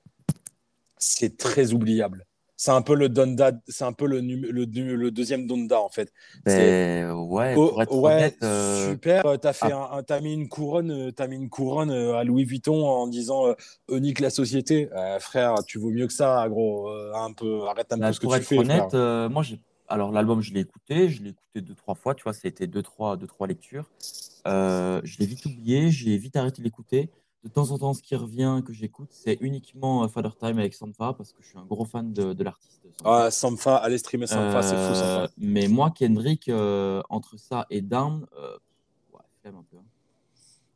C'est 0.97 1.37
très 1.37 1.71
oubliable. 1.71 2.25
C'est 2.57 2.71
un 2.71 2.81
peu 2.81 2.95
le 2.95 3.09
Donda, 3.09 3.51
c'est 3.67 3.83
un 3.83 3.91
peu 3.91 4.07
le, 4.07 4.21
num- 4.21 4.45
le, 4.45 4.65
le 4.95 5.11
deuxième 5.11 5.45
Donda, 5.45 5.81
en 5.81 5.89
fait. 5.89 6.11
Ben, 6.45 7.11
ouais, 7.11 7.53
pour 7.53 7.81
être 7.81 7.93
ouais, 7.93 8.13
honnête, 8.15 8.37
euh, 8.43 8.91
super. 8.91 9.25
Euh, 9.25 9.37
T'as 9.37 9.51
fait 9.53 9.71
un- 9.73 10.03
t'as 10.03 10.21
mis 10.21 10.33
une 10.33 10.47
couronne, 10.47 10.91
euh, 10.91 11.11
t'as 11.11 11.27
mis 11.27 11.35
une 11.35 11.49
couronne 11.49 11.91
euh, 11.91 12.15
à 12.15 12.23
Louis 12.23 12.45
Vuitton 12.45 12.85
en 12.85 13.07
disant 13.07 13.47
euh, 13.47 13.53
unique 13.91 14.19
la 14.21 14.29
société. 14.29 14.89
Euh, 14.95 15.19
frère, 15.19 15.55
tu 15.65 15.79
vaux 15.79 15.89
mieux 15.89 16.07
que 16.07 16.13
ça, 16.13 16.47
gros. 16.47 16.89
Un 17.13 17.33
peu, 17.33 17.63
arrête 17.67 17.91
un 17.91 17.97
Là, 17.97 18.07
peu 18.07 18.13
ce 18.13 18.19
que 18.19 18.25
pour 18.25 18.33
tu 18.35 18.39
être 18.39 18.45
fais, 18.45 18.55
frère. 18.63 18.81
honnête, 18.83 18.93
euh, 18.93 19.27
moi, 19.29 19.43
j'ai. 19.43 19.59
Alors, 19.87 20.11
l'album, 20.11 20.41
je 20.41 20.53
l'ai 20.53 20.61
écouté. 20.61 21.09
Je 21.09 21.21
l'ai 21.23 21.29
écouté 21.31 21.61
deux, 21.61 21.75
trois 21.75 21.95
fois. 21.95 22.15
Tu 22.15 22.23
vois, 22.23 22.33
c'était 22.33 22.67
deux, 22.67 22.81
trois, 22.81 23.17
deux, 23.17 23.27
trois 23.27 23.47
lectures. 23.47 23.85
Je 24.45 25.17
l'ai 25.19 25.25
vite 25.25 25.45
oublié. 25.45 25.91
J'ai 25.91 26.17
vite 26.17 26.35
arrêté 26.37 26.59
de 26.59 26.63
l'écouter. 26.63 27.09
De 27.45 27.49
temps 27.49 27.69
en 27.69 27.77
temps, 27.77 27.93
ce 27.93 28.01
qui 28.01 28.15
revient 28.15 28.61
que 28.65 28.73
j'écoute, 28.73 29.09
c'est 29.11 29.37
uniquement 29.39 30.03
euh, 30.03 30.07
Father 30.07 30.31
Time 30.35 30.57
avec 30.57 30.73
Sampha 30.73 31.13
parce 31.13 31.31
que 31.31 31.43
je 31.43 31.49
suis 31.49 31.57
un 31.59 31.65
gros 31.65 31.85
fan 31.85 32.11
de, 32.11 32.33
de 32.33 32.43
l'artiste. 32.43 32.81
Ah, 33.03 33.29
Sampha, 33.29 33.75
allez 33.77 33.99
streamer 33.99 34.25
Sampha, 34.25 34.63
c'est 34.63 34.75
fou, 34.75 34.91
Euh, 34.93 34.95
Sampha. 35.25 35.31
mais 35.37 35.67
moi, 35.67 35.91
Kendrick, 35.91 36.49
euh, 36.49 37.03
entre 37.07 37.37
ça 37.37 37.67
et 37.69 37.81
Down, 37.81 38.25
euh, 38.35 38.57
ouais, 39.13 39.19
flemme 39.41 39.57
un 39.57 39.63
peu. 39.69 39.77
hein. 39.77 39.83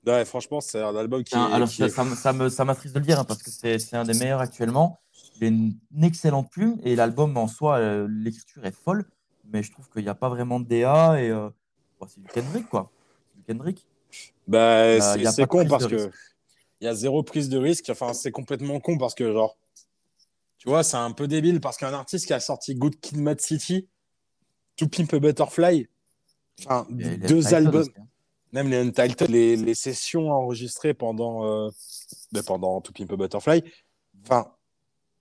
Ouais, 0.05 0.24
franchement, 0.26 0.61
c'est 0.61 0.80
un 0.82 0.95
album 0.95 1.24
qui 1.24 1.34
est. 1.34 1.38
alors, 1.38 1.67
qui 1.70 1.78
ça, 1.78 1.86
est- 1.88 1.89
ça 1.89 2.05
ça 2.15 2.34
me- 2.34 2.49
ça 2.49 2.65
m'attriste 2.65 2.93
de 2.93 2.99
le 2.99 3.05
dire 3.05 3.20
hein, 3.20 3.26
parce 3.26 3.41
que 3.41 3.49
c'est 3.49 3.80
c'est 3.80 3.97
un 3.97 4.03
des 4.05 4.13
meilleurs 4.13 4.39
actuellement. 4.39 4.99
Il 5.38 5.45
a 5.45 5.47
une, 5.47 5.76
une 5.91 6.03
excellente 6.03 6.51
plume 6.51 6.78
et 6.84 6.95
l'album 6.95 7.36
en 7.36 7.47
soi, 7.47 7.78
euh, 7.80 8.07
l'écriture 8.09 8.63
est 8.65 8.72
folle, 8.76 9.05
mais 9.51 9.63
je 9.63 9.72
trouve 9.72 9.89
qu'il 9.89 10.03
n'y 10.03 10.09
a 10.09 10.15
pas 10.15 10.30
vraiment 10.30 10.59
de 10.59 10.65
DA 10.67 11.20
et 11.22 11.30
euh, 11.32 11.49
bon, 11.99 12.07
c'est 12.07 12.22
du 12.22 12.28
Kendrick 12.30 12.70
quoi. 12.70 12.91
C'est 13.32 13.38
du 13.39 13.43
Kendrick. 13.43 13.88
Bah, 14.47 14.57
Euh, 14.59 14.99
c'est 15.32 15.47
con 15.47 15.65
parce 15.67 15.86
que 15.88 15.95
risque. 15.95 16.09
Il 16.82 16.86
y 16.86 16.88
a 16.88 16.95
zéro 16.95 17.23
prise 17.23 17.49
de 17.49 17.57
risque. 17.57 17.89
Enfin, 17.89 18.13
c'est 18.13 18.32
complètement 18.32 18.80
con 18.80 18.97
parce 18.97 19.15
que, 19.15 19.32
genre, 19.32 19.57
tu 20.57 20.69
vois, 20.69 20.84
c'est 20.84 20.97
un 20.97 21.11
peu 21.11 21.27
débile 21.27 21.61
parce 21.61 21.77
qu'un 21.77 21.93
artiste 21.93 22.27
qui 22.27 22.34
a 22.34 22.39
sorti 22.39 22.75
Good 22.75 22.99
Kid, 22.99 23.17
Mad 23.17 23.39
City, 23.39 23.88
To 24.75 24.88
Pimp 24.88 25.13
a 25.13 25.19
Butterfly, 25.19 25.88
enfin, 26.59 26.86
deux 26.89 27.53
albums, 27.53 27.82
aussi, 27.82 27.91
hein. 27.97 28.07
même 28.51 28.69
les 28.69 28.77
Untitled, 28.77 29.30
les, 29.30 29.55
les 29.55 29.75
sessions 29.75 30.32
enregistrées 30.32 30.93
pendant, 30.93 31.45
euh, 31.45 31.69
ben, 32.32 32.43
pendant 32.43 32.82
To 32.82 32.91
Pimp 32.91 33.11
a 33.11 33.15
Butterfly, 33.15 33.63
enfin, 34.23 34.51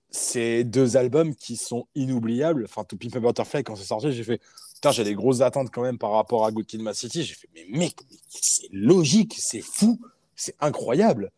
c'est 0.09 0.63
deux 0.63 0.97
albums 0.97 1.35
qui 1.35 1.55
sont 1.55 1.87
inoubliables. 1.95 2.65
Enfin, 2.65 2.83
To 2.83 2.97
Pimp 2.97 3.15
a 3.15 3.19
Butterfly, 3.19 3.63
quand 3.63 3.75
c'est 3.75 3.85
sorti, 3.85 4.11
j'ai 4.11 4.23
fait, 4.23 4.41
putain, 4.75 4.91
j'ai 4.91 5.03
des 5.03 5.15
grosses 5.15 5.41
attentes 5.41 5.71
quand 5.71 5.83
même 5.83 5.97
par 5.97 6.11
rapport 6.11 6.45
à 6.45 6.51
Good 6.51 6.65
Kid, 6.65 6.81
Mad 6.81 6.95
City. 6.95 7.23
J'ai 7.23 7.35
fait, 7.35 7.49
mais 7.53 7.65
mec, 7.69 7.95
c'est 8.29 8.67
logique, 8.71 9.35
c'est 9.37 9.61
fou, 9.61 9.99
c'est 10.35 10.55
incroyable. 10.59 11.31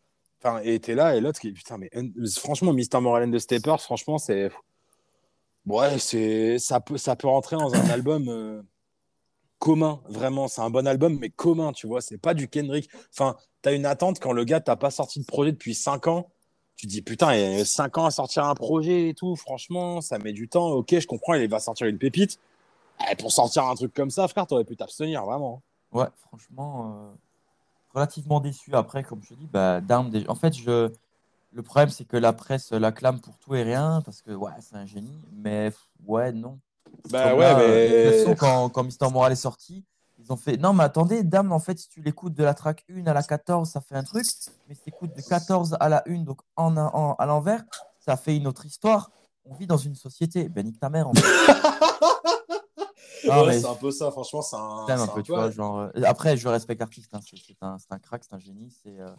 Et 0.64 0.80
t'es 0.80 0.94
là, 0.94 1.16
et 1.16 1.20
l'autre 1.20 1.40
qui, 1.40 1.52
putain, 1.52 1.78
mais 1.78 1.90
franchement, 2.36 2.72
Mr. 2.72 3.00
Moral 3.00 3.28
and 3.28 3.32
the 3.32 3.38
Steppers, 3.38 3.80
franchement, 3.80 4.18
c'est. 4.18 4.50
Ouais, 5.66 5.98
c'est 5.98 6.58
ça 6.58 6.80
peut, 6.80 6.98
ça 6.98 7.14
peut 7.14 7.28
rentrer 7.28 7.56
dans 7.56 7.72
un 7.72 7.88
album 7.90 8.28
euh, 8.28 8.62
commun, 9.58 10.00
vraiment. 10.08 10.48
C'est 10.48 10.60
un 10.60 10.70
bon 10.70 10.86
album, 10.86 11.18
mais 11.20 11.30
commun, 11.30 11.72
tu 11.72 11.86
vois. 11.86 12.00
C'est 12.00 12.18
pas 12.18 12.34
du 12.34 12.48
Kendrick. 12.48 12.90
Enfin, 13.12 13.36
t'as 13.62 13.72
une 13.72 13.86
attente 13.86 14.18
quand 14.18 14.32
le 14.32 14.44
gars 14.44 14.60
t'a 14.60 14.74
pas 14.74 14.90
sorti 14.90 15.20
de 15.20 15.24
projet 15.24 15.52
depuis 15.52 15.74
5 15.74 16.08
ans. 16.08 16.28
Tu 16.76 16.86
dis, 16.86 17.02
putain, 17.02 17.34
il 17.34 17.58
y 17.58 17.60
a 17.60 17.64
5 17.64 17.98
ans 17.98 18.06
à 18.06 18.10
sortir 18.10 18.44
un 18.44 18.54
projet 18.54 19.10
et 19.10 19.14
tout. 19.14 19.36
Franchement, 19.36 20.00
ça 20.00 20.18
met 20.18 20.32
du 20.32 20.48
temps. 20.48 20.70
Ok, 20.70 20.98
je 20.98 21.06
comprends, 21.06 21.34
il 21.34 21.48
va 21.48 21.60
sortir 21.60 21.86
une 21.86 21.98
pépite. 21.98 22.40
Eh, 23.10 23.14
pour 23.16 23.30
sortir 23.30 23.64
un 23.64 23.74
truc 23.76 23.94
comme 23.94 24.10
ça, 24.10 24.26
frère, 24.26 24.46
t'aurais 24.46 24.64
pu 24.64 24.76
t'abstenir, 24.76 25.24
vraiment. 25.24 25.62
Ouais, 25.92 26.06
franchement, 26.26 26.96
euh, 26.96 27.14
relativement 27.94 28.40
déçu. 28.40 28.74
Après, 28.74 29.02
comme 29.02 29.22
je 29.22 29.30
te 29.30 29.34
dis, 29.34 29.46
bah, 29.46 29.80
Down, 29.80 30.10
en 30.28 30.34
fait, 30.34 30.54
je... 30.54 30.90
le 31.52 31.62
problème, 31.62 31.90
c'est 31.90 32.04
que 32.04 32.16
la 32.16 32.32
presse 32.32 32.72
l'acclame 32.72 33.20
pour 33.20 33.38
tout 33.38 33.54
et 33.54 33.62
rien, 33.62 34.00
parce 34.04 34.22
que 34.22 34.30
ouais, 34.32 34.52
c'est 34.60 34.76
un 34.76 34.86
génie, 34.86 35.20
mais 35.32 35.72
ouais, 36.06 36.32
non. 36.32 36.58
Bah 37.10 37.34
ouais, 37.34 37.40
là, 37.40 37.58
euh, 37.60 37.86
mais- 37.88 38.04
de 38.04 38.10
toute 38.10 38.18
façon, 38.18 38.34
quand, 38.36 38.68
quand 38.70 38.84
Mister 38.84 39.08
Moral 39.10 39.32
est 39.32 39.36
sorti, 39.36 39.84
ils 40.18 40.32
ont 40.32 40.36
fait 40.36 40.56
Non, 40.56 40.72
mais 40.72 40.84
attendez, 40.84 41.22
Dame, 41.24 41.50
en 41.52 41.58
fait, 41.58 41.78
si 41.78 41.88
tu 41.88 42.00
l'écoutes 42.02 42.34
de 42.34 42.44
la 42.44 42.54
track 42.54 42.84
1 42.90 43.06
à 43.06 43.12
la 43.14 43.22
14, 43.22 43.68
ça 43.68 43.80
fait 43.80 43.96
un 43.96 44.04
truc, 44.04 44.24
mais 44.68 44.74
si 44.74 44.82
tu 44.82 44.88
écoutes 44.90 45.14
de 45.16 45.22
14 45.22 45.76
à 45.80 45.88
la 45.88 46.02
1, 46.08 46.18
donc 46.22 46.40
en, 46.56 46.76
en- 46.76 47.14
à 47.14 47.26
l'envers, 47.26 47.62
ça 47.98 48.16
fait 48.16 48.36
une 48.36 48.46
autre 48.46 48.64
histoire. 48.66 49.10
On 49.44 49.54
vit 49.54 49.66
dans 49.66 49.76
une 49.76 49.96
société. 49.96 50.48
Ben, 50.48 50.64
nique 50.64 50.78
ta 50.78 50.88
mère, 50.90 51.08
en 51.08 51.14
fait. 51.14 51.22
Ah, 53.28 53.42
Ouais, 53.42 53.48
mais- 53.48 53.60
c'est 53.60 53.66
un 53.66 53.74
peu 53.74 53.90
ça, 53.90 54.10
franchement, 54.10 54.42
c'est 54.42 54.56
un. 54.56 55.22
Tu 55.22 55.32
vois, 55.32 55.50
genre, 55.50 55.90
Après, 56.04 56.36
je 56.36 56.48
respecte 56.48 56.80
l'artiste, 56.80 57.14
hein, 57.14 57.20
c'est 57.22 57.92
un, 57.92 57.98
crack, 57.98 58.24
c'est 58.24 58.34
un 58.34 58.38
génie, 58.38 58.70
c'est 58.82 58.98
euh, 58.98 59.10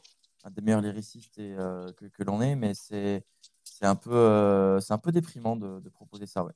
un 0.43 0.49
des 0.49 0.61
meilleurs 0.61 0.81
lyricistes 0.81 1.37
et, 1.37 1.53
euh, 1.57 1.91
que, 1.93 2.05
que 2.05 2.23
l'on 2.23 2.41
ait, 2.41 2.55
mais 2.55 2.73
c'est 2.73 3.23
c'est 3.63 3.85
un, 3.85 3.95
peu, 3.95 4.11
euh, 4.13 4.79
un 4.89 4.97
peu 4.97 5.11
déprimant 5.11 5.55
de, 5.55 5.79
de 5.79 5.89
proposer 5.89 6.25
ça, 6.25 6.43
ouais. 6.43 6.51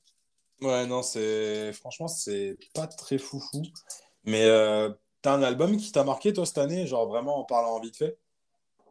Ouais, 0.60 0.86
non, 0.86 1.02
c'est. 1.02 1.72
Franchement, 1.72 2.08
c'est 2.08 2.58
pas 2.74 2.86
très 2.86 3.18
foufou. 3.18 3.62
Mais 4.24 4.46
t'as 5.22 5.34
un 5.34 5.42
album 5.42 5.76
qui 5.76 5.90
t'a 5.92 6.04
marqué, 6.04 6.32
toi, 6.32 6.44
cette 6.44 6.58
année, 6.58 6.86
genre 6.86 7.06
vraiment 7.08 7.38
en 7.38 7.44
parlant 7.44 7.80
vite 7.80 7.96
fait? 7.96 8.18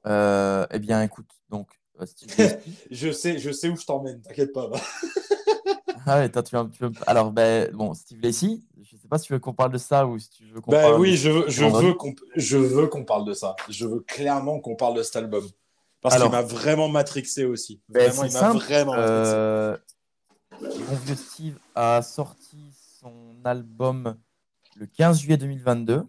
Eh 0.05 0.79
bien, 0.79 1.03
écoute, 1.03 1.29
donc, 1.49 1.69
Steve. 2.05 2.59
Je 2.91 3.11
sais, 3.11 3.37
je 3.39 3.51
sais 3.51 3.69
où 3.69 3.75
je 3.75 3.85
t'emmène, 3.85 4.21
t'inquiète 4.21 4.53
pas. 4.53 4.69
Ah 6.07 6.19
ouais, 6.19 6.29
toi, 6.29 6.41
tu 6.43 6.55
veux- 6.55 6.69
tu 6.69 6.83
veux- 6.83 6.91
Alors, 7.05 7.31
ben, 7.31 7.69
bon, 7.73 7.93
Steve 7.93 8.19
Lacy, 8.21 8.65
je 8.81 8.95
sais 8.95 9.07
pas 9.07 9.17
si 9.17 9.27
tu 9.27 9.33
veux 9.33 9.39
qu'on 9.39 9.53
parle 9.53 9.71
de 9.73 9.77
ça 9.77 10.07
ou 10.07 10.17
si 10.17 10.29
tu 10.29 10.45
veux 10.45 10.61
qu'on 10.61 10.71
Bah 10.71 10.81
parle 10.81 11.01
oui, 11.01 11.11
de- 11.11 11.15
je 11.17 11.29
veux, 11.29 11.49
je 11.49 11.65
veux 11.65 11.93
qu'on 11.93 12.13
je 12.35 12.57
veux 12.57 12.87
qu'on 12.87 13.03
parle 13.05 13.25
de 13.25 13.33
ça. 13.33 13.55
Je 13.69 13.85
veux 13.85 13.99
clairement 13.99 14.59
qu'on 14.59 14.75
parle 14.75 14.95
de 14.97 15.03
cet 15.03 15.17
album. 15.17 15.43
Parce 16.01 16.15
Alors- 16.15 16.29
qu'il 16.29 16.37
m'a 16.37 16.43
vraiment 16.43 16.87
matrixé 16.89 17.43
aussi. 17.45 17.81
Ben, 17.89 18.09
Vraiment, 18.09 18.23
il 18.23 18.33
m'a 18.33 18.51
vraiment 18.53 18.91
matrixé. 18.93 19.33
euh, 19.33 19.77
Mon 20.61 20.95
vieux 21.05 21.15
Steve 21.15 21.59
a 21.75 22.01
sorti 22.01 22.57
son 22.99 23.13
album 23.43 24.15
le 24.75 24.85
15 24.87 25.19
juillet 25.19 25.37
2022. 25.37 26.03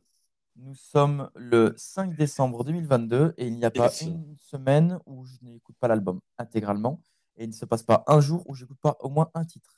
Nous 0.57 0.75
sommes 0.75 1.29
le 1.35 1.75
5 1.77 2.15
décembre 2.17 2.65
2022 2.65 3.35
et 3.37 3.47
il 3.47 3.57
n'y 3.57 3.65
a 3.65 3.71
pas 3.71 3.91
une 4.03 4.37
semaine 4.39 4.99
où 5.07 5.25
je 5.25 5.37
n'écoute 5.43 5.77
pas 5.79 5.87
l'album 5.89 6.21
intégralement 6.39 7.01
et 7.37 7.45
il 7.45 7.49
ne 7.51 7.55
se 7.55 7.65
passe 7.65 7.83
pas 7.83 8.05
un 8.07 8.21
jour 8.21 8.43
où 8.47 8.55
je 8.55 8.65
n'écoute 8.65 8.79
pas 8.81 8.97
au 9.01 9.09
moins 9.09 9.31
un 9.35 9.45
titre. 9.45 9.78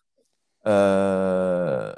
Euh, 0.67 1.93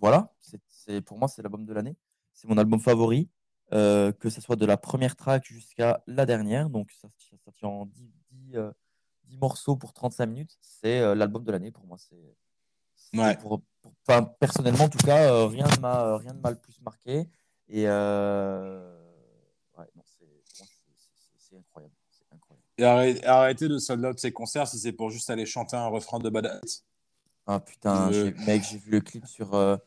voilà, 0.00 0.32
c'est, 0.40 1.00
pour 1.02 1.18
moi 1.18 1.28
c'est 1.28 1.42
l'album 1.42 1.64
de 1.64 1.72
l'année. 1.72 1.96
C'est 2.32 2.48
mon 2.48 2.56
album 2.56 2.80
favori, 2.80 3.28
euh, 3.72 4.12
que 4.12 4.30
ce 4.30 4.40
soit 4.40 4.56
de 4.56 4.64
la 4.66 4.76
première 4.76 5.16
track 5.16 5.44
jusqu'à 5.44 6.02
la 6.06 6.24
dernière. 6.24 6.70
Donc 6.70 6.90
ça, 6.92 7.08
ça 7.44 7.52
tient 7.52 7.68
en 7.68 7.86
10, 7.86 8.10
10, 8.30 8.56
euh, 8.56 8.70
10 9.24 9.36
morceaux 9.38 9.76
pour 9.76 9.92
35 9.92 10.26
minutes. 10.26 10.56
C'est 10.60 11.14
l'album 11.14 11.44
de 11.44 11.52
l'année 11.52 11.70
pour 11.72 11.84
moi. 11.86 11.98
C'est, 11.98 12.36
c'est 12.94 13.18
Ouais. 13.18 13.36
pour- 13.38 13.60
pour- 13.82 13.92
enfin, 14.06 14.24
personnellement, 14.38 14.84
en 14.84 14.88
tout 14.88 14.98
cas, 14.98 15.32
euh, 15.32 15.46
rien 15.46 15.66
ne 15.66 15.80
m'a 15.80 16.16
rien 16.18 16.32
ne 16.32 16.40
m'a 16.40 16.50
le 16.50 16.56
plus 16.58 16.80
marqué. 16.80 17.28
Et 17.68 17.84
euh, 17.86 19.12
ouais, 19.76 19.84
c'est, 20.04 21.56
incroyable. 21.56 21.94
Et 22.78 22.84
arrêtez, 22.84 23.24
arrêtez 23.26 23.68
de 23.68 23.78
sold 23.78 24.04
out 24.04 24.18
ses 24.18 24.32
concerts 24.32 24.68
si 24.68 24.78
c'est 24.78 24.92
pour 24.92 25.10
juste 25.10 25.28
aller 25.30 25.44
chanter 25.46 25.76
un 25.76 25.88
refrain 25.88 26.18
de 26.20 26.30
Badass. 26.30 26.84
Ah 27.50 27.60
putain, 27.60 28.10
mec, 28.46 28.62
j'ai 28.62 28.76
vu 28.76 28.90
le 28.90 29.00
clip 29.00 29.26
sur, 29.26 29.54
euh, 29.54 29.78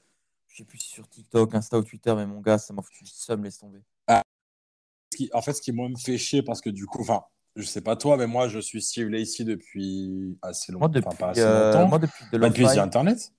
je 0.48 0.58
sais 0.58 0.64
plus 0.66 0.80
si 0.80 0.90
sur 0.90 1.08
TikTok, 1.08 1.54
Insta 1.54 1.78
ou 1.78 1.84
Twitter, 1.84 2.12
mais 2.16 2.26
mon 2.26 2.42
gars, 2.42 2.58
ça 2.58 2.74
m'a 2.74 2.82
foutu 2.82 3.04
le 3.04 3.10
seum, 3.10 3.44
laisse 3.44 3.60
tomber. 3.60 3.84
Ce 4.10 5.18
qui- 5.18 5.30
en 5.34 5.44
fait, 5.44 5.54
ce 5.54 5.62
qui 5.62 5.72
moi 5.72 5.88
me 5.88 5.96
fait 5.96 6.18
chier 6.18 6.42
parce 6.42 6.60
que 6.60 6.72
du 6.72 6.88
coup, 6.88 7.02
enfin, 7.02 7.22
je 7.56 7.62
sais 7.64 7.82
pas 7.82 7.96
toi, 7.96 8.18
mais 8.18 8.26
moi, 8.26 8.48
je 8.48 8.58
suis 8.58 8.82
Steve 8.82 9.10
Lacey 9.10 9.44
depuis 9.44 10.40
assez 10.42 10.72
longtemps. 10.72 10.88
Moi, 10.88 10.90
depuis, 10.90 11.08
enfin, 11.08 11.18
pas 11.18 11.30
assez 11.30 11.42
euh, 11.42 11.74
longtemps. 11.74 11.88
moi, 11.90 12.00
depuis 12.00 12.26
Bah, 12.32 12.50
depuis 12.50 12.66
The 12.66 12.78
Internet 12.80 13.32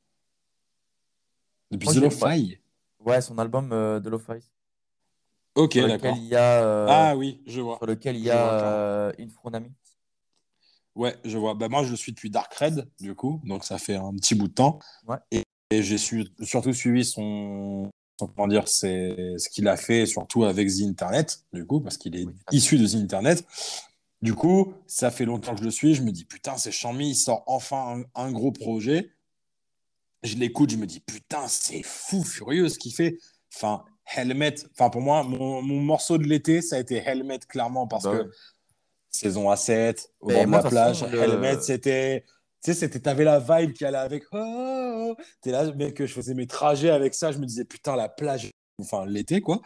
Depuis 1.73 1.87
Moi, 1.87 1.95
The 1.95 1.99
Lo-Fi 1.99 2.59
ouais, 3.01 3.21
son 3.23 3.39
album 3.39 3.73
euh, 3.73 3.99
de 3.99 4.09
Lo-Fi. 4.09 4.35
Ok, 5.57 5.73
sur 5.73 5.89
d'accord. 5.89 6.11
lequel 6.11 6.23
il 6.23 6.29
y 6.29 6.37
a, 6.37 6.63
euh, 6.63 6.87
Ah 6.89 7.17
oui, 7.17 7.43
je 7.47 7.61
vois. 7.61 7.79
sur 7.79 7.87
lequel 7.87 8.17
il 8.17 8.23
y 8.23 8.29
Je 8.29 8.33
vois, 8.33 8.55
a 8.55 8.59
clairement. 8.59 9.69
Ouais, 10.95 11.17
je 11.25 11.39
vois. 11.39 11.55
Bah, 11.55 11.69
moi, 11.69 11.85
je 11.85 11.91
le 11.91 11.97
suis 11.97 12.13
depuis 12.13 12.31
Dark 12.31 12.53
Red, 12.55 12.89
du 13.01 13.15
coup, 13.15 13.41
donc 13.45 13.65
ça 13.65 13.79
fait 13.79 13.97
un 13.97 14.13
petit 14.15 14.35
bout 14.35 14.49
de 14.49 14.53
temps. 14.55 14.79
Ouais. 15.07 15.17
Et, 15.31 15.43
et 15.71 15.83
j'ai 15.83 15.99
su- 15.99 16.29
surtout 16.43 16.73
suivi 16.75 17.05
son, 17.05 17.91
son- 18.21 18.27
comment 18.27 18.47
dire, 18.49 18.69
c'est 18.69 19.17
ce 19.39 19.49
qu'il 19.49 19.69
a 19.69 19.77
fait, 19.77 20.05
surtout 20.07 20.45
avec 20.45 20.69
The 20.69 20.83
Internet, 20.83 21.45
du 21.53 21.65
coup, 21.65 21.81
parce 21.81 21.97
qu'il 21.97 22.15
est 22.17 22.25
Oui, 22.27 22.35
issu 22.51 22.79
de 22.79 22.87
The 22.87 22.97
Internet. 22.97 23.47
Du 24.21 24.35
coup, 24.35 24.75
ça 24.87 25.11
fait 25.11 25.25
longtemps 25.25 25.55
que 25.55 25.61
je 25.61 25.65
le 25.65 25.71
suis. 25.71 25.95
Je 25.95 26.03
me 26.03 26.13
dis, 26.13 26.25
putain, 26.25 26.57
c'est 26.57 26.71
Xiaomi, 26.71 27.11
il 27.11 27.15
sort 27.17 27.43
enfin 27.47 28.05
un, 28.15 28.25
un 28.27 28.31
gros 28.31 28.53
projet. 28.53 29.11
Je 30.23 30.37
l'écoute, 30.37 30.71
je 30.71 30.77
me 30.77 30.87
dis, 30.87 31.01
putain, 31.01 31.49
c'est 31.49 31.83
fou, 31.83 32.23
furieux 32.23 32.69
ce 32.69 32.79
qu'il 32.79 32.93
fait. 32.95 33.19
Enfin, 33.55 33.85
Helmet, 34.15 34.55
enfin, 34.73 34.91
pour 34.91 35.01
moi, 35.01 35.25
mon, 35.25 35.63
mon 35.63 35.81
morceau 35.81 36.19
de 36.19 36.25
l'été, 36.25 36.63
ça 36.63 36.77
a 36.77 36.79
été 36.79 36.97
Helmet, 36.97 37.41
clairement, 37.49 37.89
parce 37.89 38.05
Bah 38.05 38.13
que 38.13 38.23
ouais. 38.23 38.31
Saison 39.13 39.51
A7, 39.53 40.07
au 40.21 40.29
Mais 40.29 40.35
bord 40.35 40.45
de 40.45 40.49
moi, 40.51 40.63
la 40.63 40.69
plage, 40.71 41.05
le- 41.11 41.19
Helmet, 41.23 41.61
c'était. 41.61 42.25
Tu 42.65 42.73
sais, 42.73 42.79
c'était, 42.79 43.01
t'avais 43.01 43.25
la 43.25 43.41
vibe 43.41 43.73
qui 43.73 43.85
allait 43.85 43.99
avec. 43.99 44.25
Oh. 44.33 45.15
T'es 45.41 45.51
là, 45.51 45.71
mec, 45.73 46.05
je 46.05 46.13
faisais 46.13 46.35
mes 46.35 46.47
trajets 46.47 46.91
avec 46.91 47.15
ça. 47.15 47.33
Je 47.33 47.39
me 47.39 47.47
disais, 47.47 47.65
putain, 47.65 47.97
la 47.97 48.09
plage, 48.09 48.51
enfin, 48.81 49.05
l'été, 49.07 49.41
quoi. 49.41 49.61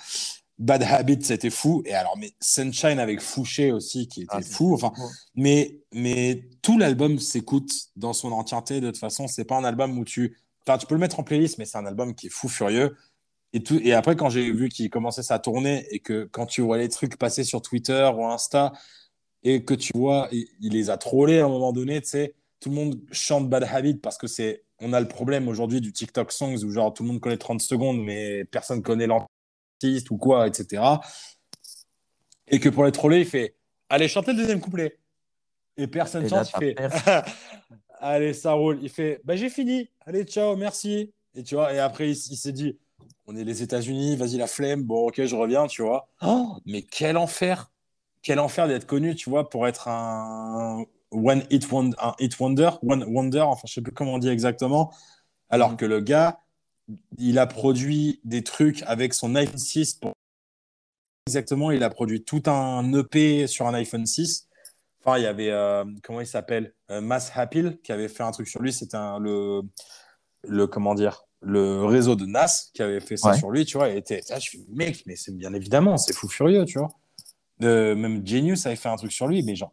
Bad 0.59 0.83
Habit, 0.83 1.19
c'était 1.23 1.51
fou. 1.51 1.83
Et 1.85 1.95
alors, 1.95 2.17
mais 2.17 2.33
Sunshine 2.41 2.99
avec 2.99 3.21
Fouché 3.21 3.73
aussi, 3.73 4.09
qui 4.09 4.23
était 4.23 4.37
Ah, 4.37 4.41
fou. 4.41 4.73
Enfin, 4.73 4.93
fou. 4.97 5.03
mais, 5.35 5.81
mais 5.93 6.49
tout 6.63 6.79
l'album 6.79 7.19
s'écoute 7.19 7.71
dans 7.97 8.15
son 8.15 8.33
entièreté. 8.33 8.81
De 8.81 8.87
toute 8.91 8.99
façon, 8.99 9.29
c'est 9.29 9.45
pas 9.45 9.57
un 9.57 9.65
album 9.65 9.99
où 9.99 10.05
tu. 10.05 10.39
Enfin, 10.67 10.79
tu 10.79 10.87
peux 10.87 10.95
le 10.95 11.01
mettre 11.01 11.21
en 11.21 11.23
playlist, 11.23 11.59
mais 11.59 11.67
c'est 11.67 11.77
un 11.79 11.85
album 11.87 12.15
qui 12.15 12.29
est 12.29 12.31
fou 12.31 12.49
furieux. 12.49 12.97
Et, 13.53 13.63
tout... 13.63 13.79
et 13.85 13.93
après, 13.93 14.17
quand 14.17 14.31
j'ai 14.31 14.51
vu 14.51 14.71
qu'il 14.71 14.89
commençait 14.89 15.23
sa 15.23 15.39
tournée 15.39 15.87
et 15.91 16.01
que 16.01 16.25
quand 16.33 16.47
tu 16.47 16.63
vois 16.63 16.79
les 16.79 16.89
trucs 16.89 17.17
passer 17.19 17.45
sur 17.45 17.61
Twitter 17.61 18.11
ou 18.17 18.25
Insta 18.27 18.73
et 19.47 19.65
que 19.65 19.75
tu 19.75 19.93
vois, 19.95 20.29
il, 20.33 20.49
il 20.61 20.73
les 20.73 20.91
a 20.91 20.97
trollés 20.97 21.39
à 21.39 21.45
un 21.45 21.49
moment 21.49 21.73
donné, 21.73 22.01
tu 22.03 22.09
sais, 22.09 22.35
tout 22.59 22.69
le 22.69 22.75
monde 22.75 23.01
chante 23.13 23.49
Bad 23.49 23.63
Habit 23.63 23.95
parce 23.95 24.19
que 24.19 24.27
c'est. 24.27 24.65
On 24.81 24.93
a 24.93 25.01
le 25.01 25.09
problème 25.09 25.49
aujourd'hui 25.49 25.81
du 25.81 25.93
TikTok 25.93 26.33
Songs 26.33 26.63
où 26.65 26.71
genre 26.71 26.93
tout 26.93 27.03
le 27.03 27.09
monde 27.09 27.21
connaît 27.21 27.39
30 27.39 27.63
secondes, 27.63 27.99
mais 27.99 28.45
personne 28.45 28.83
connaît 28.83 29.07
l'artiste 29.07 30.11
ou 30.11 30.19
quoi, 30.19 30.49
etc. 30.49 30.83
Et 32.49 32.59
que 32.59 32.69
pour 32.69 32.85
les 32.85 32.93
troller, 32.93 33.21
il 33.21 33.27
fait 33.27 33.57
Allez, 33.89 34.09
chantez 34.09 34.33
le 34.33 34.39
deuxième 34.39 34.61
couplet. 34.61 34.99
Et 35.77 35.87
personne 35.87 36.27
là, 36.27 36.43
chante, 36.45 36.51
il 36.61 36.75
fait. 36.75 36.77
Allez, 38.01 38.35
ça 38.35 38.53
roule. 38.53 38.81
Il 38.83 38.91
fait 38.91 39.21
Bah, 39.25 39.37
j'ai 39.37 39.49
fini. 39.49 39.89
Allez, 40.05 40.25
ciao, 40.25 40.57
merci. 40.57 41.15
Et 41.35 41.45
tu 41.45 41.55
vois, 41.55 41.73
et 41.73 41.79
après, 41.79 42.11
il, 42.11 42.17
il 42.17 42.37
s'est 42.37 42.53
dit 42.53 42.77
On 43.27 43.37
est 43.37 43.45
les 43.45 43.63
États-Unis, 43.63 44.17
vas-y, 44.17 44.37
la 44.39 44.49
flemme. 44.49 44.83
Bon, 44.83 45.07
ok, 45.07 45.25
je 45.25 45.37
reviens, 45.37 45.69
tu 45.69 45.83
vois. 45.83 46.09
Oh, 46.21 46.59
mais 46.67 46.83
quel 46.83 47.17
enfer 47.17 47.71
Quel 48.27 48.41
enfer 48.41 48.67
d'être 48.67 48.87
connu, 48.89 49.15
tu 49.15 49.31
vois, 49.31 49.49
pour 49.49 49.69
être 49.69 49.87
un 49.87 50.85
One 51.13 51.45
Hit 51.49 51.71
Wonder, 51.71 51.97
un 52.01 52.13
hit 52.19 52.37
wonder, 52.41 52.71
one 52.83 53.05
wonder, 53.05 53.43
enfin, 53.43 53.63
je 53.69 53.75
sais 53.75 53.81
plus 53.83 53.93
comment 53.93 54.15
on 54.15 54.19
dit 54.19 54.29
exactement. 54.29 54.93
Alors 55.49 55.71
Mhm. 55.71 55.77
que 55.77 55.85
le 55.87 56.01
gars, 56.01 56.41
il 57.19 57.39
a 57.39 57.47
produit 57.47 58.21
des 58.25 58.43
trucs 58.43 58.83
avec 58.89 59.15
son 59.15 59.37
iPhone 59.37 59.59
6 59.59 59.95
pour 59.95 60.11
exactement, 61.29 61.71
il 61.71 61.85
a 61.85 61.89
produit 61.91 62.25
tout 62.25 62.43
un 62.47 62.93
EP 62.95 63.47
sur 63.47 63.69
un 63.69 63.75
iPhone 63.75 64.07
6. 64.07 64.49
Enfin, 65.05 65.19
il 65.19 65.23
y 65.23 65.27
avait, 65.27 65.53
euh, 65.53 65.85
comment 66.03 66.21
il 66.21 66.27
s'appelle 66.27 66.75
Euh, 66.91 67.01
Mass 67.01 67.31
Happil 67.33 67.79
qui 67.85 67.93
avait 67.93 68.09
fait 68.09 68.25
un 68.25 68.33
truc 68.33 68.49
sur 68.49 68.61
lui. 68.61 68.73
C'était 68.73 68.97
le, 69.21 69.63
le, 70.43 70.67
comment 70.67 70.95
dire, 70.97 71.23
le 71.43 71.85
réseau 71.85 72.17
de 72.17 72.27
NAS 72.27 72.71
qui 72.75 72.83
avait 72.83 72.99
fait 72.99 73.17
ça 73.17 73.31
Ouais. 73.31 73.39
sur 73.39 73.51
lui, 73.53 73.65
tu 73.65 73.77
vois. 73.79 73.91
Et 73.91 73.99
était, 73.99 74.21
là, 74.29 74.41
je 74.41 74.49
suis, 74.51 74.65
mec, 74.69 75.05
mais 75.07 75.15
c'est 75.15 75.33
bien 75.37 75.55
évidemment, 75.55 75.97
c'est 75.97 76.13
fou 76.13 76.29
furieux, 76.29 76.65
tu 76.65 76.81
vois. 76.81 76.89
Euh, 77.63 77.95
même 77.95 78.27
Genius 78.27 78.67
avait 78.67 78.77
fait 78.77 78.89
un 78.89 78.97
truc 78.97 79.13
sur 79.13 79.27
lui, 79.27 79.43
mais 79.43 79.57
genre, 79.57 79.73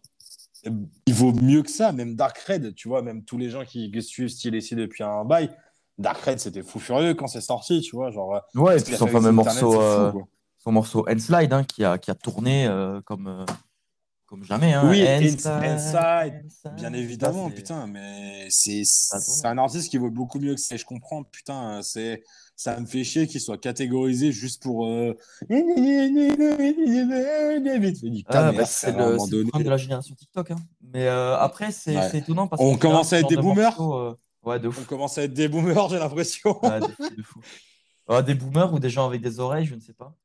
il 1.06 1.14
vaut 1.14 1.34
mieux 1.34 1.62
que 1.64 1.70
ça. 1.70 1.92
Même 1.92 2.16
Dark 2.16 2.38
Red, 2.40 2.76
tu 2.76 2.88
vois, 2.88 3.02
même 3.02 3.24
tous 3.24 3.38
les 3.38 3.50
gens 3.50 3.66
qui 3.66 3.92
suivent 4.02 4.30
Style 4.30 4.56
ici 4.56 4.76
depuis 4.76 5.04
un 5.04 5.26
bail, 5.26 5.50
Dark 5.98 6.22
Red, 6.24 6.40
c'était 6.40 6.64
fou 6.64 6.80
furieux 6.80 7.14
quand 7.14 7.28
c'est 7.28 7.42
sorti, 7.42 7.82
tu 7.82 7.96
vois. 7.96 8.12
Genre, 8.12 8.36
euh, 8.36 8.60
Ouais, 8.60 8.80
et 8.80 8.84
puis 8.84 8.96
son 8.96 9.08
fameux 9.08 9.32
morceau, 9.32 9.72
fou, 9.74 9.80
euh, 9.82 10.12
son 10.60 10.72
morceau 10.72 11.06
Slide 11.18 11.54
hein, 11.54 11.64
qui, 11.64 11.84
a, 11.84 11.98
qui 11.98 12.10
a 12.10 12.16
tourné 12.16 12.68
euh, 12.68 13.02
comme, 13.02 13.28
euh, 13.28 13.46
comme 14.34 14.44
jamais. 14.44 14.74
Hein. 14.74 14.90
Oui, 14.90 15.08
Inside, 15.08 15.46
Inside, 15.48 16.42
Inside. 16.46 16.76
Bien 16.76 16.92
évidemment, 16.94 17.52
putain, 17.52 17.86
mais 17.86 18.48
c'est 18.50 18.82
un 19.46 19.58
artiste 19.60 19.90
qui 19.92 19.98
vaut 19.98 20.10
beaucoup 20.10 20.40
mieux 20.40 20.56
que 20.56 20.60
ça. 20.60 20.76
Je 20.76 20.86
comprends, 20.86 21.24
putain, 21.24 21.82
c'est 21.84 22.24
ça 22.56 22.80
me 22.80 22.86
fait 22.88 23.04
chier 23.04 23.28
qu'il 23.28 23.42
soit 23.42 23.58
catégorisé 23.60 24.32
juste 24.32 24.64
pour. 24.64 24.88
euh, 24.88 25.16
Ah, 28.28 28.52
bah, 28.52 28.66
c'est 28.66 28.92
le, 28.92 29.12
le 29.12 29.46
problème 29.46 29.64
de 29.66 29.70
la 29.70 29.78
génération 29.78 30.16
TikTok. 30.16 30.52
Hein. 30.52 30.56
Mais 30.82 31.08
euh, 31.08 31.38
après, 31.38 31.72
c'est 31.72 31.96
Ouais. 31.96 32.18
étonnant 32.18 32.48
parce 32.48 32.62
On 32.62 32.76
que 32.76 32.82
commence 32.82 33.14
à 33.14 33.20
être 33.20 33.30
des 33.30 33.38
boomers 33.38 33.78
morceaux, 33.80 33.96
euh, 33.98 34.16
Ouais, 34.44 34.60
de 34.60 34.68
On 34.68 34.84
commence 34.84 35.18
à 35.20 35.24
être 35.24 35.34
des 35.34 35.48
boomers, 35.48 35.90
j'ai 35.90 36.00
l'impression. 36.00 36.60
Ouais, 36.66 36.80
de 36.80 36.88
de 37.18 37.24
fou. 37.24 37.42
Des 38.26 38.34
boomers 38.34 38.74
ou 38.74 38.80
des 38.80 38.90
gens 38.90 39.06
avec 39.06 39.22
des 39.22 39.40
oreilles, 39.40 39.66
je 39.66 39.76
ne 39.76 39.80
sais 39.80 39.94
pas. 39.94 40.16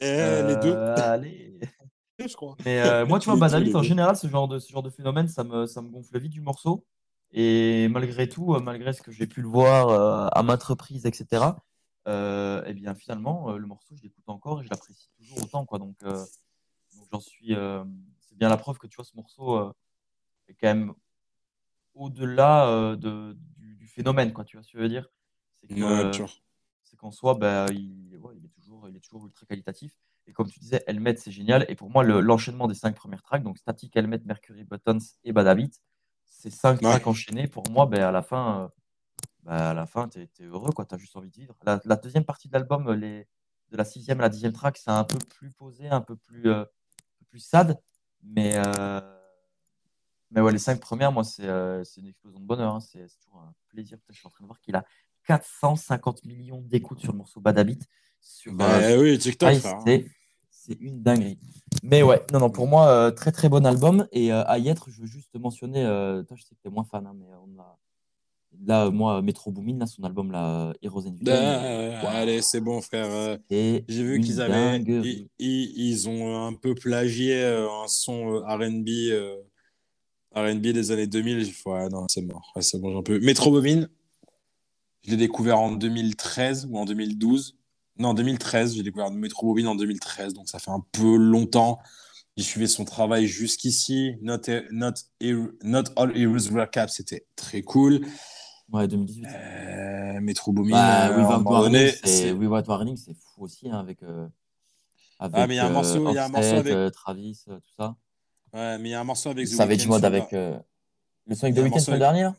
Et 0.00 0.06
les 0.06 0.56
deux, 0.56 0.74
Euh, 0.74 0.94
allez. 0.96 1.58
je 2.18 2.34
crois. 2.34 2.56
Mais 2.64 2.80
euh, 2.80 3.06
moi, 3.06 3.18
tu 3.18 3.30
vois, 3.30 3.48
les 3.58 3.74
en 3.76 3.82
général, 3.82 4.16
ce 4.16 4.26
genre 4.28 4.48
de, 4.48 4.58
ce 4.58 4.70
genre 4.72 4.82
de 4.82 4.90
phénomène, 4.90 5.28
ça 5.28 5.44
me, 5.44 5.66
ça 5.66 5.82
me 5.82 5.88
gonfle 5.88 6.18
vite 6.18 6.32
du 6.32 6.40
morceau. 6.40 6.84
Et 7.32 7.88
malgré 7.88 8.28
tout, 8.28 8.54
euh, 8.54 8.60
malgré 8.60 8.92
ce 8.92 9.02
que 9.02 9.10
j'ai 9.10 9.26
pu 9.26 9.42
le 9.42 9.48
voir 9.48 9.88
euh, 9.88 10.28
à 10.32 10.42
maintes 10.42 10.62
reprises, 10.62 11.04
etc., 11.06 11.56
euh, 12.06 12.62
eh 12.66 12.74
bien, 12.74 12.94
finalement, 12.94 13.50
euh, 13.50 13.56
le 13.56 13.66
morceau, 13.66 13.96
je 13.96 14.02
l'écoute 14.02 14.28
encore 14.28 14.60
et 14.60 14.64
je 14.64 14.70
l'apprécie 14.70 15.10
toujours 15.18 15.42
autant. 15.42 15.64
Quoi. 15.64 15.78
Donc, 15.78 15.96
euh, 16.04 16.12
donc 16.96 17.06
j'en 17.10 17.20
suis. 17.20 17.54
euh, 17.54 17.82
c'est 18.20 18.36
bien 18.38 18.48
la 18.48 18.56
preuve 18.56 18.78
que 18.78 18.86
tu 18.86 18.96
vois, 18.96 19.04
ce 19.04 19.16
morceau 19.16 19.56
euh, 19.56 19.72
est 20.48 20.54
quand 20.54 20.68
même 20.68 20.94
au-delà 21.94 22.68
euh, 22.68 22.96
de, 22.96 23.36
du, 23.56 23.74
du 23.76 23.86
phénomène, 23.86 24.32
quoi. 24.32 24.44
Tu 24.44 24.56
vois 24.56 24.62
ce 24.62 24.70
que 24.72 24.78
je 24.78 24.82
veux 24.82 24.88
dire? 24.88 25.08
Ouais, 25.70 26.04
c'est 26.84 26.96
qu'en 26.96 27.10
soi, 27.10 27.34
bah, 27.34 27.66
il, 27.70 28.16
ouais, 28.18 28.34
il 28.36 28.44
est 28.44 28.48
toujours, 28.48 28.88
il 28.88 28.96
est 28.96 29.00
toujours 29.00 29.26
ultra 29.26 29.46
qualitatif. 29.46 29.92
Et 30.26 30.32
comme 30.32 30.48
tu 30.48 30.58
disais, 30.58 30.82
Helmet, 30.86 31.16
c'est 31.16 31.30
génial. 31.30 31.66
Et 31.68 31.74
pour 31.74 31.90
moi, 31.90 32.02
le- 32.02 32.20
l'enchaînement 32.20 32.66
des 32.66 32.74
cinq 32.74 32.94
premières 32.96 33.22
tracks, 33.22 33.42
donc 33.42 33.58
Static, 33.58 33.94
Helmet, 33.96 34.20
Mercury, 34.24 34.64
Buttons 34.64 34.98
et 35.24 35.32
Bad 35.32 35.46
Habit, 35.46 35.70
ces 36.24 36.50
cinq 36.50 36.80
Ouais. 36.82 36.88
tracks 36.90 37.06
enchaînés, 37.06 37.46
pour 37.48 37.68
moi, 37.70 37.86
ben, 37.86 38.02
à 38.02 38.10
la 38.10 38.22
fin, 38.22 38.64
euh, 38.64 38.68
ben, 39.44 39.52
à 39.52 39.74
la 39.74 39.86
fin, 39.86 40.08
t'es, 40.08 40.26
t'es 40.28 40.44
heureux, 40.44 40.72
quoi. 40.72 40.84
T'as 40.86 40.98
juste 40.98 41.16
envie 41.16 41.30
de 41.30 41.36
vivre. 41.36 41.54
La, 41.64 41.80
la 41.84 41.96
deuxième 41.96 42.24
partie 42.24 42.48
de 42.48 42.54
l'album, 42.54 42.90
les, 42.92 43.26
de 43.70 43.76
la 43.76 43.84
sixième 43.84 44.20
à 44.20 44.22
la 44.24 44.28
dixième 44.30 44.52
track, 44.52 44.78
c'est 44.78 44.90
un 44.90 45.04
peu 45.04 45.18
plus 45.18 45.50
posé, 45.52 45.88
un 45.88 46.00
peu 46.00 46.16
plus, 46.16 46.48
euh, 46.50 46.64
plus 47.30 47.40
sad. 47.40 47.78
Mais, 48.22 48.54
euh, 48.56 49.00
mais 50.30 50.40
ouais, 50.40 50.52
les 50.52 50.58
cinq 50.58 50.80
premières, 50.80 51.12
moi, 51.12 51.22
c'est 51.24 51.46
euh, 51.48 51.84
une 51.96 52.06
explosion 52.08 52.40
de 52.40 52.44
bonheur. 52.46 52.74
hein. 52.74 52.80
C'est 52.80 53.06
toujours 53.20 53.40
un 53.40 53.54
plaisir. 53.68 53.98
Je 54.08 54.14
suis 54.18 54.26
en 54.26 54.30
train 54.30 54.42
de 54.44 54.48
voir 54.48 54.60
qu'il 54.60 54.74
a 54.74 54.84
450 55.26 56.24
millions 56.24 56.60
d'écoutes 56.62 57.00
sur 57.00 57.12
le 57.12 57.18
morceau 57.18 57.40
Bad 57.40 57.58
Habit. 57.58 57.78
Sur, 58.24 58.52
euh, 58.52 58.56
Bah 58.56 58.90
sur 58.90 59.00
oui, 59.00 59.18
TikTok, 59.18 59.54
frère. 59.56 59.74
hein. 59.76 59.82
c'est 59.86 60.06
c'est 60.50 60.80
une 60.80 61.02
dinguerie. 61.02 61.38
Mais 61.82 62.02
ouais, 62.02 62.22
non, 62.32 62.38
non, 62.40 62.48
pour 62.50 62.66
moi, 62.66 62.88
euh, 62.88 63.10
très 63.10 63.30
très 63.32 63.50
bon 63.50 63.66
album. 63.66 64.08
Et 64.12 64.32
euh, 64.32 64.42
à 64.46 64.58
y 64.58 64.68
être, 64.68 64.88
je 64.90 65.02
veux 65.02 65.06
juste 65.06 65.34
mentionner, 65.38 65.84
euh, 65.84 66.22
toi, 66.22 66.36
je 66.38 66.42
sais 66.42 66.54
que 66.54 66.60
tu 66.62 66.68
es 66.68 66.70
moins 66.70 66.84
fan, 66.84 67.06
hein, 67.06 67.14
mais 67.14 67.26
on 67.46 67.60
a. 67.60 67.78
Là, 68.66 68.86
euh, 68.86 68.90
moi, 68.90 69.20
Metro 69.20 69.50
Boomin, 69.50 69.76
là, 69.78 69.86
son 69.86 70.02
album, 70.04 70.30
là, 70.32 70.72
Heroes 70.80 71.06
and 71.06 71.16
Euh, 71.28 72.00
Waouh. 72.02 72.06
Allez, 72.16 72.40
c'est 72.40 72.60
bon, 72.60 72.80
frère. 72.80 73.10
euh, 73.10 73.36
J'ai 73.50 73.84
vu 73.88 74.20
qu'ils 74.20 74.40
avaient, 74.40 74.80
ils, 75.04 75.28
ils- 75.38 75.72
ils 75.90 76.08
ont 76.08 76.46
un 76.46 76.54
peu 76.54 76.74
plagié 76.74 77.42
euh, 77.42 77.68
un 77.68 77.88
son 77.88 78.36
euh, 78.36 78.46
R&B, 78.46 78.88
euh, 79.10 79.36
R&B 80.34 80.68
des 80.68 80.92
années 80.92 81.06
2000. 81.08 81.44
J'ai 81.44 81.50
fait, 81.50 81.68
ouais, 81.68 81.88
non, 81.90 82.06
c'est 82.08 82.22
mort. 82.22 82.52
Ouais, 82.56 82.62
c'est 82.62 82.80
bon, 82.80 82.92
j'en 82.92 83.02
peux. 83.02 83.18
Metro 83.20 83.50
Boomin, 83.50 83.86
je 85.02 85.10
l'ai 85.10 85.16
découvert 85.18 85.58
en 85.58 85.72
2013 85.72 86.66
ou 86.70 86.78
en 86.78 86.84
2012. 86.86 87.58
Non, 87.98 88.14
2013. 88.14 88.74
J'ai 88.74 88.82
découvert 88.82 89.10
Metro 89.10 89.46
Boomin 89.46 89.66
en 89.68 89.74
2013, 89.74 90.34
donc 90.34 90.48
ça 90.48 90.58
fait 90.58 90.70
un 90.70 90.84
peu 90.92 91.16
longtemps. 91.16 91.78
J'ai 92.36 92.42
suivi 92.44 92.68
son 92.68 92.84
travail 92.84 93.26
jusqu'ici. 93.26 94.16
Not, 94.20 94.38
not, 94.72 94.92
not 95.62 95.84
All 95.96 96.16
Heroes 96.16 96.50
Were 96.50 96.68
Cap, 96.68 96.90
c'était 96.90 97.26
très 97.36 97.62
cool. 97.62 98.00
Ouais, 98.72 98.88
2018. 98.88 99.26
Euh, 99.26 100.20
Metro 100.20 100.52
Boomin, 100.52 100.70
Bah, 100.70 101.06
euh, 101.10 101.16
Without 101.18 101.28
moment 101.44 101.50
Warning, 102.66 102.96
c'est 102.96 103.14
fou 103.14 103.44
aussi, 103.44 103.68
hein, 103.70 103.78
avec. 103.78 104.02
euh, 104.02 104.26
avec 105.20 105.36
Ah, 105.36 105.46
mais 105.46 105.54
il 105.54 105.56
y 105.58 105.60
a 105.60 105.66
un 105.66 105.70
euh, 105.70 105.72
morceau- 105.72 106.10
il 106.10 106.14
y 106.14 106.18
a 106.18 106.24
un 106.24 106.28
morceau 106.28 106.46
Offset, 106.48 106.58
avec- 106.58 106.72
euh, 106.72 106.90
Travis, 106.90 107.44
euh, 107.48 107.56
tout 107.60 107.70
ça. 107.78 107.94
Ouais, 108.52 108.78
mais 108.78 108.88
il 108.88 108.92
y 108.92 108.94
a 108.94 109.00
un 109.00 109.04
morceau 109.04 109.30
avec 109.30 109.46
The 109.46 109.50
Savage 109.50 109.78
Weeknd 109.78 109.88
Mode 109.90 110.04
avec 110.04 110.32
euh, 110.32 110.58
le 111.26 111.34
son 111.36 111.46
avec 111.46 111.54
Il 111.56 112.18
y 112.18 112.22
a 112.22 112.34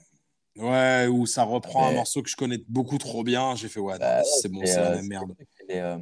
Ouais, 0.58 1.08
où 1.08 1.26
ça 1.26 1.44
reprend 1.44 1.88
un 1.90 1.92
morceau 1.92 2.22
que 2.24 2.30
je 2.30 2.36
connais 2.36 2.60
beaucoup 2.70 2.98
trop 2.98 3.24
bien. 3.24 3.56
J'ai 3.56 3.68
fait, 3.68 3.80
ouais, 3.80 4.00
Bah, 4.00 4.24
c'est 4.24 4.50
bon, 4.50 4.62
c'est, 4.66 4.76
la 4.76 4.90
euh, 4.92 4.96
même 4.96 5.08
merde. 5.08 5.36
c'est 5.58 5.68
les, 5.68 5.80
euh, 5.80 5.98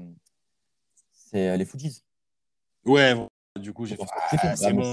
euh, 1.35 1.57
les 1.57 1.65
Fujis. 1.65 2.03
Ouais, 2.85 3.15
du 3.59 3.73
coup, 3.73 3.85
j'ai 3.85 3.95
fait, 3.95 4.03
ah, 4.07 4.55
c'est 4.55 4.73
bon, 4.73 4.83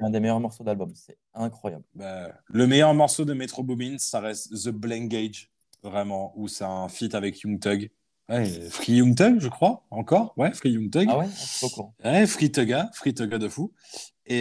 un, 0.00 0.10
des 0.10 0.20
meilleurs- 0.20 0.40
morceaux 0.40 0.64
d'album. 0.64 0.92
C'est 0.94 1.16
incroyable. 1.34 1.84
Bah, 1.94 2.32
le 2.46 2.66
meilleur 2.66 2.94
morceau 2.94 3.24
de 3.24 3.32
Metro 3.32 3.62
Boomin, 3.62 3.98
ça 3.98 4.20
reste 4.20 4.52
The 4.64 4.70
Blank 4.70 5.08
Gauge, 5.08 5.50
vraiment, 5.82 6.32
où 6.36 6.48
c'est 6.48 6.64
un 6.64 6.88
feat 6.88 7.14
avec 7.14 7.40
Young 7.40 7.60
Thug. 7.60 7.90
Ouais, 8.28 8.68
Free 8.70 8.94
Young 8.94 9.14
Thug, 9.16 9.38
je 9.40 9.48
crois, 9.48 9.86
encore. 9.90 10.34
Ouais, 10.36 10.52
Free 10.52 10.70
Young 10.72 10.90
Thug. 10.90 11.06
Ah 11.08 11.18
ouais. 11.18 11.28
Ouais, 12.04 12.26
Free 12.26 12.50
Thugga, 12.50 12.90
Free 12.92 13.14
Thugga 13.14 13.38
de 13.38 13.48
fou. 13.48 13.72
Et, 14.26 14.40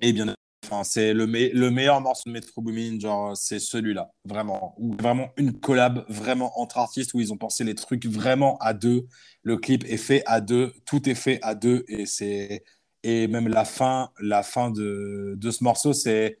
et 0.00 0.12
bien, 0.12 0.35
enfin, 0.66 0.84
c'est 0.84 1.14
le, 1.14 1.26
me- 1.26 1.52
le 1.52 1.70
meilleur 1.70 2.00
morceau 2.00 2.24
de 2.26 2.32
Metro 2.32 2.60
Boomin, 2.62 2.98
genre, 2.98 3.36
c'est 3.36 3.58
celui-là, 3.58 4.12
vraiment. 4.24 4.74
Ou 4.78 4.94
vraiment 5.00 5.30
une 5.36 5.52
collab, 5.58 6.04
vraiment 6.08 6.58
entre 6.60 6.78
artistes 6.78 7.14
où 7.14 7.20
ils 7.20 7.32
ont 7.32 7.36
pensé 7.36 7.64
les 7.64 7.74
trucs 7.74 8.06
vraiment 8.06 8.56
à 8.58 8.74
deux. 8.74 9.06
Le 9.42 9.56
clip 9.56 9.84
est 9.84 9.96
fait 9.96 10.22
à 10.26 10.40
deux, 10.40 10.72
tout 10.84 11.08
est 11.08 11.14
fait 11.14 11.38
à 11.42 11.54
deux. 11.54 11.84
Et 11.88 12.06
c'est. 12.06 12.64
Et 13.02 13.28
même 13.28 13.46
la 13.48 13.64
fin, 13.64 14.10
la 14.20 14.42
fin 14.42 14.70
de, 14.70 15.34
de 15.36 15.50
ce 15.52 15.62
morceau, 15.62 15.92
c'est 15.92 16.40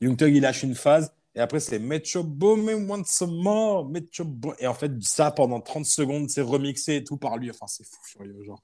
Young 0.00 0.16
Thug, 0.16 0.34
il 0.34 0.42
lâche 0.42 0.62
une 0.62 0.74
phase. 0.74 1.12
Et 1.34 1.40
après, 1.40 1.60
c'est 1.60 1.78
Metro 1.78 2.22
Boomin 2.22 2.88
once 2.90 3.22
more, 3.22 3.88
Metro 3.88 4.24
Boomin. 4.24 4.54
Et 4.58 4.66
en 4.66 4.74
fait, 4.74 4.92
ça, 5.02 5.30
pendant 5.30 5.60
30 5.60 5.86
secondes, 5.86 6.28
c'est 6.30 6.42
remixé 6.42 6.96
et 6.96 7.04
tout 7.04 7.16
par 7.16 7.38
lui. 7.38 7.50
Enfin, 7.50 7.66
c'est 7.66 7.84
fou 7.86 7.98
furieux, 8.04 8.42
genre. 8.44 8.62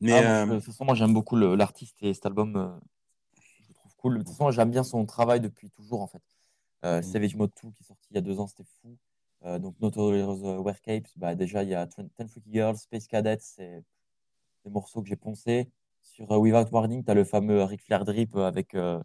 Mais 0.00 0.12
Ah, 0.12 0.42
euh, 0.42 0.46
de 0.46 0.54
toute 0.56 0.64
façon, 0.66 0.84
moi 0.84 0.94
j'aime 0.94 1.12
beaucoup 1.12 1.36
l'artiste 1.36 1.96
et 2.02 2.14
cet 2.14 2.24
album, 2.26 2.56
euh, 2.56 2.68
je 3.62 3.68
le 3.68 3.74
trouve 3.74 3.87
cool. 3.98 4.14
De 4.14 4.22
toute 4.22 4.30
façon, 4.32 4.50
j'aime 4.50 4.70
bien 4.70 4.82
son 4.84 5.04
travail 5.06 5.40
depuis 5.40 5.70
toujours 5.70 6.00
en 6.00 6.06
fait. 6.06 6.22
Euh, 6.84 7.00
Mm. 7.00 7.02
Savage 7.02 7.36
Mode 7.36 7.50
2 7.62 7.70
qui 7.72 7.82
est 7.82 7.86
sorti 7.86 8.08
il 8.10 8.14
y 8.14 8.18
a 8.18 8.22
deux 8.22 8.38
ans, 8.40 8.46
c'était 8.46 8.64
fou. 8.64 8.96
Euh, 9.44 9.58
donc 9.58 9.74
Notorious 9.80 10.44
euh, 10.46 10.58
Wear 10.58 10.80
Capes, 10.80 11.08
bah, 11.16 11.34
déjà 11.34 11.62
il 11.62 11.68
y 11.68 11.74
a 11.74 11.86
Ten 11.86 12.08
Freaky 12.28 12.50
Girls, 12.52 12.76
Space 12.78 13.06
Cadets, 13.06 13.38
c'est 13.40 13.84
des 14.64 14.70
morceaux 14.70 15.02
que 15.02 15.08
j'ai 15.08 15.16
poncés. 15.16 15.68
Sur 16.02 16.32
euh, 16.32 16.38
Without 16.38 16.70
Warning, 16.72 17.04
tu 17.04 17.10
as 17.10 17.14
le 17.14 17.24
fameux 17.24 17.62
Ric 17.64 17.82
Flair 17.82 18.04
Drip 18.04 18.34
avec, 18.36 18.74
euh, 18.74 19.00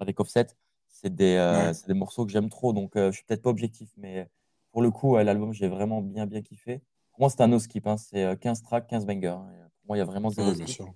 avec 0.00 0.20
Offset. 0.20 0.46
C'est 0.88 1.14
des, 1.14 1.36
Ouais. 1.36 1.74
c'est 1.74 1.86
des 1.88 1.94
morceaux 1.94 2.24
que 2.24 2.32
j'aime 2.32 2.48
trop, 2.48 2.72
donc 2.72 2.92
je 2.94 3.10
suis 3.10 3.24
peut-être 3.24 3.42
pas 3.42 3.50
objectif, 3.50 3.90
mais 3.96 4.28
pour 4.70 4.80
le 4.80 4.90
coup, 4.90 5.16
l'album, 5.16 5.52
j'ai 5.52 5.68
vraiment 5.68 6.00
bien 6.00 6.26
bien 6.26 6.40
kiffé. 6.40 6.80
Pour 7.10 7.20
moi, 7.20 7.30
c'est 7.30 7.40
un 7.42 7.48
no 7.48 7.58
skip, 7.58 7.86
hein. 7.86 7.96
c'est 7.96 8.24
euh, 8.24 8.36
15 8.36 8.62
tracks, 8.62 8.86
15 8.86 9.04
bangers. 9.06 9.28
hein. 9.28 9.68
Pour 9.78 9.86
moi, 9.88 9.96
il 9.96 10.00
y 10.00 10.02
a 10.02 10.04
vraiment 10.04 10.30
zéro 10.30 10.48
ouais, 10.48 10.54
skip. 10.66 10.86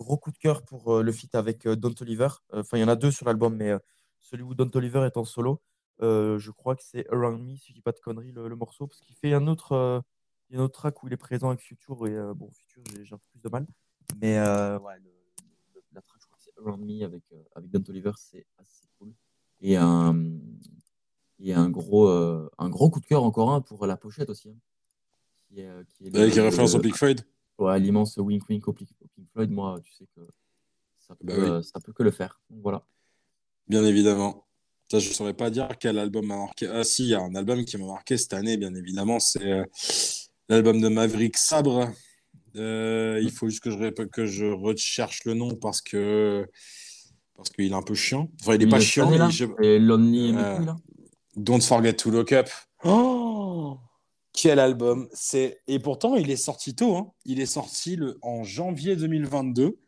Gros 0.00 0.16
coup 0.16 0.32
de 0.32 0.38
cœur 0.38 0.62
pour 0.64 0.94
euh, 0.96 1.02
le 1.02 1.12
feat 1.12 1.34
avec 1.34 1.66
euh, 1.66 1.76
Don 1.76 1.92
Toliver. 1.92 2.28
Enfin, 2.54 2.78
il 2.78 2.80
y 2.80 2.84
en 2.84 2.88
a 2.88 2.96
deux 2.96 3.10
sur 3.10 3.26
l'album, 3.26 3.54
mais 3.54 3.70
euh, 3.70 3.78
celui 4.18 4.42
où 4.42 4.54
Don 4.54 4.66
Toliver 4.68 5.04
est 5.04 5.16
en 5.18 5.24
solo, 5.24 5.60
je 6.00 6.50
crois 6.50 6.74
que 6.74 6.82
c'est 6.82 7.06
Around 7.12 7.42
Me, 7.46 7.54
si 7.56 7.68
je 7.68 7.74
dis 7.74 7.82
pas 7.82 7.92
de 7.92 8.00
conneries, 8.00 8.32
le, 8.32 8.48
le 8.48 8.56
morceau, 8.56 8.86
parce 8.86 9.00
qu'il 9.00 9.14
fait 9.14 9.34
un 9.34 9.46
autre, 9.46 10.02
il 10.48 10.54
y 10.54 10.58
a 10.58 10.60
un 10.62 10.64
autre 10.64 10.80
track 10.80 11.02
où 11.02 11.06
il 11.08 11.12
est 11.12 11.18
présent 11.18 11.48
avec 11.48 11.60
Future, 11.60 12.06
et 12.06 12.16
bon, 12.34 12.50
Future, 12.50 12.82
j'ai 13.04 13.14
un 13.14 13.18
peu 13.18 13.24
plus 13.32 13.40
de 13.40 13.48
mal. 13.50 13.66
Mais 14.20 14.38
ouais, 14.40 14.98
le- 14.98 15.10
le- 15.74 15.82
la 15.92 16.00
track, 16.00 16.20
je 16.22 16.26
crois 16.26 16.38
que 16.38 16.44
c'est 16.44 16.58
Around 16.58 16.82
Me 16.82 17.04
avec, 17.04 17.22
avec 17.54 17.70
Don 17.70 17.82
Toliver, 17.82 18.12
c'est 18.16 18.46
assez 18.56 18.86
cool. 18.98 19.12
Et 19.60 19.76
un, 19.76 20.16
et 21.38 21.52
un, 21.52 21.68
gros, 21.68 22.08
un 22.08 22.68
gros 22.70 22.88
coup 22.88 23.00
de 23.00 23.06
cœur 23.06 23.22
encore 23.22 23.50
un 23.52 23.60
pour 23.60 23.86
la 23.86 23.98
pochette 23.98 24.30
aussi. 24.30 24.48
hein, 24.48 24.56
qui 25.48 25.60
est, 25.60 25.84
qui 25.90 26.06
est 26.06 26.10
le- 26.10 26.20
Avec 26.20 26.34
référence 26.34 26.74
au 26.74 26.78
Big 26.78 26.94
Floyd. 26.94 27.20
Ouais, 27.58 27.78
l'immense 27.78 28.16
wink 28.16 28.48
wink 28.48 28.66
au 28.68 28.72
Floyd, 29.32 29.50
moi, 29.50 29.80
tu 29.82 29.92
sais 29.92 30.06
que 30.14 30.20
ça 31.06 31.14
peut, 31.14 31.24
Bah 31.26 31.34
oui. 31.38 31.48
euh, 31.48 31.62
ça 31.62 31.80
peut 31.80 31.92
que 31.92 32.02
le 32.02 32.10
faire. 32.10 32.40
Voilà. 32.50 32.82
Bien 33.68 33.84
évidemment. 33.84 34.46
Ça, 34.90 34.98
je 34.98 35.08
ne 35.08 35.14
saurais 35.14 35.34
pas 35.34 35.50
dire 35.50 35.68
quel 35.78 35.98
album 35.98 36.26
m'a 36.26 36.36
marqué. 36.36 36.66
Ah, 36.66 36.82
si, 36.82 37.04
il 37.04 37.08
y 37.10 37.14
a 37.14 37.20
un 37.20 37.34
album 37.36 37.64
qui 37.64 37.76
m'a 37.78 37.86
marqué 37.86 38.16
cette 38.16 38.32
année, 38.34 38.56
bien 38.56 38.74
évidemment. 38.74 39.20
C'est 39.20 39.44
euh, 39.52 39.64
l'album 40.48 40.80
de 40.80 40.88
Maverick 40.88 41.36
Sabre. 41.36 41.88
Euh, 42.56 43.20
il 43.22 43.30
faut 43.30 43.48
juste 43.48 43.62
que 43.62 43.70
je, 43.70 43.90
que 44.06 44.26
je 44.26 44.46
recherche 44.46 45.24
le 45.24 45.34
nom 45.34 45.54
parce 45.54 45.80
que 45.80 46.48
parce 47.36 47.48
qu'il 47.50 47.70
est 47.70 47.74
un 47.74 47.82
peu 47.82 47.94
chiant. 47.94 48.28
Enfin, 48.42 48.54
il 48.54 48.58
n'est 48.64 48.68
pas 48.68 48.78
Le 48.78 48.82
chiant. 48.82 49.12
Il- 49.12 49.30
je- 49.30 49.44
et 49.62 49.78
Lonely 49.78 50.34
Euh. 50.36 50.58
Don't 51.36 51.60
Forget 51.62 51.94
to 51.94 52.10
Look 52.10 52.32
Up. 52.32 52.48
Oh 52.84 53.78
Quel 54.32 54.58
album 54.58 55.08
C'est 55.12 55.60
Et 55.66 55.78
pourtant, 55.78 56.16
il 56.16 56.30
est 56.30 56.36
sorti 56.36 56.74
tôt. 56.74 56.96
hein. 56.96 57.12
Il 57.24 57.40
est 57.40 57.46
sorti 57.46 57.98
en 58.22 58.44
janvier 58.44 58.96
2022. 58.96 59.78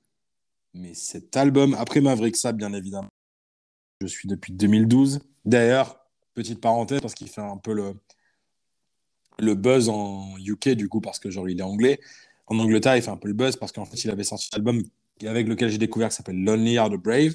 Mais 0.74 0.94
cet 0.94 1.36
album, 1.36 1.74
après 1.78 2.00
Maverick 2.00 2.36
Sabre, 2.36 2.58
bien 2.58 2.72
évidemment, 2.72 3.10
je 4.00 4.06
suis 4.06 4.28
depuis 4.28 4.52
2012. 4.52 5.20
D'ailleurs, 5.44 6.02
petite 6.34 6.60
parenthèse, 6.60 7.00
parce 7.00 7.14
qu'il 7.14 7.28
fait 7.28 7.40
un 7.40 7.56
peu 7.56 7.72
le, 9.38 9.54
buzz 9.54 9.88
en 9.88 10.36
UK, 10.38 10.70
du 10.70 10.88
coup, 10.88 11.00
parce 11.00 11.18
que 11.18 11.30
genre, 11.30 11.48
il 11.48 11.60
est 11.60 11.64
anglais. 11.64 12.00
En 12.46 12.58
Angleterre, 12.58 12.96
il 12.96 13.02
fait 13.02 13.10
un 13.10 13.16
peu 13.16 13.28
le 13.28 13.34
buzz 13.34 13.56
parce 13.56 13.72
qu'en 13.72 13.84
fait, 13.84 14.02
il 14.04 14.10
avait 14.10 14.24
sorti 14.24 14.48
un 14.52 14.56
album 14.56 14.82
avec 15.24 15.46
lequel 15.46 15.70
j'ai 15.70 15.78
découvert 15.78 16.08
qui 16.08 16.16
s'appelle 16.16 16.42
Lonely 16.42 16.78
Are 16.78 16.90
the 16.90 16.94
Brave. 16.94 17.34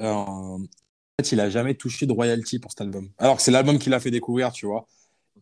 Euh, 0.00 0.06
en 0.06 0.58
fait, 1.18 1.32
il 1.32 1.40
a 1.40 1.48
jamais 1.48 1.74
touché 1.74 2.06
de 2.06 2.12
royalty 2.12 2.58
pour 2.58 2.72
cet 2.72 2.80
album. 2.80 3.08
Alors 3.18 3.36
que 3.36 3.42
c'est 3.42 3.50
l'album 3.50 3.78
qu'il 3.78 3.94
a 3.94 4.00
fait 4.00 4.10
découvrir, 4.10 4.52
tu 4.52 4.66
vois. 4.66 4.86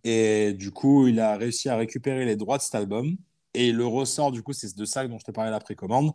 Et 0.05 0.53
du 0.53 0.71
coup, 0.71 1.07
il 1.07 1.21
a 1.21 1.37
réussi 1.37 1.69
à 1.69 1.77
récupérer 1.77 2.25
les 2.25 2.37
droits 2.37 2.59
de 2.59 2.63
cet 2.63 2.75
album. 2.75 3.17
Et 3.55 3.69
il 3.69 3.77
le 3.77 3.87
ressort, 3.87 4.33
du 4.33 4.43
coup, 4.43 4.53
c'est 4.53 4.77
de 4.77 4.85
ça 4.85 5.07
dont 5.07 5.19
je 5.19 5.25
te 5.25 5.31
parlais 5.31 5.51
la 5.51 5.61
précommande. 5.61 6.13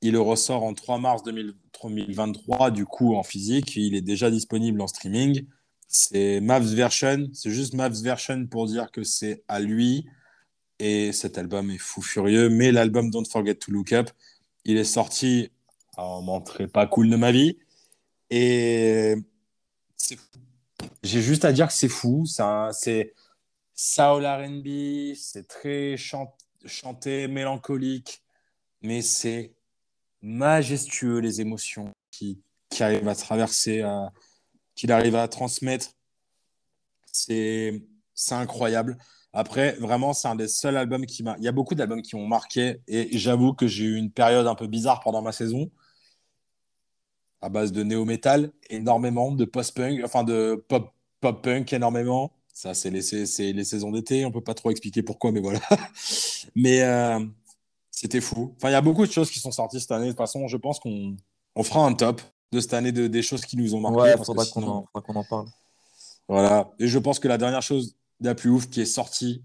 Il 0.00 0.12
le 0.12 0.20
ressort 0.20 0.62
en 0.62 0.74
3 0.74 0.98
mars 0.98 1.22
2000 1.24 1.54
2023, 1.82 2.70
du 2.70 2.84
coup, 2.84 3.14
en 3.14 3.22
physique. 3.22 3.76
Il 3.76 3.94
est 3.94 4.00
déjà 4.02 4.30
disponible 4.30 4.80
en 4.80 4.86
streaming. 4.86 5.46
C'est 5.86 6.40
Mavs 6.40 6.74
Version. 6.74 7.28
C'est 7.32 7.50
juste 7.50 7.74
Mavs 7.74 8.00
Version 8.02 8.46
pour 8.46 8.66
dire 8.66 8.90
que 8.90 9.02
c'est 9.04 9.44
à 9.48 9.60
lui. 9.60 10.06
Et 10.78 11.12
cet 11.12 11.38
album 11.38 11.70
est 11.70 11.78
fou 11.78 12.02
furieux. 12.02 12.48
Mais 12.48 12.72
l'album 12.72 13.10
Don't 13.10 13.26
Forget 13.30 13.56
to 13.56 13.72
Look 13.72 13.92
Up, 13.92 14.10
il 14.64 14.76
est 14.76 14.84
sorti 14.84 15.50
à 15.96 16.04
un 16.04 16.66
pas 16.68 16.86
cool 16.86 17.10
de 17.10 17.16
ma 17.16 17.32
vie. 17.32 17.58
Et 18.30 19.14
c'est 19.96 20.16
fou. 20.16 20.47
J'ai 21.02 21.22
juste 21.22 21.44
à 21.44 21.52
dire 21.52 21.66
que 21.68 21.72
c'est 21.72 21.88
fou. 21.88 22.24
C'est 22.26 23.14
Soul 23.74 24.26
RB, 24.26 25.14
c'est 25.16 25.46
très 25.48 25.96
chan- 25.96 26.36
chanté, 26.66 27.28
mélancolique, 27.28 28.22
mais 28.82 29.02
c'est 29.02 29.54
majestueux 30.22 31.18
les 31.20 31.40
émotions 31.42 31.92
qui, 32.10 32.42
qui 32.70 32.82
arrivent 32.84 33.08
à 33.08 33.14
traverser, 33.16 33.82
à- 33.82 34.12
qu'il 34.76 34.92
arrive 34.92 35.16
à 35.16 35.28
transmettre. 35.28 35.88
C'est 37.12 37.80
incroyable. 38.30 38.96
Après, 39.32 39.72
vraiment, 39.74 40.12
c'est 40.12 40.28
un 40.28 40.34
des 40.34 40.48
seuls 40.48 40.76
albums 40.76 41.06
qui 41.06 41.22
m'a. 41.22 41.36
Il 41.38 41.44
y 41.44 41.48
a 41.48 41.52
beaucoup 41.52 41.74
d'albums 41.74 42.02
qui 42.02 42.16
m'ont 42.16 42.26
marqué 42.26 42.80
et 42.88 43.16
j'avoue 43.18 43.52
que 43.54 43.66
j'ai 43.66 43.84
eu 43.84 43.96
une 43.96 44.10
période 44.10 44.46
un 44.46 44.54
peu 44.54 44.66
bizarre 44.66 45.00
pendant 45.00 45.22
ma 45.22 45.32
saison 45.32 45.70
à 47.40 47.48
base 47.48 47.72
de 47.72 47.82
néo-metal, 47.82 48.50
énormément, 48.70 49.30
de 49.32 49.44
post-punk, 49.44 50.00
enfin 50.04 50.24
de 50.24 50.62
pop- 50.68 50.92
pop-punk 51.20 51.72
énormément. 51.72 52.32
Ça, 52.52 52.74
c'est 52.74 52.90
les, 52.90 53.02
c'est 53.02 53.52
les 53.52 53.64
saisons 53.64 53.92
d'été, 53.92 54.24
on 54.24 54.32
peut 54.32 54.40
pas 54.40 54.54
trop 54.54 54.70
expliquer 54.70 55.02
pourquoi, 55.02 55.30
mais 55.30 55.40
voilà. 55.40 55.60
mais 56.56 56.82
euh, 56.82 57.20
c'était 57.92 58.20
fou. 58.20 58.52
Enfin, 58.56 58.68
il 58.70 58.72
y 58.72 58.74
a 58.76 58.80
beaucoup 58.80 59.06
de 59.06 59.12
choses 59.12 59.30
qui 59.30 59.38
sont 59.38 59.52
sorties 59.52 59.78
cette 59.80 59.92
année. 59.92 60.06
De 60.06 60.10
toute 60.10 60.18
façon, 60.18 60.48
je 60.48 60.56
pense 60.56 60.80
qu'on 60.80 61.16
on 61.54 61.62
fera 61.62 61.86
un 61.86 61.92
top 61.94 62.20
de 62.50 62.60
cette 62.60 62.74
année 62.74 62.90
de, 62.92 63.06
des 63.06 63.22
choses 63.22 63.42
qui 63.44 63.56
nous 63.56 63.74
ont 63.76 63.80
marqué. 63.80 63.98
Ouais, 64.00 64.16
faudra 64.16 64.44
qu'on 64.46 64.60
sinon- 64.60 64.86
en, 64.92 65.00
qu'on 65.00 65.14
en 65.14 65.24
parle. 65.24 65.46
voilà. 66.26 66.70
Et 66.80 66.88
je 66.88 66.98
pense 66.98 67.20
que 67.20 67.28
la 67.28 67.38
dernière 67.38 67.62
chose 67.62 67.94
la 68.20 68.34
plus 68.34 68.50
ouf 68.50 68.68
qui 68.68 68.80
est 68.80 68.86
sortie 68.86 69.42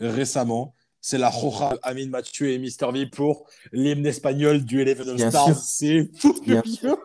récemment, 0.00 0.74
c'est 1.00 1.18
la 1.18 1.28
Roja 1.30 1.76
Amin 1.82 2.08
Mathieu 2.08 2.50
et 2.50 2.58
Mister 2.58 2.88
V 2.92 3.06
pour 3.06 3.46
l'hymne 3.70 4.04
espagnol 4.06 4.64
du 4.64 4.80
Eleven 4.80 5.14
Bien 5.14 5.30
Stars. 5.30 5.56
C'est 5.56 6.10
fou 6.18 6.34
Bien 6.44 6.62
furieux. 6.62 6.96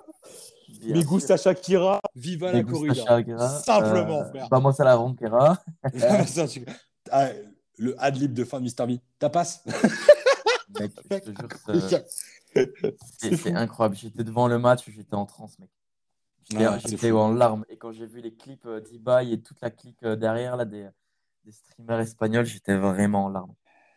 Bien 0.82 1.04
gusta 1.04 1.38
Shakira, 1.38 2.00
viva 2.16 2.52
la 2.52 2.64
corrida. 2.64 2.94
Shakira, 2.96 3.50
Simplement, 3.62 4.22
euh, 4.22 4.30
frère. 4.30 4.48
Vamos 4.50 4.80
a 4.80 4.84
la 4.84 4.96
ronquera. 4.96 5.62
Ah, 7.12 7.30
le 7.78 7.96
ad-lib 8.02 8.34
de 8.34 8.44
fin 8.46 8.60
de 8.60 8.64
Mister 8.64 8.86
V. 8.86 9.00
Ta 9.20 9.30
passe 9.30 9.64
Mec, 10.80 10.92
je 11.10 11.18
te 11.18 11.32
jure, 11.32 12.02
c'est- 13.20 13.54
incroyable. 13.54 13.96
J'étais 13.96 14.24
devant 14.24 14.48
le 14.48 14.60
match, 14.60 14.90
j'étais 14.90 15.16
en 15.16 15.26
transe, 15.26 15.58
mec. 15.60 15.70
J'étais 16.50 17.12
Ah, 17.12 17.16
en 17.16 17.34
larmes. 17.34 17.66
Et 17.70 17.78
quand 17.78 17.92
j'ai 17.92 18.06
vu 18.06 18.22
les 18.22 18.34
clips 18.34 18.66
euh, 18.66 18.80
d'Ibai 18.80 19.32
et 19.32 19.42
toute 19.42 19.60
la 19.62 19.70
clique 19.72 20.02
euh, 20.04 20.16
derrière 20.16 20.56
là, 20.58 20.66
des, 20.66 20.88
des 21.46 21.52
streamers 21.52 22.00
espagnols, 22.00 22.46
j'étais 22.46 22.76
vraiment 22.78 23.26
en 23.26 23.30
larmes. 23.30 23.54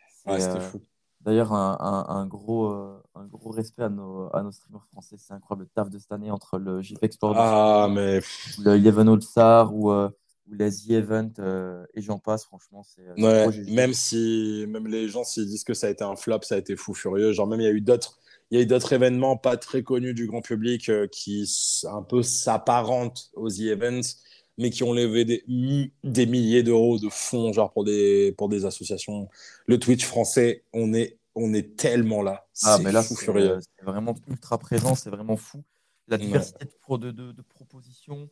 C'est, 0.09 0.29
Ouais, 0.29 0.39
c'était 0.39 0.57
euh, 0.57 0.59
fou. 0.59 0.81
D'ailleurs, 1.25 1.53
un, 1.53 1.77
un- 1.79 2.15
un 2.15 2.25
gros, 2.27 2.67
euh, 2.67 3.01
un 3.15 3.25
gros 3.25 3.49
respect 3.49 3.83
à 3.83 3.89
nos, 3.89 4.29
à 4.35 4.43
nos 4.43 4.51
streamers 4.51 4.85
français. 4.85 5.15
C'est 5.17 5.33
incroyable 5.33 5.63
le 5.63 5.69
taf 5.73 5.89
de 5.89 5.97
cette 5.97 6.11
année 6.11 6.29
entre 6.31 6.59
le 6.59 6.81
JP 6.81 7.11
Sport, 7.11 7.33
Ah, 7.35 7.87
mais 7.91 8.19
le 8.63 8.75
Eleven 8.75 9.09
All 9.09 9.21
Star 9.21 9.73
ou, 9.75 9.91
euh, 9.91 10.09
ou 10.47 10.53
les 10.53 10.69
The 10.71 10.91
Event 10.91 11.31
euh, 11.39 11.83
et 11.95 12.01
j'en 12.01 12.19
passe. 12.19 12.45
Franchement, 12.45 12.83
c'est 12.83 13.01
Ouais, 13.21 13.47
même 13.73 13.93
si 13.93 14.65
même 14.69 14.87
les 14.87 15.09
gens 15.09 15.23
s'ils 15.23 15.47
disent 15.47 15.63
que 15.63 15.73
ça 15.73 15.87
a 15.87 15.89
été 15.89 16.03
un 16.03 16.15
flop, 16.15 16.41
ça 16.43 16.55
a 16.55 16.57
été 16.59 16.75
fou 16.75 16.93
furieux. 16.93 17.31
Genre 17.31 17.47
même 17.47 17.59
il 17.61 17.63
y 17.65 17.67
a 17.67 17.71
eu 17.71 17.81
d'autres 17.81 18.19
il 18.51 18.57
y 18.59 18.61
a 18.61 18.63
eu 18.63 18.67
d'autres 18.67 18.93
événements 18.93 19.37
pas 19.37 19.57
très 19.57 19.81
connus 19.81 20.13
du 20.13 20.27
grand 20.27 20.41
public 20.41 20.89
euh, 20.89 21.07
qui 21.07 21.49
un 21.89 22.03
peu 22.03 22.21
s'apparentent 22.21 23.31
aux 23.33 23.49
The 23.49 23.61
Events, 23.61 24.17
mais 24.57 24.69
qui 24.69 24.83
ont 24.83 24.93
levé 24.93 25.25
des, 25.25 25.43
mi- 25.47 25.91
des 26.03 26.25
milliers 26.25 26.63
d'euros 26.63 26.97
de 26.99 27.09
fonds 27.09 27.51
genre 27.53 27.71
pour 27.73 27.83
des 27.83 28.33
pour 28.37 28.49
des 28.49 28.65
associations. 28.65 29.29
Le 29.67 29.79
Twitch 29.79 30.05
français, 30.05 30.63
on 30.73 30.93
est 30.93 31.17
on 31.35 31.53
est 31.53 31.75
tellement 31.75 32.21
là. 32.21 32.47
Ah, 32.63 32.77
C'est 32.77 32.83
mais 32.83 32.91
là, 32.91 33.03
fou 33.03 33.15
furieux. 33.15 33.51
euh, 33.51 33.59
c'est 33.77 33.85
vraiment 33.85 34.15
ultra 34.27 34.57
présent, 34.57 34.95
c'est 34.95 35.09
vraiment 35.09 35.35
fou. 35.37 35.63
La 36.07 36.17
diversité 36.17 36.65
de, 36.65 36.71
pro- 36.79 36.97
de, 36.97 37.11
de- 37.11 37.31
de 37.31 37.41
propositions 37.41 38.29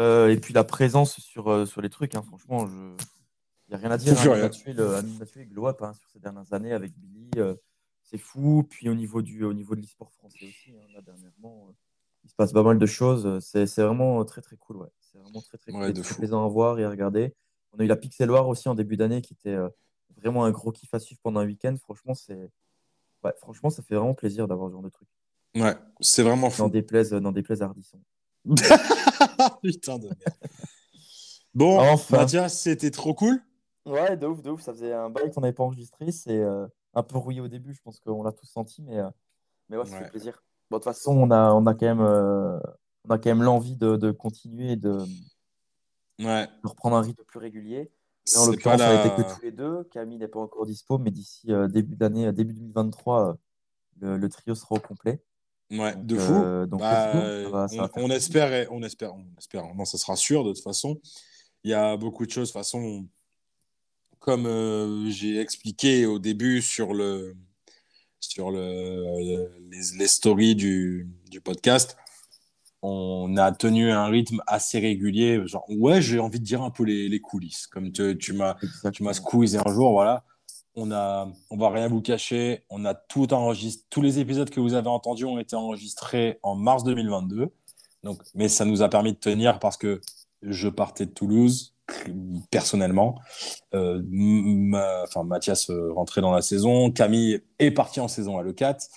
euh, 0.00 0.28
et 0.28 0.36
puis 0.36 0.52
la 0.52 0.64
présence 0.64 1.18
sur, 1.20 1.48
euh, 1.50 1.66
sur 1.66 1.80
les 1.80 1.88
trucs, 1.88 2.14
hein, 2.14 2.22
franchement, 2.22 2.66
je... 2.66 2.72
Il 3.68 3.70
n'y 3.70 3.74
a 3.76 3.78
rien 3.78 3.90
à 3.92 3.96
dire. 3.96 4.12
Hein, 4.20 4.50
tué 4.50 4.72
le, 4.74 5.00
tué 5.24 5.46
glow 5.46 5.68
up 5.68 5.80
hein, 5.82 5.92
sur 5.94 6.08
ces 6.10 6.18
dernières 6.18 6.52
années 6.52 6.72
avec 6.72 6.92
Billy. 6.98 7.30
euh, 7.38 7.54
c'est 8.02 8.18
fou. 8.18 8.66
Puis 8.68 8.88
au 8.90 8.94
niveau, 8.94 9.22
du, 9.22 9.42
au 9.44 9.54
niveau 9.54 9.74
de 9.74 9.80
l'e-sport 9.80 10.12
français 10.12 10.44
aussi, 10.46 10.72
hein, 10.76 10.84
là, 10.92 11.00
dernièrement, 11.00 11.70
il 12.24 12.30
se 12.30 12.34
passe 12.34 12.52
pas 12.52 12.62
mal 12.62 12.78
de 12.78 12.86
choses. 12.86 13.38
C'est 13.44 13.66
c'est 13.66 13.82
vraiment 13.82 14.24
très, 14.24 14.40
très 14.40 14.56
cool. 14.56 14.76
Ouais. 14.78 14.88
C'est 15.00 15.18
vraiment 15.18 15.40
très, 15.40 15.58
très 15.58 15.70
cool. 15.72 15.80
Ouais, 15.82 15.90
et 15.90 15.92
de 15.92 16.02
très 16.02 16.14
plaisant 16.16 16.44
à 16.44 16.48
voir 16.48 16.78
et 16.78 16.84
à 16.84 16.90
regarder. 16.90 17.34
On 17.72 17.78
a 17.80 17.84
eu 17.84 17.86
la 17.88 17.96
Pixel 17.96 18.30
War 18.30 18.48
aussi 18.48 18.68
en 18.68 18.74
début 18.74 18.96
d'année 18.96 19.20
qui 19.22 19.34
était 19.34 19.50
euh, 19.54 19.68
vraiment 20.16 20.44
un 20.44 20.50
gros 20.50 20.72
kiff 20.72 20.92
à 20.94 20.98
suivre 20.98 21.20
pendant 21.22 21.40
un 21.40 21.46
week-end. 21.46 21.74
Franchement, 21.80 22.14
c'est. 22.14 22.50
Ouais, 23.22 23.32
franchement, 23.38 23.70
ça 23.70 23.82
fait 23.82 23.94
vraiment 23.94 24.14
plaisir 24.14 24.46
d'avoir 24.48 24.68
ce 24.68 24.72
genre 24.74 24.82
de 24.82 24.90
truc. 24.90 25.08
Ouais, 25.56 25.74
c'est 26.00 26.22
vraiment 26.22 26.48
N'en 26.48 26.50
fou. 26.50 26.68
déplaise, 26.68 27.12
n'en 27.14 27.32
déplaise 27.32 27.62
à 27.62 27.66
Ardisson. 27.66 28.00
Putain 29.62 29.98
de 29.98 30.06
merde. 30.08 30.38
Bon, 31.54 31.78
Enfin. 31.78 32.18
Mathias, 32.18 32.58
c'était 32.60 32.90
trop 32.90 33.14
cool. 33.14 33.40
Ouais, 33.86 34.16
de 34.16 34.26
ouf, 34.26 34.42
de 34.42 34.50
ouf. 34.50 34.60
Ça 34.62 34.72
faisait 34.72 34.92
un 34.92 35.10
bail 35.10 35.30
qu'on 35.30 35.40
n'avait 35.40 35.52
pas 35.52 35.62
enregistré. 35.62 36.10
C'est 36.10 36.38
euh, 36.38 36.66
un 36.94 37.02
peu 37.02 37.16
rouillé 37.18 37.40
au 37.40 37.48
début, 37.48 37.72
je 37.74 37.80
pense 37.82 38.00
qu'on 38.00 38.22
l'a 38.22 38.32
tous 38.32 38.46
senti, 38.46 38.82
mais, 38.82 38.98
euh, 38.98 39.08
mais 39.68 39.76
ouais, 39.76 39.84
ça 39.86 39.92
Ouais. 39.98 40.04
fait 40.04 40.10
plaisir. 40.10 40.42
Bon, 40.70 40.78
de 40.78 40.82
toute 40.82 40.92
façon, 40.92 41.16
on 41.16 41.30
a, 41.30 41.52
on 41.52 41.66
a 41.66 41.74
quand 41.74 41.86
même, 41.86 42.00
euh, 42.00 42.58
on 43.06 43.10
a 43.10 43.18
quand 43.18 43.30
même 43.30 43.42
l'envie 43.42 43.76
de, 43.76 43.96
de 43.96 44.10
continuer 44.10 44.72
et 44.72 44.76
de, 44.76 44.98
Ouais, 46.20 46.46
de 46.46 46.68
reprendre 46.68 46.96
un 46.96 47.02
rythme 47.02 47.22
plus 47.24 47.38
régulier. 47.38 47.90
Là, 48.32 48.40
en 48.40 48.46
l'occurrence, 48.46 48.80
ça 48.80 48.94
n'a 48.94 49.04
été 49.04 49.08
la... 49.08 49.24
que 49.28 49.34
tous 49.34 49.42
les 49.42 49.52
deux. 49.52 49.84
Camille 49.92 50.18
n'est 50.18 50.28
pas 50.28 50.40
encore 50.40 50.64
dispo, 50.64 50.96
mais 50.98 51.10
d'ici 51.10 51.52
euh, 51.52 51.68
début 51.68 51.96
d'année, 51.96 52.26
euh, 52.28 52.32
début 52.32 52.54
2023, 52.54 53.28
euh, 53.30 53.34
le, 54.00 54.16
le 54.16 54.28
trio 54.28 54.54
sera 54.54 54.76
au 54.76 54.80
complet. 54.80 55.22
Ouais, 55.70 55.94
Donc, 55.94 56.06
de 56.06 56.16
fou. 56.16 56.34
euh, 56.34 56.66
donc, 56.66 56.80
Bah. 56.80 57.12
Ça 57.12 57.48
va- 57.50 57.68
ça 57.68 57.90
on, 57.96 58.08
espère, 58.10 58.52
et- 58.52 58.66
on 58.70 58.82
espère, 58.82 59.14
on 59.14 59.26
espère. 59.38 59.74
Non, 59.74 59.84
ça 59.84 59.98
sera 59.98 60.16
sûr 60.16 60.44
de 60.44 60.52
toute 60.52 60.62
façon. 60.62 60.98
Il 61.64 61.70
y 61.70 61.74
a 61.74 61.96
beaucoup 61.96 62.24
de 62.24 62.30
choses. 62.30 62.48
De 62.48 62.52
toute 62.52 62.60
façon, 62.60 63.06
comme 64.20 64.46
euh, 64.46 65.10
j'ai 65.10 65.38
expliqué 65.40 66.06
au 66.06 66.18
début 66.18 66.62
sur 66.62 66.94
le 66.94 67.34
sur 68.30 68.50
le, 68.50 68.58
le- 69.20 69.50
les, 69.70 69.98
les 69.98 70.06
stories 70.08 70.54
du, 70.54 71.08
du 71.30 71.40
podcast, 71.40 71.96
on 72.82 73.36
a 73.38 73.50
tenu 73.52 73.90
un 73.90 74.06
rythme 74.06 74.42
assez 74.46 74.78
régulier. 74.78 75.40
Genre, 75.46 75.64
ouais, 75.70 76.02
j'ai 76.02 76.18
envie 76.18 76.38
de 76.40 76.44
dire 76.44 76.62
un 76.62 76.70
peu 76.70 76.84
les, 76.84 77.08
les 77.08 77.20
coulisses. 77.20 77.66
Comme 77.66 77.90
tu, 77.92 78.16
tu 78.18 78.32
m'as 78.34 78.54
tu 78.54 78.66
Exactement. 78.66 79.08
m'as 79.08 79.14
squeezé 79.14 79.58
un 79.64 79.72
jour, 79.72 79.92
voilà. 79.92 80.24
On 80.76 80.90
a, 80.90 81.32
on 81.50 81.56
va 81.56 81.70
rien 81.70 81.88
vous 81.88 82.02
cacher. 82.02 82.64
On 82.68 82.84
a 82.84 82.94
tout 82.94 83.32
enregistré. 83.32 83.86
Tous 83.90 84.02
les 84.02 84.18
épisodes 84.18 84.50
que 84.50 84.60
vous 84.60 84.74
avez 84.74 84.88
entendus 84.88 85.24
ont 85.24 85.38
été 85.38 85.56
enregistrés 85.56 86.38
en 86.42 86.56
mars 86.56 86.84
2022. 86.84 87.48
Donc, 88.02 88.20
mais 88.34 88.48
ça 88.48 88.64
nous 88.64 88.82
a 88.82 88.88
permis 88.90 89.12
de 89.12 89.18
tenir 89.18 89.60
parce 89.60 89.76
que 89.76 90.00
je 90.42 90.68
partais 90.68 91.06
de 91.06 91.12
Toulouse 91.12 91.73
personnellement. 92.50 93.20
Euh, 93.74 94.02
ma- 94.06 95.02
enfin, 95.02 95.24
Mathias 95.24 95.70
euh, 95.70 95.92
rentrait 95.92 96.20
dans 96.20 96.32
la 96.32 96.42
saison. 96.42 96.90
Camille 96.90 97.42
est 97.58 97.70
parti 97.70 98.00
en 98.00 98.08
saison 98.08 98.38
à 98.38 98.42
l'E4. 98.42 98.88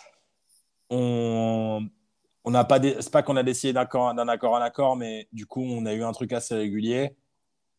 On, 0.89 1.88
on 2.45 2.51
n'a 2.51 2.64
pas, 2.64 2.80
dé- 2.80 2.95
c'est 2.99 3.11
pas 3.11 3.23
qu'on 3.23 3.35
a 3.35 3.43
décidé 3.43 3.73
d'un 3.73 3.81
accord, 3.81 4.14
d'un 4.14 4.27
accord 4.27 4.53
en 4.53 4.61
accord, 4.61 4.95
mais 4.95 5.27
du 5.34 5.45
coup, 5.45 5.61
on 5.64 5.85
a 5.85 5.93
eu 5.93 6.03
un 6.03 6.11
truc 6.14 6.31
assez 6.31 6.55
régulier. 6.55 7.15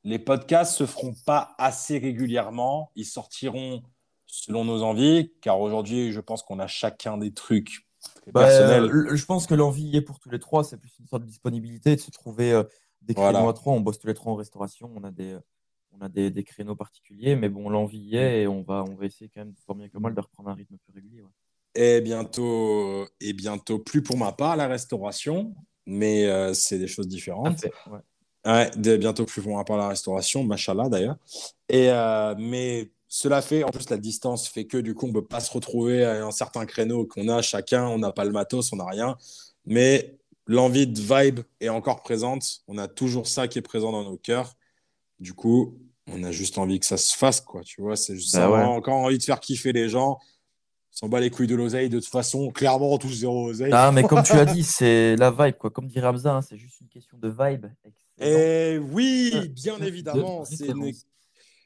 Les 0.05 0.19
podcasts 0.19 0.75
se 0.77 0.87
feront 0.87 1.15
pas 1.27 1.55
assez 1.59 1.99
régulièrement. 1.99 2.91
Ils 2.95 3.05
sortiront 3.07 3.83
selon 4.27 4.65
nos 4.65 4.83
envies, 4.83 5.33
car 5.41 5.61
aujourd'hui, 5.61 6.13
je 6.13 6.21
pense 6.21 6.43
qu'on 6.43 6.59
a 6.59 6.67
chacun 6.67 7.17
des 7.17 7.33
trucs 7.33 7.87
Bah, 8.33 8.45
personnels. 8.45 8.85
euh, 8.85 9.17
je 9.17 9.25
pense 9.25 9.47
que 9.47 9.55
l'envie 9.55 9.97
est 9.97 10.03
pour 10.03 10.21
tous 10.21 10.29
les 10.31 10.39
trois. 10.39 10.65
C'est 10.65 10.77
plus 10.77 10.93
une 11.01 11.07
sorte 11.07 11.23
de 11.23 11.29
disponibilité, 11.29 11.97
de 11.97 12.01
se 12.01 12.11
trouver 12.11 12.53
euh, 12.53 12.63
des 13.03 13.15
créneaux 13.15 13.31
Voilà. 13.33 13.49
à 13.49 13.53
trois. 13.53 13.73
On 13.73 13.81
bosse 13.81 13.99
tous 13.99 14.07
les 14.07 14.15
trois 14.15 14.33
en 14.33 14.37
restauration. 14.37 14.91
On 14.95 15.05
a 15.05 15.11
des, 15.11 15.37
on 15.93 16.01
a 16.01 16.09
des, 16.09 16.31
des 16.31 16.45
créneaux 16.45 16.77
particuliers. 16.77 17.37
Mais 17.37 17.49
bon, 17.49 17.69
l'envie 17.69 17.99
y 17.99 18.17
est 18.17 18.43
et 18.43 18.47
on 18.47 18.63
va, 18.63 18.85
on 18.89 18.95
va 18.95 19.07
essayer 19.07 19.31
quand 19.35 19.41
même, 19.41 19.55
tant 19.67 19.75
bien 19.75 19.89
que 19.89 19.99
mal, 19.99 20.15
de 20.15 20.21
reprendre 20.21 20.51
un 20.51 20.55
rythme 20.55 20.77
plus 20.79 20.93
régulier. 20.95 21.23
ouais. 21.23 21.29
Et 21.75 22.01
bientôt, 22.01 23.07
et 23.21 23.33
bientôt, 23.33 23.79
plus 23.79 24.03
pour 24.03 24.17
ma 24.17 24.33
part, 24.33 24.57
la 24.57 24.67
restauration, 24.67 25.55
mais 25.87 26.27
euh, 26.27 26.53
c'est 26.55 26.79
des 26.79 26.89
choses 26.89 27.07
différentes. 27.07 27.61
Parfait, 27.61 27.73
ouais. 27.91 27.99
Ouais, 28.47 28.71
de- 28.77 28.97
bientôt 28.97 29.25
plus 29.27 29.43
pour 29.43 29.55
ma 29.57 29.65
part, 29.65 29.77
la 29.77 29.89
restauration, 29.89 30.43
machallah 30.43 30.89
d'ailleurs. 30.89 31.17
Et 31.69 31.91
euh, 31.91 32.35
mais 32.39 32.91
cela 33.07 33.43
fait, 33.43 33.63
en 33.65 33.69
plus, 33.71 33.89
la 33.91 33.97
distance 33.99 34.49
fait 34.49 34.65
que 34.67 34.79
du 34.79 34.95
coup, 34.95 35.05
on 35.07 35.09
ne 35.09 35.13
peut 35.15 35.25
pas 35.27 35.41
se 35.41 35.53
retrouver 35.53 36.05
à 36.05 36.27
un 36.27 36.31
certain 36.31 36.67
créneau 36.67 37.07
qu'on 37.07 37.29
a 37.29 37.43
chacun. 37.43 37.87
On 37.87 37.99
n'a 37.99 38.13
pas 38.13 38.25
le 38.25 38.33
matos, 38.33 38.73
on 38.73 38.77
n'a 38.77 38.87
rien. 38.87 39.17
Mais 39.65 40.18
l'envie 40.49 40.87
de 40.89 40.99
vibe 41.01 41.41
est 41.61 41.69
encore 41.69 42.03
présente. 42.03 42.63
On 42.67 42.77
a 42.79 42.89
toujours 42.89 43.29
ça 43.29 43.47
qui 43.47 43.59
est 43.59 43.63
présent 43.63 43.93
dans 43.93 44.03
nos 44.03 44.17
cœurs. 44.17 44.55
Du 45.21 45.33
coup, 45.35 45.79
on 46.11 46.25
a 46.25 46.33
juste 46.33 46.59
envie 46.59 46.81
que 46.81 46.87
ça 46.87 46.97
se 46.97 47.17
fasse, 47.17 47.41
quoi. 47.41 47.63
Tu 47.63 47.81
vois, 47.81 47.95
c'est 47.97 48.17
juste 48.17 48.35
Bah 48.35 48.41
ça. 48.41 48.51
ouais. 48.51 48.65
Encore 48.65 48.95
envie 48.97 49.19
de 49.19 49.23
faire 49.23 49.39
kiffer 49.41 49.73
les 49.73 49.89
gens. 49.89 50.19
S'en 50.91 51.09
bat 51.09 51.21
les 51.21 51.31
couilles 51.31 51.47
de 51.47 51.55
l'oseille. 51.55 51.89
De 51.91 52.01
toute 52.01 52.09
façon, 52.09 52.51
clairement, 52.51 52.93
on 52.95 52.99
touche 52.99 53.13
zéro 53.15 53.51
oseille. 53.51 53.71
Ah, 53.73 53.93
mais 53.93 54.03
comme 54.03 54.23
tu 54.25 54.33
as 54.33 54.45
dit, 54.57 54.65
c'est 54.65 55.15
la 55.17 55.31
vibe, 55.31 55.57
quoi. 55.57 55.71
Comme 55.71 55.87
dirait 55.87 56.09
Hamza, 56.09 56.35
hein, 56.35 56.43
c'est 56.43 56.57
juste 56.57 56.81
une 56.81 56.89
question 56.89 57.19
de 57.19 57.29
vibe. 57.29 57.67
Et 58.19 58.79
oui, 58.79 59.31
Euh, 59.35 59.47
bien 59.47 59.79
de- 59.79 59.85
évidemment, 59.85 60.41
de 60.41 60.47
c'est 60.47 60.67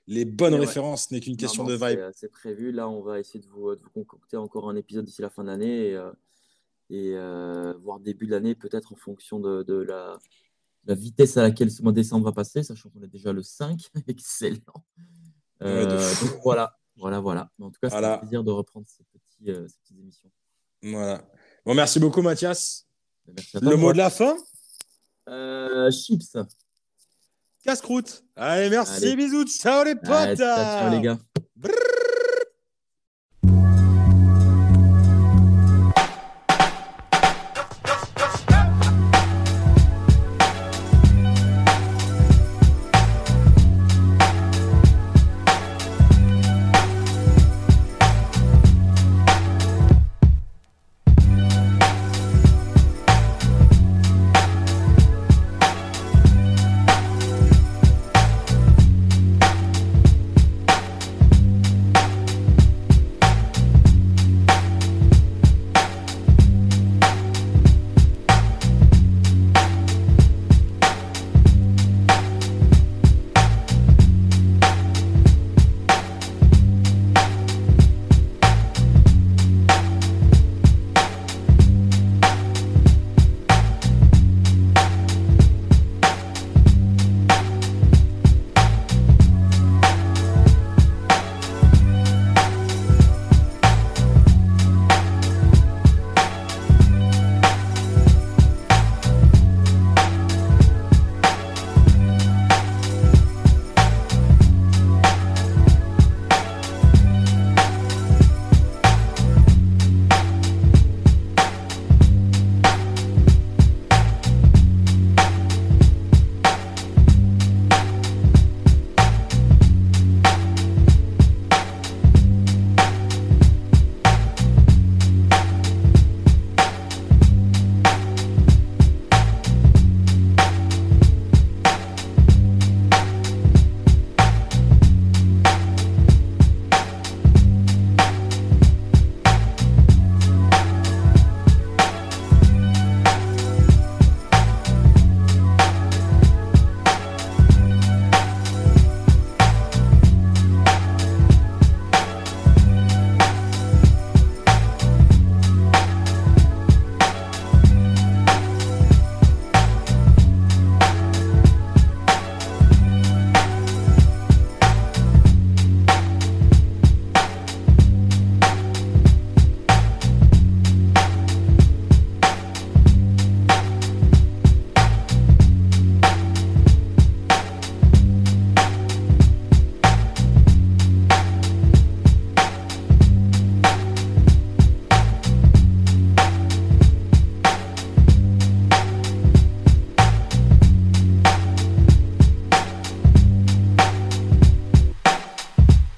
les 0.09 0.24
bonnes 0.24 0.52
Mais 0.54 0.59
ouais. 0.59 0.66
références 0.66 1.10
n'est 1.12 1.20
qu'une 1.20 1.36
question 1.36 1.62
Non, 1.62 1.68
de 1.70 1.74
vibe. 1.76 1.82
c'est- 1.86 1.98
euh, 1.98 2.10
C'est 2.14 2.30
prévu. 2.30 2.72
Là, 2.72 2.88
on 2.88 3.00
va 3.02 3.20
essayer 3.20 3.38
de 3.40 3.46
vous, 3.46 3.74
de 3.74 3.80
vous 3.80 3.90
concocter 3.90 4.36
encore 4.36 4.68
un 4.68 4.74
épisode 4.76 5.04
d'ici 5.04 5.22
la 5.22 5.30
fin 5.30 5.44
d'année 5.44 5.90
et, 5.90 5.94
euh, 5.94 6.10
et 6.93 7.12
euh, 7.16 7.73
voir 7.81 7.98
début 8.01 8.27
de 8.27 8.32
l'année, 8.32 8.55
peut-être 8.55 8.93
en 8.93 8.97
fonction 8.97 9.40
de, 9.40 9.62
de 9.62 9.74
la, 9.74 10.19
la 10.85 10.94
vitesse 10.94 11.39
à 11.39 11.43
laquelle 11.43 11.70
ce 11.70 11.82
mois 11.82 11.93
de 11.93 11.97
décembre 11.97 12.27
va 12.27 12.32
passer, 12.32 12.62
sachant 12.62 12.90
qu'on 12.90 13.02
est 13.02 13.09
déjà 13.09 13.32
le 13.32 13.43
5. 13.43 13.81
Excellent. 14.09 14.85
Euh, 15.62 15.86
donc 16.20 16.40
voilà, 16.43 16.77
voilà, 16.97 17.20
voilà. 17.20 17.51
Mais 17.59 17.64
en 17.64 17.70
tout 17.70 17.78
cas, 17.81 17.89
c'est 17.89 17.94
Voilà. 17.94 18.14
un 18.16 18.19
plaisir 18.19 18.44
de 18.44 18.51
reprendre 18.51 18.86
ces, 18.89 19.05
petits, 19.05 19.51
euh, 19.51 19.66
ces 19.69 19.78
petites 19.78 19.98
émissions. 19.98 20.31
Voilà. 20.82 21.23
Bon, 21.64 21.74
merci 21.74 21.98
beaucoup, 21.98 22.20
Mathias. 22.20 22.86
Merci 23.27 23.52
toi. 23.52 23.70
Le 23.70 23.77
mot 23.77 23.93
de 23.93 23.98
la 23.98 24.10
fin? 24.10 24.36
Euh, 25.28 25.90
chips. 25.90 26.36
Casse-croûte. 27.64 28.24
Allez, 28.36 28.69
merci, 28.69 29.05
Allez. 29.06 29.16
bisous, 29.16 29.44
ciao 29.47 29.85
les 29.85 29.94
potes. 29.94 30.10
Allez, 30.10 30.36
ciao, 30.36 30.56
ciao, 30.56 30.90
les 30.90 31.01
gars. 31.01 31.19
Brrr. 31.56 32.02